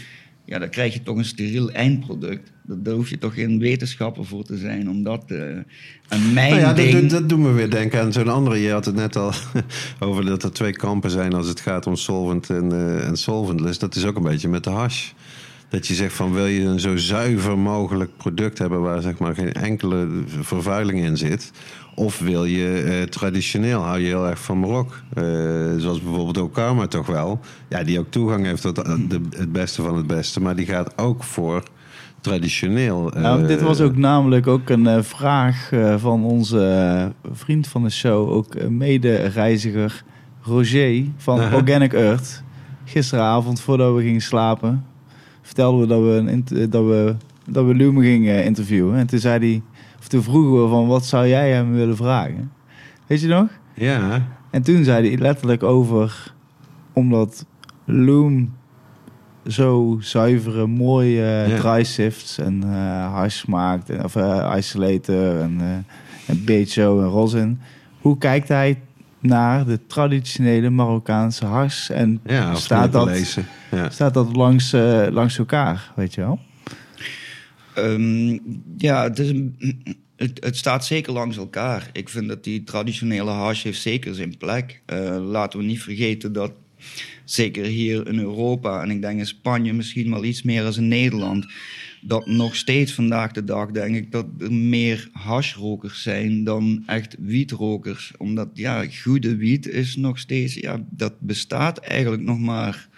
Ja, 0.46 0.58
dan 0.58 0.68
krijg 0.68 0.92
je 0.92 1.02
toch 1.02 1.16
een 1.16 1.24
steriel 1.24 1.70
eindproduct. 1.70 2.52
Daar, 2.62 2.94
hoef 2.94 3.10
je 3.10 3.18
toch 3.18 3.34
geen 3.34 3.58
wetenschapper 3.58 4.24
voor 4.24 4.44
te 4.44 4.56
zijn 4.56 4.90
om 4.90 5.02
dat... 5.02 5.24
en 5.30 6.32
mijn 6.34 6.50
Nou 6.50 6.60
ja, 6.60 6.72
ding... 6.72 6.92
dat, 6.92 7.10
dat 7.10 7.28
doen 7.28 7.44
we 7.44 7.52
weer 7.52 7.70
denken 7.70 8.00
aan 8.00 8.12
zo'n 8.12 8.28
andere. 8.28 8.58
Je 8.58 8.70
had 8.70 8.84
het 8.84 8.94
net 8.94 9.16
al 9.16 9.32
over 10.08 10.24
dat 10.24 10.42
er 10.42 10.52
twee 10.52 10.72
kampen 10.72 11.10
zijn 11.10 11.32
als 11.32 11.48
het 11.48 11.60
gaat 11.60 11.86
om 11.86 11.96
solvent 11.96 12.50
en, 12.50 12.72
en 13.02 13.16
solventless. 13.16 13.78
Dat 13.78 13.96
is 13.96 14.04
ook 14.04 14.16
een 14.16 14.22
beetje 14.22 14.48
met 14.48 14.64
de 14.64 14.70
hash. 14.70 15.10
Dat 15.68 15.86
je 15.86 15.94
zegt 15.94 16.14
van 16.14 16.32
wil 16.32 16.46
je 16.46 16.64
een 16.64 16.80
zo 16.80 16.96
zuiver 16.96 17.58
mogelijk 17.58 18.10
product 18.16 18.58
hebben 18.58 18.80
waar 18.80 19.02
zeg 19.02 19.18
maar 19.18 19.34
geen 19.34 19.52
enkele 19.52 20.08
vervuiling 20.26 21.04
in 21.04 21.16
zit. 21.16 21.50
Of 21.94 22.18
wil 22.18 22.44
je 22.44 22.82
eh, 22.82 23.02
traditioneel, 23.02 23.80
hou 23.80 23.98
je 23.98 24.06
heel 24.06 24.26
erg 24.28 24.38
van 24.38 24.58
Marok. 24.60 25.00
Eh, 25.14 25.24
zoals 25.76 26.02
bijvoorbeeld 26.02 26.38
ook 26.38 26.54
Karma 26.54 26.86
toch 26.86 27.06
wel. 27.06 27.40
Ja, 27.68 27.82
die 27.84 27.98
ook 27.98 28.10
toegang 28.10 28.44
heeft 28.44 28.62
tot 28.62 28.74
de, 28.84 29.20
het 29.36 29.52
beste 29.52 29.82
van 29.82 29.96
het 29.96 30.06
beste. 30.06 30.40
Maar 30.40 30.56
die 30.56 30.66
gaat 30.66 30.98
ook 30.98 31.22
voor 31.24 31.62
traditioneel. 32.20 33.12
eh, 33.12 33.22
Nou, 33.22 33.46
dit 33.46 33.60
was 33.62 33.80
ook 33.80 33.96
namelijk 33.96 34.46
ook 34.46 34.68
een 34.68 34.86
eh, 34.86 35.02
vraag 35.02 35.72
eh, 35.72 35.94
van 35.98 36.24
onze 36.24 36.60
eh, 37.24 37.32
vriend 37.32 37.66
van 37.66 37.82
de 37.82 37.90
show, 37.90 38.30
ook 38.30 38.54
eh, 38.54 38.68
mede-reiziger 38.68 40.02
Roger 40.42 41.04
van. 41.16 41.40
Organic 41.54 41.92
Earth. 41.92 42.42
Gisteravond, 42.84 43.60
voordat 43.60 43.94
we 43.94 44.02
gingen 44.02 44.20
slapen, 44.20 44.84
vertelden 45.46 45.80
we 45.80 45.86
dat 45.86 46.00
we, 46.00 46.30
een 46.32 46.44
eh, 46.62 46.70
dat 46.70 46.84
we, 46.84 47.14
dat 47.48 47.66
we 47.66 47.74
Lume 47.74 48.02
gingen 48.02 48.44
interviewen. 48.44 48.96
En 48.98 49.06
toen 49.06 49.18
zei 49.18 49.38
hij, 49.38 49.62
of 49.98 50.08
toen 50.08 50.22
vroegen 50.22 50.62
we 50.62 50.68
van, 50.68 50.86
wat 50.86 51.04
zou 51.04 51.26
jij 51.28 51.50
hem 51.52 51.72
willen 51.72 51.96
vragen? 51.96 52.52
Weet 53.06 53.20
je 53.20 53.28
nog? 53.28 53.48
Ja, 53.74 54.26
En 54.50 54.62
toen 54.62 54.84
zei 54.84 55.08
hij 55.08 55.18
letterlijk 55.18 55.62
over, 55.62 56.32
omdat 56.92 57.46
Loom 57.84 58.52
zo 59.46 59.96
zuivere, 60.00 60.66
mooie 60.66 61.44
Ja. 61.48 61.56
dry 61.58 61.84
sifts 61.84 62.38
en 62.38 62.62
eh 62.62 63.12
hash 63.12 63.44
maakt, 63.44 64.02
of 64.04 64.16
eh, 64.16 64.54
isolator 64.56 65.40
en, 65.40 65.56
eh 65.60 66.34
en 66.34 66.44
BHO 66.44 67.00
en 67.00 67.06
rosin. 67.08 67.60
Hoe 68.00 68.18
kijkt 68.18 68.48
hij 68.48 68.80
naar 69.26 69.66
de 69.66 69.78
traditionele 69.86 70.70
Marokkaanse 70.70 71.44
hash 71.46 71.90
en 71.90 72.20
ja 72.26 72.54
staat, 72.54 72.92
dat, 72.92 73.06
lezen. 73.06 73.46
Ja. 73.70 73.90
staat 73.90 74.14
dat 74.14 74.36
langs, 74.36 74.72
eh, 74.72 75.06
langs 75.10 75.38
elkaar, 75.38 75.92
weet 75.96 76.14
je 76.14 76.20
wel? 76.20 76.38
Ehm, 77.74 78.38
ja, 78.76 79.02
het, 79.02 79.18
is 79.18 79.28
een- 79.28 79.56
het, 80.16 80.44
het 80.44 80.56
staat 80.56 80.84
zeker 80.84 81.12
langs 81.12 81.36
elkaar. 81.36 81.90
Ik 81.92 82.08
vind 82.08 82.28
dat 82.28 82.44
die 82.44 82.64
traditionele 82.64 83.30
hash 83.30 83.62
heeft 83.62 83.80
zeker 83.80 84.14
zijn 84.14 84.36
plek. 84.38 84.82
Eh, 84.86 85.16
laten 85.30 85.58
we 85.58 85.64
niet 85.64 85.82
vergeten 85.82 86.32
dat 86.32 86.52
zeker 87.24 87.64
hier 87.64 88.08
in 88.08 88.18
Europa 88.18 88.82
en 88.82 88.90
ik 88.90 89.00
denk 89.02 89.18
in 89.18 89.26
Spanje 89.26 89.72
misschien 89.72 90.10
wel 90.10 90.24
iets 90.24 90.42
meer 90.42 90.64
als 90.64 90.76
in 90.76 90.88
Nederland, 90.88 91.46
dat 92.06 92.26
nog 92.26 92.56
steeds 92.56 92.92
vandaag 92.92 93.32
de 93.32 93.44
dag 93.44 93.70
denk 93.70 93.96
ik 93.96 94.12
dat 94.12 94.26
er 94.38 94.52
meer 94.52 95.08
hashrokers 95.12 96.02
zijn 96.02 96.44
dan 96.44 96.82
echt 96.86 97.16
wietrokers. 97.18 98.12
Omdat 98.18 98.48
ja, 98.52 98.84
goede 99.02 99.36
wiet 99.36 99.68
is 99.68 99.96
nog 99.96 100.18
steeds, 100.18 100.54
ja, 100.54 100.80
dat 100.90 101.12
bestaat 101.20 101.78
eigenlijk 101.78 102.22
nog 102.22 102.38
maar 102.38 102.88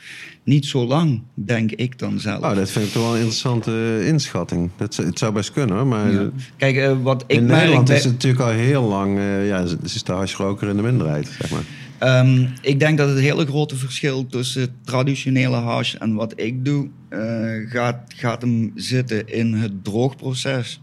niet 0.45 0.67
zo 0.67 0.87
lang, 0.87 1.23
denk 1.35 1.71
ik 1.73 1.99
dan 1.99 2.21
zelf. 2.21 2.45
Oh, 2.45 2.55
dat 2.55 2.71
vind 2.71 2.87
ik 2.87 2.93
toch 2.93 3.03
wel 3.03 3.13
een 3.13 3.19
interessante 3.19 4.03
inschatting. 4.07 4.71
Dat, 4.77 4.97
het 4.97 5.19
zou 5.19 5.33
best 5.33 5.53
kunnen, 5.53 5.77
hoor, 5.77 5.87
maar 5.87 6.13
Ja. 6.13 6.31
Kijk, 6.57 6.77
eh, 6.77 6.97
wat 7.03 7.25
ik 7.27 7.37
in 7.37 7.47
Nederland 7.47 7.87
bij- 7.89 7.97
is 7.97 8.05
het 8.05 8.13
natuurlijk 8.13 8.43
al 8.43 8.51
heel 8.51 8.83
lang... 8.83 9.19
eh, 9.19 9.49
ja, 9.49 9.65
is 9.83 10.03
de 10.03 10.13
hashroker 10.13 10.69
in 10.69 10.77
de 10.77 10.83
minderheid, 10.83 11.27
zeg 11.41 11.51
maar. 11.51 11.63
Ehm, 11.99 12.47
ik 12.63 12.81
denk 12.81 12.99
dat 12.99 13.09
het 13.09 13.19
hele 13.19 13.47
grote 13.47 13.77
verschil 13.77 14.27
tussen 14.27 14.77
traditionele 14.85 15.57
hash 15.57 15.95
en 15.95 16.15
wat 16.15 16.33
ik 16.41 16.65
doe, 16.65 16.89
eh, 17.09 17.71
gaat, 17.71 18.15
gaat 18.17 18.43
hem 18.43 18.73
zitten 18.75 19.29
in 19.29 19.53
het 19.55 19.85
droogproces. 19.85 20.81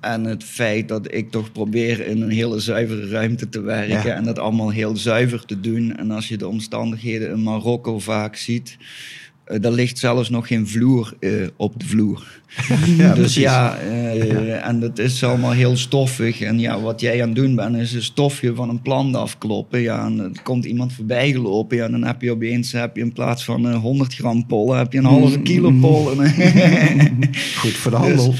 En 0.00 0.24
het 0.24 0.44
feit 0.44 0.88
dat 0.88 1.14
ik 1.14 1.30
toch 1.30 1.52
probeer 1.52 2.06
in 2.06 2.22
een 2.22 2.30
hele 2.30 2.60
zuivere 2.60 3.08
ruimte 3.08 3.48
te 3.48 3.60
werken 3.60 4.02
Ja. 4.08 4.14
en 4.14 4.24
dat 4.24 4.38
allemaal 4.38 4.70
heel 4.70 4.96
zuiver 4.96 5.44
te 5.44 5.60
doen. 5.60 5.96
En 5.96 6.10
als 6.10 6.28
je 6.28 6.36
de 6.36 6.48
omstandigheden 6.48 7.30
in 7.30 7.42
Marokko 7.42 7.98
vaak 7.98 8.36
ziet, 8.36 8.76
eh 9.48 9.60
daar 9.60 9.72
ligt 9.72 9.98
zelfs 9.98 10.30
nog 10.30 10.46
geen 10.46 10.68
vloer 10.68 11.14
eh, 11.20 11.30
op 11.56 11.80
de 11.80 11.86
vloer. 11.86 12.26
Ja, 12.96 13.14
dus 13.14 13.34
ja, 13.34 13.78
eh, 13.78 14.66
en 14.66 14.80
dat 14.80 14.98
is 14.98 15.24
allemaal 15.24 15.52
heel 15.52 15.76
stoffig. 15.76 16.40
En 16.40 16.58
ja, 16.58 16.80
wat 16.80 17.00
jij 17.00 17.22
aan 17.22 17.28
het 17.28 17.36
doen 17.36 17.54
bent, 17.54 17.76
is 17.76 17.92
een 17.92 18.02
stofje 18.02 18.54
van 18.54 18.68
een 18.68 18.82
plant 18.82 19.16
afkloppen. 19.16 19.80
Ja, 19.80 20.04
en 20.04 20.18
er 20.18 20.42
komt 20.42 20.64
iemand 20.64 20.92
voorbij 20.92 21.32
gelopen. 21.32 21.76
Ja, 21.76 21.84
en 21.84 21.90
dan 21.90 22.04
heb 22.04 22.22
je 22.22 22.30
opeens, 22.30 22.72
heb 22.72 22.96
je 22.96 23.02
in 23.02 23.12
plaats 23.12 23.44
van 23.44 23.68
eh, 23.68 23.76
100 23.76 24.14
gram 24.14 24.46
pollen, 24.46 24.78
heb 24.78 24.92
je 24.92 24.98
een 24.98 25.04
halve 25.04 25.40
kilo 25.40 25.72
pollen. 25.80 26.16
Goed 27.60 27.72
voor 27.72 27.90
de 27.90 27.96
handel. 28.06 28.34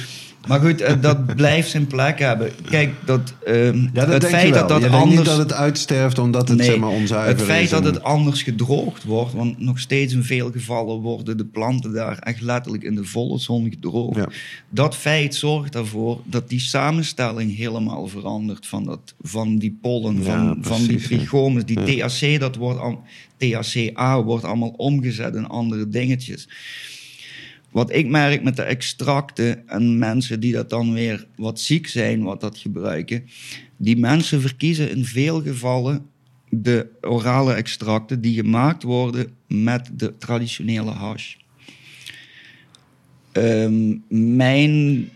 Maar 0.48 0.60
goed, 0.60 0.80
eh, 0.80 0.94
dat 1.00 1.26
blijft 1.36 1.70
zijn 1.70 1.86
plek 1.86 2.18
hebben. 2.18 2.50
Kijk, 2.70 2.94
dat, 3.04 3.34
ehm, 3.44 3.76
ja, 3.92 4.04
dat 4.04 4.08
het 4.08 4.26
feit 4.26 4.54
dat 4.54 4.68
dat 4.68 4.82
je 4.82 4.88
anders... 4.88 5.16
niet 5.16 5.24
dat 5.24 5.38
het 5.38 5.52
uitsterft 5.52 6.18
omdat 6.18 6.48
het 6.48 6.56
Nee, 6.56 6.66
zeg 6.66 6.78
maar 6.78 6.90
onzuiver 6.90 7.36
het 7.36 7.46
feit 7.46 7.64
is. 7.64 7.70
dat 7.70 7.84
het 7.84 8.02
anders 8.02 8.42
gedroogd 8.42 9.04
wordt, 9.04 9.32
want 9.32 9.60
nog 9.60 9.78
steeds 9.78 10.14
in 10.14 10.22
veel 10.22 10.50
gevallen 10.50 11.00
worden 11.00 11.36
de 11.36 11.44
planten 11.44 11.92
daar 11.92 12.18
echt 12.18 12.40
letterlijk 12.40 12.82
in 12.82 12.94
de 12.94 13.04
volle 13.04 13.38
zon 13.38 13.70
gedroogd. 13.70 14.16
Ja. 14.16 14.28
Dat 14.68 14.96
feit 14.96 15.34
zorgt 15.34 15.74
ervoor 15.74 16.20
dat 16.24 16.48
die 16.48 16.60
samenstelling 16.60 17.56
helemaal 17.56 18.06
verandert 18.06 18.66
van, 18.66 18.84
dat, 18.84 19.14
van 19.20 19.58
die 19.58 19.78
pollen, 19.82 20.22
Ja, 20.22 20.24
van, 20.24 20.58
van 20.60 20.86
die 20.86 21.00
trichomes. 21.00 21.64
Die 21.64 21.84
THC, 21.84 22.40
dat 22.40 22.56
wordt 22.56 22.80
al, 22.80 23.02
THCA 23.36 24.22
wordt 24.22 24.44
allemaal 24.44 24.74
omgezet 24.76 25.34
in 25.34 25.46
andere 25.46 25.88
dingetjes. 25.88 26.48
Wat 27.70 27.92
ik 27.94 28.06
merk 28.08 28.42
met 28.42 28.56
de 28.56 28.62
extracten 28.62 29.68
en 29.68 29.98
mensen 29.98 30.40
die 30.40 30.52
dat 30.52 30.70
dan 30.70 30.92
weer 30.92 31.26
wat 31.36 31.60
ziek 31.60 31.86
zijn, 31.86 32.22
wat 32.22 32.40
dat 32.40 32.58
gebruiken, 32.58 33.24
die 33.76 33.96
mensen 33.96 34.40
verkiezen 34.40 34.90
in 34.90 35.04
veel 35.04 35.42
gevallen 35.42 36.06
de 36.48 36.86
orale 37.00 37.52
extracten 37.52 38.20
die 38.20 38.34
gemaakt 38.34 38.82
worden 38.82 39.30
met 39.46 39.90
de 39.92 40.16
traditionele 40.18 40.90
hash. 40.90 41.34
Ehm, 43.32 43.96
mijn 44.48 45.08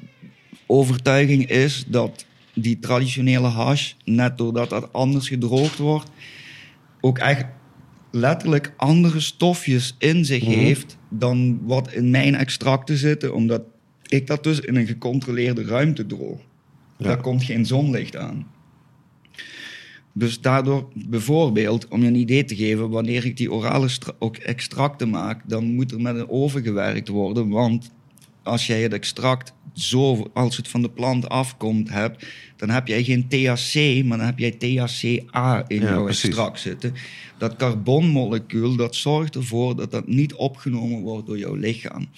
overtuiging 0.67 1.49
is 1.49 1.85
dat 1.89 2.27
die 2.55 2.79
traditionele 2.79 3.49
hash, 3.49 3.93
net 4.05 4.39
doordat 4.39 4.71
dat 4.71 4.93
anders 4.93 5.29
gedroogd 5.29 5.79
wordt, 5.79 6.11
ook 7.01 7.19
echt 7.19 7.45
letterlijk 8.13 8.73
andere 8.77 9.21
stofjes 9.21 9.97
in 9.99 10.25
zich 10.25 10.45
heeft 10.45 10.97
dan 11.09 11.61
wat 11.63 11.93
in 11.93 12.11
mijn 12.11 12.35
extracten 12.35 12.97
zitten, 12.97 13.35
omdat 13.35 13.63
ik 14.09 14.27
dat 14.27 14.45
dus 14.45 14.61
in 14.61 14.77
een 14.77 14.87
gecontroleerde 14.87 15.65
ruimte 15.65 16.07
droog. 16.07 16.41
Ja. 16.97 17.07
Daar 17.07 17.21
komt 17.21 17.45
geen 17.45 17.67
zonlicht 17.67 18.17
aan. 18.17 18.47
Dus 20.13 20.41
daardoor, 20.41 20.89
bijvoorbeeld, 20.95 21.89
om 21.89 22.03
je 22.03 22.07
een 22.07 22.15
idee 22.15 22.45
te 22.45 22.57
geven, 22.57 22.91
wanneer 22.91 23.25
ik 23.25 23.37
die 23.37 23.53
orale 23.53 23.89
stra- 23.89 24.15
ook 24.19 24.37
extracten 24.37 25.11
maak, 25.11 25.43
dan 25.49 25.65
moet 25.65 25.93
er 25.93 26.01
met 26.01 26.17
een 26.17 26.29
oven 26.29 26.63
gewerkt 26.63 27.09
worden. 27.09 27.49
Want 27.49 27.91
als 28.43 28.67
jij 28.67 28.83
het 28.83 28.93
extract 28.93 29.55
zo, 29.73 30.31
als 30.35 30.57
het 30.57 30.69
van 30.69 30.83
de 30.83 30.91
plant 30.91 31.29
afkomt, 31.29 31.89
hebt, 31.91 32.27
dan 32.57 32.71
heb 32.71 32.87
jij 32.87 33.03
geen 33.05 33.29
THC, 33.29 34.05
maar 34.05 34.19
dan 34.19 34.27
heb 34.27 34.39
jij 34.39 34.51
THCA 34.51 35.65
in 35.69 35.81
Ja, 35.81 35.89
jouw 35.89 36.05
precies. 36.05 36.25
extract 36.25 36.61
zitten. 36.61 36.95
Dat 37.39 37.57
carbonmolecuul, 37.57 38.77
dat 38.77 38.95
zorgt 38.97 39.35
ervoor 39.35 39.77
dat 39.77 39.91
dat 39.91 40.07
niet 40.09 40.35
opgenomen 40.35 41.01
wordt 41.01 41.27
door 41.27 41.39
jouw 41.39 41.55
lichaam. 41.55 42.09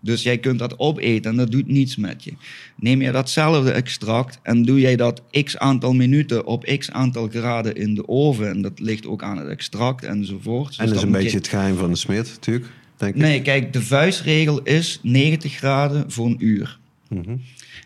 Dus 0.00 0.22
jij 0.22 0.38
kunt 0.38 0.58
dat 0.58 0.78
opeten 0.78 1.30
en 1.30 1.36
dat 1.36 1.50
doet 1.50 1.66
niets 1.66 1.96
met 1.96 2.24
je. 2.24 2.32
Neem 2.76 3.02
je 3.02 3.10
datzelfde 3.12 3.70
extract 3.70 4.38
en 4.42 4.62
doe 4.62 4.80
jij 4.80 4.96
dat 4.96 5.22
x 5.44 5.58
aantal 5.58 5.92
minuten 5.92 6.46
op 6.46 6.64
x 6.78 6.90
aantal 6.90 7.28
graden 7.28 7.74
in 7.74 7.94
de 7.94 8.08
oven. 8.08 8.48
En 8.48 8.62
dat 8.62 8.80
ligt 8.80 9.06
ook 9.06 9.22
aan 9.22 9.36
het 9.38 9.48
extract 9.48 10.04
enzovoort. 10.04 10.68
Dus 10.68 10.76
En 10.78 10.86
dat 10.86 10.96
is 10.96 11.02
een 11.02 11.10
beetje 11.12 11.30
je- 11.30 11.36
het 11.36 11.48
geheim 11.48 11.76
van 11.76 11.90
de 11.90 11.96
smid, 11.96 12.28
natuurlijk. 12.30 12.66
Denk 12.96 13.14
ik. 13.14 13.20
Nee, 13.20 13.42
kijk, 13.42 13.72
de 13.72 13.82
vuistregel 13.82 14.62
is 14.62 14.98
90 15.02 15.52
graden 15.52 16.10
voor 16.10 16.26
een 16.26 16.36
uur. 16.46 16.78
Mhm. 17.14 17.36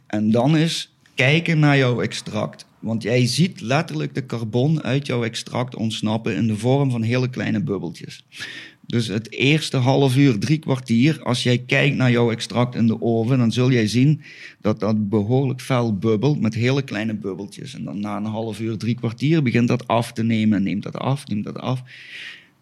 En 0.06 0.30
dan 0.30 0.56
is 0.56 0.96
kijken 1.14 1.58
naar 1.58 1.76
jouw 1.76 2.00
extract. 2.00 2.66
Want 2.78 3.02
jij 3.02 3.26
ziet 3.26 3.60
letterlijk 3.60 4.14
de 4.14 4.26
carbon 4.26 4.82
uit 4.82 5.06
jouw 5.06 5.24
extract 5.24 5.76
ontsnappen 5.76 6.36
in 6.36 6.46
de 6.46 6.56
vorm 6.56 6.90
van 6.90 7.02
hele 7.02 7.30
kleine 7.30 7.62
bubbeltjes. 7.62 8.24
Dus 8.86 9.06
het 9.06 9.32
eerste 9.32 9.76
half 9.76 10.16
uur, 10.16 10.38
drie 10.38 10.58
kwartier, 10.58 11.22
als 11.22 11.42
jij 11.42 11.58
kijkt 11.58 11.96
naar 11.96 12.10
jouw 12.10 12.30
extract 12.30 12.74
in 12.74 12.86
de 12.86 13.02
oven, 13.02 13.38
dan 13.38 13.52
zul 13.52 13.70
jij 13.70 13.86
zien 13.86 14.22
dat 14.60 14.80
dat 14.80 15.08
behoorlijk 15.08 15.60
fel 15.60 15.96
bubbelt 15.98 16.40
met 16.40 16.54
hele 16.54 16.82
kleine 16.82 17.14
bubbeltjes. 17.14 17.74
En 17.74 17.84
dan 17.84 18.00
na 18.00 18.16
een 18.16 18.24
half 18.24 18.60
uur, 18.60 18.76
drie 18.76 18.94
kwartier 18.94 19.42
begint 19.42 19.68
dat 19.68 19.88
af 19.88 20.12
te 20.12 20.22
nemen, 20.22 20.62
neemt 20.62 20.82
dat 20.82 20.98
af, 20.98 21.26
neemt 21.26 21.44
dat 21.44 21.58
af. 21.58 21.82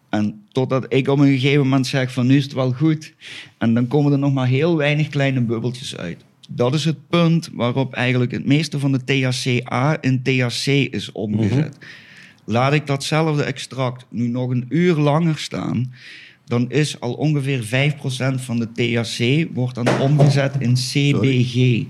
En 0.09 0.43
totdat 0.51 0.85
ik 0.93 1.07
op 1.07 1.19
een 1.19 1.39
gegeven 1.39 1.63
moment 1.63 1.87
zeg 1.87 2.11
van 2.11 2.27
nu 2.27 2.35
is 2.35 2.43
het 2.43 2.53
wel 2.53 2.71
goed. 2.71 3.13
En 3.57 3.73
dan 3.73 3.87
komen 3.87 4.11
er 4.11 4.19
nog 4.19 4.33
maar 4.33 4.47
heel 4.47 4.77
weinig 4.77 5.07
kleine 5.07 5.41
bubbeltjes 5.41 5.97
uit. 5.97 6.25
Dat 6.49 6.73
is 6.73 6.85
het 6.85 7.07
punt 7.09 7.49
waarop 7.53 7.93
eigenlijk 7.93 8.31
het 8.31 8.45
meeste 8.45 8.79
van 8.79 8.91
de 8.91 9.03
THCA 9.03 10.01
in 10.01 10.21
THC 10.23 10.65
is 10.67 11.11
omgezet. 11.11 11.77
Laat 12.45 12.73
ik 12.73 12.87
datzelfde 12.87 13.43
extract 13.43 14.05
nu 14.09 14.27
nog 14.27 14.49
een 14.49 14.65
uur 14.69 14.95
langer 14.95 15.37
staan, 15.37 15.93
dan 16.45 16.71
is 16.71 16.99
al 16.99 17.13
ongeveer 17.13 17.63
5% 17.63 18.41
van 18.41 18.59
de 18.59 18.71
THC 18.71 19.47
wordt 19.53 19.75
dan 19.75 19.99
omgezet 19.99 20.55
in 20.59 20.73
CBG. 20.73 21.83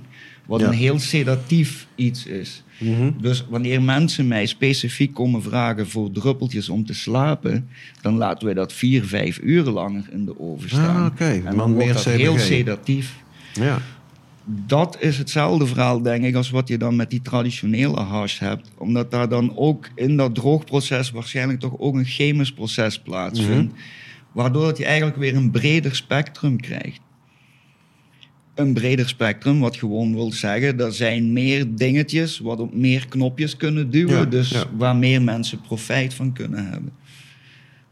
Wat 0.45 0.59
Ja. 0.59 0.67
een 0.67 0.73
heel 0.73 0.99
sedatief 0.99 1.87
iets 1.95 2.25
is. 2.25 2.63
Mhm. 2.79 3.11
Dus 3.21 3.45
wanneer 3.49 3.81
mensen 3.81 4.27
mij 4.27 4.45
specifiek 4.45 5.13
komen 5.13 5.41
vragen 5.41 5.87
voor 5.89 6.11
druppeltjes 6.11 6.69
om 6.69 6.85
te 6.85 6.93
slapen, 6.93 7.69
dan 8.01 8.15
laten 8.15 8.45
wij 8.45 8.53
dat 8.53 8.73
vier, 8.73 9.03
vijf 9.05 9.39
uren 9.43 9.73
langer 9.73 10.03
in 10.11 10.25
de 10.25 10.39
oven 10.39 10.69
staan. 10.69 11.13
Ah. 11.17 11.27
En 11.27 11.43
Want 11.43 11.57
dan 11.57 11.73
wordt 11.73 11.85
meer 11.85 11.93
dat 11.93 12.03
CBG. 12.03 12.17
heel 12.17 12.37
sedatief. 12.39 13.15
Ja. 13.53 13.81
Dat 14.45 14.97
is 14.99 15.17
hetzelfde 15.17 15.65
verhaal, 15.65 16.01
denk 16.01 16.23
ik, 16.23 16.35
als 16.35 16.49
wat 16.49 16.67
je 16.67 16.77
dan 16.77 16.95
met 16.95 17.09
die 17.09 17.21
traditionele 17.21 17.99
hash 17.99 18.39
hebt. 18.39 18.69
Omdat 18.77 19.11
daar 19.11 19.29
dan 19.29 19.57
ook 19.57 19.89
in 19.95 20.17
dat 20.17 20.35
droogproces 20.35 21.11
waarschijnlijk 21.11 21.59
toch 21.59 21.77
ook 21.77 21.95
een 21.95 22.05
chemisch 22.05 22.53
proces 22.53 22.99
plaatsvindt. 22.99 23.71
Mhm. 23.71 23.81
Waardoor 24.31 24.65
dat 24.65 24.77
je 24.77 24.85
eigenlijk 24.85 25.17
weer 25.17 25.35
een 25.35 25.51
breder 25.51 25.95
spectrum 25.95 26.59
krijgt. 26.59 26.99
Een 28.55 28.73
breder 28.73 29.07
spectrum, 29.07 29.59
wat 29.59 29.77
gewoon 29.77 30.13
wil 30.13 30.31
zeggen, 30.31 30.79
er 30.79 30.93
zijn 30.93 31.33
meer 31.33 31.75
dingetjes 31.75 32.39
wat 32.39 32.59
op 32.59 32.73
meer 32.73 33.07
knopjes 33.07 33.57
kunnen 33.57 33.89
duwen. 33.89 34.17
Ja, 34.17 34.25
dus 34.25 34.49
ja. 34.49 34.65
waar 34.77 34.95
meer 34.95 35.21
mensen 35.21 35.61
profijt 35.61 36.13
van 36.13 36.33
kunnen 36.33 36.69
hebben. 36.69 36.91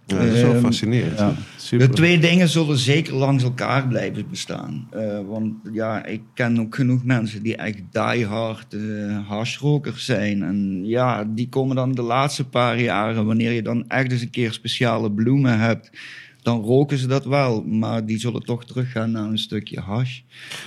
Ja, 0.06 0.18
dat 0.18 0.26
is 0.34 0.42
wel 0.42 0.52
Ehm, 0.54 0.62
fascinerend. 0.62 1.18
Ja, 1.20 1.34
super. 1.58 1.88
De 1.88 1.94
twee 1.94 2.20
dingen 2.20 2.50
zullen 2.50 2.78
zeker 2.78 3.14
langs 3.16 3.44
elkaar 3.44 3.88
blijven 3.88 4.26
bestaan. 4.30 4.88
Eh, 4.92 5.20
want 5.28 5.54
ja, 5.74 6.06
ik 6.06 6.22
ken 6.34 6.60
ook 6.60 6.76
genoeg 6.76 7.04
mensen 7.04 7.44
die 7.44 7.56
echt 7.56 7.82
diehard 7.92 8.74
eh 8.74 9.28
hashrokers 9.28 10.06
zijn. 10.06 10.44
En 10.44 10.82
ja, 10.86 11.24
die 11.28 11.50
komen 11.50 11.76
dan 11.76 11.92
de 11.92 12.02
laatste 12.02 12.44
paar 12.50 12.80
jaren, 12.80 13.26
wanneer 13.26 13.52
je 13.52 13.62
dan 13.62 13.88
echt 13.88 14.12
eens 14.12 14.22
een 14.22 14.30
keer 14.30 14.52
speciale 14.54 15.12
bloemen 15.12 15.60
hebt, 15.60 15.90
dan 16.42 16.62
roken 16.62 16.98
ze 16.98 17.08
dat 17.08 17.26
wel. 17.26 17.64
Maar 17.64 18.06
die 18.06 18.20
zullen 18.20 18.42
toch 18.44 18.66
teruggaan 18.66 19.12
naar 19.12 19.24
een 19.30 19.38
stukje 19.38 19.80
hash. 19.80 20.20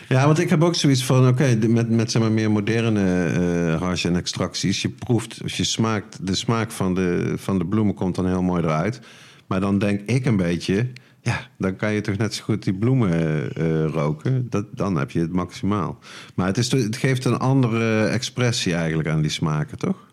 Ja, 0.09 0.27
want 0.27 0.39
ik 0.39 0.51
heb 0.51 0.63
ook 0.63 0.75
zoiets 0.75 1.05
van, 1.05 1.29
oké, 1.29 1.59
met, 1.69 1.91
met 1.91 2.11
zeg 2.11 2.23
maar 2.23 2.33
meer 2.33 2.51
moderne 2.51 3.27
eh 3.27 3.81
hash 3.81 4.05
en 4.05 4.17
extracties. 4.17 4.83
Je 4.83 4.89
proeft, 4.89 5.41
als 5.43 5.57
je 5.57 5.65
smaakt, 5.65 6.27
de 6.27 6.35
smaak 6.35 6.71
van 6.71 6.95
de, 6.95 7.33
van 7.37 7.59
de 7.59 7.67
bloemen 7.67 7.95
komt 7.95 8.15
dan 8.15 8.27
heel 8.27 8.43
mooi 8.43 8.63
eruit. 8.63 9.01
Maar 9.47 9.61
dan 9.61 9.79
denk 9.79 10.01
ik 10.01 10.25
een 10.25 10.37
beetje, 10.37 10.89
ja, 11.21 11.49
dan 11.59 11.77
kan 11.77 11.93
je 11.93 12.01
toch 12.01 12.17
net 12.17 12.35
zo 12.35 12.45
goed 12.45 12.63
die 12.63 12.75
bloemen 12.75 13.53
eh, 13.55 13.85
roken. 13.85 14.47
Dat, 14.51 14.67
dan 14.73 14.97
heb 14.97 15.11
je 15.11 15.21
het 15.21 15.33
maximaal. 15.33 15.99
Maar 16.35 16.47
het, 16.47 16.59
is, 16.59 16.73
het 16.73 16.97
geeft 16.97 17.25
een 17.25 17.39
andere 17.39 18.05
expressie 18.05 18.75
eigenlijk 18.75 19.09
aan 19.09 19.23
die 19.23 19.31
smaken, 19.31 19.79
toch? 19.79 20.07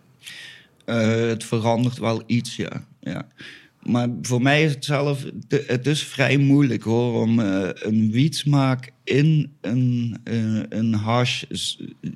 Eh, 0.86 1.28
het 1.28 1.44
verandert 1.44 1.98
wel 1.98 2.24
iets, 2.26 2.56
ja. 2.56 2.86
ja. 3.00 3.28
Maar 3.84 4.08
voor 4.22 4.42
mij 4.42 4.64
is 4.64 4.72
het 4.72 4.86
zelf, 4.86 5.26
het 5.48 5.88
is 5.88 6.04
vrij 6.04 6.38
moeilijk 6.38 6.84
hoor, 6.84 7.22
om 7.22 7.40
eh, 7.40 7.70
een 7.74 8.12
wietsmaak 8.12 8.92
in 9.04 9.52
een, 9.62 10.18
eh, 10.24 10.62
een 10.70 10.94
hash, 10.94 11.44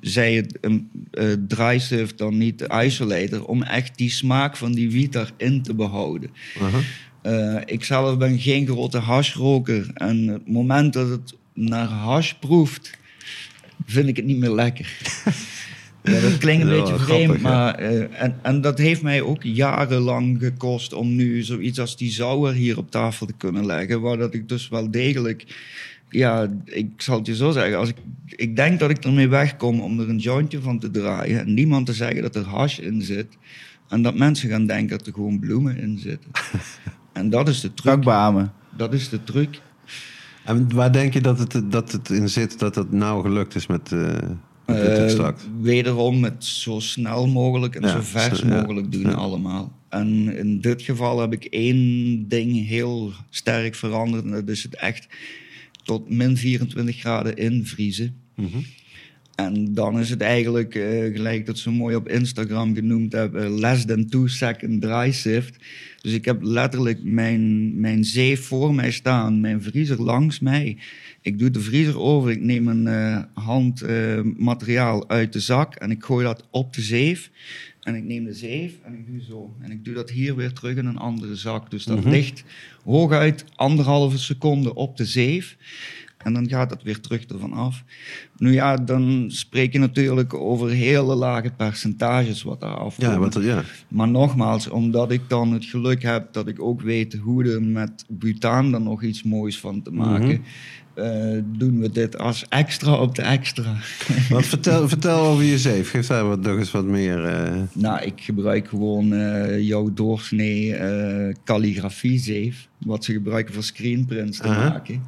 zij 0.00 0.34
het 0.34 0.58
een 0.60 0.90
uh, 1.12 1.32
dry 1.48 1.78
sift 1.78 2.18
dan 2.18 2.38
niet 2.38 2.58
de 2.58 2.82
isolator, 2.84 3.44
om 3.44 3.62
echt 3.62 3.96
die 3.96 4.10
smaak 4.10 4.56
van 4.56 4.72
die 4.72 4.90
wiet 4.90 5.12
daarin 5.12 5.62
te 5.62 5.74
behouden. 5.74 6.30
Aha. 6.60 6.78
Eh, 7.28 7.56
ik 7.64 7.84
zelf 7.84 8.18
ben 8.18 8.38
geen 8.38 8.66
grote 8.66 8.98
hashroker. 8.98 9.90
En 9.94 10.26
het 10.26 10.48
moment 10.48 10.92
dat 10.92 11.08
het 11.08 11.34
naar 11.52 11.86
hash 11.86 12.32
proeft, 12.32 12.98
vind 13.86 14.08
ik 14.08 14.16
het 14.16 14.24
niet 14.24 14.38
meer 14.38 14.50
lekker. 14.50 14.96
ja, 16.04 16.20
dat 16.20 16.38
klinkt 16.38 16.62
een 16.62 16.68
beetje 16.68 16.98
vreemd, 16.98 17.24
grappig, 17.24 17.40
maar... 17.40 17.74
eh, 17.74 18.22
en, 18.22 18.38
en 18.42 18.60
dat 18.60 18.78
heeft 18.78 19.02
mij 19.02 19.22
ook 19.22 19.42
jarenlang 19.42 20.38
gekost 20.40 20.92
om 20.92 21.14
nu 21.14 21.42
zoiets 21.42 21.80
als 21.80 21.96
die 21.96 22.10
zauer 22.10 22.52
hier 22.52 22.78
op 22.78 22.90
tafel 22.90 23.26
te 23.26 23.34
kunnen 23.36 23.66
leggen. 23.66 24.00
Waar 24.00 24.16
dat 24.16 24.34
ik 24.34 24.48
dus 24.48 24.68
wel 24.68 24.90
degelijk... 24.90 25.44
Ja, 26.10 26.48
ik 26.64 26.90
zal 26.96 27.18
het 27.18 27.26
je 27.26 27.36
zo 27.36 27.50
zeggen. 27.50 27.78
Als 27.78 27.88
ik, 27.88 27.96
ik 28.26 28.56
denk 28.56 28.80
dat 28.80 28.90
ik 28.90 29.04
ermee 29.04 29.28
wegkom 29.28 29.80
om 29.80 30.00
er 30.00 30.08
een 30.08 30.18
jointje 30.18 30.60
van 30.60 30.78
te 30.78 30.90
draaien... 30.90 31.40
en 31.40 31.54
niemand 31.54 31.86
te 31.86 31.92
zeggen 31.92 32.22
dat 32.22 32.36
er 32.36 32.44
hash 32.44 32.78
in 32.78 33.02
zit... 33.02 33.26
en 33.88 34.02
dat 34.02 34.14
mensen 34.14 34.48
gaan 34.48 34.66
denken 34.66 34.98
dat 34.98 35.06
er 35.06 35.12
gewoon 35.12 35.38
bloemen 35.38 35.78
in 35.78 35.98
zitten. 35.98 36.30
En 37.18 37.30
dat 37.30 37.48
is 37.48 37.60
de 37.60 37.74
truc. 37.74 38.00
beamen. 38.04 38.52
Dat 38.76 38.92
is 38.92 39.08
de 39.08 39.24
truc. 39.24 39.60
En 40.44 40.74
waar 40.74 40.92
denk 40.92 41.12
je 41.12 41.20
dat 41.20 41.38
het, 41.38 41.62
dat 41.70 41.92
het 41.92 42.10
in 42.10 42.28
zit, 42.28 42.58
dat 42.58 42.74
het 42.74 42.92
nou 42.92 43.22
gelukt 43.22 43.54
is 43.54 43.66
met, 43.66 43.92
eh 43.92 43.98
met 44.66 44.76
dit 44.76 44.86
Eh, 44.88 45.04
extract? 45.04 45.48
wederom 45.60 46.24
het 46.24 46.44
zo 46.44 46.80
snel 46.80 47.26
mogelijk 47.28 47.74
en 47.74 47.82
Ja, 47.82 47.88
zo 47.88 48.00
vers 48.02 48.40
ja. 48.40 48.46
mogelijk 48.60 48.92
doen 48.92 49.02
Ja. 49.02 49.10
allemaal. 49.12 49.76
En 49.88 50.36
in 50.36 50.60
dit 50.60 50.82
geval 50.82 51.20
heb 51.20 51.32
ik 51.32 51.44
één 51.44 52.28
ding 52.28 52.66
heel 52.66 53.12
sterk 53.30 53.74
veranderd. 53.74 54.24
En 54.24 54.30
dat 54.30 54.48
is 54.48 54.62
het 54.62 54.74
echt 54.74 55.06
tot 55.84 56.10
min 56.10 56.36
24 56.36 56.96
graden 56.96 57.36
invriezen. 57.36 58.14
Mhm. 58.34 58.58
En 59.34 59.74
dan 59.74 59.98
is 59.98 60.10
het 60.10 60.20
eigenlijk, 60.20 60.74
eh, 60.74 61.12
gelijk 61.14 61.46
dat 61.46 61.58
ze 61.58 61.70
mooi 61.70 61.96
op 61.96 62.08
Instagram 62.08 62.74
genoemd 62.74 63.12
hebben, 63.12 63.58
less 63.60 63.84
than 63.84 64.06
two 64.06 64.26
second 64.26 64.82
dry 64.82 65.12
sift. 65.12 65.56
Dus 66.00 66.12
ik 66.12 66.24
heb 66.24 66.42
letterlijk 66.42 67.02
mijn, 67.02 67.80
mijn 67.80 68.04
zeef 68.04 68.46
voor 68.46 68.74
mij 68.74 68.90
staan, 68.90 69.40
mijn 69.40 69.62
vriezer 69.62 70.02
langs 70.02 70.38
mij. 70.38 70.76
Ik 71.20 71.38
doe 71.38 71.50
de 71.50 71.60
vriezer 71.60 71.98
over, 71.98 72.30
ik 72.30 72.40
neem 72.40 72.68
een 72.68 72.86
eh, 72.86 73.22
hand 73.44 73.82
eh, 73.82 74.20
materiaal 74.36 75.08
uit 75.08 75.32
de 75.32 75.40
zak 75.40 75.74
en 75.74 75.90
ik 75.90 76.04
gooi 76.04 76.24
dat 76.24 76.46
op 76.50 76.74
de 76.74 76.80
zeef. 76.80 77.30
En 77.82 77.94
ik 77.94 78.04
neem 78.04 78.24
de 78.24 78.34
zeef 78.34 78.72
en 78.82 78.92
ik 78.92 79.06
doe 79.06 79.22
zo. 79.28 79.54
En 79.60 79.70
ik 79.70 79.84
doe 79.84 79.94
dat 79.94 80.10
hier 80.10 80.36
weer 80.36 80.52
terug 80.52 80.76
in 80.76 80.86
een 80.86 80.98
andere 80.98 81.36
zak. 81.36 81.70
Dus 81.70 81.84
dat 81.84 82.04
ligt 82.04 82.44
hooguit 82.84 83.44
anderhalve 83.54 84.18
seconde 84.18 84.74
op 84.74 84.96
de 84.96 85.04
zeef. 85.04 85.56
En 86.18 86.32
dan 86.32 86.48
gaat 86.48 86.70
het 86.70 86.82
weer 86.82 87.00
terug 87.00 87.24
ervan 87.24 87.52
af. 87.52 87.82
Nu 88.36 88.52
ja, 88.52 88.76
dan 88.76 89.24
spreek 89.28 89.72
je 89.72 89.78
natuurlijk 89.78 90.34
over 90.34 90.70
hele 90.70 91.14
lage 91.14 91.50
percentages 91.56 92.42
wat 92.42 92.60
daar 92.60 92.76
afkomen. 92.76 93.12
Ja, 93.14 93.18
wat, 93.18 93.34
er- 93.34 93.44
ja. 93.44 93.62
Maar 93.88 94.08
nogmaals, 94.08 94.68
omdat 94.68 95.10
ik 95.12 95.20
dan 95.28 95.52
het 95.52 95.64
geluk 95.64 96.02
heb 96.02 96.32
dat 96.32 96.48
ik 96.48 96.60
ook 96.62 96.82
weet 96.82 97.14
hoe 97.14 97.44
er 97.44 97.62
met 97.62 98.04
butaan 98.08 98.70
dan 98.70 98.82
nog 98.82 99.02
iets 99.02 99.22
moois 99.22 99.60
van 99.60 99.82
te 99.82 99.90
maken, 99.90 100.42
eh, 100.94 101.38
doen 101.44 101.80
we 101.80 101.90
dit 101.90 102.18
als 102.18 102.44
extra 102.48 102.92
op 102.94 103.14
de 103.14 103.22
extra. 103.22 103.76
Want 104.30 104.46
vertel, 104.54 104.88
vertel 104.88 105.18
over 105.20 105.44
je 105.44 105.58
zeef. 105.58 105.90
Geef 105.90 106.06
daar 106.06 106.24
wat, 106.28 106.40
nog 106.40 106.58
eens 106.58 106.70
wat 106.70 106.84
meer... 106.84 107.24
eh, 107.24 107.62
nou, 107.72 108.02
ik 108.02 108.20
gebruik 108.20 108.68
gewoon 108.68 109.12
eh, 109.12 109.60
jouw 109.66 109.92
doorsnee 109.94 110.74
eh 110.74 111.34
calligrafiezeef, 111.44 112.68
wat 112.78 113.04
ze 113.04 113.12
gebruiken 113.12 113.54
voor 113.54 113.62
screenprints 113.62 114.38
te 114.38 114.48
maken. 114.70 115.02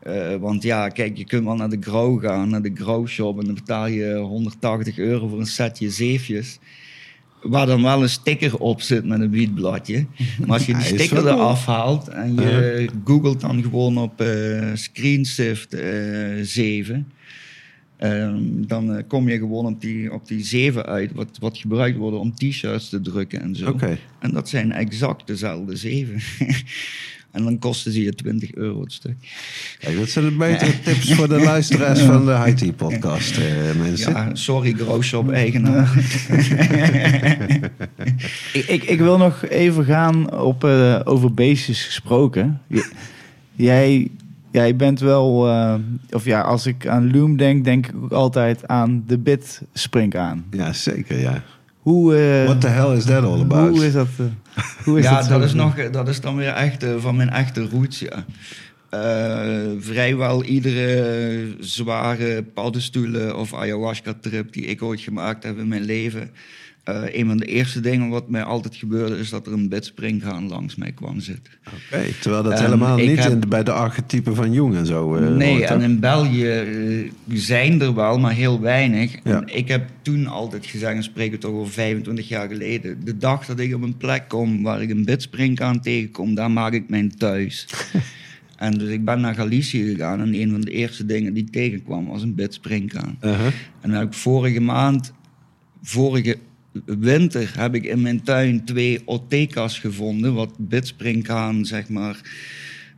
Eh, 0.00 0.36
want 0.36 0.62
ja, 0.62 0.88
kijk, 0.88 1.16
je 1.16 1.24
kunt 1.24 1.44
wel 1.44 1.56
naar 1.56 1.68
de 1.70 1.76
Grauw 1.80 2.18
gaan, 2.18 2.48
naar 2.48 2.62
de 2.62 2.70
Grauw 2.74 3.06
shop 3.06 3.38
en 3.38 3.44
dan 3.44 3.54
betaal 3.54 3.86
je 3.86 4.14
180 4.14 4.98
euro 4.98 5.28
voor 5.28 5.38
een 5.38 5.46
setje 5.46 5.90
zeefjes. 5.90 6.58
Waar 7.42 7.66
dan 7.66 7.82
wel 7.82 8.02
een 8.02 8.08
sticker 8.08 8.58
op 8.58 8.80
zit 8.80 9.04
met 9.04 9.20
een 9.20 9.30
wietbladje. 9.30 10.06
Maar 10.38 10.48
als 10.48 10.66
je 10.66 10.74
die 10.76 10.82
sticker 10.84 11.26
eraf 11.26 11.66
haalt 11.66 12.08
en 12.08 12.34
je 12.34 12.88
googelt 13.04 13.40
dan 13.40 13.62
gewoon 13.62 13.98
op 13.98 14.20
eh 14.20 14.70
ScreenSift 14.74 15.74
eh 15.74 15.90
7. 16.42 17.12
ehm, 17.96 18.42
dan 18.42 18.94
eh, 18.94 19.02
kom 19.08 19.28
je 19.28 19.38
gewoon 19.38 19.66
op 19.66 19.80
die, 19.80 20.12
op 20.12 20.28
die 20.28 20.44
7 20.44 20.86
uit, 20.86 21.12
wat, 21.12 21.38
wat 21.40 21.58
gebruikt 21.58 21.96
wordt 21.96 22.16
om 22.16 22.34
t-shirts 22.34 22.88
te 22.88 23.00
drukken 23.00 23.40
en 23.40 23.56
zo. 23.56 23.76
En 24.18 24.32
dat 24.32 24.48
zijn 24.48 24.72
exact 24.72 25.26
dezelfde 25.26 25.76
7. 25.76 26.20
en 27.30 27.44
dan 27.44 27.58
kosten 27.58 27.92
ze 27.92 28.02
je 28.02 28.14
20 28.14 28.54
euro 28.54 28.80
het 28.80 28.92
stuk. 28.92 29.16
Kijk, 29.78 29.98
dat 29.98 30.08
zijn 30.08 30.24
de 30.24 30.36
betere 30.36 30.80
tips 30.84 31.14
voor 31.14 31.28
de 31.28 31.40
luisteraars 31.40 32.00
van 32.00 32.26
de 32.26 32.42
IT-podcast, 32.46 33.38
eh, 33.38 33.44
mensen. 33.78 34.12
Ja, 34.12 34.34
sorry, 34.34 34.72
Growshop-eigenaar. 34.72 35.92
Ik, 38.52 38.66
ik, 38.66 38.82
ik 38.82 38.98
wil 38.98 39.18
nog 39.18 39.44
even 39.44 39.84
gaan 39.84 40.40
op 40.40 40.64
eh, 40.64 41.00
over 41.04 41.34
beestjes 41.34 41.84
gesproken. 41.84 42.60
Jij, 43.56 44.10
jij 44.50 44.76
bent 44.76 45.00
wel, 45.00 45.48
eh, 45.48 45.74
of 46.10 46.24
ja, 46.24 46.40
als 46.40 46.66
ik 46.66 46.86
aan 46.86 47.10
Loom 47.12 47.36
denk, 47.36 47.64
denk 47.64 47.86
ik 47.86 47.94
ook 48.02 48.12
altijd 48.12 48.68
aan 48.68 49.04
de 49.06 49.18
bit 49.18 49.62
aan. 50.10 50.44
Ja, 50.50 50.72
zeker, 50.72 51.20
ja. 51.20 51.42
Hoe, 51.80 52.16
eh, 52.16 52.44
What 52.44 52.60
the 52.60 52.68
hell 52.68 52.96
is 52.96 53.04
that 53.04 53.24
all 53.24 53.40
about? 53.40 53.68
hoe 53.76 53.86
is 53.86 53.92
dat? 53.92 54.06
eh, 54.18 54.24
hoe 54.84 54.98
is 54.98 55.04
ja, 55.04 55.22
dat, 55.22 55.42
is 55.42 55.54
nog, 55.54 55.90
dat 55.90 56.08
is 56.08 56.20
dan 56.20 56.36
weer 56.36 56.48
echt 56.52 56.82
eh, 56.82 56.94
van 56.98 57.16
mijn 57.16 57.30
echte 57.30 57.68
roots, 57.68 57.98
ja. 57.98 58.24
Eh, 58.90 59.70
vrijwel 59.78 60.44
iedere 60.44 61.54
zware 61.60 62.42
paddenstoelen 62.42 63.36
of 63.36 63.54
ayahuasca-trip 63.54 64.52
die 64.52 64.64
ik 64.64 64.82
ooit 64.82 65.00
gemaakt 65.00 65.42
heb 65.44 65.58
in 65.58 65.68
mijn 65.68 65.82
leven. 65.84 66.30
Eh, 66.90 67.20
een 67.20 67.26
van 67.26 67.36
de 67.36 67.44
eerste 67.44 67.80
dingen 67.80 68.08
wat 68.08 68.28
mij 68.28 68.42
altijd 68.42 68.76
gebeurde, 68.76 69.18
is 69.18 69.30
dat 69.30 69.46
er 69.46 69.52
een 69.52 69.68
bidspringhaan 69.68 70.48
langs 70.48 70.74
mij 70.74 70.92
kwam 70.92 71.20
zitten. 71.20 71.52
Oké, 71.66 72.04
terwijl 72.20 72.42
dat 72.42 72.52
Ehm, 72.52 72.62
helemaal 72.62 72.96
niet 72.96 73.18
heb- 73.18 73.32
in, 73.32 73.48
bij 73.48 73.62
de 73.62 73.72
archetypen 73.72 74.34
van 74.34 74.52
Jung 74.52 74.74
en 74.74 74.86
zo 74.86 75.14
eh, 75.16 75.28
nee, 75.28 75.66
en 75.66 75.80
in 75.80 76.00
België 76.00 76.48
eh, 76.48 77.10
zijn 77.32 77.80
er 77.80 77.94
wel, 77.94 78.18
maar 78.18 78.32
heel 78.32 78.60
weinig. 78.60 79.12
Ja. 79.24 79.36
En 79.40 79.56
ik 79.56 79.68
heb 79.68 79.88
toen 80.02 80.26
altijd 80.26 80.66
gezegd, 80.66 80.94
en 80.94 81.02
spreken 81.02 81.32
we 81.32 81.38
toch 81.38 81.52
over 81.52 81.72
25 81.72 82.28
jaar 82.28 82.48
geleden... 82.48 83.04
de 83.04 83.16
dag 83.16 83.46
dat 83.46 83.58
ik 83.60 83.74
op 83.74 83.82
een 83.82 83.96
plek 83.96 84.28
kom 84.28 84.62
waar 84.62 84.82
ik 84.82 84.90
een 84.90 85.04
bidspringkaan 85.04 85.80
tegenkom, 85.80 86.34
daar 86.34 86.50
maak 86.50 86.72
ik 86.72 86.88
mijn 86.88 87.16
thuis. 87.16 87.66
En 88.56 88.78
dus 88.78 88.88
ik 88.88 89.04
ben 89.04 89.20
naar 89.20 89.34
Galicië 89.34 89.84
gegaan 89.84 90.20
en 90.20 90.34
een 90.34 90.50
van 90.50 90.60
de 90.60 90.70
eerste 90.70 91.06
dingen 91.06 91.34
die 91.34 91.42
ik 91.42 91.52
tegenkwam 91.52 92.06
was 92.06 92.22
een 92.22 92.34
bidspringkaan. 92.34 93.18
Uh-huh. 93.20 93.46
En 93.80 93.90
dan 93.90 93.92
heb 93.92 94.06
ik 94.06 94.14
vorige 94.14 94.60
maand, 94.60 95.12
vorige 95.82 96.36
winter, 96.84 97.52
heb 97.56 97.74
ik 97.74 97.84
in 97.84 98.00
mijn 98.02 98.22
tuin 98.22 98.64
twee 98.64 99.02
Otekas 99.04 99.78
gevonden, 99.78 100.34
wat 100.34 100.54
bidspringkaan, 100.58 101.64
zeg 101.66 101.88
maar, 101.88 102.20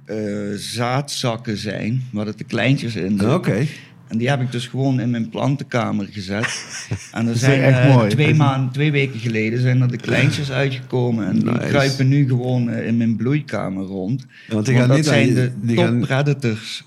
eh, 0.04 0.16
zaadzakken 0.56 1.56
zijn, 1.56 2.02
waar 2.12 2.26
het 2.26 2.38
de 2.38 2.44
kleintjes 2.44 2.94
in 2.94 3.08
zitten. 3.10 3.34
Oké. 3.34 3.66
En 4.08 4.18
die 4.18 4.28
heb 4.28 4.40
ik 4.40 4.52
dus 4.52 4.66
gewoon 4.66 5.00
in 5.00 5.10
mijn 5.10 5.28
plantenkamer 5.28 6.06
gezet. 6.10 6.64
En 7.12 7.26
er 7.26 7.36
zijn 7.36 7.60
echt 7.62 7.78
eh, 7.78 7.94
mooi. 7.94 8.08
twee, 8.10 8.34
maanden, 8.34 8.72
twee 8.72 8.90
weken 8.92 9.20
geleden 9.20 9.60
zijn 9.60 9.80
er 9.80 9.88
de 9.90 9.96
kleintjes 9.96 10.50
uitgekomen. 10.50 11.26
En 11.26 11.34
die 11.38 11.44
Nice. 11.50 11.66
kruipen 11.68 12.08
nu 12.08 12.26
gewoon 12.28 12.70
eh, 12.70 12.86
in 12.86 12.96
mijn 12.96 13.16
bloeikamer 13.16 13.84
rond. 13.84 14.26
Want 14.48 14.66
die 14.66 14.74
Want 14.74 14.76
gaan 14.76 14.88
dat 14.88 14.96
niet 14.96 15.06
zijn 15.06 15.26
je- 15.26 15.34
de 15.62 15.74
top 15.74 15.84
gaan- 15.84 16.00
predators 16.00 16.84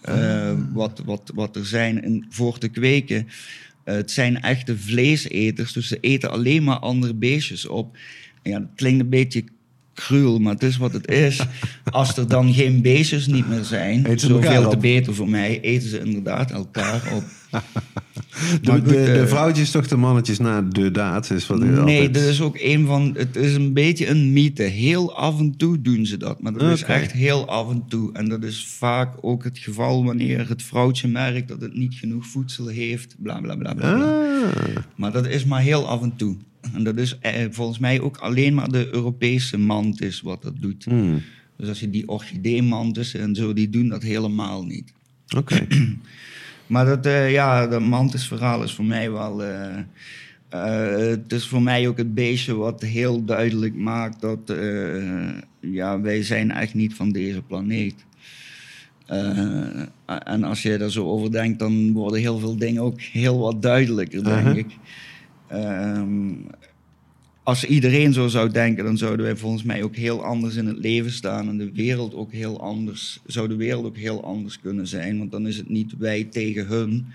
wat, 0.73 1.01
wat, 1.05 1.31
wat 1.35 1.55
er 1.55 1.65
zijn 1.65 2.03
in, 2.03 2.25
voor 2.29 2.57
te 2.57 2.67
kweken. 2.67 3.27
Eh, 3.85 3.95
het 3.95 4.11
zijn 4.11 4.41
echte 4.41 4.77
vleeseters, 4.77 5.73
dus 5.73 5.87
ze 5.87 5.97
eten 5.99 6.31
alleen 6.31 6.63
maar 6.63 6.79
andere 6.79 7.13
beestjes 7.13 7.67
op. 7.67 7.97
En 8.41 8.51
ja, 8.51 8.59
dat 8.59 8.69
klinkt 8.75 8.99
een 8.99 9.09
beetje 9.09 9.43
cruel, 9.93 10.39
maar 10.39 10.53
het 10.53 10.63
is 10.63 10.77
wat 10.77 10.93
het 10.93 11.07
is. 11.07 11.39
Als 11.91 12.17
er 12.17 12.27
dan 12.27 12.53
geen 12.53 12.81
beestjes 12.81 13.27
niet 13.27 13.47
meer 13.47 13.63
zijn, 13.63 14.19
zoveel 14.19 14.69
te 14.69 14.77
beter 14.77 15.15
voor 15.15 15.29
mij, 15.29 15.61
eten 15.61 15.89
ze 15.89 15.99
inderdaad 15.99 16.51
elkaar 16.51 17.13
op. 17.15 17.23
De, 18.61 18.81
de, 18.81 18.89
de 18.89 19.11
eh, 19.11 19.25
vrouwtjes 19.27 19.71
toch 19.71 19.87
de 19.87 19.95
mannetjes 19.97 20.39
na 20.39 20.61
de 20.61 20.91
daad? 20.91 21.31
Is 21.31 21.47
wat 21.47 21.59
Nee, 21.59 21.77
altijd- 21.79 22.13
dat 22.13 22.23
is 22.23 22.41
ook 22.41 22.57
een 22.59 22.85
van. 22.85 23.13
Het 23.17 23.35
is 23.35 23.53
een 23.55 23.73
beetje 23.73 24.07
een 24.07 24.33
mythe. 24.33 24.63
Heel 24.63 25.15
af 25.15 25.39
en 25.39 25.57
toe 25.57 25.81
doen 25.81 26.05
ze 26.05 26.17
dat. 26.17 26.41
Maar 26.41 26.53
dat 26.53 26.61
is 26.71 26.83
echt 26.83 27.11
heel 27.11 27.47
af 27.47 27.69
en 27.69 27.83
toe. 27.87 28.13
En 28.13 28.29
dat 28.29 28.43
is 28.43 28.65
vaak 28.67 29.13
ook 29.21 29.43
het 29.43 29.57
geval 29.57 30.05
wanneer 30.05 30.49
het 30.49 30.63
vrouwtje 30.63 31.07
merkt 31.07 31.47
dat 31.47 31.61
het 31.61 31.75
niet 31.75 31.93
genoeg 31.93 32.25
voedsel 32.27 32.67
heeft. 32.67 33.15
Bla 33.19 33.39
bla 33.39 33.55
bla 33.55 33.73
bla. 33.73 33.93
bla. 33.95 34.19
Ah, 34.19 34.75
Maar 34.95 35.11
dat 35.11 35.27
is 35.27 35.45
maar 35.45 35.61
heel 35.61 35.87
af 35.87 36.01
en 36.01 36.15
toe. 36.15 36.35
En 36.73 36.83
dat 36.83 36.97
is 36.97 37.17
eh, 37.19 37.45
volgens 37.51 37.79
mij 37.79 37.99
ook 38.01 38.17
alleen 38.17 38.53
maar 38.53 38.69
de 38.71 38.87
Europese 38.91 39.57
mantis 39.57 40.21
wat 40.21 40.41
dat 40.43 40.53
doet. 40.59 40.83
hmm, 40.85 41.21
Dus 41.57 41.67
als 41.69 41.79
je 41.79 41.89
die 41.89 42.07
orchideemantissen 42.07 43.19
en 43.19 43.35
zo, 43.35 43.53
die 43.53 43.69
doen 43.69 43.87
dat 43.89 44.03
helemaal 44.03 44.63
niet. 44.65 44.93
Oké. 45.37 45.67
Maar 46.67 46.85
dat, 46.85 47.05
eh, 47.05 47.31
ja, 47.31 47.67
dat 47.67 47.81
mantisverhaal 47.81 48.63
is 48.63 48.73
voor 48.73 48.85
mij 48.85 49.11
wel... 49.11 49.43
eh, 49.43 49.77
eh, 50.49 51.09
het 51.09 51.31
is 51.31 51.47
voor 51.47 51.61
mij 51.61 51.87
ook 51.87 51.97
het 51.97 52.13
beestje 52.13 52.55
wat 52.55 52.81
heel 52.81 53.25
duidelijk 53.25 53.75
maakt 53.75 54.21
dat... 54.21 54.53
ja, 55.59 56.01
wij 56.01 56.23
zijn 56.23 56.51
echt 56.51 56.73
niet 56.73 56.93
van 56.93 57.11
deze 57.11 57.41
planeet. 57.41 58.05
En 60.05 60.43
als 60.43 60.61
je 60.61 60.77
daar 60.77 60.89
zo 60.91 61.05
over 61.05 61.31
denkt, 61.31 61.59
dan 61.59 61.91
worden 61.91 62.19
heel 62.19 62.39
veel 62.39 62.57
dingen 62.57 62.81
ook 62.81 63.01
heel 63.01 63.39
wat 63.39 63.61
duidelijker, 63.61 64.23
denk 64.23 64.37
Uh-huh. 64.37 64.57
ik. 64.57 64.77
Ehm, 65.47 66.29
als 67.45 67.63
iedereen 67.65 68.13
zo 68.13 68.27
zou 68.27 68.51
denken, 68.51 68.83
dan 68.85 68.97
zouden 68.97 69.25
wij 69.25 69.35
volgens 69.35 69.63
mij 69.63 69.83
ook 69.83 69.95
heel 69.95 70.23
anders 70.23 70.55
in 70.55 70.65
het 70.65 70.77
leven 70.77 71.11
staan. 71.11 71.49
En 71.49 71.57
de 71.57 71.71
wereld 71.73 72.13
ook 72.15 72.31
heel 72.31 72.61
anders, 72.61 73.19
zou 73.25 73.47
de 73.47 73.55
wereld 73.55 73.85
ook 73.85 73.97
heel 73.97 74.23
anders 74.23 74.59
kunnen 74.59 74.87
zijn. 74.87 75.17
Want 75.17 75.31
dan 75.31 75.47
is 75.47 75.57
het 75.57 75.69
niet 75.69 75.93
wij 75.97 76.23
tegen 76.23 76.65
hun, 76.67 77.05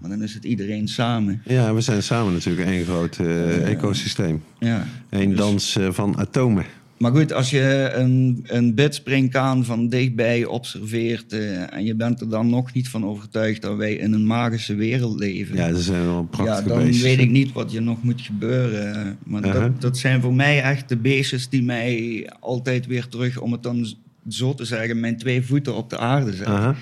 maar 0.00 0.10
dan 0.10 0.22
is 0.22 0.34
het 0.34 0.44
iedereen 0.44 0.88
samen. 0.88 1.42
Ja, 1.44 1.74
we 1.74 1.80
zijn 1.80 2.02
samen 2.02 2.32
natuurlijk 2.32 2.68
één 2.68 2.84
groot 2.84 3.18
eh, 3.18 3.70
ecosysteem. 3.70 4.42
Ja. 4.58 4.86
Eén 5.10 5.28
Dus- 5.28 5.38
dans 5.38 5.76
eh, 5.76 5.88
van 5.90 6.16
atomen. 6.18 6.64
Maar 6.98 7.12
goed, 7.12 7.32
als 7.32 7.50
je 7.50 7.90
een, 7.94 8.44
een 8.46 8.74
bidspringkaan 8.74 9.64
van 9.64 9.88
dichtbij 9.88 10.44
observeert 10.44 11.32
eh, 11.32 11.74
en 11.74 11.84
je 11.84 11.94
bent 11.94 12.20
er 12.20 12.28
dan 12.28 12.50
nog 12.50 12.72
niet 12.72 12.88
van 12.88 13.04
overtuigd 13.04 13.62
dat 13.62 13.76
wij 13.76 13.94
in 13.94 14.12
een 14.12 14.26
magische 14.26 14.74
wereld 14.74 15.18
leven. 15.18 15.56
Ja, 15.56 15.74
ze 15.74 15.82
zijn 15.82 16.04
wel 16.04 16.28
Ja, 16.30 16.36
prachtige 16.36 16.68
dan 16.68 16.78
beestjes. 16.78 17.02
weet 17.02 17.18
ik 17.18 17.30
niet 17.30 17.52
wat 17.52 17.72
je 17.72 17.80
nog 17.80 18.02
moet 18.02 18.20
gebeuren. 18.20 19.18
Maar 19.24 19.42
dat, 19.42 19.80
dat 19.80 19.98
zijn 19.98 20.20
voor 20.20 20.34
mij 20.34 20.62
echt 20.62 20.88
de 20.88 20.96
beestjes 20.96 21.48
die 21.48 21.62
mij 21.62 22.26
altijd 22.40 22.86
weer 22.86 23.08
terug, 23.08 23.40
om 23.40 23.52
het 23.52 23.62
dan 23.62 23.94
zo 24.28 24.54
te 24.54 24.64
zeggen, 24.64 25.00
mijn 25.00 25.16
twee 25.16 25.42
voeten 25.42 25.76
op 25.76 25.90
de 25.90 25.98
aarde 25.98 26.32
zetten. 26.34 26.76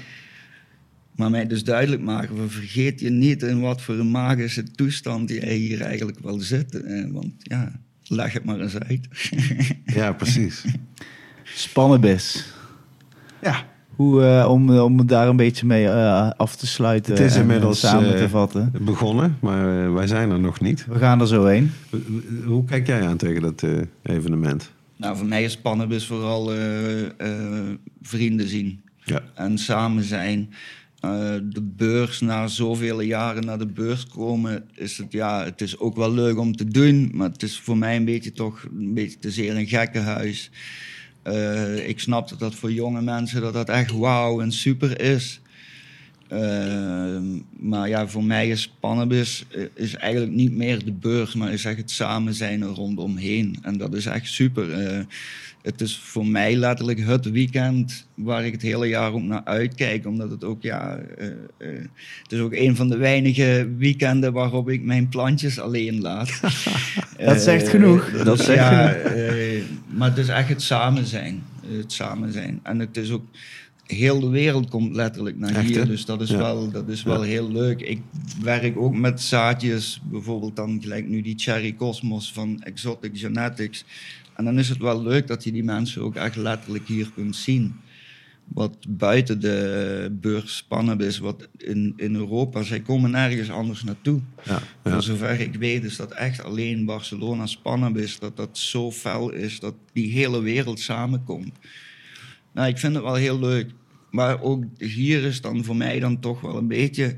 Maar 1.16 1.30
mij 1.30 1.46
dus 1.46 1.64
duidelijk 1.64 2.02
maken, 2.02 2.50
vergeet 2.50 3.00
je 3.00 3.10
niet 3.10 3.42
in 3.42 3.60
wat 3.60 3.82
voor 3.82 3.94
een 3.94 4.10
magische 4.10 4.62
toestand 4.62 5.30
jij 5.30 5.54
hier 5.54 5.80
eigenlijk 5.80 6.18
wel 6.18 6.38
zit. 6.40 6.82
Eh, 6.82 7.04
want 7.10 7.32
ja, 7.38 7.72
leg 8.14 8.32
het 8.32 8.44
maar 8.44 8.60
eens 8.60 8.78
uit. 8.78 9.08
Ja, 9.94 10.12
precies. 10.12 10.64
Spannenbis. 11.42 12.44
Ja. 13.42 13.64
Hoe, 13.96 14.24
eh, 14.24 14.50
om, 14.50 14.72
eh, 14.74 14.84
om 14.84 14.98
het 14.98 15.08
daar 15.08 15.28
een 15.28 15.36
beetje 15.36 15.66
mee 15.66 15.88
eh, 15.88 16.30
af 16.36 16.56
te 16.56 16.66
sluiten 16.66 17.12
Het 17.12 17.22
is 17.22 17.34
en, 17.34 17.40
inmiddels 17.40 17.80
samen 17.80 18.16
te 18.16 18.28
vatten. 18.28 18.72
begonnen, 18.80 19.36
maar 19.40 19.84
eh, 19.84 19.92
wij 19.92 20.06
zijn 20.06 20.30
er 20.30 20.40
nog 20.40 20.60
niet. 20.60 20.86
We 20.88 20.98
gaan 20.98 21.20
er 21.20 21.26
zo 21.26 21.44
heen. 21.46 21.72
Hoe- 21.90 22.00
Hoe 22.44 22.64
kijk 22.64 22.86
jij 22.86 23.06
aan 23.06 23.16
tegen 23.16 23.42
dat 23.42 23.62
eh, 23.62 23.70
evenement? 24.02 24.70
nou, 24.96 25.16
voor 25.16 25.26
mij 25.26 25.44
is 25.44 25.52
Spannenbus 25.52 26.06
vooral 26.06 26.52
eh, 26.52 27.02
eh, 27.04 27.76
vrienden 28.02 28.48
zien. 28.48 28.82
Ja. 29.04 29.20
en 29.34 29.58
samen 29.58 30.02
zijn. 30.02 30.50
Eh, 31.04 31.34
de 31.42 31.62
beurs, 31.62 32.20
na 32.20 32.46
zoveel 32.46 33.00
jaren 33.00 33.44
naar 33.44 33.58
de 33.58 33.66
beurs 33.66 34.06
komen, 34.06 34.64
is 34.74 34.98
het, 34.98 35.12
ja, 35.12 35.44
het 35.44 35.60
is 35.60 35.78
ook 35.78 35.96
wel 35.96 36.12
leuk 36.12 36.38
om 36.38 36.56
te 36.56 36.64
doen, 36.64 37.10
maar 37.14 37.30
het 37.30 37.42
is 37.42 37.58
voor 37.60 37.78
mij 37.78 37.96
een 37.96 38.04
beetje 38.04 38.32
toch 38.32 38.64
een 38.78 38.94
beetje 38.94 39.18
te 39.18 39.30
zeer 39.30 39.56
een 39.56 39.66
gekkenhuis. 39.66 40.50
Eh 41.22 41.88
ik 41.88 42.00
snap 42.00 42.28
dat 42.28 42.38
dat 42.38 42.54
voor 42.54 42.72
jonge 42.72 43.02
mensen 43.02 43.40
dat 43.40 43.52
dat 43.52 43.68
echt 43.68 43.90
wauw 43.90 44.40
en 44.40 44.52
super 44.52 45.00
is. 45.00 45.40
Eh, 46.34 47.20
maar 47.58 47.88
ja, 47.88 48.06
voor 48.06 48.24
mij 48.24 48.48
is 48.48 48.62
Spannenbus 48.62 49.44
eh, 49.50 49.62
is 49.74 49.94
eigenlijk 49.94 50.32
niet 50.32 50.52
meer 50.52 50.84
de 50.84 50.92
beurs, 50.92 51.34
maar 51.34 51.52
is 51.52 51.64
echt 51.64 51.76
het 51.76 51.90
samen 51.90 52.34
zijn 52.34 52.62
er 52.62 52.68
rondomheen. 52.68 53.58
En 53.62 53.78
dat 53.78 53.94
is 53.94 54.06
echt 54.06 54.28
super. 54.28 54.72
Eh, 54.72 55.04
het 55.64 55.80
is 55.80 55.98
voor 55.98 56.26
mij 56.26 56.56
letterlijk 56.56 57.00
het 57.00 57.30
weekend 57.30 58.06
waar 58.14 58.44
ik 58.44 58.52
het 58.52 58.62
hele 58.62 58.86
jaar 58.86 59.12
ook 59.12 59.22
naar 59.22 59.44
uitkijk. 59.44 60.06
Omdat 60.06 60.30
het 60.30 60.44
ook, 60.44 60.62
ja, 60.62 60.96
eh, 60.96 61.28
het 62.22 62.32
is 62.32 62.38
ook 62.38 62.52
een 62.52 62.76
van 62.76 62.88
de 62.88 62.96
weinige 62.96 63.68
weekenden 63.78 64.32
waarop 64.32 64.68
ik 64.68 64.82
mijn 64.82 65.08
plantjes 65.08 65.58
alleen 65.60 66.00
laat. 66.00 66.40
Dat 67.18 67.40
zegt 67.40 67.68
genoeg. 67.68 68.10
Dat 68.10 68.38
zegt 68.38 68.58
ja, 68.58 68.92
eh, 68.92 69.62
maar 69.86 70.08
het 70.08 70.18
is 70.18 70.28
echt 70.28 70.48
het 70.48 70.62
samen 70.62 71.06
zijn. 71.06 71.42
Het 71.66 71.92
samen 71.92 72.32
zijn. 72.32 72.60
En 72.62 72.78
het 72.78 72.96
is 72.96 73.10
ook, 73.10 73.24
heel 73.86 74.20
de 74.20 74.28
wereld 74.28 74.68
komt 74.70 74.94
letterlijk 74.94 75.38
naar 75.38 75.54
Echt, 75.54 75.68
hier. 75.68 75.86
Dus 75.86 76.04
dat 76.04 76.20
is 76.20 76.30
Ja. 76.30 76.36
wel, 76.36 76.70
dat 76.70 76.88
is 76.88 77.02
wel 77.02 77.22
heel 77.22 77.52
leuk. 77.52 77.80
Ik 77.80 78.00
werk 78.42 78.76
ook 78.76 78.94
met 78.94 79.20
zaadjes, 79.20 80.00
bijvoorbeeld 80.04 80.56
dan 80.56 80.78
gelijk 80.82 81.08
nu 81.08 81.22
die 81.22 81.38
Cherry 81.38 81.74
Cosmos 81.74 82.32
van 82.32 82.62
Exotic 82.62 83.18
Genetics. 83.18 83.84
En 84.34 84.44
dan 84.44 84.58
is 84.58 84.68
het 84.68 84.78
wel 84.78 85.02
leuk 85.02 85.26
dat 85.26 85.44
je 85.44 85.52
die 85.52 85.64
mensen 85.64 86.02
ook 86.02 86.14
echt 86.14 86.36
letterlijk 86.36 86.86
hier 86.86 87.10
kunt 87.14 87.36
zien. 87.36 87.74
Wat 88.44 88.76
buiten 88.88 89.40
de 89.40 90.16
beurs 90.20 90.56
spannend 90.56 91.00
is, 91.02 91.18
wat 91.18 91.48
in, 91.56 91.92
in 91.96 92.14
Europa, 92.14 92.62
zij 92.62 92.80
komen 92.80 93.10
nergens 93.10 93.50
anders 93.50 93.84
naartoe. 93.84 94.20
Ja, 94.44 94.62
ja. 94.84 94.90
Voor 94.90 95.02
zover 95.02 95.40
ik 95.40 95.54
weet 95.54 95.84
is 95.84 95.96
dat 95.96 96.12
echt 96.12 96.42
alleen 96.44 96.84
Barcelona 96.84 97.46
spannend 97.46 97.96
is, 97.96 98.18
dat 98.18 98.36
dat 98.36 98.58
zo 98.58 98.92
fel 98.92 99.30
is, 99.32 99.60
dat 99.60 99.74
die 99.92 100.12
hele 100.12 100.40
wereld 100.40 100.80
samenkomt. 100.80 101.52
Nou, 102.54 102.68
ik 102.68 102.78
vind 102.78 102.94
het 102.94 103.02
wel 103.04 103.14
heel 103.14 103.38
leuk. 103.38 103.70
Maar 104.10 104.42
ook 104.42 104.64
hier 104.78 105.22
is 105.22 105.40
dan 105.40 105.64
voor 105.64 105.76
mij 105.76 106.00
dan 106.00 106.20
toch 106.20 106.40
wel 106.40 106.56
een 106.56 106.68
beetje 106.68 107.16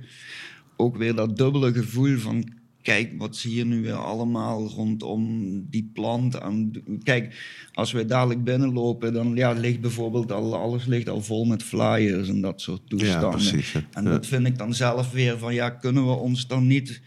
ook 0.76 0.96
weer 0.96 1.14
dat 1.14 1.36
dubbele 1.36 1.72
gevoel 1.72 2.18
van... 2.18 2.54
Kijk, 2.82 3.12
wat 3.18 3.36
zie 3.36 3.54
je 3.54 3.64
nu 3.64 3.82
weer 3.82 3.94
allemaal 3.94 4.68
rondom 4.68 5.30
die 5.70 5.90
plant? 5.92 6.34
En, 6.38 6.72
kijk, 7.02 7.36
als 7.72 7.92
wij 7.92 8.06
dadelijk 8.06 8.44
binnenlopen, 8.44 9.12
dan 9.12 9.34
ja, 9.34 9.52
ligt 9.52 9.80
bijvoorbeeld 9.80 10.32
al, 10.32 10.56
alles 10.56 10.84
ligt 10.86 11.08
al 11.08 11.22
vol 11.22 11.44
met 11.44 11.62
flyers 11.62 12.28
en 12.28 12.40
dat 12.40 12.60
soort 12.60 12.88
toestanden. 12.88 13.30
precies, 13.30 13.72
ja. 13.72 13.82
En 13.92 14.04
Ja. 14.04 14.10
dat 14.10 14.26
vind 14.26 14.46
ik 14.46 14.58
dan 14.58 14.74
zelf 14.74 15.12
weer 15.12 15.38
van, 15.38 15.54
ja, 15.54 15.70
kunnen 15.70 16.06
we 16.06 16.12
ons 16.12 16.46
dan 16.46 16.66
niet... 16.66 17.00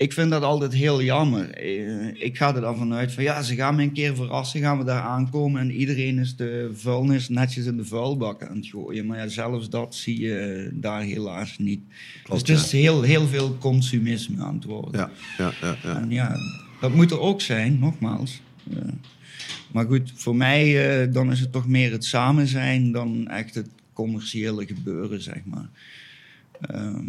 Ik 0.00 0.12
vind 0.12 0.30
dat 0.30 0.42
altijd 0.42 0.72
heel 0.72 1.02
jammer. 1.02 1.50
Eh, 1.50 2.22
Ik 2.22 2.36
ga 2.36 2.54
er 2.54 2.60
dan 2.60 2.76
vanuit 2.76 3.12
van, 3.12 3.22
ja, 3.22 3.42
ze 3.42 3.54
gaan 3.54 3.74
me 3.74 3.82
een 3.82 3.92
keer 3.92 4.14
verrassen, 4.16 4.60
gaan 4.60 4.78
we 4.78 4.84
daar 4.84 5.02
aankomen 5.02 5.60
en 5.60 5.70
iedereen 5.70 6.18
is 6.18 6.36
de 6.36 6.70
vuilnis 6.74 7.28
netjes 7.28 7.66
in 7.66 7.76
de 7.76 7.84
vuilbak 7.84 8.42
aan 8.44 8.56
het 8.56 8.66
gooien. 8.66 9.06
Maar 9.06 9.18
ja, 9.18 9.28
zelfs 9.28 9.68
dat 9.70 9.94
zie 9.94 10.20
je 10.20 10.38
eh, 10.38 10.70
daar 10.72 11.02
helaas 11.02 11.58
niet. 11.58 11.80
Klopt, 12.22 12.46
dus 12.46 12.58
het 12.58 12.66
is 12.66 12.72
heel, 12.80 13.02
heel 13.02 13.26
veel 13.26 13.56
consumisme 13.58 14.42
aan 14.44 14.54
het 14.54 14.64
worden. 14.64 15.00
Ja, 15.00 15.10
ja, 15.38 15.52
ja, 15.60 15.76
ja. 15.82 15.96
En 16.00 16.10
ja, 16.10 16.36
dat 16.80 16.94
moet 16.94 17.10
er 17.10 17.20
ook 17.20 17.40
zijn, 17.40 17.78
nogmaals. 17.78 18.40
Eh, 18.70 18.78
maar 19.72 19.86
goed, 19.86 20.12
voor 20.14 20.36
mij 20.36 21.08
dan 21.10 21.30
is 21.32 21.40
het 21.40 21.52
toch 21.52 21.68
meer 21.68 21.92
het 21.92 22.04
samen 22.04 22.46
zijn 22.46 22.92
dan 22.92 23.28
echt 23.28 23.54
het 23.54 23.68
commerciële 23.92 24.66
gebeuren, 24.66 25.22
zeg 25.22 25.40
maar. 25.44 25.68
Ehm, 26.60 27.04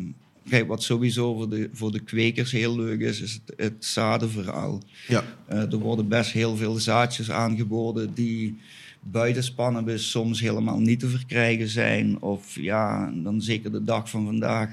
kijk, 0.50 0.68
wat 0.68 0.84
sowieso 0.84 1.36
voor 1.36 1.50
de, 1.50 1.70
voor 1.74 1.92
de 1.92 2.00
kwekers 2.00 2.52
heel 2.52 2.76
leuk 2.76 3.00
is, 3.00 3.22
is 3.22 3.34
het, 3.46 3.54
het 3.58 3.86
zadenverhaal. 3.86 4.82
ja. 5.08 5.24
Eh, 5.48 5.72
er 5.72 5.78
worden 5.78 6.08
best 6.08 6.32
heel 6.32 6.56
veel 6.56 6.74
zaadjes 6.76 7.32
aangeboden 7.32 8.14
die 8.14 8.58
buitenspannenbus 9.04 10.10
soms 10.12 10.40
helemaal 10.42 10.80
niet 10.80 11.00
te 11.00 11.08
verkrijgen 11.08 11.68
zijn. 11.68 12.22
Of 12.22 12.56
ja, 12.56 13.12
dan 13.24 13.42
zeker 13.42 13.72
de 13.72 13.84
dag 13.84 14.10
van 14.10 14.26
vandaag. 14.26 14.70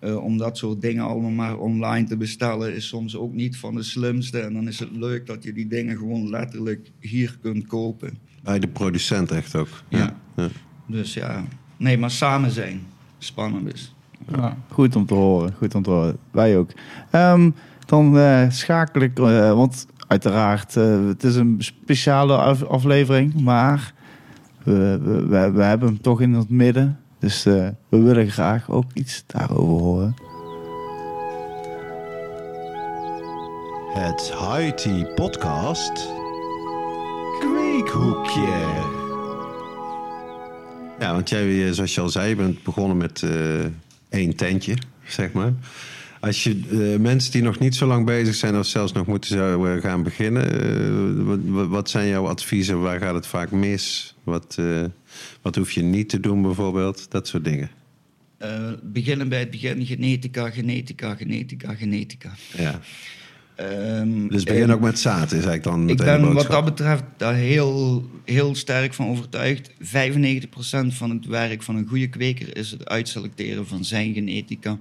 eh, 0.00 0.24
om 0.24 0.38
dat 0.38 0.58
soort 0.58 0.80
dingen 0.80 1.04
allemaal 1.04 1.30
maar 1.30 1.58
online 1.58 2.06
te 2.06 2.16
bestellen 2.16 2.74
is 2.74 2.88
soms 2.88 3.16
ook 3.16 3.34
niet 3.34 3.56
van 3.56 3.74
de 3.74 3.82
slimste. 3.82 4.40
En 4.40 4.52
dan 4.52 4.68
is 4.68 4.78
het 4.78 4.90
leuk 4.92 5.26
dat 5.26 5.42
je 5.42 5.52
die 5.52 5.66
dingen 5.66 5.96
gewoon 5.96 6.30
letterlijk 6.30 6.90
hier 7.00 7.38
kunt 7.42 7.66
kopen. 7.66 8.18
Bij 8.42 8.58
de 8.58 8.68
producent 8.68 9.30
echt 9.30 9.54
ook. 9.54 9.82
Ja. 9.88 10.16
ja. 10.36 10.48
Dus 10.86 11.14
ja, 11.14 11.44
nee, 11.76 11.98
maar 11.98 12.10
samen 12.10 12.50
zijn. 12.50 12.80
Spannenbus. 13.18 13.94
Ja, 14.36 14.56
goed 14.72 14.96
om 14.96 15.06
te 15.06 15.14
horen. 15.14 15.54
Goed 15.58 15.74
om 15.74 15.82
te 15.82 15.90
horen. 15.90 16.16
Wij 16.30 16.58
ook. 16.58 16.70
Ehm, 17.10 17.50
dan 17.86 18.18
eh, 18.18 18.50
schakel 18.50 19.00
ik, 19.00 19.18
eh, 19.18 19.52
want 19.52 19.86
uiteraard, 20.06 20.76
eh, 20.76 21.06
het 21.06 21.24
is 21.24 21.36
een 21.36 21.56
speciale 21.58 22.36
af- 22.36 22.64
aflevering, 22.64 23.40
maar 23.40 23.92
we, 24.62 24.98
we, 25.02 25.26
we, 25.26 25.50
we 25.50 25.62
hebben 25.62 25.88
hem 25.88 26.00
toch 26.00 26.20
in 26.20 26.32
het 26.32 26.48
midden. 26.50 26.98
Dus 27.18 27.46
eh, 27.46 27.68
we 27.88 27.98
willen 28.02 28.30
graag 28.30 28.70
ook 28.70 28.84
iets 28.94 29.24
daarover 29.26 29.84
horen. 29.84 30.14
Het 33.94 34.32
Haiti 34.32 35.06
Podcast. 35.14 36.08
Kweekhoekje. 37.38 38.86
Ja, 40.98 41.12
want 41.12 41.28
jij, 41.28 41.72
zoals 41.74 41.94
je 41.94 42.00
al 42.00 42.08
zei, 42.08 42.36
bent 42.36 42.62
begonnen 42.62 42.96
met 42.96 43.22
eh, 43.22 43.30
één 44.08 44.36
tentje, 44.36 44.74
zeg 45.06 45.32
maar. 45.32 45.52
Als 46.20 46.44
je 46.44 46.60
eh, 46.70 47.00
mensen 47.00 47.32
die 47.32 47.42
nog 47.42 47.58
niet 47.58 47.74
zo 47.74 47.86
lang 47.86 48.06
bezig 48.06 48.34
zijn 48.34 48.58
of 48.58 48.66
zelfs 48.66 48.92
nog 48.92 49.06
moeten 49.06 49.30
zouden 49.30 49.80
gaan 49.80 50.02
beginnen, 50.02 50.60
eh, 50.60 51.68
wat- 51.68 51.90
zijn 51.90 52.08
jouw 52.08 52.26
adviezen? 52.26 52.80
Waar 52.80 52.98
gaat 53.00 53.14
het 53.14 53.26
vaak 53.26 53.50
mis? 53.50 54.14
Wat, 54.24 54.56
eh, 54.58 54.84
wat 55.42 55.56
hoef 55.56 55.70
je 55.70 55.82
niet 55.82 56.08
te 56.08 56.20
doen 56.20 56.42
bijvoorbeeld? 56.42 57.10
Dat 57.10 57.28
soort 57.28 57.44
dingen. 57.44 57.70
Eh, 58.38 58.72
beginnen 58.82 59.28
bij 59.28 59.38
het 59.38 59.50
begin. 59.50 59.86
Genetica, 59.86 60.50
genetica, 60.50 61.14
genetica, 61.14 61.74
genetica. 61.74 62.30
Ja. 62.56 62.80
Ehm, 63.58 64.28
Dus 64.28 64.44
begin 64.44 64.70
ook 64.70 64.80
met 64.80 64.98
zaad, 64.98 65.24
is 65.24 65.32
eigenlijk 65.32 65.62
dan 65.62 65.88
Ik 65.88 65.96
ben 65.96 66.32
wat 66.32 66.46
dat 66.46 66.64
betreft 66.64 67.02
daar 67.16 67.34
heel, 67.34 68.04
heel 68.24 68.54
sterk 68.54 68.94
van 68.94 69.08
overtuigd. 69.08 69.70
95% 69.80 70.94
van 70.94 71.10
het 71.10 71.26
werk 71.26 71.62
van 71.62 71.76
een 71.76 71.86
goede 71.86 72.08
kweker 72.08 72.56
is 72.56 72.70
het 72.70 72.88
uitselecteren 72.88 73.66
van 73.66 73.84
zijn 73.84 74.14
genetica. 74.14 74.78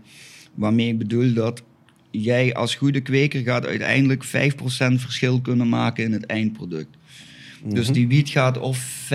Waarmee 0.53 0.87
ik 0.87 0.97
bedoel 0.97 1.33
dat 1.33 1.63
jij 2.11 2.53
als 2.53 2.75
goede 2.75 3.01
kweker 3.01 3.41
gaat 3.41 3.65
uiteindelijk 3.65 4.23
5% 4.25 4.27
verschil 5.01 5.41
kunnen 5.41 5.69
maken 5.69 6.03
in 6.03 6.11
het 6.11 6.25
eindproduct. 6.25 6.97
Dus 7.63 7.87
die 7.87 8.07
wiet 8.07 8.29
gaat 8.29 8.57
of 8.59 9.09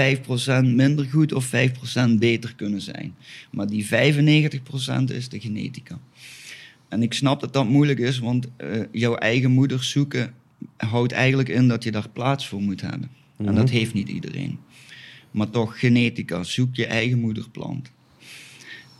5% 0.62 0.74
minder 0.74 1.04
goed 1.04 1.32
of 1.32 1.46
5% 1.46 2.18
beter 2.18 2.54
kunnen 2.54 2.80
zijn. 2.80 3.14
Maar 3.50 3.66
die 3.66 3.86
95% 3.86 3.88
is 5.06 5.28
de 5.28 5.40
genetica. 5.40 5.98
En 6.92 7.02
ik 7.02 7.12
snap 7.12 7.40
dat 7.40 7.52
dat 7.52 7.68
moeilijk 7.68 7.98
is, 7.98 8.18
want 8.18 8.46
eh, 8.56 8.80
jouw 8.90 9.14
eigen 9.14 9.50
moeder 9.50 9.84
zoeken 9.84 10.34
houdt 10.76 11.12
eigenlijk 11.12 11.48
in 11.48 11.68
dat 11.68 11.84
je 11.84 11.90
daar 11.90 12.08
plaats 12.08 12.48
voor 12.48 12.62
moet 12.62 12.80
hebben. 12.80 13.10
En 13.36 13.54
dat 13.54 13.70
heeft 13.70 13.94
niet 13.94 14.08
iedereen. 14.08 14.58
Maar 15.30 15.50
toch, 15.50 15.78
genetica, 15.78 16.42
zoek 16.42 16.74
je 16.74 16.86
eigen 16.86 17.18
moederplant. 17.18 17.90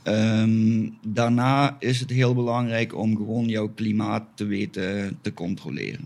Ehm, 0.03 0.89
daarna 1.07 1.77
is 1.79 2.01
het 2.01 2.11
heel 2.11 2.35
belangrijk 2.35 2.97
om 2.97 3.17
gewoon 3.17 3.49
jouw 3.49 3.69
klimaat 3.69 4.25
te 4.35 4.45
weten 4.45 5.19
te 5.21 5.35
controleren. 5.35 6.05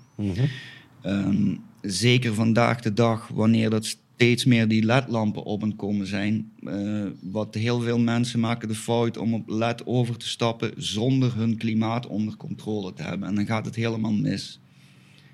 Ehm, 1.03 1.55
zeker 1.81 2.35
vandaag 2.35 2.81
de 2.81 2.93
dag, 2.93 3.29
wanneer 3.29 3.71
dat 3.71 3.99
steeds 4.17 4.45
meer 4.45 4.69
die 4.69 4.85
LED-lampen 4.85 5.45
op 5.45 5.63
en 5.63 5.77
komen 5.77 6.07
zijn. 6.07 6.51
eh, 6.65 7.05
wat 7.21 7.55
heel 7.55 7.81
veel 7.81 7.99
mensen 7.99 8.41
maken 8.41 8.69
de 8.69 8.75
fout 8.75 9.17
om 9.17 9.35
op 9.35 9.49
LED 9.49 9.87
over 9.87 10.17
te 10.17 10.29
stappen 10.29 10.73
zonder 10.77 11.37
hun 11.37 11.57
klimaat 11.57 12.07
onder 12.07 12.37
controle 12.37 12.93
te 12.93 13.03
hebben. 13.03 13.29
En 13.29 13.35
dan 13.35 13.47
gaat 13.47 13.65
het 13.65 13.75
helemaal 13.75 14.13
mis. 14.13 14.61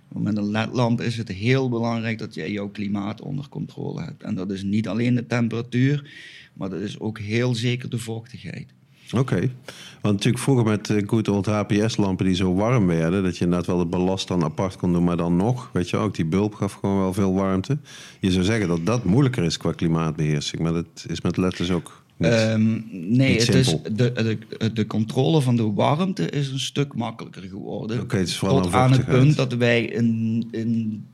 Want 0.08 0.24
met 0.24 0.36
een 0.36 0.50
LED-lamp 0.50 1.00
is 1.00 1.16
het 1.16 1.28
heel 1.28 1.68
belangrijk 1.68 2.18
dat 2.18 2.34
jij 2.34 2.50
jouw 2.50 2.68
klimaat 2.68 3.20
onder 3.20 3.48
controle 3.48 4.02
hebt. 4.02 4.22
En 4.22 4.34
dat 4.34 4.50
is 4.50 4.62
niet 4.62 4.88
alleen 4.88 5.14
de 5.14 5.26
temperatuur, 5.26 6.10
maar 6.52 6.70
dat 6.70 6.80
is 6.80 7.00
ook 7.00 7.18
heel 7.18 7.54
zeker 7.54 7.90
de 7.90 7.98
vochtigheid. 7.98 8.74
Oké. 9.12 9.50
Want 10.00 10.14
natuurlijk 10.14 10.42
vroeger 10.42 10.64
met 10.64 10.92
good 11.06 11.28
old 11.28 11.46
HPS-lampen 11.46 12.26
die 12.26 12.34
zo 12.34 12.54
warm 12.54 12.86
werden... 12.86 13.22
dat 13.22 13.36
je 13.36 13.44
inderdaad 13.44 13.66
wel 13.66 13.78
de 13.78 13.84
ballast 13.84 14.28
dan 14.28 14.44
apart 14.44 14.76
kon 14.76 14.92
doen, 14.92 15.04
maar 15.04 15.16
dan 15.16 15.36
nog... 15.36 15.70
weet 15.72 15.90
je 15.90 15.96
ook, 15.96 16.14
die 16.14 16.24
bulb 16.24 16.54
gaf 16.54 16.72
gewoon 16.72 16.98
wel 16.98 17.12
veel 17.12 17.34
warmte. 17.34 17.78
Je 18.20 18.30
zou 18.30 18.44
zeggen 18.44 18.68
dat 18.68 18.86
dat 18.86 19.04
moeilijker 19.04 19.44
is 19.44 19.56
qua 19.56 19.72
klimaatbeheersing... 19.72 20.62
maar 20.62 20.72
dat 20.72 21.04
is 21.06 21.20
met 21.20 21.34
dus 21.34 21.70
ook 21.70 22.02
niet. 22.16 22.30
Ehm, 22.30 22.72
nee, 22.90 23.30
niet 23.30 23.46
het 23.46 23.54
is 23.54 23.76
de, 23.92 24.12
de, 24.12 24.72
de 24.72 24.86
controle 24.86 25.40
van 25.40 25.56
de 25.56 25.72
warmte 25.72 26.30
is 26.30 26.48
een 26.48 26.60
stuk 26.60 26.94
makkelijker 26.94 27.42
geworden. 27.42 28.00
Oké, 28.00 28.16
het 28.16 28.28
is 28.28 28.38
vooral 28.38 28.60
Tot 28.60 28.72
aan 28.72 28.92
het 28.92 29.04
punt 29.04 29.36
dat 29.36 29.54
wij 29.54 29.84
in, 29.84 30.48
in 30.50 31.04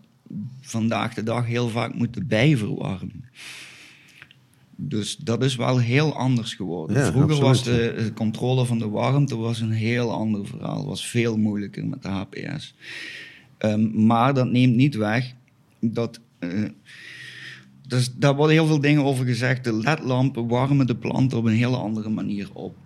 vandaag 0.61 1.15
de 1.15 1.23
dag 1.23 1.47
heel 1.47 1.69
vaak 1.69 1.95
moeten 1.95 2.27
bijverwarmen. 2.27 3.25
Dus 4.81 5.17
dat 5.17 5.45
is 5.45 5.57
wel 5.57 5.79
heel 5.79 6.15
anders 6.15 6.55
geworden. 6.55 6.97
Ja, 6.97 7.11
Vroeger 7.13 7.41
was 7.41 7.65
de, 7.65 7.95
de 7.97 8.13
controle 8.13 8.65
van 8.65 8.79
de 8.79 8.89
warmte 8.89 9.37
was 9.37 9.61
een 9.61 9.71
heel 9.71 10.13
ander 10.13 10.47
verhaal. 10.47 10.87
was 10.87 11.07
veel 11.07 11.37
moeilijker 11.37 11.87
met 11.87 12.03
de 12.03 12.09
HPS. 12.09 12.75
Ehm, 13.59 14.07
maar 14.07 14.35
dat 14.35 14.51
neemt 14.51 14.77
niet 14.77 14.95
weg 14.95 15.35
dat... 15.81 16.21
eh, 16.39 16.65
dus 17.87 18.15
daar 18.17 18.37
worden 18.37 18.57
heel 18.57 18.67
veel 18.67 18.81
dingen 18.81 19.05
over 19.05 19.25
gezegd. 19.27 19.65
De 19.65 19.73
ledlampen 19.75 20.49
warmen 20.49 20.87
de 20.87 20.97
planten 20.97 21.39
op 21.39 21.45
een 21.45 21.53
hele 21.53 21.77
andere 21.77 22.09
manier 22.09 22.49
op. 22.53 22.77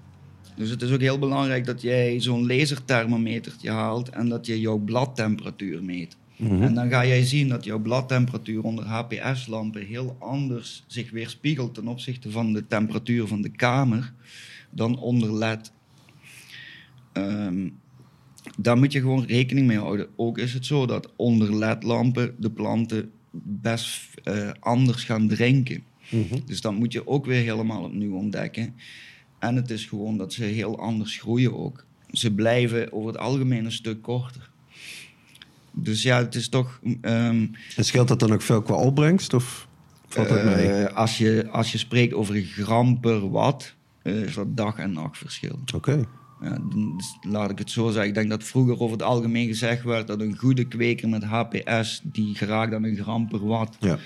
Dus 0.56 0.70
het 0.70 0.82
is 0.82 0.93
ook 0.93 1.01
heel 1.01 1.19
belangrijk 1.19 1.64
dat 1.66 1.82
jij 1.82 2.20
zo'n 2.20 2.47
laserthermometertje 2.47 3.70
haalt 3.70 4.09
en 4.09 4.28
dat 4.28 4.47
je 4.47 4.60
jouw 4.60 4.78
bladtemperatuur 4.78 5.85
meet. 5.85 6.16
En 6.48 6.74
dan 6.74 6.90
ga 6.90 7.06
jij 7.06 7.24
zien 7.24 7.48
dat 7.48 7.64
jouw 7.64 7.78
bladtemperatuur 7.78 8.62
onder 8.62 8.85
HPS-lampen 8.85 9.86
heel 9.86 10.16
anders 10.19 10.85
zich 10.86 11.10
weerspiegelt 11.10 11.74
ten 11.74 11.89
opzichte 11.89 12.31
van 12.31 12.52
de 12.52 12.66
temperatuur 12.66 13.27
van 13.27 13.43
de 13.43 13.48
kamer 13.48 14.12
dan 14.70 14.98
onder 14.98 15.32
LED. 15.32 15.73
Ehm, 17.12 17.69
daar 18.59 18.78
moet 18.78 18.93
je 18.93 19.01
gewoon 19.01 19.24
rekening 19.24 19.66
mee 19.66 19.78
houden. 19.78 20.09
Ook 20.16 20.39
is 20.39 20.55
het 20.55 20.66
zo 20.66 20.86
dat 20.86 21.12
onder 21.16 21.56
LED-lampen 21.56 22.35
de 22.39 22.51
planten 22.51 23.10
best 23.43 24.09
eh, 24.24 24.51
anders 24.60 25.05
gaan 25.05 25.28
drinken. 25.28 25.82
Dus 26.47 26.60
dat 26.60 26.74
moet 26.74 26.93
je 26.93 27.06
ook 27.06 27.27
weer 27.27 27.43
helemaal 27.43 27.82
opnieuw 27.82 28.14
ontdekken. 28.14 28.74
En 29.39 29.56
het 29.56 29.70
is 29.70 29.85
gewoon 29.85 30.16
dat 30.16 30.32
ze 30.32 30.44
heel 30.44 30.78
anders 30.78 31.16
groeien 31.16 31.59
ook. 31.59 31.86
Ze 32.10 32.35
blijven 32.35 32.93
over 32.93 33.09
het 33.09 33.19
algemeen 33.19 33.64
een 33.64 33.73
stuk 33.73 34.02
korter. 34.02 34.52
Dus 35.73 36.03
ja, 36.03 36.19
het 36.19 36.35
is 36.35 36.49
toch. 36.49 36.81
ehm, 37.01 37.47
En 37.77 37.85
scheelt 37.85 38.09
dat 38.09 38.20
dan 38.20 38.32
ook 38.32 38.43
veel 38.43 38.62
qua 38.62 38.74
opbrengst? 38.74 39.35
Of 39.35 39.69
valt 40.09 40.28
dat 40.28 40.44
mee? 40.44 40.66
eh, 40.69 40.97
als, 40.97 41.19
je, 41.19 41.49
als 41.51 41.73
je 41.73 41.78
spreekt 41.78 42.15
over 42.15 42.36
een 42.36 42.44
gram 42.44 43.01
per 43.01 43.31
watt, 43.31 43.74
eh, 44.03 44.23
is 44.23 44.35
dat 44.35 44.57
dag- 44.57 44.78
en 44.78 44.93
nachtverschil. 44.93 45.59
Oké. 45.74 46.05
Ja, 46.43 46.49
dan- 46.51 46.94
dus 46.97 47.19
laat 47.32 47.51
ik 47.51 47.59
het 47.59 47.70
zo 47.70 47.86
zeggen. 47.90 48.09
Ik 48.09 48.15
denk 48.15 48.31
dat 48.31 48.44
vroeger 48.44 48.74
over 48.81 48.90
het 48.93 49.03
algemeen 49.03 49.47
gezegd 49.47 49.82
werd 49.85 50.07
dat 50.07 50.20
een 50.20 50.36
goede 50.39 50.65
kweker 50.65 51.09
met 51.09 51.24
HPS, 51.24 52.01
die 52.03 52.35
geraakt 52.35 52.74
aan 52.74 52.85
een 52.85 52.97
gram 52.97 53.28
per 53.28 53.47
watt. 53.47 53.77
Ja, 53.81 53.99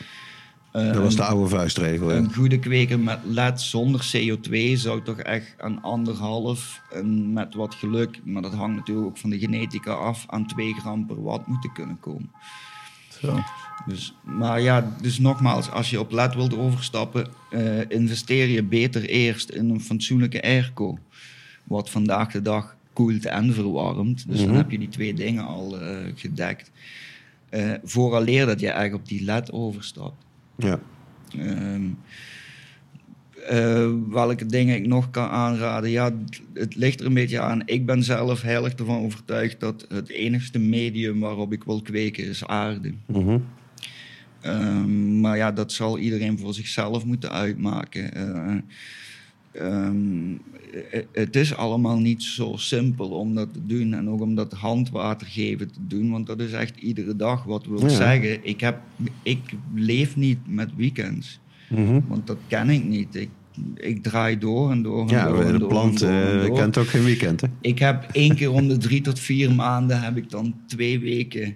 Eh, 0.76 0.92
dat 0.92 1.02
was 1.02 1.16
de 1.16 1.24
oude 1.24 1.48
vuistregel. 1.48 2.10
Ja. 2.10 2.16
Een 2.16 2.34
goede 2.34 2.58
kweker 2.58 2.98
met 2.98 3.18
LED 3.24 3.60
zonder 3.60 4.10
CO2 4.16 4.72
zou 4.72 5.02
toch 5.02 5.18
echt 5.18 5.54
aan 5.58 5.82
anderhalf 5.82 6.82
en 6.90 7.32
met 7.32 7.54
wat 7.54 7.74
geluk, 7.74 8.20
maar 8.24 8.42
dat 8.42 8.54
hangt 8.54 8.76
natuurlijk 8.76 9.06
ook 9.06 9.18
van 9.18 9.30
de 9.30 9.38
genetica 9.38 9.92
af, 9.92 10.24
aan 10.26 10.46
2 10.46 10.74
gram 10.74 11.06
per 11.06 11.22
watt 11.22 11.46
moeten 11.46 11.72
kunnen 11.72 12.00
komen. 12.00 12.30
Zo. 13.20 13.38
Dus, 13.86 14.14
maar 14.22 14.60
ja, 14.60 14.92
dus 15.00 15.18
nogmaals, 15.18 15.70
als 15.70 15.90
je 15.90 16.00
op 16.00 16.12
LED 16.12 16.34
wilt 16.34 16.56
overstappen, 16.56 17.28
eh, 17.50 17.90
investeer 17.90 18.48
je 18.48 18.62
beter 18.62 19.04
eerst 19.04 19.50
in 19.50 19.70
een 19.70 19.80
fatsoenlijke 19.80 20.42
airco. 20.42 20.98
Wat 21.64 21.90
vandaag 21.90 22.30
de 22.30 22.42
dag 22.42 22.76
koelt 22.92 23.26
en 23.26 23.54
verwarmt. 23.54 24.28
Dus 24.28 24.44
dan 24.44 24.54
heb 24.54 24.70
je 24.70 24.78
die 24.78 24.88
twee 24.88 25.14
dingen 25.14 25.44
al 25.44 25.80
eh, 25.80 25.96
gedekt. 26.14 26.70
Eh 27.48 27.72
vooraleer 27.84 28.46
dat 28.46 28.60
je 28.60 28.68
echt 28.68 28.94
op 28.94 29.08
die 29.08 29.24
LED 29.24 29.52
overstapt. 29.52 30.25
Ja. 30.56 30.80
Ehm, 31.38 31.82
eh, 33.48 33.90
welke 34.08 34.46
dingen 34.46 34.76
ik 34.76 34.86
nog 34.86 35.10
kan 35.10 35.28
aanraden? 35.28 35.90
Ja, 35.90 36.12
het- 36.54 36.74
ligt 36.74 37.00
er 37.00 37.06
een 37.06 37.14
beetje 37.14 37.40
aan. 37.40 37.62
Ik 37.64 37.86
ben 37.86 38.02
zelf 38.02 38.42
heilig 38.42 38.72
ervan 38.74 38.98
overtuigd 39.02 39.60
dat 39.60 39.86
het 39.88 40.08
enigste 40.08 40.58
medium 40.58 41.20
waarop 41.20 41.52
ik 41.52 41.64
wil 41.64 41.82
kweken 41.82 42.24
is 42.24 42.46
aarde. 42.46 42.92
Mhm. 43.06 43.38
Ehm, 44.40 45.20
maar 45.20 45.36
ja, 45.36 45.52
dat 45.52 45.72
zal 45.72 45.98
iedereen 45.98 46.38
voor 46.38 46.54
zichzelf 46.54 47.04
moeten 47.04 47.30
uitmaken. 47.30 48.14
Eh, 48.14 48.54
ehm, 49.58 50.32
eh, 50.90 51.02
het 51.12 51.36
is 51.36 51.54
allemaal 51.56 51.98
niet 51.98 52.22
zo 52.22 52.52
simpel 52.56 53.08
om 53.08 53.34
dat 53.34 53.52
te 53.52 53.66
doen. 53.66 53.94
En 53.94 54.08
ook 54.08 54.20
om 54.20 54.34
dat 54.34 54.52
handwater 54.52 55.26
geven 55.26 55.72
te 55.72 55.78
doen. 55.86 56.10
Want 56.10 56.26
dat 56.26 56.40
is 56.40 56.52
echt 56.52 56.76
iedere 56.76 57.16
dag. 57.16 57.44
Wat 57.44 57.66
wil 57.66 57.80
Ja. 57.82 57.88
zeggen, 57.88 58.38
ik, 58.46 58.60
heb, 58.60 58.80
ik 59.22 59.40
leef 59.74 60.16
niet 60.16 60.38
met 60.46 60.70
weekends. 60.76 61.40
Mhm. 61.68 62.00
Want 62.08 62.26
dat 62.26 62.38
ken 62.46 62.70
ik 62.70 62.84
niet. 62.84 63.14
Ik, 63.14 63.28
ik 63.74 64.02
draai 64.02 64.38
door 64.38 64.70
en 64.70 64.82
door 64.82 65.00
en 65.08 65.08
Ja, 65.14 65.28
door 65.28 65.42
en 65.42 65.52
de 65.52 65.58
door 65.58 65.68
plant 65.68 66.02
en 66.02 66.08
door 66.08 66.42
en 66.42 66.48
eh, 66.50 66.54
kent 66.54 66.78
ook 66.78 66.86
geen 66.88 67.04
weekend, 67.04 67.40
hè? 67.40 67.46
Ik 67.60 67.78
heb 67.78 68.08
één 68.12 68.34
keer 68.34 68.50
om 68.52 68.68
de 68.68 68.76
drie 68.76 69.00
tot 69.00 69.18
vier 69.18 69.54
maanden 69.54 70.00
heb 70.02 70.16
ik 70.16 70.30
dan 70.30 70.54
twee 70.66 70.98
weken 70.98 71.54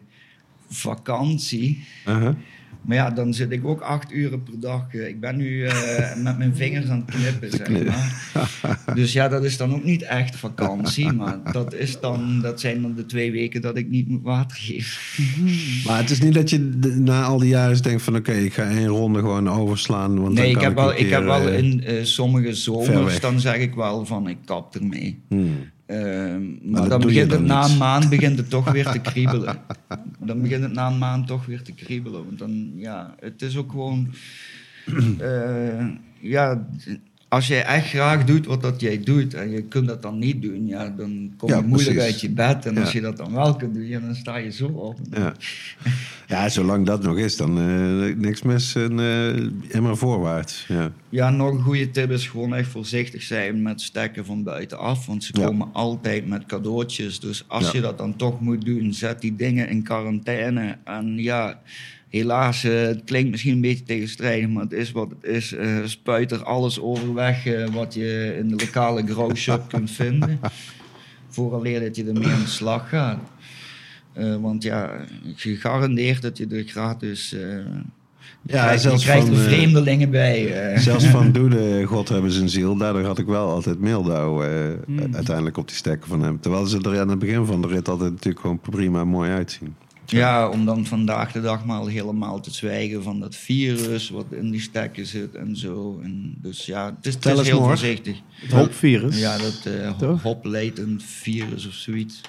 vakantie. 0.69 1.85
Uh-huh. 2.09 2.35
Maar 2.83 2.97
ja, 2.97 3.11
dan 3.11 3.35
zit 3.35 3.51
ik 3.51 3.65
ook 3.67 3.81
acht 3.81 4.13
uren 4.13 4.43
per 4.43 4.61
dag. 4.61 4.95
eh, 4.95 5.09
Ik 5.09 5.21
ben 5.21 5.37
nu 5.37 5.65
eh, 5.67 6.17
met 6.23 6.39
mijn 6.39 6.57
vingers 6.57 6.89
aan 6.89 7.05
het 7.07 7.17
knippen, 7.17 7.51
zeg 7.51 7.85
maar. 7.85 8.29
Dus 8.95 9.13
ja, 9.13 9.29
dat 9.29 9.45
is 9.45 9.57
dan 9.57 9.75
ook 9.75 9.85
niet 9.85 10.03
echt 10.03 10.37
vakantie. 10.37 11.13
Maar 11.13 11.39
dat, 11.53 11.75
is 11.75 12.01
dan, 12.01 12.41
dat 12.41 12.61
zijn 12.61 12.83
dan 12.83 12.95
de 12.95 13.07
twee 13.07 13.33
weken 13.33 13.61
dat 13.61 13.77
ik 13.77 13.89
niet 13.91 14.09
moet 14.09 14.23
water 14.23 14.57
geven. 14.57 14.99
Maar 15.87 15.99
het 15.99 16.11
is 16.11 16.21
niet 16.21 16.35
dat 16.35 16.51
je 16.51 16.59
na 16.99 17.23
al 17.23 17.39
die 17.39 17.49
jaren 17.49 17.71
eens 17.71 17.83
denkt 17.83 18.03
van... 18.03 18.17
oké, 18.17 18.33
ik 18.33 18.53
ga 18.53 18.63
één 18.71 18.87
ronde 18.87 19.19
gewoon 19.19 19.49
overslaan. 19.51 20.15
Want 20.21 20.25
dan 20.25 20.35
Nee, 20.35 20.49
ik 20.49 20.55
kan 20.55 20.65
heb 20.65 20.75
wel, 20.75 20.95
ik 20.97 21.11
heb 21.11 21.25
wel 21.25 21.49
eh, 21.49 21.59
in 21.59 22.07
sommige 22.07 22.55
zomers, 22.55 23.21
dan 23.21 23.41
zeg 23.41 23.57
ik 23.57 23.75
wel 23.75 24.07
van 24.07 24.29
ik 24.29 24.37
kap 24.45 24.75
ermee. 24.75 25.23
hmm. 25.29 25.57
Ehm, 25.91 26.71
maar 26.71 26.89
dan 26.89 27.01
begint 27.01 27.31
het 27.31 27.43
na 27.43 27.65
een 27.65 27.77
maand 27.89 28.09
begint 28.09 28.39
het 28.39 28.51
toch 28.51 28.73
weer 28.73 28.91
te 28.91 28.99
kriebelen. 28.99 29.57
Dan 30.19 30.43
begint 30.43 30.63
het 30.63 30.73
na 30.73 30.87
een 30.87 30.99
maand 30.99 31.27
toch 31.27 31.47
weer 31.47 31.63
te 31.63 31.73
kriebelen. 31.73 32.25
Want 32.25 32.39
dan, 32.39 32.73
ja, 32.77 33.15
het 33.21 33.43
is 33.43 33.57
ook 33.57 33.71
gewoon... 33.71 34.09
eh, 35.19 35.87
ja, 36.21 36.67
als 37.31 37.47
jij 37.47 37.65
echt 37.65 37.87
graag 37.89 38.25
doet 38.25 38.47
wat 38.47 38.63
dat 38.63 38.81
jij 38.81 39.01
doet 39.01 39.35
en 39.35 39.51
je 39.51 39.63
kunt 39.63 39.87
dat 39.89 40.03
dan 40.03 40.19
niet 40.19 40.43
doen, 40.43 40.67
ja, 40.67 40.89
dan 40.97 41.33
kom 41.37 41.49
je 41.49 41.55
Ja, 41.55 41.61
moeilijk 41.61 41.97
precies. 41.97 42.13
uit 42.13 42.21
je 42.21 42.31
bed. 42.31 42.67
En 42.67 42.79
als 42.79 42.93
je 42.93 43.01
dat 43.01 43.17
dan 43.17 43.33
wel 43.33 43.57
kunt 43.57 43.75
doen, 43.75 43.87
ja, 43.87 44.01
dan 44.01 44.15
sta 44.15 44.37
je 44.37 44.53
zo 44.53 44.67
op. 44.67 44.99
Ja. 45.11 45.35
ja, 46.27 46.49
zolang 46.49 46.87
dat 46.87 47.03
nog 47.03 47.19
is, 47.19 47.37
dan 47.37 47.59
eh, 47.59 48.17
niks 48.17 48.43
mis 48.43 48.75
en 48.75 49.01
eh 49.01 49.49
helemaal 49.69 49.97
voorwaarts. 49.97 50.65
Ja. 50.69 50.93
Ja, 51.09 51.31
nog 51.31 51.51
een 51.53 51.63
goede 51.63 51.91
tip 51.91 52.11
is 52.11 52.27
gewoon 52.29 52.55
echt 52.55 52.69
voorzichtig 52.69 53.23
zijn 53.23 53.63
met 53.63 53.81
stekken 53.81 54.25
van 54.25 54.43
buitenaf. 54.43 55.07
Want 55.07 55.25
ze 55.25 55.33
komen 55.33 55.69
altijd 55.73 56.27
met 56.27 56.47
cadeautjes. 56.47 57.21
Dus 57.21 57.45
als 57.49 57.71
je 57.71 57.81
dat 57.81 57.99
dan 57.99 58.17
toch 58.17 58.41
moet 58.41 58.65
doen, 58.65 58.93
zet 58.95 59.21
die 59.21 59.37
dingen 59.37 59.69
in 59.69 59.83
quarantaine. 59.83 60.77
En 60.85 61.19
ja, 61.19 61.61
helaas, 62.11 62.65
eh, 62.65 62.73
het 62.73 63.03
klinkt 63.05 63.31
misschien 63.31 63.53
een 63.53 63.61
beetje 63.61 63.85
tegenstrijdig, 63.85 64.49
maar 64.49 64.63
het 64.63 64.73
is 64.73 64.93
wat 64.93 65.11
het 65.11 65.31
is. 65.31 65.53
Eh, 65.53 65.77
spuit 65.85 66.33
er 66.33 66.45
alles 66.45 66.81
overweg 66.81 67.47
eh, 67.47 67.69
wat 67.69 67.95
je 67.95 68.37
in 68.39 68.49
de 68.49 68.65
lokale 68.65 69.07
grow 69.07 69.35
shop 69.37 69.69
kunt 69.69 69.91
vinden. 69.91 70.41
Vooraleer 71.29 71.81
dat 71.81 71.97
je 71.97 72.05
ermee 72.05 72.29
aan 72.29 72.41
de 72.41 72.47
slag 72.47 72.89
gaat. 72.89 73.19
Want 74.41 74.63
ja, 74.63 74.91
gegarandeerd 75.35 76.23
dat 76.23 76.39
je 76.39 76.47
er 76.47 76.65
gratis... 76.65 77.31
je 77.31 77.63
Ja, 78.43 78.63
krijgt, 78.63 78.83
je 78.83 78.89
zelfs 78.89 79.05
krijgt 79.05 79.27
van, 79.27 79.37
er 79.37 79.43
vreemdelingen 79.43 80.11
bij. 80.11 80.73
Zelfs 80.79 81.07
van 81.17 81.33
Doede, 81.33 81.85
God 81.85 82.09
hebben 82.09 82.31
zijn 82.31 82.49
ziel. 82.49 82.77
Daardoor 82.77 83.03
had 83.03 83.19
ik 83.19 83.27
wel 83.27 83.49
altijd 83.51 83.81
meeldauw 83.81 84.43
eh, 84.43 84.51
uiteindelijk 85.13 85.57
op 85.57 85.69
die 85.69 85.77
stekken 85.77 86.09
van 86.09 86.23
hem. 86.23 86.41
Terwijl 86.41 86.67
ze 86.67 86.81
er 86.81 87.01
aan 87.01 87.09
het 87.09 87.19
begin 87.19 87.47
van 87.47 87.63
de 87.63 87.69
rit 87.69 87.89
altijd 87.89 88.11
natuurlijk 88.11 88.41
gewoon 88.41 88.61
prima 88.61 89.05
mooi 89.05 89.31
uitzien. 89.31 89.75
Ja, 90.11 90.49
om 90.49 90.65
dan 90.65 90.87
vandaag 90.87 91.33
de 91.33 91.41
dag 91.41 91.65
maar 91.65 91.87
helemaal 91.87 92.41
te 92.41 92.55
zwijgen 92.55 93.03
van 93.03 93.21
dat 93.21 93.37
virus 93.37 94.11
wat 94.11 94.27
in 94.31 94.51
die 94.51 94.61
stekken 94.61 95.07
zit 95.07 95.35
en 95.35 95.57
zo. 95.57 96.01
En 96.03 96.35
dus 96.43 96.67
ja, 96.67 96.95
het 96.97 97.07
is, 97.07 97.15
het 97.15 97.47
heel 97.47 97.63
voorzichtig. 97.63 98.17
Het 98.31 98.51
hopvirus. 98.51 99.19
Ja, 99.19 99.39
dat 99.39 99.67
eh 99.67 99.99
Toch? 99.99 100.23
hopleidend 100.23 101.03
virus 101.03 101.67
of 101.67 101.75
zoiets. 101.75 102.21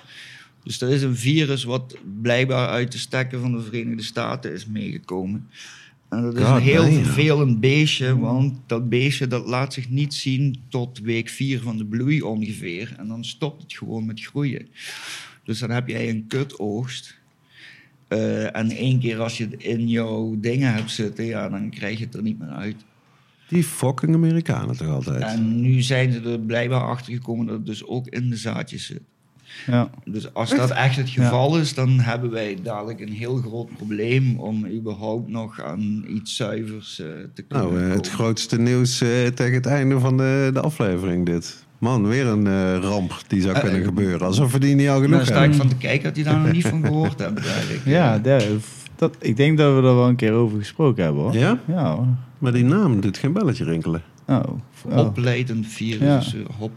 Dus 0.64 0.78
dat 0.78 0.90
is 0.90 1.02
een 1.02 1.18
virus 1.18 1.64
wat 1.64 1.98
blijkbaar 2.22 2.70
uit 2.70 2.92
de 2.92 2.98
stekken 2.98 3.42
van 3.42 3.52
de 3.52 3.62
Verenigde 3.62 4.04
Staten 4.04 4.54
is 4.54 4.66
meegekomen. 4.66 5.48
En 6.10 6.22
dat 6.22 6.38
is 6.38 6.44
God 6.44 6.56
een 6.56 6.62
heel 6.62 6.92
vervelend 6.92 7.60
beestje, 7.60 8.20
want 8.20 8.58
dat 8.66 8.90
beestje 8.90 9.28
dat 9.28 9.48
laat 9.48 9.74
zich 9.74 9.90
niet 9.90 10.14
zien 10.14 10.62
tot 10.70 11.00
week 11.00 11.30
4 11.30 11.62
van 11.62 11.78
de 11.78 11.86
bloei 11.86 12.22
ongeveer. 12.22 12.96
En 12.98 13.08
dan 13.08 13.26
stopt 13.26 13.62
het 13.62 13.74
gewoon 13.74 14.06
met 14.06 14.22
groeien. 14.22 14.68
Dus 15.44 15.60
dan 15.60 15.70
heb 15.70 15.88
jij 15.88 16.10
een 16.10 16.28
kutoogst. 16.28 17.20
Eh, 18.12 18.56
en 18.56 18.72
één 18.72 19.00
keer 19.00 19.20
als 19.20 19.38
je 19.38 19.44
het 19.44 19.64
in 19.64 19.88
jouw 19.88 20.36
dingen 20.38 20.74
hebt 20.74 20.92
zitten, 20.92 21.26
ja, 21.26 21.50
dan 21.50 21.70
krijg 21.70 21.98
je 21.98 22.06
het 22.06 22.14
er 22.14 22.22
niet 22.22 22.40
meer 22.40 22.50
uit. 22.50 22.76
Die 23.48 23.64
fucking 23.64 24.16
Amerikanen 24.16 24.78
toch 24.78 24.88
altijd. 24.88 25.22
En 25.22 25.62
nu 25.62 25.82
zijn 25.82 26.12
ze 26.12 26.22
er 26.22 26.40
blijkbaar 26.40 26.82
achter 26.82 27.14
gekomen 27.14 27.46
dat 27.46 27.56
het 27.56 27.66
dus 27.66 27.86
ook 27.86 28.08
in 28.08 28.30
de 28.30 28.36
zaadjes 28.36 28.86
zit. 28.86 29.02
Ja. 29.68 29.90
Dus 30.06 30.34
als 30.34 30.50
dat 30.50 30.72
echt 30.72 30.96
het 30.96 31.10
geval 31.10 31.58
is, 31.58 31.74
dan 31.74 32.00
hebben 32.00 32.32
wij 32.32 32.58
dadelijk 32.64 33.00
een 33.00 33.14
heel 33.14 33.36
groot 33.36 33.76
probleem 33.76 34.40
om 34.40 34.68
überhaupt 34.68 35.30
nog 35.30 35.62
aan 35.62 36.06
iets 36.08 36.36
zuivers 36.36 37.00
eh, 37.00 37.08
te 37.34 37.42
kunnen 37.42 37.74
Nou, 37.74 37.92
het 37.92 38.10
grootste 38.10 38.60
nieuws 38.60 38.98
tegen 39.36 39.54
het 39.54 39.66
einde 39.66 40.00
van 40.00 40.18
de, 40.18 40.50
de 40.54 40.62
aflevering 40.62 41.26
dit. 41.26 41.66
Man, 41.82 42.08
weer 42.08 42.28
een 42.28 42.48
eh, 42.48 42.78
ramp 42.82 43.14
die 43.28 43.42
zou 43.42 43.56
Eh, 43.56 43.62
kunnen 43.62 43.84
gebeuren. 43.84 44.28
Alsof 44.28 44.52
we 44.52 44.60
die 44.60 44.76
niet 44.76 44.88
al 44.90 45.02
genoeg 45.02 45.18
Daar 45.18 45.26
sta 45.26 45.34
ik 45.36 45.40
hebben. 45.40 45.58
van 45.58 45.68
te 45.68 45.76
kijken 45.76 46.04
dat 46.04 46.16
hij 46.16 46.24
daar 46.34 46.40
nog 46.42 46.52
niet 46.52 46.68
van 46.68 46.86
gehoord 46.86 47.20
hebt. 47.20 47.48
Eigenlijk. 47.48 47.82
Ja, 47.86 48.18
daar- 48.20 48.44
dat, 48.96 49.16
ik 49.20 49.38
denk 49.38 49.58
dat 49.58 49.70
we 49.72 49.76
er 49.78 49.96
wel 49.96 50.08
een 50.08 50.16
keer 50.16 50.32
over 50.34 50.58
gesproken 50.58 51.04
hebben 51.04 51.22
hoor. 51.24 51.34
Ja? 51.34 51.60
Ja 51.68 51.96
hoor. 51.96 52.06
Maar 52.38 52.52
die 52.52 52.64
naam 52.64 53.02
doet 53.02 53.18
geen 53.18 53.34
belletje 53.34 53.64
rinkelen. 53.64 54.02
Oh. 54.28 54.40
oh. 54.90 55.08
Virus. 55.62 56.00
Ja. 56.08 56.18
dus, 56.18 56.34
eh, 56.36 56.40
hop, 56.60 56.72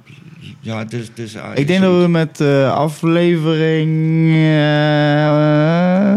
ja, 0.60 0.78
het 0.78 0.92
is, 0.92 1.06
het 1.08 1.18
is 1.18 1.32
eigenlijk 1.34 1.58
Ik 1.58 1.66
denk 1.66 1.82
dat 1.82 2.02
we 2.02 2.08
met 2.08 2.40
eh, 2.40 2.72
aflevering. 2.72 4.28
eh, 4.34 6.14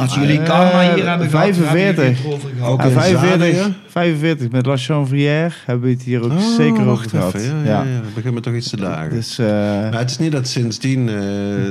Als 0.00 0.14
jullie 0.14 0.38
Eh, 0.38 0.44
karma 0.44 0.94
hier 0.94 1.08
hebben 1.08 1.28
gehad, 1.28 1.44
45. 1.56 1.64
hebben 1.66 1.94
jullie 1.94 2.14
het 2.16 2.24
erover 2.24 2.50
gehad. 2.58 2.84
In 2.84 2.90
45, 2.90 3.30
Zadingen? 3.56 3.76
45 3.88 4.50
met 4.50 4.66
La 4.66 4.76
Chanvrière 4.76 5.50
hebben 5.66 5.86
we 5.88 5.92
het 5.94 6.02
hier 6.02 6.22
ook 6.24 6.30
Oh, 6.32 6.54
zeker 6.56 6.86
over 6.86 7.08
gehad. 7.08 7.34
even. 7.34 7.56
Ja, 7.64 7.64
ja, 7.64 8.00
ja. 8.24 8.30
Me 8.32 8.40
toch 8.40 8.54
iets 8.54 8.68
te 8.70 8.76
dagen. 8.76 9.10
Dus, 9.10 9.38
eh, 9.38 9.46
Maar 9.46 9.98
het 9.98 10.10
is 10.10 10.18
niet 10.18 10.32
dat 10.32 10.48
sindsdien... 10.48 11.08
eh, 11.08 11.14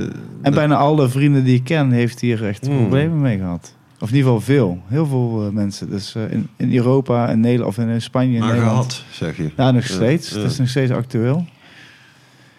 en 0.03 0.11
dat- 0.41 0.53
bijna 0.53 0.75
alle 0.75 1.09
vrienden 1.09 1.43
die 1.43 1.55
ik 1.55 1.63
ken, 1.63 1.91
heeft 1.91 2.19
hier 2.19 2.45
echt 2.47 2.65
Hmm. 2.65 2.77
problemen 2.77 3.21
mee 3.21 3.37
gehad. 3.37 3.73
Of 3.99 4.09
in 4.09 4.15
ieder 4.15 4.31
geval 4.31 4.45
veel. 4.45 4.81
Heel 4.87 5.05
veel 5.05 5.43
eh, 5.47 5.51
mensen. 5.53 5.89
Dus 5.89 6.15
eh, 6.15 6.31
in, 6.31 6.47
in 6.57 6.75
Europa 6.75 7.27
en 7.29 7.39
Nederland 7.39 7.77
of 7.77 7.83
in 7.85 8.01
Spanje 8.01 8.33
en 8.33 8.39
maar 8.39 8.49
Nederland. 8.53 8.93
gehad, 8.93 9.03
zeg 9.11 9.37
je. 9.37 9.49
Ja, 9.57 9.71
nog 9.71 9.83
steeds. 9.85 10.29
Het 10.29 10.43
is 10.51 10.57
nog 10.57 10.69
steeds 10.69 10.91
actueel. 10.91 11.45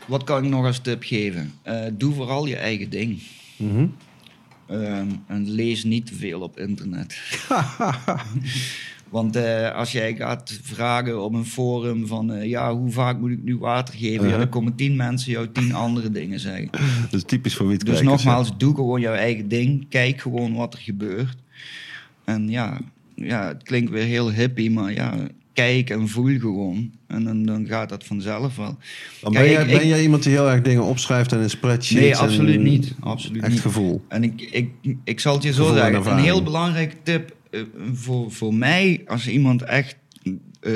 Wat 0.07 0.25
kan 0.25 0.45
ik 0.45 0.51
nog 0.51 0.65
als 0.67 0.79
tip 0.79 1.03
geven? 1.03 1.53
Eh, 1.63 1.75
doe 1.93 2.15
vooral 2.15 2.47
je 2.47 2.57
eigen 2.57 2.91
ding. 2.91 3.23
Mhm. 3.57 3.87
Ehm, 4.71 5.09
en 5.27 5.51
lees 5.51 5.85
niet 5.85 6.07
te 6.07 6.15
veel 6.15 6.41
op 6.41 6.59
internet. 6.59 7.19
Want 9.09 9.37
eh, 9.37 9.75
als 9.75 9.93
jij 9.93 10.15
gaat 10.15 10.59
vragen 10.63 11.25
op 11.25 11.35
een 11.35 11.45
forum 11.47 12.07
van... 12.07 12.33
eh, 12.33 12.49
ja, 12.49 12.75
hoe 12.75 12.91
vaak 12.91 13.19
moet 13.19 13.31
ik 13.31 13.43
nu 13.43 13.59
water 13.59 13.95
geven? 13.95 14.15
Ja, 14.15 14.21
Uh-huh. 14.23 14.39
dan 14.39 14.49
komen 14.49 14.75
tien 14.75 14.97
mensen 14.97 15.33
jou 15.33 15.49
tien 15.53 15.75
andere 15.75 16.11
dingen 16.11 16.41
zeggen. 16.41 16.69
Dat 17.03 17.13
is 17.13 17.23
typisch 17.25 17.55
voor 17.55 17.69
Dus 17.69 17.77
wietkijkers. 17.77 18.09
nogmaals, 18.09 18.57
doe 18.59 18.75
gewoon 18.75 19.01
jouw 19.01 19.15
eigen 19.15 19.49
ding. 19.49 19.89
Kijk 19.89 20.21
gewoon 20.21 20.55
wat 20.55 20.75
er 20.75 20.81
gebeurt. 20.81 21.37
En 22.25 22.49
ja, 22.49 22.81
ja 23.15 23.47
het 23.49 23.63
klinkt 23.63 23.91
weer 23.91 24.05
heel 24.05 24.33
hippie, 24.33 24.71
maar 24.71 24.93
ja... 24.93 25.15
Kijk 25.61 25.91
en 25.91 26.09
voel 26.09 26.39
gewoon. 26.39 26.91
En 27.07 27.25
dan, 27.25 27.43
dan 27.43 27.67
gaat 27.67 27.89
dat 27.89 28.05
vanzelf 28.05 28.57
wel. 28.57 28.79
Kijk, 29.21 29.33
ben, 29.35 29.51
jij, 29.51 29.61
ik- 29.63 29.67
ben 29.67 29.77
ik- 29.81 29.87
jij 29.89 30.03
iemand 30.03 30.23
die 30.23 30.33
heel 30.33 30.51
erg 30.51 30.63
dingen 30.63 30.83
opschrijft 30.83 31.33
en 31.33 31.41
in 31.41 31.51
spreadsheets? 31.51 32.01
Nee, 32.01 32.17
absoluut 32.17 32.61
niet. 32.61 32.95
Absoluut 33.01 33.43
Echt 33.43 33.53
niet. 33.53 33.61
gevoel. 33.61 34.05
En 34.09 34.23
ik, 34.25 34.41
ik, 34.41 34.71
ik 35.05 35.21
zal 35.21 35.35
het 35.35 35.43
je 35.43 35.53
zo 35.53 35.65
Gevoel 35.65 35.79
zeggen. 35.79 36.13
Een 36.13 36.19
heel 36.19 36.43
belangrijke 36.43 36.97
tip 37.03 37.37
eh, 37.51 37.61
voor, 37.93 38.33
voor 38.33 38.55
mij, 38.55 39.03
als 39.07 39.29
iemand 39.29 39.63
echt 39.63 39.97
eh, 40.61 40.73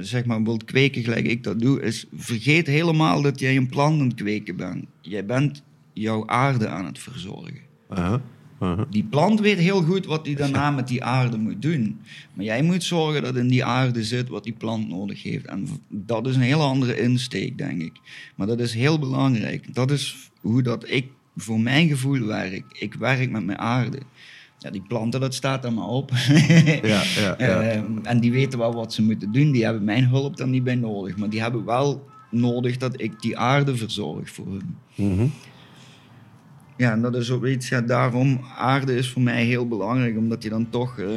zeg 0.00 0.24
maar 0.24 0.42
wilt 0.42 0.64
kweken 0.64 1.02
gelijk 1.02 1.26
ik 1.26 1.44
dat 1.44 1.60
doe, 1.60 1.82
is 1.82 2.06
vergeet 2.16 2.66
helemaal 2.66 3.22
dat 3.22 3.40
jij 3.40 3.56
een 3.56 3.68
plant 3.68 4.00
aan 4.00 4.06
het 4.08 4.14
kweken 4.14 4.56
bent. 4.56 4.84
Jij 5.00 5.24
bent 5.26 5.62
jouw 5.92 6.26
aarde 6.26 6.68
aan 6.68 6.84
het 6.84 6.98
verzorgen. 6.98 7.58
Aha. 8.60 8.86
Die 8.90 9.04
plant 9.04 9.40
weet 9.40 9.58
heel 9.58 9.82
goed 9.82 10.06
wat 10.06 10.26
hij 10.26 10.34
daarna 10.34 10.70
met 10.70 10.88
die 10.88 11.04
aarde 11.04 11.38
moet 11.38 11.62
doen. 11.62 12.00
Maar 12.34 12.44
jij 12.44 12.62
moet 12.62 12.82
zorgen 12.82 13.22
dat 13.22 13.36
in 13.36 13.48
die 13.48 13.64
aarde 13.64 14.04
zit 14.04 14.28
wat 14.28 14.44
die 14.44 14.52
plant 14.52 14.88
nodig 14.88 15.22
heeft. 15.22 15.46
En 15.46 15.66
dat 15.88 16.26
is 16.26 16.34
een 16.34 16.40
hele 16.40 16.62
andere 16.62 17.00
insteek, 17.00 17.58
denk 17.58 17.82
ik. 17.82 17.92
Maar 18.34 18.46
dat 18.46 18.60
is 18.60 18.74
heel 18.74 18.98
belangrijk. 18.98 19.74
Dat 19.74 19.90
is 19.90 20.30
hoe 20.40 20.62
dat 20.62 20.90
ik 20.90 21.06
voor 21.36 21.60
mijn 21.60 21.88
gevoel 21.88 22.26
werk. 22.26 22.64
Ik 22.72 22.94
werk 22.94 23.30
met 23.30 23.44
mijn 23.44 23.58
aarde. 23.58 23.98
Ja, 24.58 24.70
die 24.70 24.82
planten, 24.88 25.20
dat 25.20 25.34
staat 25.34 25.64
er 25.64 25.72
maar 25.72 25.88
op. 25.88 26.10
Ja, 26.82 27.02
ja, 27.16 27.34
ja. 27.38 27.60
Eh, 27.60 27.82
en 28.02 28.20
die 28.20 28.32
weten 28.32 28.58
wel 28.58 28.74
wat 28.74 28.92
ze 28.92 29.02
moeten 29.02 29.32
doen. 29.32 29.50
Die 29.50 29.64
hebben 29.64 29.84
mijn 29.84 30.06
hulp 30.06 30.36
dan 30.36 30.50
niet 30.50 30.64
bij 30.64 30.74
nodig. 30.74 31.16
Maar 31.16 31.30
die 31.30 31.40
hebben 31.40 31.64
wel 31.64 32.08
nodig 32.30 32.76
dat 32.76 33.00
ik 33.00 33.20
die 33.20 33.38
aarde 33.38 33.76
verzorg 33.76 34.30
voor 34.30 34.46
hun. 34.46 34.76
Mhm. 34.94 35.26
Ja, 36.80 36.92
en 36.92 37.00
dat 37.02 37.16
is 37.16 37.30
ook 37.30 37.46
iets, 37.46 37.68
ja, 37.68 37.80
daarom 37.80 38.40
aarde 38.56 38.96
is 38.96 39.08
voor 39.08 39.22
mij 39.22 39.44
heel 39.44 39.68
belangrijk, 39.68 40.16
omdat 40.16 40.42
je 40.42 40.48
dan 40.48 40.70
toch, 40.70 40.98
eh, 40.98 41.08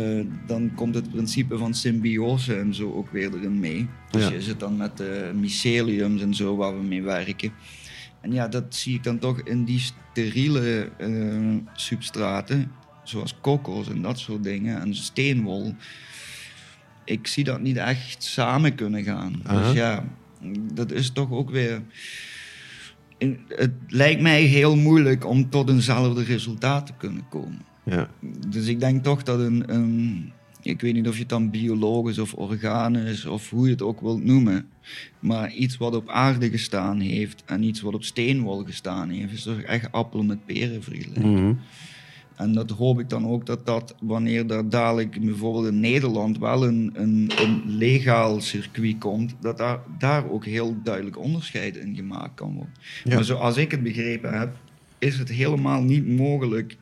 dan 0.47 0.71
komt 0.75 0.95
het 0.95 1.11
principe 1.11 1.57
van 1.57 1.73
symbiose 1.73 2.55
en 2.55 2.73
zo 2.73 2.93
ook 2.93 3.11
weer 3.11 3.33
erin 3.33 3.59
mee. 3.59 3.87
Dus 4.11 4.23
Ja. 4.23 4.29
je 4.31 4.41
zit 4.41 4.59
dan 4.59 4.77
met 4.77 4.97
de 4.97 5.31
myceliums 5.35 6.21
en 6.21 6.33
zo 6.33 6.55
waar 6.55 6.77
we 6.77 6.83
mee 6.83 7.01
werken. 7.03 7.51
En 8.21 8.31
ja, 8.31 8.47
dat 8.47 8.75
zie 8.75 8.95
ik 8.95 9.03
dan 9.03 9.19
toch 9.19 9.41
in 9.41 9.63
die 9.63 9.79
steriele 9.79 10.89
eh, 10.97 11.55
substraten, 11.73 12.71
zoals 13.03 13.35
kokos 13.41 13.89
en 13.89 14.01
dat 14.01 14.19
soort 14.19 14.43
dingen, 14.43 14.81
en 14.81 14.95
steenwol. 14.95 15.75
Ik 17.05 17.27
zie 17.27 17.43
dat 17.43 17.61
niet 17.61 17.77
echt 17.77 18.23
samen 18.23 18.75
kunnen 18.75 19.03
gaan. 19.03 19.41
Dus 19.49 19.73
ja, 19.73 20.05
dat 20.73 20.91
is 20.91 21.09
toch 21.11 21.31
ook 21.31 21.49
weer 21.49 21.81
het 23.47 23.71
lijkt 23.87 24.21
mij 24.21 24.41
heel 24.41 24.75
moeilijk 24.75 25.25
om 25.25 25.49
tot 25.49 25.69
eenzelfde 25.69 26.23
resultaat 26.23 26.85
te 26.85 26.93
kunnen 26.97 27.23
komen. 27.29 27.61
Ja. 27.83 28.09
Dus 28.47 28.67
ik 28.67 28.79
denk 28.79 29.03
toch 29.03 29.23
dat 29.23 29.39
een, 29.39 29.73
een 29.73 30.31
ik 30.63 30.81
weet 30.81 30.93
niet 30.93 31.07
of 31.07 31.13
je 31.13 31.19
het 31.19 31.29
dan 31.29 31.49
biologisch 31.49 32.19
of 32.19 32.33
organisch 32.33 33.25
of 33.25 33.49
hoe 33.49 33.65
je 33.65 33.71
het 33.71 33.81
ook 33.81 34.01
wilt 34.01 34.23
noemen, 34.23 34.69
maar 35.19 35.53
iets 35.53 35.77
wat 35.77 35.95
op 35.95 36.09
aarde 36.09 36.49
gestaan 36.49 36.99
heeft 36.99 37.43
en 37.45 37.63
iets 37.63 37.81
wat 37.81 37.93
op 37.93 38.03
steenwol 38.03 38.63
gestaan 38.63 39.09
heeft, 39.09 39.33
is 39.33 39.43
toch 39.43 39.61
echt 39.61 39.91
appelen 39.91 40.25
met 40.25 40.45
peren 40.45 40.83
vergelijken. 40.83 41.33
Mhm. 41.33 41.53
En 42.35 42.53
dat 42.53 42.69
hoop 42.69 42.99
ik 42.99 43.09
dan 43.09 43.27
ook 43.27 43.45
dat 43.45 43.65
dat, 43.65 43.95
wanneer 43.99 44.51
er 44.51 44.69
dadelijk 44.69 45.25
bijvoorbeeld 45.25 45.65
in 45.65 45.79
Nederland 45.79 46.37
wel 46.37 46.67
een, 46.67 46.91
een, 46.93 47.31
een 47.37 47.63
legaal 47.65 48.41
circuit 48.41 48.97
komt, 48.97 49.35
dat 49.41 49.57
daar, 49.57 49.79
daar 49.97 50.29
ook 50.29 50.45
heel 50.45 50.75
duidelijk 50.83 51.17
onderscheid 51.17 51.75
in 51.75 51.95
gemaakt 51.95 52.35
kan 52.35 52.53
worden. 52.53 52.73
Ja. 53.03 53.15
Maar 53.15 53.23
zoals 53.23 53.57
ik 53.57 53.71
het 53.71 53.83
begrepen 53.83 54.39
heb, 54.39 54.55
is 54.99 55.17
het 55.17 55.29
helemaal 55.29 55.83
niet 55.83 56.07
mogelijk 56.07 56.77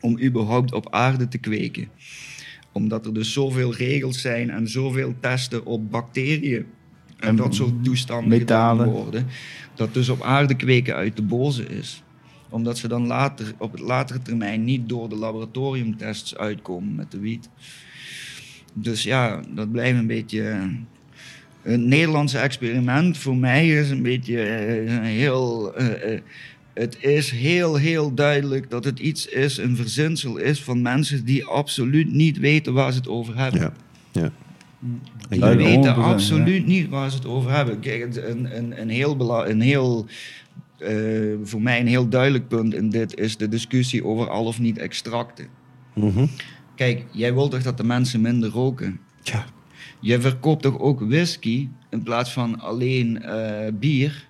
om 0.00 0.20
überhaupt 0.20 0.72
op 0.72 0.92
aarde 0.92 1.28
te 1.28 1.38
kweken. 1.38 1.88
Omdat 2.72 3.06
er 3.06 3.14
dus 3.14 3.32
zoveel 3.32 3.74
regels 3.74 4.20
zijn 4.20 4.50
en 4.50 4.68
zoveel 4.68 5.14
testen 5.20 5.64
op 5.64 5.90
bacteriën 5.90 6.66
en, 7.16 7.28
En 7.28 7.36
dat 7.36 7.54
soort 7.54 7.84
toestanden 7.84 8.28
metalen. 8.28 8.86
gedaan 8.86 9.02
worden, 9.02 9.26
dat 9.74 9.94
dus 9.94 10.08
op 10.08 10.22
aarde 10.22 10.54
kweken 10.54 10.94
uit 10.94 11.16
de 11.16 11.22
boze 11.22 11.66
is 11.66 12.02
omdat 12.48 12.78
ze 12.78 12.88
dan 12.88 13.06
later, 13.06 13.52
op 13.58 13.72
het 13.72 13.80
latere 13.80 14.22
termijn 14.22 14.64
niet 14.64 14.88
door 14.88 15.08
de 15.08 15.16
laboratoriumtests 15.16 16.36
uitkomen 16.36 16.94
met 16.94 17.10
de 17.10 17.18
wiet. 17.18 17.48
Dus 18.72 19.02
ja, 19.02 19.40
dat 19.54 19.72
blijft 19.72 19.98
een 19.98 20.06
beetje. 20.06 20.42
eh, 20.42 20.62
Een 21.62 21.88
Nederlandse 21.88 22.38
experiment 22.38 23.18
voor 23.18 23.36
mij 23.36 23.68
is 23.68 23.90
een 23.90 24.02
beetje 24.02 24.42
eh, 24.42 24.94
een 24.96 25.02
heel. 25.04 25.74
eh, 25.74 26.12
eh, 26.14 26.20
het 26.74 26.96
is 27.00 27.30
heel, 27.30 27.76
heel 27.76 28.14
duidelijk 28.14 28.70
dat 28.70 28.84
het 28.84 28.98
iets 28.98 29.26
is, 29.26 29.56
een 29.56 29.76
verzinsel 29.76 30.36
is 30.36 30.62
van 30.62 30.82
mensen 30.82 31.24
die 31.24 31.44
absoluut 31.44 32.12
niet 32.12 32.38
weten 32.38 32.72
waar 32.72 32.92
ze 32.92 32.98
het 32.98 33.08
over 33.08 33.36
hebben. 33.36 33.60
Ja. 33.60 33.72
ja. 34.12 34.32
Die 35.28 35.40
weten 35.56 35.94
100%, 35.94 35.98
absoluut 35.98 36.66
niet 36.66 36.88
waar 36.88 37.10
ze 37.10 37.16
het 37.16 37.26
over 37.26 37.50
hebben. 37.50 37.80
Kijk, 37.80 38.16
een, 38.16 38.56
een, 38.56 38.80
een 38.80 38.88
heel, 38.88 39.16
bela- 39.16 39.46
een 39.46 39.60
heel 39.60 40.06
eh, 40.78 40.94
voor 41.42 41.62
mij 41.62 41.80
een 41.80 41.86
heel 41.86 42.08
duidelijk 42.08 42.48
punt 42.48 42.74
in 42.74 42.90
dit 42.90 43.18
is 43.18 43.36
de 43.36 43.48
discussie 43.48 44.04
over 44.04 44.28
al 44.28 44.44
of 44.44 44.60
niet 44.60 44.78
extracten. 44.78 45.46
Mhm. 45.94 46.26
Kijk, 46.74 47.04
jij 47.10 47.34
wilt 47.34 47.50
toch 47.50 47.62
dat 47.62 47.76
de 47.76 47.84
mensen 47.84 48.20
minder 48.20 48.50
roken? 48.50 49.00
Ja. 49.22 49.44
Je 50.00 50.20
verkoopt 50.20 50.62
toch 50.62 50.78
ook 50.78 51.00
whisky 51.00 51.68
in 51.90 52.02
plaats 52.02 52.32
van 52.32 52.60
alleen 52.60 53.22
eh, 53.22 53.72
bier? 53.72 54.28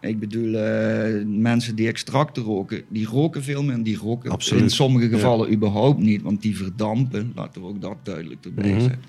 Ik 0.00 0.18
bedoel, 0.18 0.54
eh, 0.54 1.24
mensen 1.26 1.74
die 1.74 1.88
extracten 1.88 2.42
roken, 2.42 2.82
die 2.88 3.06
roken 3.06 3.42
veel 3.42 3.62
meer. 3.62 3.82
Die 3.82 3.96
roken 3.96 4.30
Absoluut. 4.30 4.62
in 4.62 4.70
sommige 4.70 5.08
gevallen 5.08 5.52
überhaupt 5.52 5.98
niet, 5.98 6.22
want 6.22 6.42
die 6.42 6.56
verdampen. 6.56 7.32
Laten 7.34 7.60
we 7.60 7.68
ook 7.68 7.80
dat 7.80 7.96
duidelijk 8.02 8.44
erbij 8.44 8.80
zeggen. 8.80 9.00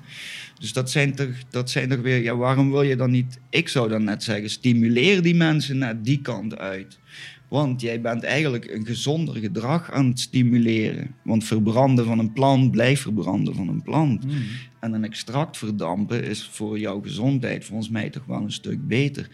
Dus 0.59 0.73
dat 0.73 0.91
zijn, 0.91 1.15
toch, 1.15 1.29
dat 1.49 1.69
zijn 1.69 1.89
toch 1.89 2.01
weer, 2.01 2.21
ja, 2.23 2.35
waarom 2.35 2.71
wil 2.71 2.81
je 2.81 2.95
dan 2.95 3.11
niet, 3.11 3.39
ik 3.49 3.67
zou 3.69 3.89
dan 3.89 4.03
net 4.03 4.23
zeggen, 4.23 4.49
stimuleer 4.49 5.21
die 5.21 5.35
mensen 5.35 5.77
naar 5.77 6.01
die 6.01 6.21
kant 6.21 6.57
uit. 6.57 6.99
Want 7.47 7.81
jij 7.81 8.01
bent 8.01 8.23
eigenlijk 8.23 8.71
een 8.71 8.85
gezonder 8.85 9.35
gedrag 9.35 9.91
aan 9.91 10.07
het 10.07 10.19
stimuleren. 10.19 11.15
Want 11.23 11.43
verbranden 11.43 12.05
van 12.05 12.19
een 12.19 12.33
plant 12.33 12.71
blijft 12.71 13.01
verbranden 13.01 13.55
van 13.55 13.67
een 13.67 13.81
plant. 13.81 14.25
En 14.79 14.93
een 14.93 15.03
extract 15.03 15.57
verdampen 15.57 16.23
is 16.23 16.49
voor 16.51 16.79
jouw 16.79 17.01
gezondheid 17.01 17.65
volgens 17.65 17.89
mij 17.89 18.09
toch 18.09 18.25
wel 18.25 18.41
een 18.41 18.51
stuk 18.51 18.87
beter. 18.87 19.29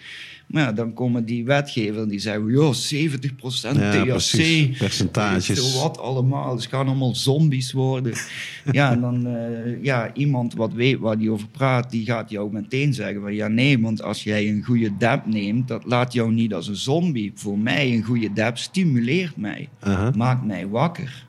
Maar 0.47 0.63
ja, 0.63 0.71
dan 0.71 0.93
komen 0.93 1.25
die 1.25 1.45
wetgever 1.45 2.09
die 2.09 2.19
zeggen, 2.19 2.51
joh, 2.51 2.73
70% 2.73 3.77
Ja, 3.77 4.03
THC. 4.17 4.77
Percentages. 4.77 5.45
veel 5.59 5.81
wat 5.81 5.97
allemaal. 5.97 6.55
Het 6.55 6.65
gaan 6.65 6.87
allemaal 6.87 7.15
zombies 7.15 7.71
worden. 7.71 8.13
ja, 8.71 8.91
en 8.91 9.01
dan, 9.01 9.27
eh, 9.27 9.83
ja, 9.83 10.13
iemand 10.13 10.53
wat 10.53 10.73
weet 10.73 10.99
waar 10.99 11.17
die 11.17 11.31
over 11.31 11.47
praat, 11.47 11.91
die 11.91 12.05
gaat 12.05 12.29
jou 12.29 12.51
meteen 12.51 12.93
zeggen 12.93 13.21
van, 13.21 13.33
ja 13.33 13.47
nee, 13.47 13.79
want 13.79 14.01
als 14.01 14.23
jij 14.23 14.49
een 14.49 14.63
goede 14.63 14.97
dab 14.97 15.25
neemt, 15.25 15.67
dat 15.67 15.85
laat 15.85 16.13
jou 16.13 16.31
niet 16.31 16.53
als 16.53 16.67
een 16.67 16.75
zombie. 16.75 17.31
Voor 17.35 17.57
mij, 17.59 17.91
een 17.93 18.03
goede 18.03 18.33
dab 18.33 18.57
stimuleert 18.57 19.37
mij. 19.37 19.69
Maakt 20.15 20.45
mij 20.45 20.67
wakker. 20.67 21.25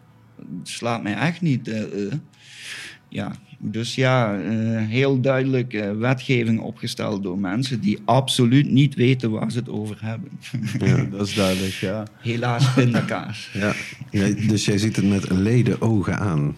Slaat 0.62 1.02
mij 1.02 1.14
echt 1.14 1.40
niet. 1.40 1.68
eh, 1.68 1.82
eh. 1.82 2.12
Ja, 3.08 3.32
dus 3.58 3.94
ja, 3.94 4.38
eh, 4.38 4.50
heel 4.88 5.20
duidelijk 5.20 5.72
eh, 5.72 5.90
wetgeving 5.90 6.60
opgesteld 6.60 7.22
door 7.22 7.38
mensen 7.38 7.80
die 7.80 7.98
absoluut 8.04 8.70
niet 8.70 8.94
weten 8.94 9.30
waar 9.30 9.50
ze 9.50 9.58
het 9.58 9.68
over 9.68 9.98
hebben. 10.00 10.30
Dat 11.10 11.26
is 11.26 11.34
duidelijk, 11.34 11.72
ja. 11.72 12.06
Helaas 12.20 12.74
pindakaas. 12.74 13.50
Ja. 13.52 13.74
Ja, 14.10 14.28
Dus 14.46 14.64
jij 14.64 14.78
ziet 14.78 14.96
het 14.96 15.08
met 15.08 15.30
leden 15.30 15.80
ogen 15.80 16.18
aan. 16.18 16.54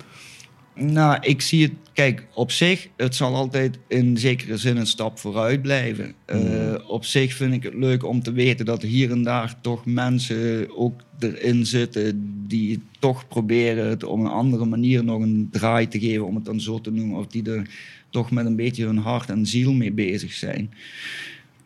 Nou, 0.79 1.19
ik 1.21 1.41
zie 1.41 1.63
het, 1.63 1.73
kijk, 1.93 2.27
op 2.35 2.51
zich, 2.51 2.89
het 2.97 3.15
zal 3.15 3.35
altijd 3.35 3.79
in 3.89 4.17
zekere 4.19 4.57
zin 4.57 4.77
een 4.77 4.87
stap 4.87 5.19
vooruit 5.19 5.63
blijven. 5.63 6.15
Eh, 6.25 6.75
op 6.87 7.05
zich 7.05 7.35
vind 7.35 7.53
ik 7.53 7.63
het 7.63 7.75
leuk 7.75 8.05
om 8.05 8.23
te 8.23 8.33
weten 8.33 8.67
dat 8.67 8.83
hier 8.83 9.11
en 9.11 9.23
daar 9.23 9.61
toch 9.61 9.87
mensen 9.87 10.67
ook 10.77 11.01
erin 11.19 11.67
zitten 11.67 12.35
die 12.47 12.83
toch 12.99 13.29
proberen 13.29 13.89
het 13.89 14.05
op 14.05 14.19
een 14.19 14.27
andere 14.27 14.65
manier 14.65 15.05
nog 15.05 15.23
een 15.23 15.49
draai 15.51 15.89
te 15.89 15.99
geven, 15.99 16.27
om 16.27 16.35
het 16.35 16.45
dan 16.45 16.61
zo 16.61 16.81
te 16.81 16.91
noemen, 16.91 17.19
of 17.19 17.27
die 17.27 17.51
er 17.51 17.71
toch 18.11 18.31
met 18.31 18.47
een 18.47 18.57
beetje 18.57 18.85
hun 18.85 18.99
hart 18.99 19.31
en 19.31 19.47
ziel 19.47 19.73
mee 19.73 19.93
bezig 19.93 20.33
zijn. 20.33 20.71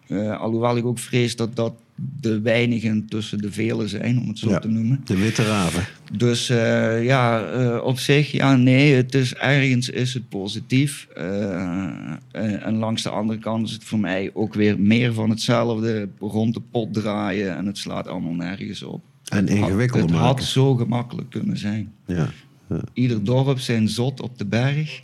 Eh, 0.07 0.41
alhoewel 0.41 0.77
ik 0.77 0.87
ook 0.87 0.99
vrees 0.99 1.37
dat 1.37 1.57
dat 1.57 1.75
de 2.21 2.41
weinigen 2.41 3.07
tussen 3.09 3.39
de 3.39 3.53
velen 3.53 3.89
zijn, 3.89 4.19
om 4.21 4.29
het 4.29 4.39
zo 4.39 4.51
Ja. 4.51 4.59
te 4.59 4.69
noemen. 4.69 5.01
De 5.05 5.17
witte 5.17 5.45
raven. 5.45 5.85
Dus 6.17 6.49
eh, 6.51 7.05
ja, 7.05 7.45
eh, 7.45 7.85
op 7.85 7.99
zich, 7.99 8.33
ja, 8.33 8.57
nee, 8.57 8.95
het 8.95 9.15
is 9.15 9.35
ergens 9.35 9.89
is 9.89 10.15
het 10.15 10.29
positief. 10.29 11.07
Eh, 11.15 12.67
en 12.67 12.75
langs 12.77 13.03
de 13.03 13.11
andere 13.11 13.39
kant 13.39 13.67
is 13.67 13.73
het 13.73 13.85
voor 13.85 13.99
mij 13.99 14.31
ook 14.35 14.55
weer 14.55 14.81
meer 14.81 15.13
van 15.13 15.31
hetzelfde. 15.31 16.09
Rond 16.19 16.55
de 16.55 16.61
pot 16.71 16.95
draaien 16.95 17.57
en 17.57 17.67
het 17.67 17.79
slaat 17.79 18.09
allemaal 18.09 18.35
nergens 18.35 18.83
op. 18.83 19.03
En 19.29 19.49
ingewikkelder 19.49 20.09
het 20.11 20.19
had 20.19 20.27
maken. 20.27 20.45
zo 20.45 20.75
gemakkelijk 20.75 21.31
kunnen 21.31 21.57
zijn. 21.59 21.93
Ja. 22.07 22.29
Ja. 22.69 22.81
Ieder 22.93 23.25
dorp 23.25 23.59
zijn 23.59 23.89
zot 23.89 24.21
op 24.21 24.39
de 24.39 24.47
berg. 24.47 25.03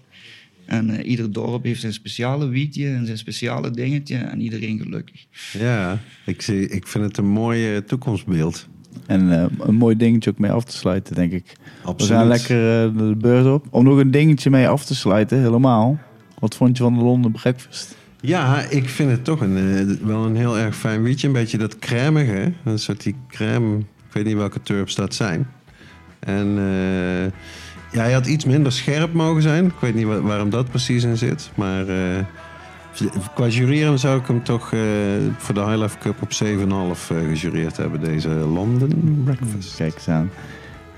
En 0.67 0.91
eh, 0.91 1.11
ieder 1.11 1.33
dorp 1.33 1.65
heeft 1.65 1.81
zijn 1.81 1.93
speciale 1.93 2.49
wietje 2.49 2.89
en 2.89 3.07
zijn 3.07 3.19
speciale 3.19 3.71
dingetje. 3.71 4.17
En 4.17 4.41
iedereen 4.41 4.79
gelukkig. 4.79 5.27
Ja, 5.53 5.99
ik, 6.27 6.43
zie, 6.43 6.69
ik 6.69 6.87
vind 6.87 7.05
het 7.05 7.17
een 7.17 7.29
mooi 7.29 7.75
eh, 7.75 7.81
toekomstbeeld. 7.81 8.67
En 9.07 9.33
eh, 9.33 9.47
een 9.59 9.75
mooi 9.75 9.97
dingetje 9.97 10.31
ook 10.31 10.39
mee 10.39 10.51
af 10.51 10.65
te 10.65 10.77
sluiten, 10.77 11.15
denk 11.15 11.33
ik. 11.33 11.53
Absoluut. 11.83 12.13
We 12.13 12.19
gaan 12.19 12.29
lekker 12.29 12.85
eh, 12.85 12.99
de 12.99 13.15
beurs 13.19 13.47
op. 13.47 13.67
Om 13.71 13.85
nog 13.85 13.99
een 13.99 14.11
dingetje 14.11 14.51
mee 14.51 14.69
af 14.69 14.85
te 14.85 14.95
sluiten, 14.95 15.39
helemaal. 15.41 15.99
Wat 16.39 16.55
vond 16.55 16.77
je 16.77 16.83
van 16.83 16.95
de 16.95 17.05
London 17.05 17.33
Breakfast? 17.33 17.97
Ja, 18.21 18.63
ik 18.63 18.89
vind 18.89 19.11
het 19.11 19.25
toch 19.25 19.41
een, 19.41 19.99
wel 20.07 20.25
een 20.25 20.37
heel 20.37 20.59
erg 20.59 20.77
fijn 20.77 21.03
wietje. 21.03 21.27
Een 21.27 21.33
beetje 21.33 21.59
dat 21.59 21.79
crèmige. 21.79 22.31
hè. 22.33 22.53
Een 22.65 22.79
soort 22.79 23.03
die 23.03 23.15
crème. 23.29 23.79
Ik 23.79 24.13
weet 24.13 24.25
niet 24.25 24.35
welke 24.35 24.63
turps 24.63 24.95
dat 24.95 25.15
zijn. 25.15 25.47
En 26.19 26.47
eh, 26.59 27.33
ja, 27.97 28.03
hij 28.03 28.13
had 28.13 28.27
iets 28.27 28.45
minder 28.45 28.73
scherp 28.73 29.13
mogen 29.13 29.43
zijn. 29.43 29.65
Ik 29.65 29.73
weet 29.81 29.95
niet 29.95 30.05
wa- 30.07 30.21
waarom 30.21 30.51
dat 30.51 30.71
precies 30.71 31.05
in 31.05 31.17
zit. 31.17 31.51
Maar 31.55 31.89
eh, 31.89 31.97
qua 33.35 33.47
jureren 33.47 33.99
zou 33.99 34.21
ik 34.21 34.27
hem 34.27 34.43
toch 34.43 34.73
eh, 34.73 34.81
voor 35.39 35.55
de 35.55 35.61
High 35.61 35.77
Life 35.83 35.99
Cup 35.99 36.23
op 36.23 36.31
7,5 36.33 36.39
eh, 37.11 37.17
gejureerd 37.33 37.77
hebben. 37.77 38.01
Deze 38.01 38.29
London 38.29 39.21
Breakfast. 39.25 39.77
Kijk 39.77 39.95
eens 39.95 40.09
aan. 40.09 40.31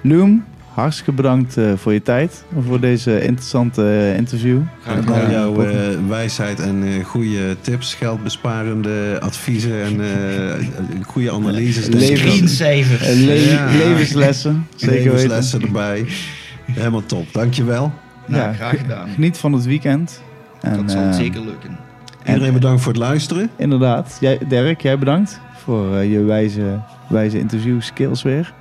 Loem, 0.00 0.44
hartstikke 0.74 1.12
bedankt 1.12 1.56
voor 1.76 1.92
je 1.92 2.02
tijd. 2.02 2.44
Voor 2.66 2.80
deze 2.80 3.22
interessante 3.22 4.14
interview. 4.16 4.58
Graag 4.82 4.96
gedaan. 5.04 5.30
jouw 5.30 5.66
wijsheid 6.08 6.60
en 6.60 6.82
eh, 6.84 7.04
goede 7.04 7.56
tips, 7.60 7.94
geldbesparende 7.94 9.16
adviezen 9.20 9.82
en 9.82 10.00
eh, 10.00 10.66
goede 11.06 11.32
analyses. 11.32 11.86
denk 11.86 11.94
ik 12.02 12.02
ook. 12.02 12.08
Leven- 12.10 12.30
Screencijfers. 12.30 13.06
Le- 13.24 13.32
Ja. 13.32 13.66
Levenslessen, 13.76 14.66
zeker 14.76 14.94
weten. 14.96 15.12
Levenslessen 15.12 15.60
erbij. 15.62 16.06
Helemaal 16.72 17.06
top, 17.06 17.32
dankjewel. 17.32 17.92
Nou, 18.26 18.42
Ja, 18.42 18.52
graag 18.52 18.78
gedaan. 18.80 19.08
Geniet 19.08 19.38
van 19.38 19.52
het 19.52 19.64
weekend. 19.64 20.22
En, 20.60 20.76
Dat 20.76 20.90
zal 20.90 21.02
eh, 21.02 21.12
zeker 21.12 21.40
lukken. 21.40 21.76
Iedereen 22.26 22.52
bedankt 22.52 22.82
voor 22.82 22.92
het 22.92 23.00
luisteren. 23.00 23.50
Inderdaad. 23.56 24.16
Jij, 24.20 24.38
Dirk, 24.48 24.80
jij 24.80 24.98
bedankt 24.98 25.40
voor 25.56 25.96
eh, 25.96 26.12
je 26.12 26.22
wijze, 26.22 26.80
wijze 27.08 27.38
interview 27.38 27.80
skills 27.80 28.22
weer. 28.22 28.52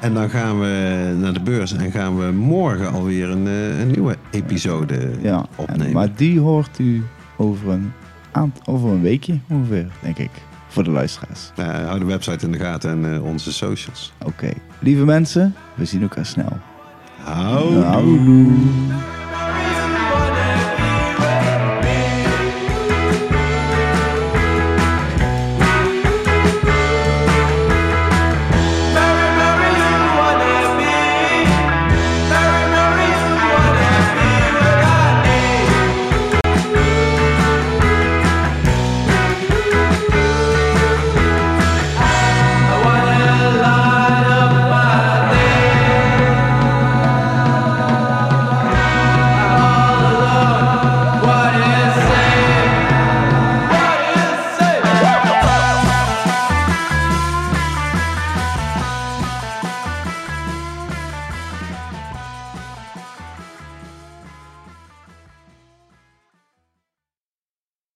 En 0.00 0.14
dan 0.14 0.30
gaan 0.30 0.60
we 0.60 1.14
naar 1.20 1.32
de 1.32 1.40
beurs 1.40 1.72
en 1.76 1.90
gaan 1.90 2.18
we 2.18 2.32
morgen 2.32 2.92
alweer 2.92 3.30
een, 3.30 3.46
eh, 3.46 3.80
een 3.80 3.90
nieuwe 3.90 4.16
episode 4.30 5.10
Ja, 5.22 5.36
en- 5.38 5.46
opnemen. 5.56 5.92
maar 5.92 6.08
die 6.16 6.40
hoort 6.40 6.78
u 6.78 7.04
over 7.36 7.68
een, 7.70 7.92
aant- 8.32 8.60
over 8.64 8.88
een 8.90 9.02
weekje 9.02 9.38
ongeveer, 9.48 9.86
denk 10.02 10.18
ik. 10.18 10.30
Voor 10.68 10.84
de 10.84 10.90
luisteraars. 10.90 11.50
Hou 11.86 11.98
de 11.98 12.04
website 12.04 12.46
in 12.46 12.52
de 12.52 12.58
gaten 12.58 12.90
en 12.90 13.14
eh, 13.14 13.24
onze 13.24 13.52
socials. 13.52 14.12
Oké. 14.24 14.50
Lieve 14.78 15.04
mensen, 15.04 15.54
we 15.74 15.84
zien 15.84 16.02
elkaar 16.02 16.26
snel. 16.26 16.58
Howdy. 17.26 17.82
Howdy. 17.82 19.25